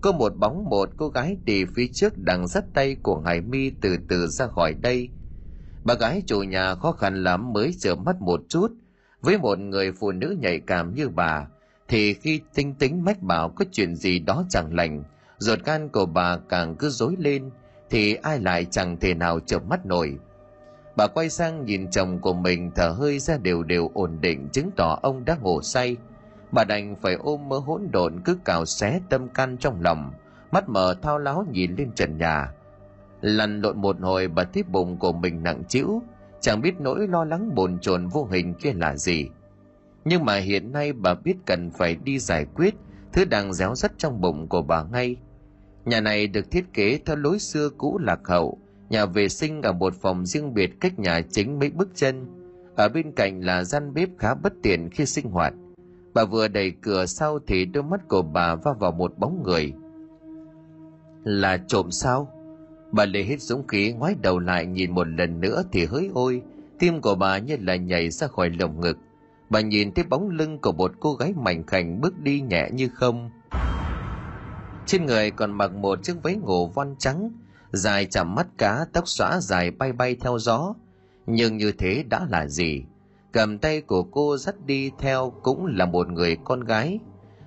có 0.00 0.12
một 0.12 0.36
bóng 0.36 0.64
một 0.64 0.90
cô 0.96 1.08
gái 1.08 1.36
đi 1.44 1.64
phía 1.76 1.86
trước 1.92 2.18
đang 2.18 2.46
dắt 2.46 2.64
tay 2.74 2.96
của 3.02 3.20
hải 3.20 3.40
mi 3.40 3.70
từ 3.80 3.96
từ 4.08 4.26
ra 4.26 4.46
khỏi 4.46 4.74
đây. 4.74 5.08
Bà 5.84 5.94
gái 5.94 6.22
chủ 6.26 6.42
nhà 6.42 6.74
khó 6.74 6.92
khăn 6.92 7.24
lắm 7.24 7.52
mới 7.52 7.74
trở 7.78 7.94
mắt 7.94 8.16
một 8.20 8.40
chút. 8.48 8.68
Với 9.20 9.38
một 9.38 9.58
người 9.58 9.92
phụ 9.92 10.12
nữ 10.12 10.36
nhạy 10.40 10.60
cảm 10.60 10.94
như 10.94 11.08
bà, 11.08 11.46
thì 11.88 12.14
khi 12.14 12.40
tinh 12.54 12.74
tính 12.74 13.04
mách 13.04 13.22
bảo 13.22 13.48
có 13.48 13.64
chuyện 13.72 13.94
gì 13.94 14.18
đó 14.18 14.44
chẳng 14.48 14.74
lành, 14.74 15.04
ruột 15.38 15.58
gan 15.64 15.88
của 15.88 16.06
bà 16.06 16.38
càng 16.48 16.76
cứ 16.76 16.88
dối 16.88 17.14
lên, 17.18 17.50
thì 17.90 18.14
ai 18.14 18.40
lại 18.40 18.66
chẳng 18.70 18.96
thể 19.00 19.14
nào 19.14 19.40
chợp 19.40 19.64
mắt 19.64 19.86
nổi. 19.86 20.18
Bà 20.96 21.06
quay 21.06 21.30
sang 21.30 21.64
nhìn 21.64 21.90
chồng 21.90 22.18
của 22.20 22.32
mình 22.32 22.70
thở 22.74 22.88
hơi 22.88 23.18
ra 23.18 23.36
đều 23.36 23.62
đều 23.62 23.90
ổn 23.94 24.20
định, 24.20 24.48
chứng 24.52 24.70
tỏ 24.76 24.98
ông 25.02 25.24
đã 25.24 25.36
ngủ 25.40 25.62
say 25.62 25.96
bà 26.52 26.64
đành 26.64 26.96
phải 27.02 27.14
ôm 27.14 27.48
mớ 27.48 27.58
hỗn 27.58 27.88
độn 27.92 28.20
cứ 28.24 28.38
cào 28.44 28.66
xé 28.66 29.00
tâm 29.08 29.28
can 29.28 29.56
trong 29.56 29.80
lòng, 29.80 30.12
mắt 30.52 30.68
mở 30.68 30.94
thao 31.02 31.18
láo 31.18 31.46
nhìn 31.52 31.74
lên 31.76 31.92
trần 31.94 32.18
nhà. 32.18 32.52
Lăn 33.20 33.60
lộn 33.60 33.80
một 33.80 33.96
hồi, 34.00 34.28
bà 34.28 34.44
thấy 34.44 34.62
bụng 34.62 34.96
của 34.96 35.12
mình 35.12 35.42
nặng 35.42 35.62
trĩu, 35.68 36.02
chẳng 36.40 36.60
biết 36.60 36.80
nỗi 36.80 37.08
lo 37.08 37.24
lắng 37.24 37.54
bồn 37.54 37.78
chồn 37.78 38.06
vô 38.06 38.28
hình 38.30 38.54
kia 38.54 38.72
là 38.72 38.96
gì. 38.96 39.28
Nhưng 40.04 40.24
mà 40.24 40.36
hiện 40.36 40.72
nay 40.72 40.92
bà 40.92 41.14
biết 41.14 41.36
cần 41.46 41.70
phải 41.70 41.96
đi 42.04 42.18
giải 42.18 42.46
quyết 42.54 42.74
thứ 43.12 43.24
đang 43.24 43.52
réo 43.52 43.74
rắt 43.74 43.92
trong 43.98 44.20
bụng 44.20 44.48
của 44.48 44.62
bà 44.62 44.82
ngay. 44.82 45.16
Nhà 45.84 46.00
này 46.00 46.26
được 46.26 46.50
thiết 46.50 46.64
kế 46.72 46.98
theo 47.06 47.16
lối 47.16 47.38
xưa 47.38 47.68
cũ 47.78 47.98
lạc 47.98 48.20
hậu, 48.24 48.58
nhà 48.90 49.06
vệ 49.06 49.28
sinh 49.28 49.62
ở 49.62 49.72
một 49.72 49.94
phòng 49.94 50.26
riêng 50.26 50.54
biệt 50.54 50.80
cách 50.80 50.98
nhà 50.98 51.20
chính 51.30 51.58
mấy 51.58 51.70
bước 51.70 51.88
chân. 51.94 52.26
Ở 52.76 52.88
bên 52.88 53.12
cạnh 53.12 53.40
là 53.40 53.64
gian 53.64 53.94
bếp 53.94 54.08
khá 54.18 54.34
bất 54.34 54.52
tiện 54.62 54.90
khi 54.90 55.06
sinh 55.06 55.30
hoạt 55.30 55.54
bà 56.14 56.24
vừa 56.24 56.48
đẩy 56.48 56.70
cửa 56.70 57.06
sau 57.06 57.38
thì 57.46 57.64
đôi 57.64 57.82
mắt 57.82 58.08
của 58.08 58.22
bà 58.22 58.54
va 58.54 58.72
vào 58.72 58.92
một 58.92 59.18
bóng 59.18 59.42
người. 59.42 59.72
Là 61.24 61.56
trộm 61.56 61.90
sao? 61.90 62.28
Bà 62.92 63.04
lê 63.04 63.22
hết 63.22 63.40
dũng 63.40 63.66
khí 63.66 63.92
ngoái 63.92 64.14
đầu 64.22 64.38
lại 64.38 64.66
nhìn 64.66 64.90
một 64.90 65.08
lần 65.08 65.40
nữa 65.40 65.62
thì 65.72 65.84
hỡi 65.84 66.10
ôi 66.14 66.42
tim 66.78 67.00
của 67.00 67.14
bà 67.14 67.38
như 67.38 67.56
là 67.60 67.76
nhảy 67.76 68.10
ra 68.10 68.26
khỏi 68.26 68.50
lồng 68.50 68.80
ngực. 68.80 68.98
Bà 69.50 69.60
nhìn 69.60 69.92
thấy 69.92 70.04
bóng 70.04 70.28
lưng 70.28 70.58
của 70.58 70.72
một 70.72 70.92
cô 71.00 71.14
gái 71.14 71.32
mảnh 71.36 71.66
khảnh 71.66 72.00
bước 72.00 72.18
đi 72.18 72.40
nhẹ 72.40 72.68
như 72.72 72.88
không. 72.94 73.30
Trên 74.86 75.06
người 75.06 75.30
còn 75.30 75.52
mặc 75.52 75.72
một 75.72 76.02
chiếc 76.02 76.22
váy 76.22 76.36
ngủ 76.36 76.68
von 76.68 76.94
trắng, 76.98 77.30
dài 77.72 78.06
chạm 78.06 78.34
mắt 78.34 78.46
cá, 78.58 78.86
tóc 78.92 79.08
xõa 79.08 79.40
dài 79.40 79.70
bay 79.70 79.92
bay 79.92 80.16
theo 80.20 80.38
gió. 80.38 80.74
Nhưng 81.26 81.56
như 81.56 81.72
thế 81.72 82.04
đã 82.08 82.26
là 82.30 82.46
gì? 82.46 82.84
Cầm 83.32 83.58
tay 83.58 83.80
của 83.80 84.02
cô 84.02 84.36
dắt 84.36 84.54
đi 84.66 84.90
theo 84.98 85.32
cũng 85.42 85.66
là 85.66 85.86
một 85.86 86.08
người 86.08 86.36
con 86.44 86.64
gái. 86.64 86.98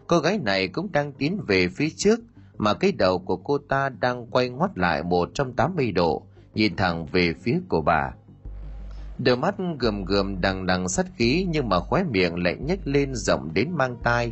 Cô 0.07 0.19
gái 0.19 0.37
này 0.37 0.67
cũng 0.67 0.91
đang 0.91 1.11
tiến 1.11 1.41
về 1.47 1.67
phía 1.67 1.89
trước, 1.97 2.19
mà 2.57 2.73
cái 2.73 2.91
đầu 2.91 3.19
của 3.19 3.37
cô 3.37 3.57
ta 3.57 3.89
đang 3.89 4.27
quay 4.27 4.49
ngoắt 4.49 4.77
lại 4.77 5.03
180 5.03 5.91
độ, 5.91 6.23
nhìn 6.53 6.75
thẳng 6.75 7.05
về 7.05 7.33
phía 7.41 7.59
của 7.69 7.81
bà. 7.81 8.11
Đôi 9.17 9.37
mắt 9.37 9.55
gườm 9.79 10.05
gườm 10.05 10.41
đằng 10.41 10.65
đằng 10.65 10.89
sắt 10.89 11.05
khí 11.17 11.45
nhưng 11.49 11.69
mà 11.69 11.79
khóe 11.79 12.03
miệng 12.03 12.43
lại 12.43 12.57
nhếch 12.67 12.87
lên 12.87 13.15
rộng 13.15 13.53
đến 13.53 13.71
mang 13.71 13.97
tai. 14.03 14.31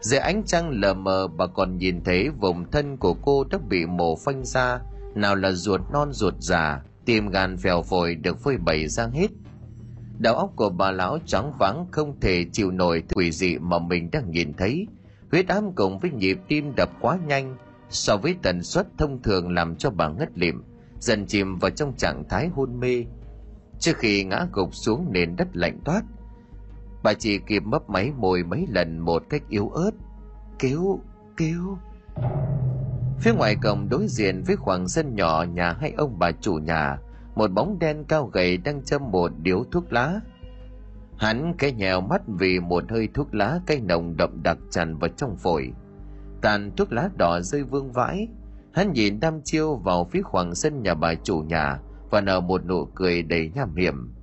Dưới 0.00 0.20
ánh 0.20 0.42
trăng 0.46 0.70
lờ 0.70 0.94
mờ 0.94 1.28
bà 1.28 1.46
còn 1.46 1.78
nhìn 1.78 2.04
thấy 2.04 2.28
vùng 2.28 2.70
thân 2.70 2.96
của 2.96 3.14
cô 3.14 3.44
đã 3.44 3.58
bị 3.68 3.86
mổ 3.86 4.16
phanh 4.16 4.44
ra, 4.44 4.80
nào 5.14 5.36
là 5.36 5.52
ruột 5.52 5.80
non 5.92 6.12
ruột 6.12 6.34
già, 6.38 6.80
tim 7.04 7.28
gan 7.28 7.56
phèo 7.56 7.82
phổi 7.82 8.14
được 8.14 8.38
phơi 8.38 8.56
bày 8.56 8.88
ra 8.88 9.06
hết 9.06 9.30
đầu 10.18 10.34
óc 10.34 10.52
của 10.56 10.70
bà 10.70 10.90
lão 10.90 11.18
trắng 11.26 11.52
vắng 11.58 11.86
không 11.90 12.20
thể 12.20 12.46
chịu 12.52 12.70
nổi 12.70 13.02
quỷ 13.14 13.32
dị 13.32 13.58
mà 13.58 13.78
mình 13.78 14.10
đang 14.12 14.30
nhìn 14.30 14.52
thấy. 14.54 14.86
Huyết 15.30 15.48
áp 15.48 15.62
cùng 15.74 15.98
với 15.98 16.10
nhịp 16.10 16.38
tim 16.48 16.74
đập 16.76 16.90
quá 17.00 17.18
nhanh, 17.26 17.56
so 17.90 18.16
với 18.16 18.36
tần 18.42 18.62
suất 18.62 18.86
thông 18.98 19.22
thường 19.22 19.54
làm 19.54 19.76
cho 19.76 19.90
bà 19.90 20.08
ngất 20.08 20.38
lịm, 20.38 20.62
dần 21.00 21.26
chìm 21.26 21.58
vào 21.58 21.70
trong 21.70 21.96
trạng 21.96 22.24
thái 22.28 22.48
hôn 22.48 22.80
mê. 22.80 23.04
Trước 23.78 23.96
khi 23.96 24.24
ngã 24.24 24.46
gục 24.52 24.74
xuống 24.74 25.06
nền 25.10 25.36
đất 25.36 25.48
lạnh 25.52 25.80
toát, 25.84 26.02
bà 27.02 27.12
chỉ 27.14 27.38
kịp 27.38 27.60
mấp 27.60 27.90
máy 27.90 28.12
môi 28.16 28.42
mấy 28.42 28.66
lần 28.68 28.98
một 28.98 29.22
cách 29.30 29.42
yếu 29.48 29.68
ớt. 29.68 29.90
Kêu 30.58 31.00
kêu 31.36 31.78
phía 33.20 33.32
ngoài 33.32 33.56
cổng 33.62 33.88
đối 33.88 34.06
diện 34.08 34.42
với 34.46 34.56
khoảng 34.56 34.88
sân 34.88 35.14
nhỏ 35.14 35.44
nhà 35.54 35.72
hai 35.80 35.92
ông 35.96 36.18
bà 36.18 36.32
chủ 36.32 36.54
nhà 36.54 36.98
một 37.36 37.52
bóng 37.52 37.78
đen 37.78 38.04
cao 38.04 38.26
gầy 38.26 38.56
đang 38.56 38.82
châm 38.84 39.10
một 39.10 39.32
điếu 39.42 39.64
thuốc 39.72 39.92
lá. 39.92 40.20
Hắn 41.18 41.54
cái 41.58 41.72
nhèo 41.72 42.00
mắt 42.00 42.22
vì 42.26 42.60
một 42.60 42.84
hơi 42.90 43.08
thuốc 43.14 43.34
lá 43.34 43.60
cây 43.66 43.80
nồng 43.80 44.16
đậm 44.16 44.42
đặc 44.42 44.58
tràn 44.70 44.98
vào 44.98 45.10
trong 45.16 45.36
phổi. 45.36 45.72
Tàn 46.40 46.70
thuốc 46.76 46.92
lá 46.92 47.10
đỏ 47.18 47.40
rơi 47.40 47.62
vương 47.62 47.92
vãi. 47.92 48.28
Hắn 48.72 48.92
nhìn 48.92 49.20
đăm 49.20 49.40
chiêu 49.44 49.76
vào 49.76 50.04
phía 50.04 50.22
khoảng 50.22 50.54
sân 50.54 50.82
nhà 50.82 50.94
bà 50.94 51.14
chủ 51.14 51.38
nhà 51.38 51.80
và 52.10 52.20
nở 52.20 52.40
một 52.40 52.66
nụ 52.66 52.84
cười 52.84 53.22
đầy 53.22 53.50
nham 53.54 53.74
hiểm. 53.74 54.14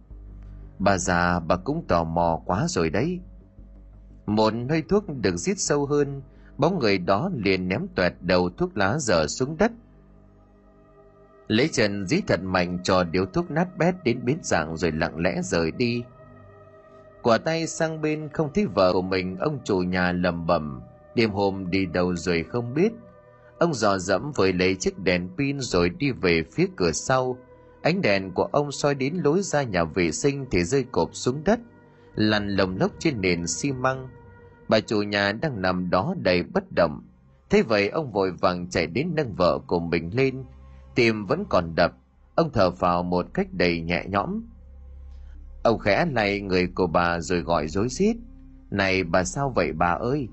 Bà 0.80 0.98
già, 0.98 1.40
bà 1.40 1.56
cũng 1.56 1.86
tò 1.88 2.04
mò 2.04 2.42
quá 2.46 2.66
rồi 2.68 2.90
đấy. 2.90 3.20
Một 4.26 4.54
hơi 4.70 4.84
thuốc 4.90 5.04
được 5.22 5.38
rít 5.38 5.60
sâu 5.60 5.86
hơn, 5.86 6.22
bóng 6.58 6.80
người 6.80 6.98
đó 6.98 7.30
liền 7.36 7.68
ném 7.68 7.88
toẹt 7.96 8.14
đầu 8.22 8.50
thuốc 8.58 8.78
lá 8.78 8.98
dở 9.00 9.28
xuống 9.28 9.58
đất 9.58 9.72
lấy 11.48 11.70
chân 11.72 12.08
dí 12.08 12.22
thật 12.28 12.40
mạnh 12.44 12.80
cho 12.84 13.04
điếu 13.04 13.26
thuốc 13.26 13.52
nát 13.52 13.78
bét 13.78 13.96
đến 14.04 14.20
biến 14.26 14.38
dạng 14.42 14.78
rồi 14.78 14.92
lặng 14.92 15.18
lẽ 15.18 15.42
rời 15.44 15.72
đi. 15.72 16.04
Quả 17.22 17.38
tay 17.38 17.68
sang 17.68 18.02
bên 18.02 18.30
không 18.34 18.54
thấy 18.54 18.66
vợ 18.66 18.94
của 18.94 19.02
mình, 19.02 19.38
ông 19.38 19.60
chủ 19.64 19.78
nhà 19.78 20.12
lầm 20.12 20.48
bầm 20.48 20.82
đêm 21.16 21.32
hôm 21.32 21.70
đi 21.70 21.86
đâu 21.86 22.16
rồi 22.16 22.44
không 22.44 22.74
biết. 22.74 22.94
Ông 23.60 23.74
dò 23.74 23.98
dẫm 23.98 24.32
với 24.36 24.54
lấy 24.54 24.76
chiếc 24.76 25.00
đèn 25.00 25.30
pin 25.38 25.60
rồi 25.60 25.90
đi 25.90 26.12
về 26.12 26.44
phía 26.52 26.66
cửa 26.76 26.92
sau. 26.92 27.38
Ánh 27.82 28.02
đèn 28.02 28.32
của 28.32 28.50
ông 28.52 28.72
soi 28.72 28.96
đến 28.96 29.16
lối 29.24 29.42
ra 29.42 29.64
nhà 29.64 29.84
vệ 29.84 30.12
sinh 30.12 30.46
thì 30.52 30.64
rơi 30.64 30.86
cộp 30.92 31.10
xuống 31.14 31.44
đất, 31.44 31.60
lăn 32.16 32.48
lồng 32.48 32.78
lốc 32.78 32.92
trên 33.00 33.22
nền 33.22 33.48
xi 33.48 33.72
măng. 33.72 34.08
Bà 34.68 34.80
chủ 34.80 35.02
nhà 35.02 35.32
đang 35.32 35.62
nằm 35.62 35.90
đó 35.90 36.16
đầy 36.18 36.44
bất 36.44 36.64
động. 36.76 37.02
Thế 37.50 37.62
vậy 37.62 37.90
ông 37.90 38.12
vội 38.12 38.32
vàng 38.32 38.70
chạy 38.70 38.88
đến 38.88 39.12
nâng 39.16 39.36
vợ 39.36 39.60
của 39.68 39.80
mình 39.80 40.12
lên 40.14 40.44
tim 40.96 41.26
vẫn 41.26 41.46
còn 41.50 41.76
đập. 41.76 41.94
Ông 42.36 42.50
thở 42.54 42.70
vào 42.70 43.04
một 43.04 43.26
cách 43.34 43.48
đầy 43.52 43.82
nhẹ 43.82 44.04
nhõm. 44.08 44.44
Ông 45.64 45.80
khẽ 45.80 46.06
lay 46.12 46.42
người 46.42 46.68
của 46.76 46.88
bà 46.88 47.20
rồi 47.20 47.40
gọi 47.40 47.68
rối 47.68 47.88
rít 47.90 48.16
này 48.74 49.04
bà 49.04 49.24
sao 49.24 49.50
vậy 49.50 49.72
bà 49.72 49.92
ơi? 49.92 50.28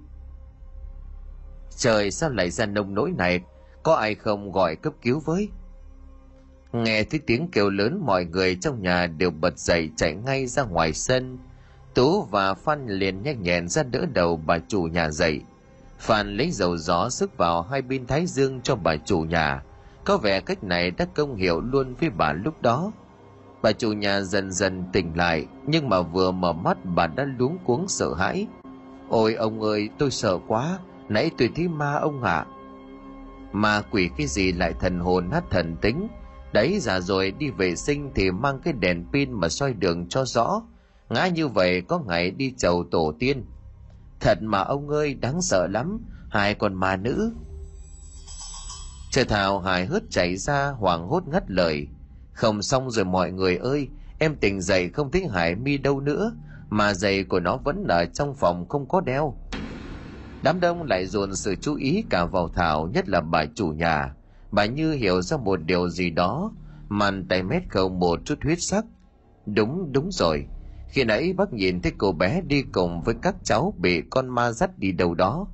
Trời 1.76 2.10
sao 2.10 2.30
lại 2.30 2.50
ra 2.50 2.66
nông 2.66 2.94
nỗi 2.94 3.12
này? 3.18 3.40
Có 3.82 3.94
ai 3.94 4.14
không 4.14 4.52
gọi 4.52 4.76
cấp 4.76 4.92
cứu 5.02 5.20
với? 5.20 5.48
Nghe 6.72 7.04
thấy 7.04 7.20
tiếng 7.26 7.48
kêu 7.52 7.70
lớn, 7.70 8.02
mọi 8.06 8.24
người 8.24 8.56
trong 8.60 8.82
nhà 8.82 9.06
đều 9.06 9.30
bật 9.30 9.58
dậy 9.58 9.90
chạy 9.96 10.14
ngay 10.14 10.46
ra 10.46 10.62
ngoài 10.62 10.92
sân. 10.92 11.38
Tú 11.94 12.22
và 12.22 12.54
phan 12.54 12.86
liền 12.86 13.22
nhanh 13.22 13.42
nhẹn 13.42 13.68
ra 13.68 13.82
đỡ 13.82 14.06
đầu 14.12 14.36
bà 14.36 14.58
chủ 14.58 14.82
nhà 14.82 15.10
dậy. 15.10 15.40
Phan 15.98 16.36
lấy 16.36 16.50
dầu 16.50 16.76
gió 16.76 17.08
sức 17.08 17.36
vào 17.36 17.62
hai 17.62 17.82
bên 17.82 18.06
thái 18.06 18.26
dương 18.26 18.60
cho 18.62 18.76
bà 18.76 18.96
chủ 18.96 19.20
nhà 19.20 19.62
có 20.04 20.16
vẻ 20.16 20.40
cách 20.40 20.64
này 20.64 20.90
đã 20.90 21.04
công 21.14 21.36
hiệu 21.36 21.60
luôn 21.60 21.94
với 21.94 22.10
bà 22.10 22.32
lúc 22.32 22.62
đó. 22.62 22.92
Bà 23.62 23.72
chủ 23.72 23.92
nhà 23.92 24.20
dần 24.20 24.52
dần 24.52 24.84
tỉnh 24.92 25.16
lại, 25.16 25.46
nhưng 25.66 25.88
mà 25.88 26.00
vừa 26.00 26.30
mở 26.30 26.52
mắt 26.52 26.78
bà 26.84 27.06
đã 27.06 27.26
luống 27.38 27.58
cuống 27.64 27.88
sợ 27.88 28.14
hãi. 28.14 28.46
Ôi 29.08 29.34
ông 29.34 29.60
ơi, 29.62 29.88
tôi 29.98 30.10
sợ 30.10 30.38
quá, 30.48 30.78
nãy 31.08 31.30
tôi 31.38 31.50
thấy 31.56 31.68
ma 31.68 31.94
ông 31.94 32.22
ạ. 32.22 32.32
À. 32.32 32.46
ma 33.52 33.82
quỷ 33.90 34.10
cái 34.16 34.26
gì 34.26 34.52
lại 34.52 34.74
thần 34.80 34.98
hồn 34.98 35.30
hát 35.30 35.44
thần 35.50 35.76
tính. 35.80 36.08
Đấy, 36.52 36.78
già 36.80 37.00
rồi 37.00 37.30
đi 37.38 37.50
vệ 37.50 37.76
sinh 37.76 38.10
thì 38.14 38.30
mang 38.30 38.60
cái 38.64 38.72
đèn 38.72 39.04
pin 39.12 39.32
mà 39.32 39.48
soi 39.48 39.72
đường 39.72 40.08
cho 40.08 40.24
rõ. 40.24 40.62
Ngã 41.08 41.26
như 41.26 41.48
vậy 41.48 41.82
có 41.88 41.98
ngày 41.98 42.30
đi 42.30 42.54
chầu 42.58 42.84
tổ 42.90 43.12
tiên. 43.18 43.44
Thật 44.20 44.38
mà 44.42 44.58
ông 44.58 44.88
ơi, 44.88 45.14
đáng 45.14 45.42
sợ 45.42 45.66
lắm. 45.70 45.98
Hai 46.30 46.54
con 46.54 46.74
ma 46.74 46.96
nữ. 46.96 47.32
Trời 49.10 49.24
thảo 49.24 49.60
hài 49.60 49.86
hước 49.86 50.02
chảy 50.10 50.36
ra, 50.36 50.68
hoảng 50.68 51.08
hốt 51.08 51.28
ngắt 51.28 51.50
lời. 51.50 51.86
Không 52.32 52.62
xong 52.62 52.90
rồi 52.90 53.04
mọi 53.04 53.32
người 53.32 53.56
ơi, 53.56 53.88
em 54.18 54.36
tỉnh 54.36 54.60
dậy 54.60 54.88
không 54.88 55.10
thấy 55.10 55.26
hải 55.26 55.54
mi 55.54 55.78
đâu 55.78 56.00
nữa, 56.00 56.32
mà 56.68 56.94
giày 56.94 57.24
của 57.24 57.40
nó 57.40 57.56
vẫn 57.56 57.84
ở 57.88 58.04
trong 58.04 58.34
phòng 58.34 58.68
không 58.68 58.88
có 58.88 59.00
đeo. 59.00 59.34
Đám 60.42 60.60
đông 60.60 60.82
lại 60.82 61.06
dồn 61.06 61.34
sự 61.34 61.54
chú 61.54 61.74
ý 61.74 62.04
cả 62.10 62.24
vào 62.24 62.48
thảo, 62.48 62.88
nhất 62.94 63.08
là 63.08 63.20
bà 63.20 63.44
chủ 63.54 63.68
nhà. 63.68 64.14
Bà 64.50 64.64
như 64.64 64.92
hiểu 64.92 65.22
ra 65.22 65.36
một 65.36 65.60
điều 65.66 65.88
gì 65.88 66.10
đó, 66.10 66.52
màn 66.88 67.28
tay 67.28 67.42
mét 67.42 67.62
không 67.68 67.98
một 67.98 68.20
chút 68.24 68.38
huyết 68.42 68.58
sắc. 68.60 68.84
Đúng 69.46 69.92
đúng 69.92 70.08
rồi. 70.12 70.46
Khi 70.88 71.04
nãy 71.04 71.32
bác 71.32 71.52
nhìn 71.52 71.82
thấy 71.82 71.92
cô 71.98 72.12
bé 72.12 72.40
đi 72.46 72.62
cùng 72.62 73.02
với 73.02 73.14
các 73.22 73.34
cháu 73.44 73.74
bị 73.78 74.02
con 74.10 74.28
ma 74.28 74.52
dắt 74.52 74.78
đi 74.78 74.92
đâu 74.92 75.14
đó 75.14 75.46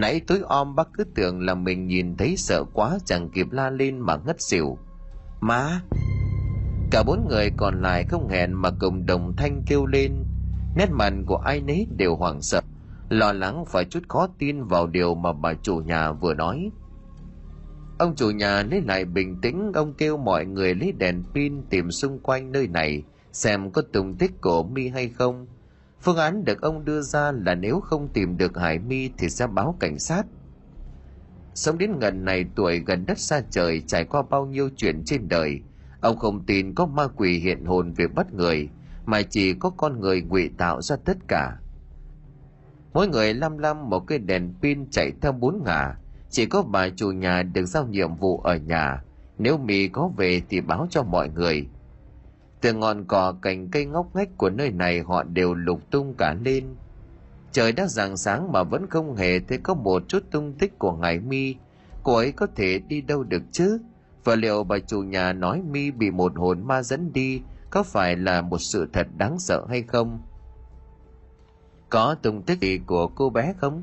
nãy 0.00 0.20
tối 0.26 0.40
om 0.48 0.74
bác 0.74 0.88
cứ 0.92 1.04
tưởng 1.14 1.40
là 1.40 1.54
mình 1.54 1.86
nhìn 1.86 2.16
thấy 2.16 2.36
sợ 2.36 2.64
quá 2.72 2.98
chẳng 3.04 3.30
kịp 3.30 3.46
la 3.50 3.70
lên 3.70 3.98
mà 3.98 4.16
ngất 4.16 4.36
xỉu. 4.42 4.78
Má! 5.40 5.80
Cả 6.90 7.02
bốn 7.02 7.28
người 7.28 7.50
còn 7.56 7.82
lại 7.82 8.04
không 8.08 8.28
hẹn 8.28 8.52
mà 8.52 8.70
cùng 8.80 9.06
đồng 9.06 9.36
thanh 9.36 9.62
kêu 9.66 9.86
lên. 9.86 10.12
Nét 10.76 10.90
mặt 10.90 11.12
của 11.26 11.36
ai 11.36 11.60
nấy 11.60 11.86
đều 11.96 12.16
hoảng 12.16 12.42
sợ, 12.42 12.60
lo 13.08 13.32
lắng 13.32 13.64
phải 13.66 13.84
chút 13.84 14.00
khó 14.08 14.28
tin 14.38 14.64
vào 14.64 14.86
điều 14.86 15.14
mà 15.14 15.32
bà 15.32 15.54
chủ 15.54 15.76
nhà 15.76 16.12
vừa 16.12 16.34
nói. 16.34 16.70
Ông 17.98 18.16
chủ 18.16 18.30
nhà 18.30 18.62
lấy 18.62 18.80
lại 18.80 19.04
bình 19.04 19.40
tĩnh, 19.42 19.72
ông 19.74 19.94
kêu 19.94 20.16
mọi 20.16 20.46
người 20.46 20.74
lấy 20.74 20.92
đèn 20.92 21.22
pin 21.34 21.62
tìm 21.70 21.90
xung 21.90 22.18
quanh 22.18 22.52
nơi 22.52 22.68
này, 22.68 23.02
xem 23.32 23.70
có 23.70 23.82
tung 23.92 24.14
tích 24.14 24.40
của 24.40 24.62
mi 24.62 24.88
hay 24.88 25.08
không 25.08 25.46
phương 26.06 26.16
án 26.16 26.44
được 26.44 26.62
ông 26.62 26.84
đưa 26.84 27.00
ra 27.00 27.32
là 27.32 27.54
nếu 27.54 27.80
không 27.80 28.08
tìm 28.08 28.36
được 28.36 28.58
hải 28.58 28.78
mi 28.78 29.10
thì 29.18 29.28
sẽ 29.28 29.46
báo 29.46 29.76
cảnh 29.80 29.98
sát. 29.98 30.22
Sống 31.54 31.78
đến 31.78 31.98
gần 31.98 32.24
này, 32.24 32.44
tuổi 32.54 32.78
gần 32.86 33.06
đất 33.06 33.18
xa 33.18 33.40
trời, 33.50 33.82
trải 33.86 34.04
qua 34.04 34.22
bao 34.30 34.46
nhiêu 34.46 34.70
chuyện 34.76 35.02
trên 35.04 35.28
đời, 35.28 35.60
ông 36.00 36.18
không 36.18 36.46
tin 36.46 36.74
có 36.74 36.86
ma 36.86 37.08
quỷ 37.16 37.38
hiện 37.38 37.64
hồn 37.64 37.92
về 37.92 38.06
bắt 38.06 38.34
người, 38.34 38.68
mà 39.06 39.22
chỉ 39.22 39.54
có 39.54 39.70
con 39.70 40.00
người 40.00 40.22
ngụy 40.22 40.50
tạo 40.58 40.82
ra 40.82 40.96
tất 41.04 41.16
cả. 41.28 41.56
Mỗi 42.92 43.08
người 43.08 43.34
lăm 43.34 43.58
lăm 43.58 43.90
một 43.90 44.00
cái 44.00 44.18
đèn 44.18 44.54
pin 44.62 44.90
chạy 44.90 45.12
theo 45.20 45.32
bốn 45.32 45.62
ngả, 45.64 45.94
chỉ 46.30 46.46
có 46.46 46.62
bà 46.62 46.88
chủ 46.88 47.10
nhà 47.10 47.42
được 47.42 47.66
giao 47.66 47.86
nhiệm 47.86 48.14
vụ 48.14 48.40
ở 48.40 48.56
nhà. 48.56 49.02
Nếu 49.38 49.58
mì 49.58 49.88
có 49.88 50.10
về 50.16 50.42
thì 50.48 50.60
báo 50.60 50.86
cho 50.90 51.02
mọi 51.02 51.28
người 51.28 51.66
từ 52.66 52.72
ngọn 52.72 53.04
cỏ 53.04 53.34
cành 53.42 53.68
cây 53.68 53.84
ngóc 53.84 54.16
ngách 54.16 54.28
của 54.38 54.50
nơi 54.50 54.70
này 54.70 55.00
họ 55.00 55.22
đều 55.22 55.54
lục 55.54 55.90
tung 55.90 56.14
cả 56.18 56.34
lên. 56.44 56.64
Trời 57.52 57.72
đã 57.72 57.86
rạng 57.86 58.16
sáng 58.16 58.52
mà 58.52 58.62
vẫn 58.62 58.86
không 58.86 59.16
hề 59.16 59.38
thấy 59.38 59.58
có 59.58 59.74
một 59.74 60.02
chút 60.08 60.22
tung 60.30 60.52
tích 60.52 60.78
của 60.78 60.92
ngài 60.92 61.20
mi. 61.20 61.54
Cô 62.02 62.14
ấy 62.16 62.32
có 62.32 62.46
thể 62.56 62.78
đi 62.78 63.00
đâu 63.00 63.22
được 63.22 63.42
chứ? 63.52 63.78
Và 64.24 64.34
liệu 64.34 64.64
bà 64.64 64.78
chủ 64.78 65.02
nhà 65.02 65.32
nói 65.32 65.62
mi 65.70 65.90
bị 65.90 66.10
một 66.10 66.32
hồn 66.36 66.62
ma 66.66 66.82
dẫn 66.82 67.12
đi 67.12 67.40
có 67.70 67.82
phải 67.82 68.16
là 68.16 68.42
một 68.42 68.58
sự 68.58 68.88
thật 68.92 69.06
đáng 69.16 69.38
sợ 69.38 69.66
hay 69.68 69.82
không? 69.82 70.22
Có 71.90 72.16
tung 72.22 72.42
tích 72.42 72.60
gì 72.60 72.80
của 72.86 73.06
cô 73.06 73.30
bé 73.30 73.54
không? 73.60 73.82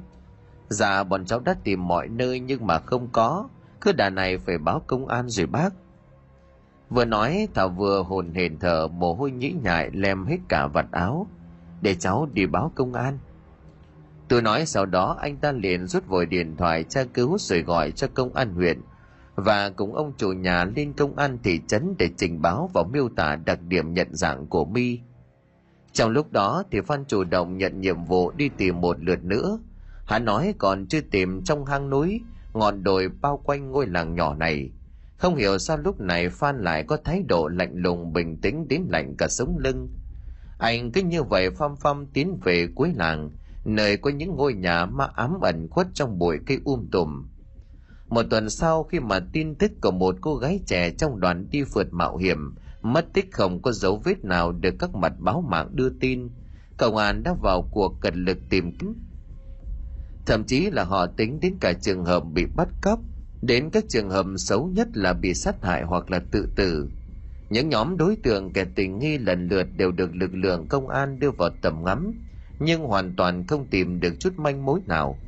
Dạ 0.70 1.04
bọn 1.04 1.26
cháu 1.26 1.40
đã 1.40 1.56
tìm 1.64 1.88
mọi 1.88 2.08
nơi 2.08 2.40
nhưng 2.40 2.68
mà 2.68 2.80
không 2.80 3.08
có. 3.12 3.50
Cứ 3.82 3.92
đà 3.92 4.10
này 4.10 4.38
phải 4.38 4.58
báo 4.58 4.82
công 4.88 5.08
an 5.08 5.30
rồi 5.30 5.46
bác 5.46 5.74
vừa 6.94 7.06
nói, 7.06 7.48
thảo 7.54 7.70
vừa 7.70 8.04
hồn 8.04 8.34
hển 8.34 8.60
thở, 8.60 8.88
mồ 8.88 9.14
hôi 9.14 9.32
nhĩ 9.32 9.56
nhại 9.64 9.90
lem 9.94 10.26
hết 10.26 10.38
cả 10.50 10.68
vạt 10.68 10.86
áo, 10.92 11.28
để 11.82 11.96
cháu 11.96 12.28
đi 12.34 12.46
báo 12.46 12.72
công 12.76 12.94
an. 12.94 13.18
Tôi 14.28 14.42
nói 14.42 14.66
sau 14.66 14.86
đó, 14.86 15.18
anh 15.22 15.38
ta 15.38 15.52
liền 15.52 15.88
rút 15.88 16.08
vội 16.08 16.26
điện 16.26 16.58
thoại 16.58 16.84
tra 16.84 17.04
cứu 17.14 17.38
rồi 17.38 17.62
gọi 17.62 17.92
cho 17.92 18.08
công 18.14 18.34
an 18.34 18.54
huyện. 18.54 18.82
Và 19.36 19.70
cùng 19.70 19.96
ông 19.96 20.14
chủ 20.18 20.32
nhà 20.32 20.66
lên 20.76 20.94
công 20.94 21.16
an 21.16 21.38
thị 21.44 21.60
trấn 21.68 21.96
để 22.00 22.10
trình 22.18 22.42
báo 22.42 22.70
và 22.74 22.84
miêu 22.84 23.10
tả 23.16 23.36
đặc 23.36 23.60
điểm 23.68 23.94
nhận 23.94 24.08
dạng 24.12 24.48
của 24.48 24.66
mi 24.66 25.00
trong 25.94 26.12
lúc 26.12 26.32
đó 26.32 26.64
thì 26.72 26.82
phan 26.82 27.06
chủ 27.06 27.24
động 27.24 27.58
nhận 27.58 27.82
nhiệm 27.82 28.04
vụ 28.04 28.32
đi 28.32 28.50
tìm 28.58 28.82
một 28.82 28.98
lượt 29.00 29.24
nữa 29.24 29.60
hắn 30.06 30.26
nói 30.26 30.54
còn 30.58 30.86
chưa 30.86 31.02
tìm 31.02 31.44
trong 31.44 31.66
hang 31.66 31.90
núi, 31.90 32.22
ngọn 32.54 32.84
đồi 32.84 33.10
bao 33.22 33.42
quanh 33.44 33.72
ngôi 33.72 33.88
làng 33.88 34.16
nhỏ 34.16 34.36
này 34.36 34.72
không 35.24 35.36
hiểu 35.36 35.58
sao 35.58 35.78
lúc 35.78 36.00
này 36.00 36.30
phan 36.30 36.64
lại 36.64 36.84
có 36.84 36.98
thái 37.04 37.24
độ 37.28 37.48
lạnh 37.48 37.74
lùng, 37.76 38.14
bình 38.14 38.38
tĩnh 38.42 38.68
đến 38.68 38.82
lạnh 38.90 39.16
cả 39.18 39.28
sống 39.28 39.58
lưng. 39.58 39.90
Anh 40.60 40.92
cứ 40.92 41.02
như 41.02 41.24
vậy 41.24 41.50
phăm 41.50 41.76
phăm 41.76 42.06
tiến 42.06 42.40
về 42.44 42.68
cuối 42.76 42.94
làng, 42.96 43.32
nơi 43.66 43.98
có 43.98 44.10
những 44.10 44.36
ngôi 44.36 44.54
nhà 44.54 44.86
ma 44.86 45.08
ám 45.16 45.40
ẩn 45.42 45.68
khuất 45.70 45.88
trong 45.94 46.20
bụi 46.20 46.38
cây 46.48 46.60
um 46.66 46.88
tùm. 46.92 47.28
Một 48.08 48.24
tuần 48.30 48.50
sau 48.50 48.84
khi 48.84 49.00
mà 49.00 49.20
tin 49.34 49.56
tức 49.56 49.72
của 49.82 49.92
một 49.92 50.16
cô 50.22 50.36
gái 50.36 50.60
trẻ 50.66 50.92
trong 50.92 51.20
đoàn 51.20 51.48
đi 51.52 51.64
phượt 51.64 51.88
mạo 51.94 52.18
hiểm, 52.18 52.56
mất 52.82 53.06
tích 53.14 53.32
không 53.32 53.62
có 53.62 53.72
dấu 53.72 54.02
vết 54.04 54.26
nào 54.26 54.52
được 54.52 54.76
các 54.80 54.96
mặt 54.96 55.14
báo 55.20 55.42
mạng 55.42 55.70
đưa 55.72 55.90
tin. 55.90 56.30
Công 56.78 56.98
an 56.98 57.24
đã 57.24 57.34
vào 57.42 57.68
cuộc 57.72 57.94
cật 58.02 58.16
lực 58.16 58.38
tìm 58.50 58.76
kiếm. 58.80 58.94
Thậm 60.26 60.44
chí 60.44 60.70
là 60.72 60.84
họ 60.84 61.06
tính 61.06 61.40
đến 61.40 61.58
cả 61.62 61.74
trường 61.74 62.06
hợp 62.06 62.24
bị 62.34 62.46
bắt 62.56 62.68
cóc 62.82 63.00
đến 63.46 63.70
các 63.70 63.84
trường 63.90 64.10
hợp 64.10 64.26
xấu 64.38 64.68
nhất 64.68 64.88
là 64.94 65.14
bị 65.14 65.34
sát 65.34 65.56
hại 65.64 65.84
hoặc 65.84 66.12
là 66.12 66.20
tự 66.32 66.48
tử. 66.56 66.90
Những 67.50 67.70
nhóm 67.70 67.98
đối 67.98 68.16
tượng 68.16 68.54
kẻ 68.54 68.66
tình 68.76 69.00
nghi 69.00 69.18
lần 69.18 69.48
lượt 69.48 69.68
đều 69.78 69.92
được 69.92 70.16
lực 70.16 70.36
lượng 70.36 70.68
công 70.68 70.90
an 70.90 71.20
đưa 71.20 71.32
vào 71.32 71.50
tầm 71.62 71.84
ngắm, 71.84 72.14
nhưng 72.60 72.82
hoàn 72.82 73.16
toàn 73.16 73.48
không 73.48 73.68
tìm 73.70 74.00
được 74.00 74.14
chút 74.20 74.34
manh 74.38 74.66
mối 74.66 74.80
nào. 74.88 75.20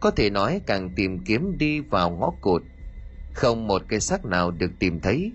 Có 0.00 0.10
thể 0.10 0.30
nói 0.30 0.60
càng 0.66 0.90
tìm 0.96 1.18
kiếm 1.24 1.58
đi 1.58 1.80
vào 1.80 2.10
ngõ 2.10 2.30
cụt, 2.40 2.62
không 3.34 3.66
một 3.66 3.82
cái 3.88 4.00
xác 4.00 4.24
nào 4.24 4.50
được 4.50 4.70
tìm 4.78 5.00
thấy. 5.00 5.32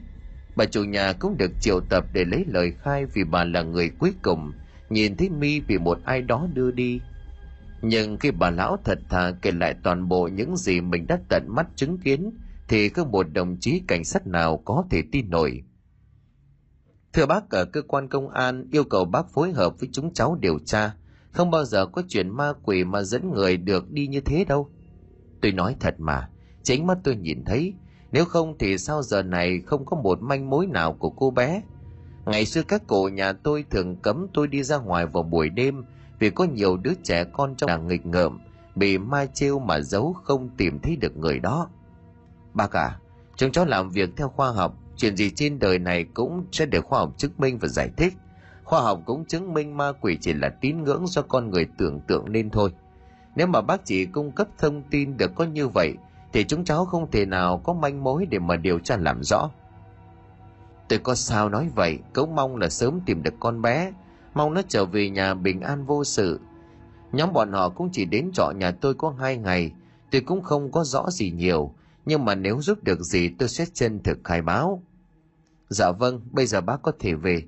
Bà 0.55 0.65
chủ 0.65 0.83
nhà 0.83 1.13
cũng 1.13 1.37
được 1.37 1.51
triệu 1.59 1.79
tập 1.79 2.05
để 2.13 2.25
lấy 2.25 2.45
lời 2.47 2.73
khai 2.83 3.05
vì 3.05 3.23
bà 3.23 3.43
là 3.43 3.61
người 3.61 3.91
cuối 3.99 4.13
cùng, 4.21 4.51
nhìn 4.89 5.17
thấy 5.17 5.29
mi 5.29 5.59
bị 5.59 5.77
một 5.77 5.97
ai 6.05 6.21
đó 6.21 6.47
đưa 6.53 6.71
đi 6.71 6.99
nhưng 7.81 8.17
khi 8.17 8.31
bà 8.31 8.49
lão 8.49 8.77
thật 8.83 8.99
thà 9.09 9.31
kể 9.41 9.51
lại 9.51 9.75
toàn 9.83 10.07
bộ 10.07 10.27
những 10.27 10.57
gì 10.57 10.81
mình 10.81 11.07
đã 11.07 11.19
tận 11.29 11.43
mắt 11.47 11.67
chứng 11.75 11.97
kiến 11.97 12.31
thì 12.67 12.89
không 12.89 13.11
một 13.11 13.23
đồng 13.33 13.57
chí 13.59 13.81
cảnh 13.87 14.03
sát 14.03 14.27
nào 14.27 14.57
có 14.57 14.85
thể 14.89 15.03
tin 15.11 15.29
nổi 15.29 15.63
Thưa 17.17 17.25
bác 17.25 17.49
ở 17.49 17.65
cơ 17.65 17.81
quan 17.81 18.07
công 18.07 18.29
an 18.29 18.67
yêu 18.71 18.83
cầu 18.83 19.05
bác 19.05 19.29
phối 19.29 19.51
hợp 19.51 19.79
với 19.79 19.89
chúng 19.91 20.13
cháu 20.13 20.35
điều 20.35 20.59
tra. 20.65 20.93
Không 21.31 21.51
bao 21.51 21.65
giờ 21.65 21.85
có 21.85 22.03
chuyện 22.07 22.29
ma 22.29 22.53
quỷ 22.63 22.83
mà 22.83 23.01
dẫn 23.01 23.31
người 23.31 23.57
được 23.57 23.91
đi 23.91 24.07
như 24.07 24.21
thế 24.21 24.45
đâu. 24.45 24.69
Tôi 25.41 25.51
nói 25.51 25.75
thật 25.79 25.95
mà, 25.97 26.29
chính 26.63 26.87
mắt 26.87 26.97
tôi 27.03 27.15
nhìn 27.15 27.45
thấy. 27.45 27.73
Nếu 28.11 28.25
không 28.25 28.57
thì 28.59 28.77
sao 28.77 29.03
giờ 29.03 29.23
này 29.23 29.61
không 29.65 29.85
có 29.85 29.97
một 29.97 30.21
manh 30.21 30.49
mối 30.49 30.67
nào 30.67 30.93
của 30.93 31.09
cô 31.09 31.31
bé. 31.31 31.61
Ngày 32.25 32.45
xưa 32.45 32.61
các 32.63 32.87
cụ 32.87 33.07
nhà 33.07 33.33
tôi 33.33 33.65
thường 33.69 33.95
cấm 33.95 34.27
tôi 34.33 34.47
đi 34.47 34.63
ra 34.63 34.77
ngoài 34.77 35.05
vào 35.05 35.23
buổi 35.23 35.49
đêm 35.49 35.83
vì 36.19 36.29
có 36.29 36.43
nhiều 36.43 36.77
đứa 36.77 36.93
trẻ 37.03 37.23
con 37.23 37.55
trong 37.55 37.67
làng 37.67 37.87
nghịch 37.87 38.05
ngợm 38.05 38.39
bị 38.75 38.97
ma 38.97 39.25
trêu 39.25 39.59
mà 39.59 39.79
giấu 39.79 40.13
không 40.23 40.49
tìm 40.57 40.79
thấy 40.79 40.95
được 40.95 41.17
người 41.17 41.39
đó. 41.39 41.69
Bác 42.53 42.71
cả, 42.71 42.97
chúng 43.35 43.51
cháu 43.51 43.65
làm 43.65 43.89
việc 43.89 44.09
theo 44.17 44.29
khoa 44.29 44.51
học, 44.51 44.73
chuyện 44.95 45.17
gì 45.17 45.29
trên 45.29 45.59
đời 45.59 45.79
này 45.79 46.05
cũng 46.13 46.45
sẽ 46.51 46.65
được 46.65 46.85
khoa 46.85 46.99
học 46.99 47.13
chứng 47.17 47.31
minh 47.37 47.57
và 47.57 47.67
giải 47.67 47.89
thích. 47.97 48.13
Khoa 48.63 48.81
học 48.81 49.01
cũng 49.05 49.25
chứng 49.25 49.53
minh 49.53 49.77
ma 49.77 49.91
quỷ 50.01 50.17
chỉ 50.21 50.33
là 50.33 50.49
tín 50.49 50.83
ngưỡng 50.83 51.07
do 51.07 51.21
con 51.21 51.49
người 51.49 51.67
tưởng 51.77 51.99
tượng 51.99 52.31
nên 52.31 52.49
thôi. 52.49 52.73
Nếu 53.35 53.47
mà 53.47 53.61
bác 53.61 53.85
chỉ 53.85 54.05
cung 54.05 54.31
cấp 54.31 54.47
thông 54.57 54.81
tin 54.81 55.17
được 55.17 55.31
có 55.35 55.43
như 55.43 55.67
vậy, 55.67 55.93
thì 56.33 56.43
chúng 56.43 56.63
cháu 56.63 56.85
không 56.85 57.11
thể 57.11 57.25
nào 57.25 57.57
có 57.57 57.73
manh 57.73 58.03
mối 58.03 58.25
để 58.25 58.39
mà 58.39 58.55
điều 58.55 58.79
tra 58.79 58.97
làm 58.97 59.23
rõ. 59.23 59.49
Tôi 60.89 60.99
có 60.99 61.15
sao 61.15 61.49
nói 61.49 61.69
vậy, 61.75 61.99
cũng 62.13 62.35
mong 62.35 62.55
là 62.55 62.69
sớm 62.69 62.99
tìm 63.05 63.23
được 63.23 63.33
con 63.39 63.61
bé, 63.61 63.91
mong 64.37 64.53
nó 64.53 64.61
trở 64.67 64.85
về 64.85 65.09
nhà 65.09 65.33
bình 65.33 65.61
an 65.61 65.85
vô 65.85 66.03
sự. 66.03 66.39
Nhóm 67.11 67.33
bọn 67.33 67.51
họ 67.51 67.69
cũng 67.69 67.89
chỉ 67.91 68.05
đến 68.05 68.31
trọ 68.33 68.51
nhà 68.55 68.71
tôi 68.71 68.93
có 68.93 69.09
hai 69.19 69.37
ngày, 69.37 69.71
tôi 70.11 70.21
cũng 70.21 70.41
không 70.41 70.71
có 70.71 70.83
rõ 70.83 71.09
gì 71.09 71.31
nhiều, 71.31 71.73
nhưng 72.05 72.25
mà 72.25 72.35
nếu 72.35 72.61
giúp 72.61 72.83
được 72.83 73.01
gì 73.01 73.29
tôi 73.29 73.49
sẽ 73.49 73.65
chân 73.73 73.99
thực 74.03 74.17
khai 74.23 74.41
báo. 74.41 74.83
Dạ 75.69 75.91
vâng, 75.91 76.21
bây 76.31 76.45
giờ 76.45 76.61
bác 76.61 76.81
có 76.81 76.91
thể 76.99 77.13
về. 77.13 77.43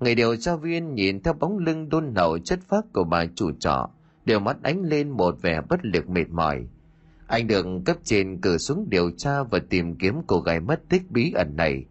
Người 0.00 0.14
điều 0.14 0.36
tra 0.36 0.56
viên 0.56 0.94
nhìn 0.94 1.22
theo 1.22 1.34
bóng 1.34 1.58
lưng 1.58 1.88
đôn 1.88 2.14
nậu 2.14 2.38
chất 2.38 2.60
phác 2.68 2.84
của 2.92 3.04
bà 3.04 3.26
chủ 3.34 3.52
trọ, 3.52 3.90
đều 4.24 4.40
mắt 4.40 4.56
ánh 4.62 4.82
lên 4.82 5.10
một 5.10 5.42
vẻ 5.42 5.60
bất 5.68 5.84
lực 5.84 6.08
mệt 6.08 6.28
mỏi. 6.30 6.66
Anh 7.26 7.46
được 7.46 7.66
cấp 7.84 7.96
trên 8.04 8.40
cử 8.40 8.58
xuống 8.58 8.86
điều 8.88 9.10
tra 9.10 9.42
và 9.42 9.58
tìm 9.70 9.96
kiếm 9.96 10.14
cô 10.26 10.40
gái 10.40 10.60
mất 10.60 10.88
tích 10.88 11.10
bí 11.10 11.32
ẩn 11.32 11.56
này. 11.56 11.84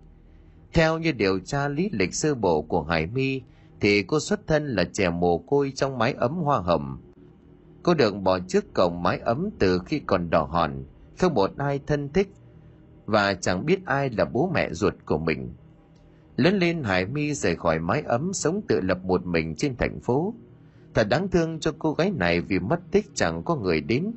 Theo 0.73 0.99
như 0.99 1.11
điều 1.11 1.39
tra 1.39 1.67
lý 1.67 1.89
lịch 1.91 2.15
sơ 2.15 2.35
bộ 2.35 2.61
của 2.61 2.83
Hải 2.83 3.07
My, 3.07 3.41
thì 3.81 4.03
cô 4.03 4.19
xuất 4.19 4.47
thân 4.47 4.67
là 4.67 4.83
trẻ 4.93 5.09
mồ 5.09 5.37
côi 5.37 5.71
trong 5.75 5.97
mái 5.97 6.13
ấm 6.13 6.35
hoa 6.35 6.59
hồng. 6.59 6.97
Cô 7.83 7.93
được 7.93 8.15
bỏ 8.15 8.39
trước 8.47 8.73
cổng 8.73 9.03
mái 9.03 9.19
ấm 9.19 9.49
từ 9.59 9.79
khi 9.85 9.99
còn 9.99 10.29
đỏ 10.29 10.43
hòn, 10.43 10.83
không 11.19 11.33
một 11.33 11.51
ai 11.57 11.79
thân 11.87 12.09
thích 12.13 12.29
và 13.05 13.33
chẳng 13.33 13.65
biết 13.65 13.85
ai 13.85 14.09
là 14.09 14.25
bố 14.25 14.51
mẹ 14.53 14.73
ruột 14.73 14.93
của 15.05 15.17
mình. 15.17 15.53
Lớn 16.35 16.59
lên 16.59 16.83
Hải 16.83 17.05
My 17.05 17.33
rời 17.33 17.55
khỏi 17.55 17.79
mái 17.79 18.01
ấm 18.01 18.33
sống 18.33 18.61
tự 18.67 18.81
lập 18.81 19.03
một 19.03 19.25
mình 19.25 19.55
trên 19.55 19.75
thành 19.75 19.99
phố. 19.99 20.33
Thật 20.93 21.07
đáng 21.09 21.27
thương 21.27 21.59
cho 21.59 21.73
cô 21.79 21.93
gái 21.93 22.11
này 22.11 22.41
vì 22.41 22.59
mất 22.59 22.79
tích 22.91 23.05
chẳng 23.13 23.43
có 23.43 23.55
người 23.55 23.81
đến. 23.81 24.11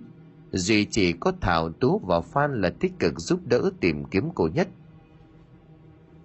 Duy 0.53 0.85
chỉ 0.85 1.12
có 1.12 1.33
Thảo 1.41 1.73
Tú 1.73 1.99
và 1.99 2.21
Phan 2.21 2.61
là 2.61 2.71
tích 2.81 2.99
cực 2.99 3.21
giúp 3.21 3.41
đỡ 3.45 3.71
tìm 3.81 4.05
kiếm 4.05 4.31
cô 4.35 4.49
nhất. 4.55 4.69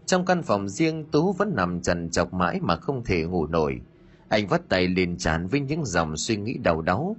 Trong 0.09 0.25
căn 0.25 0.43
phòng 0.43 0.69
riêng, 0.69 1.05
Tú 1.11 1.33
vẫn 1.33 1.55
nằm 1.55 1.81
trần 1.81 2.09
chọc 2.09 2.33
mãi 2.33 2.59
mà 2.61 2.75
không 2.75 3.03
thể 3.03 3.23
ngủ 3.23 3.47
nổi. 3.47 3.81
Anh 4.29 4.47
vắt 4.47 4.69
tay 4.69 4.87
lên 4.87 5.17
trán 5.17 5.47
với 5.47 5.59
những 5.59 5.85
dòng 5.85 6.17
suy 6.17 6.37
nghĩ 6.37 6.57
đau 6.57 6.81
đáu. 6.81 7.15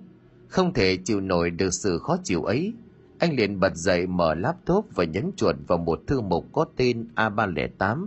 Không 0.49 0.73
thể 0.73 0.97
chịu 0.97 1.21
nổi 1.21 1.51
được 1.51 1.75
sự 1.75 1.99
khó 1.99 2.17
chịu 2.25 2.45
ấy. 2.45 2.73
Anh 3.19 3.37
liền 3.37 3.61
bật 3.61 3.75
dậy 3.75 4.07
mở 4.07 4.35
laptop 4.35 4.87
và 4.95 5.05
nhấn 5.05 5.31
chuột 5.37 5.57
vào 5.67 5.79
một 5.79 6.01
thư 6.07 6.21
mục 6.21 6.47
có 6.53 6.65
tên 6.77 7.09
A308 7.15 8.07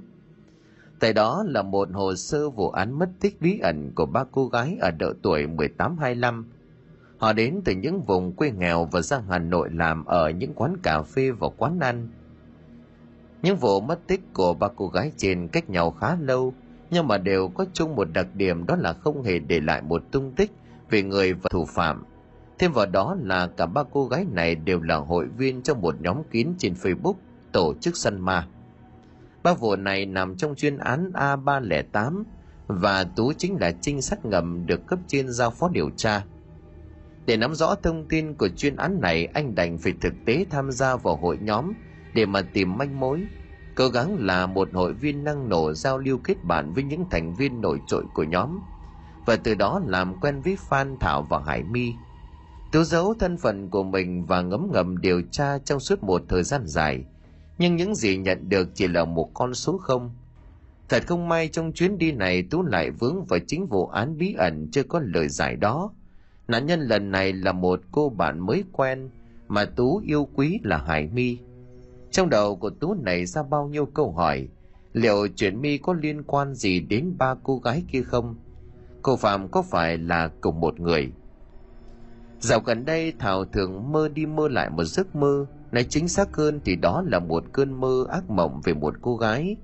Tại 0.99 1.13
đó 1.13 1.43
là 1.47 1.61
một 1.61 1.89
hồ 1.93 2.15
sơ 2.15 2.49
vụ 2.49 2.69
án 2.69 2.99
mất 2.99 3.09
tích 3.19 3.41
bí 3.41 3.59
ẩn 3.59 3.91
của 3.95 4.05
ba 4.05 4.23
cô 4.31 4.47
gái 4.47 4.77
ở 4.81 4.91
độ 4.91 5.13
tuổi 5.21 5.47
18-25. 5.47 6.43
Họ 7.17 7.33
đến 7.33 7.61
từ 7.65 7.73
những 7.75 8.01
vùng 8.01 8.31
quê 8.31 8.51
nghèo 8.51 8.85
và 8.91 9.01
ra 9.01 9.21
Hà 9.29 9.39
Nội 9.39 9.69
làm 9.71 10.05
ở 10.05 10.29
những 10.29 10.53
quán 10.53 10.77
cà 10.83 11.01
phê 11.01 11.31
và 11.31 11.49
quán 11.57 11.79
ăn. 11.79 12.07
Những 13.43 13.57
vụ 13.57 13.81
mất 13.81 14.07
tích 14.07 14.21
của 14.33 14.53
ba 14.53 14.67
cô 14.75 14.87
gái 14.87 15.11
trên 15.17 15.47
cách 15.47 15.69
nhau 15.69 15.91
khá 15.91 16.15
lâu, 16.19 16.53
nhưng 16.91 17.07
mà 17.07 17.17
đều 17.17 17.47
có 17.47 17.65
chung 17.73 17.95
một 17.95 18.07
đặc 18.13 18.27
điểm 18.33 18.65
đó 18.65 18.75
là 18.75 18.93
không 18.93 19.23
hề 19.23 19.39
để 19.39 19.59
lại 19.59 19.81
một 19.81 20.03
tung 20.11 20.31
tích 20.35 20.51
về 20.89 21.03
người 21.03 21.33
và 21.33 21.49
thủ 21.51 21.65
phạm. 21.65 22.03
Thêm 22.59 22.71
vào 22.71 22.85
đó 22.85 23.17
là 23.21 23.47
cả 23.47 23.65
ba 23.65 23.83
cô 23.91 24.05
gái 24.05 24.25
này 24.31 24.55
đều 24.55 24.81
là 24.81 24.95
hội 24.95 25.27
viên 25.37 25.61
trong 25.61 25.81
một 25.81 25.95
nhóm 26.01 26.23
kín 26.31 26.47
trên 26.57 26.73
Facebook 26.73 27.13
tổ 27.51 27.73
chức 27.81 27.97
săn 27.97 28.21
ma. 28.21 28.47
Ba 29.43 29.53
vụ 29.53 29.75
này 29.75 30.05
nằm 30.05 30.35
trong 30.35 30.55
chuyên 30.55 30.77
án 30.77 31.11
A308 31.13 32.23
và 32.67 33.03
Tú 33.03 33.33
chính 33.33 33.57
là 33.61 33.71
trinh 33.81 34.01
sát 34.01 34.25
ngầm 34.25 34.65
được 34.65 34.87
cấp 34.87 34.99
trên 35.07 35.31
giao 35.31 35.51
phó 35.51 35.69
điều 35.69 35.89
tra. 35.95 36.25
Để 37.25 37.37
nắm 37.37 37.55
rõ 37.55 37.75
thông 37.75 38.07
tin 38.07 38.33
của 38.33 38.47
chuyên 38.47 38.75
án 38.75 39.01
này, 39.01 39.25
anh 39.25 39.55
đành 39.55 39.77
phải 39.77 39.93
thực 40.01 40.13
tế 40.25 40.45
tham 40.49 40.71
gia 40.71 40.95
vào 40.95 41.15
hội 41.15 41.37
nhóm 41.41 41.73
để 42.13 42.25
mà 42.25 42.41
tìm 42.41 42.77
manh 42.77 42.99
mối. 42.99 43.23
Cố 43.75 43.87
gắng 43.87 44.17
là 44.19 44.45
một 44.45 44.69
hội 44.73 44.93
viên 44.93 45.23
năng 45.23 45.49
nổ 45.49 45.73
giao 45.73 45.97
lưu 45.97 46.17
kết 46.17 46.43
bạn 46.43 46.73
với 46.73 46.83
những 46.83 47.05
thành 47.11 47.35
viên 47.35 47.61
nổi 47.61 47.79
trội 47.87 48.03
của 48.13 48.23
nhóm, 48.23 48.59
và 49.25 49.35
từ 49.35 49.55
đó 49.55 49.81
làm 49.85 50.19
quen 50.19 50.41
với 50.41 50.57
Phan 50.69 50.97
Thảo 50.99 51.21
và 51.29 51.39
Hải 51.39 51.63
My. 51.63 51.93
Tú 52.71 52.83
giấu 52.83 53.13
thân 53.13 53.37
phận 53.37 53.69
của 53.69 53.83
mình 53.83 54.25
và 54.25 54.41
ngấm 54.41 54.71
ngầm 54.73 54.97
điều 54.97 55.21
tra 55.31 55.57
trong 55.57 55.79
suốt 55.79 56.03
một 56.03 56.21
thời 56.29 56.43
gian 56.43 56.61
dài– 56.65 57.03
nhưng 57.57 57.75
những 57.75 57.95
gì 57.95 58.17
nhận 58.17 58.49
được 58.49 58.69
chỉ 58.75 58.87
là 58.87 59.05
một 59.05 59.29
con 59.33 59.53
số 59.53 59.77
không. 59.77 60.11
Thật 60.89 61.03
không 61.07 61.29
may 61.29 61.47
trong 61.47 61.73
chuyến 61.73 61.97
đi 61.97 62.11
này, 62.11 62.43
Tú 62.43 62.63
lại 62.63 62.91
vướng 62.91 63.25
vào 63.25 63.39
chính 63.47 63.65
vụ 63.65 63.87
án 63.87 64.17
bí 64.17 64.33
ẩn 64.33 64.67
chưa 64.71 64.83
có 64.83 64.99
lời 65.03 65.29
giải 65.29 65.55
đó. 65.55 65.91
Nạn 66.47 66.65
nhân 66.65 66.79
lần 66.79 67.11
này 67.11 67.33
là 67.33 67.51
một 67.51 67.81
cô 67.91 68.09
bạn 68.09 68.39
mới 68.39 68.63
quen 68.71 69.09
mà 69.47 69.65
Tú 69.65 70.01
yêu 70.05 70.27
quý 70.33 70.59
là 70.63 70.77
Hải 70.77 71.07
My. 71.07 71.37
Trong 72.13 72.29
đầu 72.29 72.55
của 72.55 72.69
Tú 72.69 72.93
nảy 72.93 73.25
ra 73.25 73.43
bao 73.43 73.67
nhiêu 73.67 73.85
câu 73.85 74.11
hỏi, 74.11 74.47
liệu 74.93 75.27
chuyện 75.35 75.61
mi 75.61 75.77
có 75.77 75.93
liên 75.93 76.23
quan 76.23 76.53
gì 76.53 76.79
đến 76.79 77.13
ba 77.17 77.35
cô 77.43 77.57
gái 77.57 77.83
kia 77.91 78.01
không? 78.01 78.35
Cô 79.01 79.15
Phạm 79.15 79.47
có 79.47 79.61
phải 79.61 79.97
là 79.97 80.31
cùng 80.41 80.59
một 80.59 80.79
người? 80.79 81.11
Dạo 82.39 82.59
gần 82.59 82.85
đây 82.85 83.13
Thảo 83.19 83.45
thường 83.45 83.91
mơ 83.91 84.09
đi 84.09 84.25
mơ 84.25 84.47
lại 84.47 84.69
một 84.69 84.83
giấc 84.83 85.15
mơ 85.15 85.45
Nói 85.71 85.83
chính 85.89 86.07
xác 86.07 86.35
hơn 86.35 86.59
thì 86.65 86.75
đó 86.75 87.03
là 87.07 87.19
một 87.19 87.43
cơn 87.51 87.79
mơ 87.79 88.05
ác 88.09 88.29
mộng 88.29 88.61
về 88.63 88.73
một 88.73 88.93
cô 89.01 89.17
gái. 89.17 89.55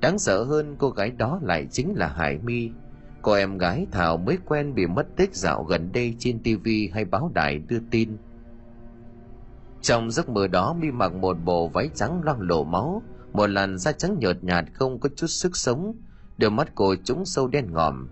Đáng 0.00 0.18
sợ 0.18 0.44
hơn 0.44 0.76
cô 0.78 0.90
gái 0.90 1.10
đó 1.10 1.40
lại 1.42 1.66
chính 1.70 1.94
là 1.96 2.08
Hải 2.08 2.38
mi 2.38 2.70
Cô 3.22 3.32
em 3.32 3.58
gái 3.58 3.86
Thảo 3.92 4.16
mới 4.16 4.38
quen 4.44 4.74
bị 4.74 4.86
mất 4.86 5.16
tích 5.16 5.34
dạo 5.34 5.64
gần 5.64 5.92
đây 5.92 6.14
trên 6.18 6.38
tivi 6.38 6.90
hay 6.94 7.04
báo 7.04 7.30
đài 7.34 7.58
đưa 7.58 7.80
tin. 7.90 8.16
Trong 9.82 10.10
giấc 10.10 10.28
mơ 10.28 10.46
đó 10.46 10.76
Mi 10.80 10.90
mặc 10.90 11.14
một 11.14 11.36
bộ 11.44 11.68
váy 11.68 11.90
trắng 11.94 12.20
loang 12.22 12.40
lổ 12.40 12.64
máu, 12.64 13.02
một 13.32 13.46
làn 13.46 13.78
da 13.78 13.92
trắng 13.92 14.16
nhợt 14.18 14.44
nhạt 14.44 14.64
không 14.74 15.00
có 15.00 15.08
chút 15.16 15.26
sức 15.26 15.56
sống, 15.56 15.94
đôi 16.38 16.50
mắt 16.50 16.68
cô 16.74 16.94
trũng 17.04 17.24
sâu 17.24 17.48
đen 17.48 17.72
ngòm. 17.72 18.08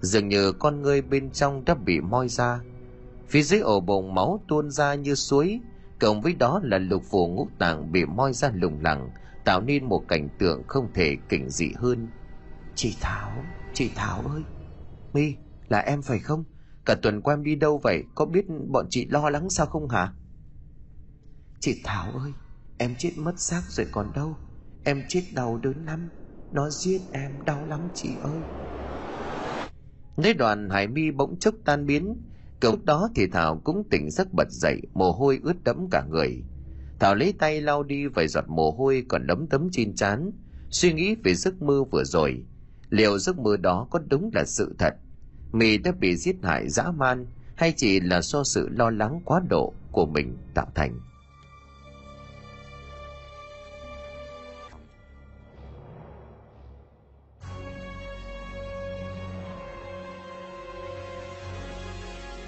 Dường 0.00 0.28
như 0.28 0.52
con 0.52 0.82
người 0.82 1.02
bên 1.02 1.30
trong 1.30 1.64
đã 1.64 1.74
bị 1.74 2.00
moi 2.00 2.28
ra. 2.28 2.60
Phía 3.28 3.42
dưới 3.42 3.60
ổ 3.60 3.80
bụng 3.80 4.14
máu 4.14 4.40
tuôn 4.48 4.70
ra 4.70 4.94
như 4.94 5.14
suối, 5.14 5.60
cộng 6.00 6.20
với 6.20 6.34
đó 6.34 6.60
là 6.62 6.78
lục 6.78 7.02
phủ 7.10 7.26
ngũ 7.26 7.48
tạng 7.58 7.92
bị 7.92 8.04
moi 8.04 8.32
ra 8.32 8.50
lủng 8.54 8.80
lẳng 8.82 9.10
tạo 9.44 9.60
nên 9.60 9.84
một 9.84 10.04
cảnh 10.08 10.28
tượng 10.38 10.62
không 10.66 10.88
thể 10.94 11.16
kinh 11.28 11.50
dị 11.50 11.72
hơn 11.76 12.08
chị 12.74 12.96
thảo 13.00 13.44
chị 13.74 13.90
thảo 13.94 14.22
ơi 14.34 14.42
mi 15.12 15.34
là 15.68 15.78
em 15.78 16.02
phải 16.02 16.18
không 16.18 16.44
cả 16.84 16.94
tuần 17.02 17.20
qua 17.20 17.34
em 17.34 17.42
đi 17.42 17.54
đâu 17.54 17.80
vậy 17.82 18.04
có 18.14 18.24
biết 18.26 18.44
bọn 18.68 18.86
chị 18.90 19.06
lo 19.06 19.30
lắng 19.30 19.50
sao 19.50 19.66
không 19.66 19.88
hả 19.88 20.12
chị 21.64 21.80
thảo 21.84 22.12
ơi 22.12 22.32
em 22.78 22.94
chết 22.98 23.12
mất 23.16 23.40
xác 23.40 23.62
rồi 23.68 23.86
còn 23.92 24.12
đâu 24.14 24.36
em 24.84 25.02
chết 25.08 25.22
đau 25.34 25.60
đớn 25.62 25.86
lắm 25.86 26.08
nó 26.52 26.70
giết 26.70 27.00
em 27.12 27.30
đau 27.46 27.66
lắm 27.66 27.80
chị 27.94 28.08
ơi 28.22 28.40
Nói 30.16 30.34
đoàn 30.34 30.70
Hải 30.70 30.88
Mi 30.88 31.10
bỗng 31.10 31.38
chốc 31.38 31.54
tan 31.64 31.86
biến 31.86 32.16
Cậu 32.60 32.76
đó 32.84 33.08
thì 33.14 33.26
Thảo 33.26 33.60
cũng 33.64 33.82
tỉnh 33.90 34.10
giấc 34.10 34.32
bật 34.32 34.50
dậy, 34.50 34.82
mồ 34.94 35.12
hôi 35.12 35.40
ướt 35.42 35.64
đẫm 35.64 35.88
cả 35.90 36.04
người. 36.10 36.42
Thảo 36.98 37.14
lấy 37.14 37.34
tay 37.38 37.60
lau 37.60 37.82
đi 37.82 38.06
vài 38.06 38.28
giọt 38.28 38.44
mồ 38.48 38.70
hôi 38.70 39.04
còn 39.08 39.26
đấm 39.26 39.46
tấm 39.46 39.68
trên 39.72 39.94
chán 39.94 40.30
suy 40.70 40.92
nghĩ 40.92 41.14
về 41.24 41.34
giấc 41.34 41.62
mơ 41.62 41.84
vừa 41.90 42.04
rồi. 42.04 42.44
Liệu 42.88 43.18
giấc 43.18 43.38
mơ 43.38 43.56
đó 43.56 43.86
có 43.90 43.98
đúng 44.08 44.30
là 44.34 44.44
sự 44.44 44.74
thật? 44.78 44.94
Mì 45.52 45.78
đã 45.78 45.92
bị 45.92 46.16
giết 46.16 46.36
hại 46.42 46.68
dã 46.68 46.90
man 46.90 47.26
hay 47.56 47.72
chỉ 47.76 48.00
là 48.00 48.22
do 48.22 48.44
sự 48.44 48.68
lo 48.68 48.90
lắng 48.90 49.20
quá 49.24 49.40
độ 49.48 49.74
của 49.92 50.06
mình 50.06 50.36
tạo 50.54 50.66
thành? 50.74 51.00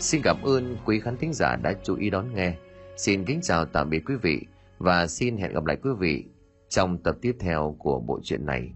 Xin 0.00 0.22
cảm 0.22 0.42
ơn 0.42 0.76
quý 0.84 1.00
khán 1.00 1.16
thính 1.16 1.32
giả 1.32 1.56
đã 1.56 1.72
chú 1.82 1.96
ý 1.96 2.10
đón 2.10 2.34
nghe. 2.34 2.54
Xin 2.96 3.24
kính 3.24 3.40
chào 3.42 3.64
tạm 3.64 3.90
biệt 3.90 4.02
quý 4.06 4.14
vị 4.22 4.40
và 4.78 5.06
xin 5.06 5.36
hẹn 5.36 5.52
gặp 5.52 5.64
lại 5.64 5.76
quý 5.82 5.90
vị 5.98 6.24
trong 6.68 6.98
tập 6.98 7.16
tiếp 7.20 7.36
theo 7.40 7.76
của 7.78 8.00
bộ 8.00 8.20
truyện 8.22 8.46
này. 8.46 8.70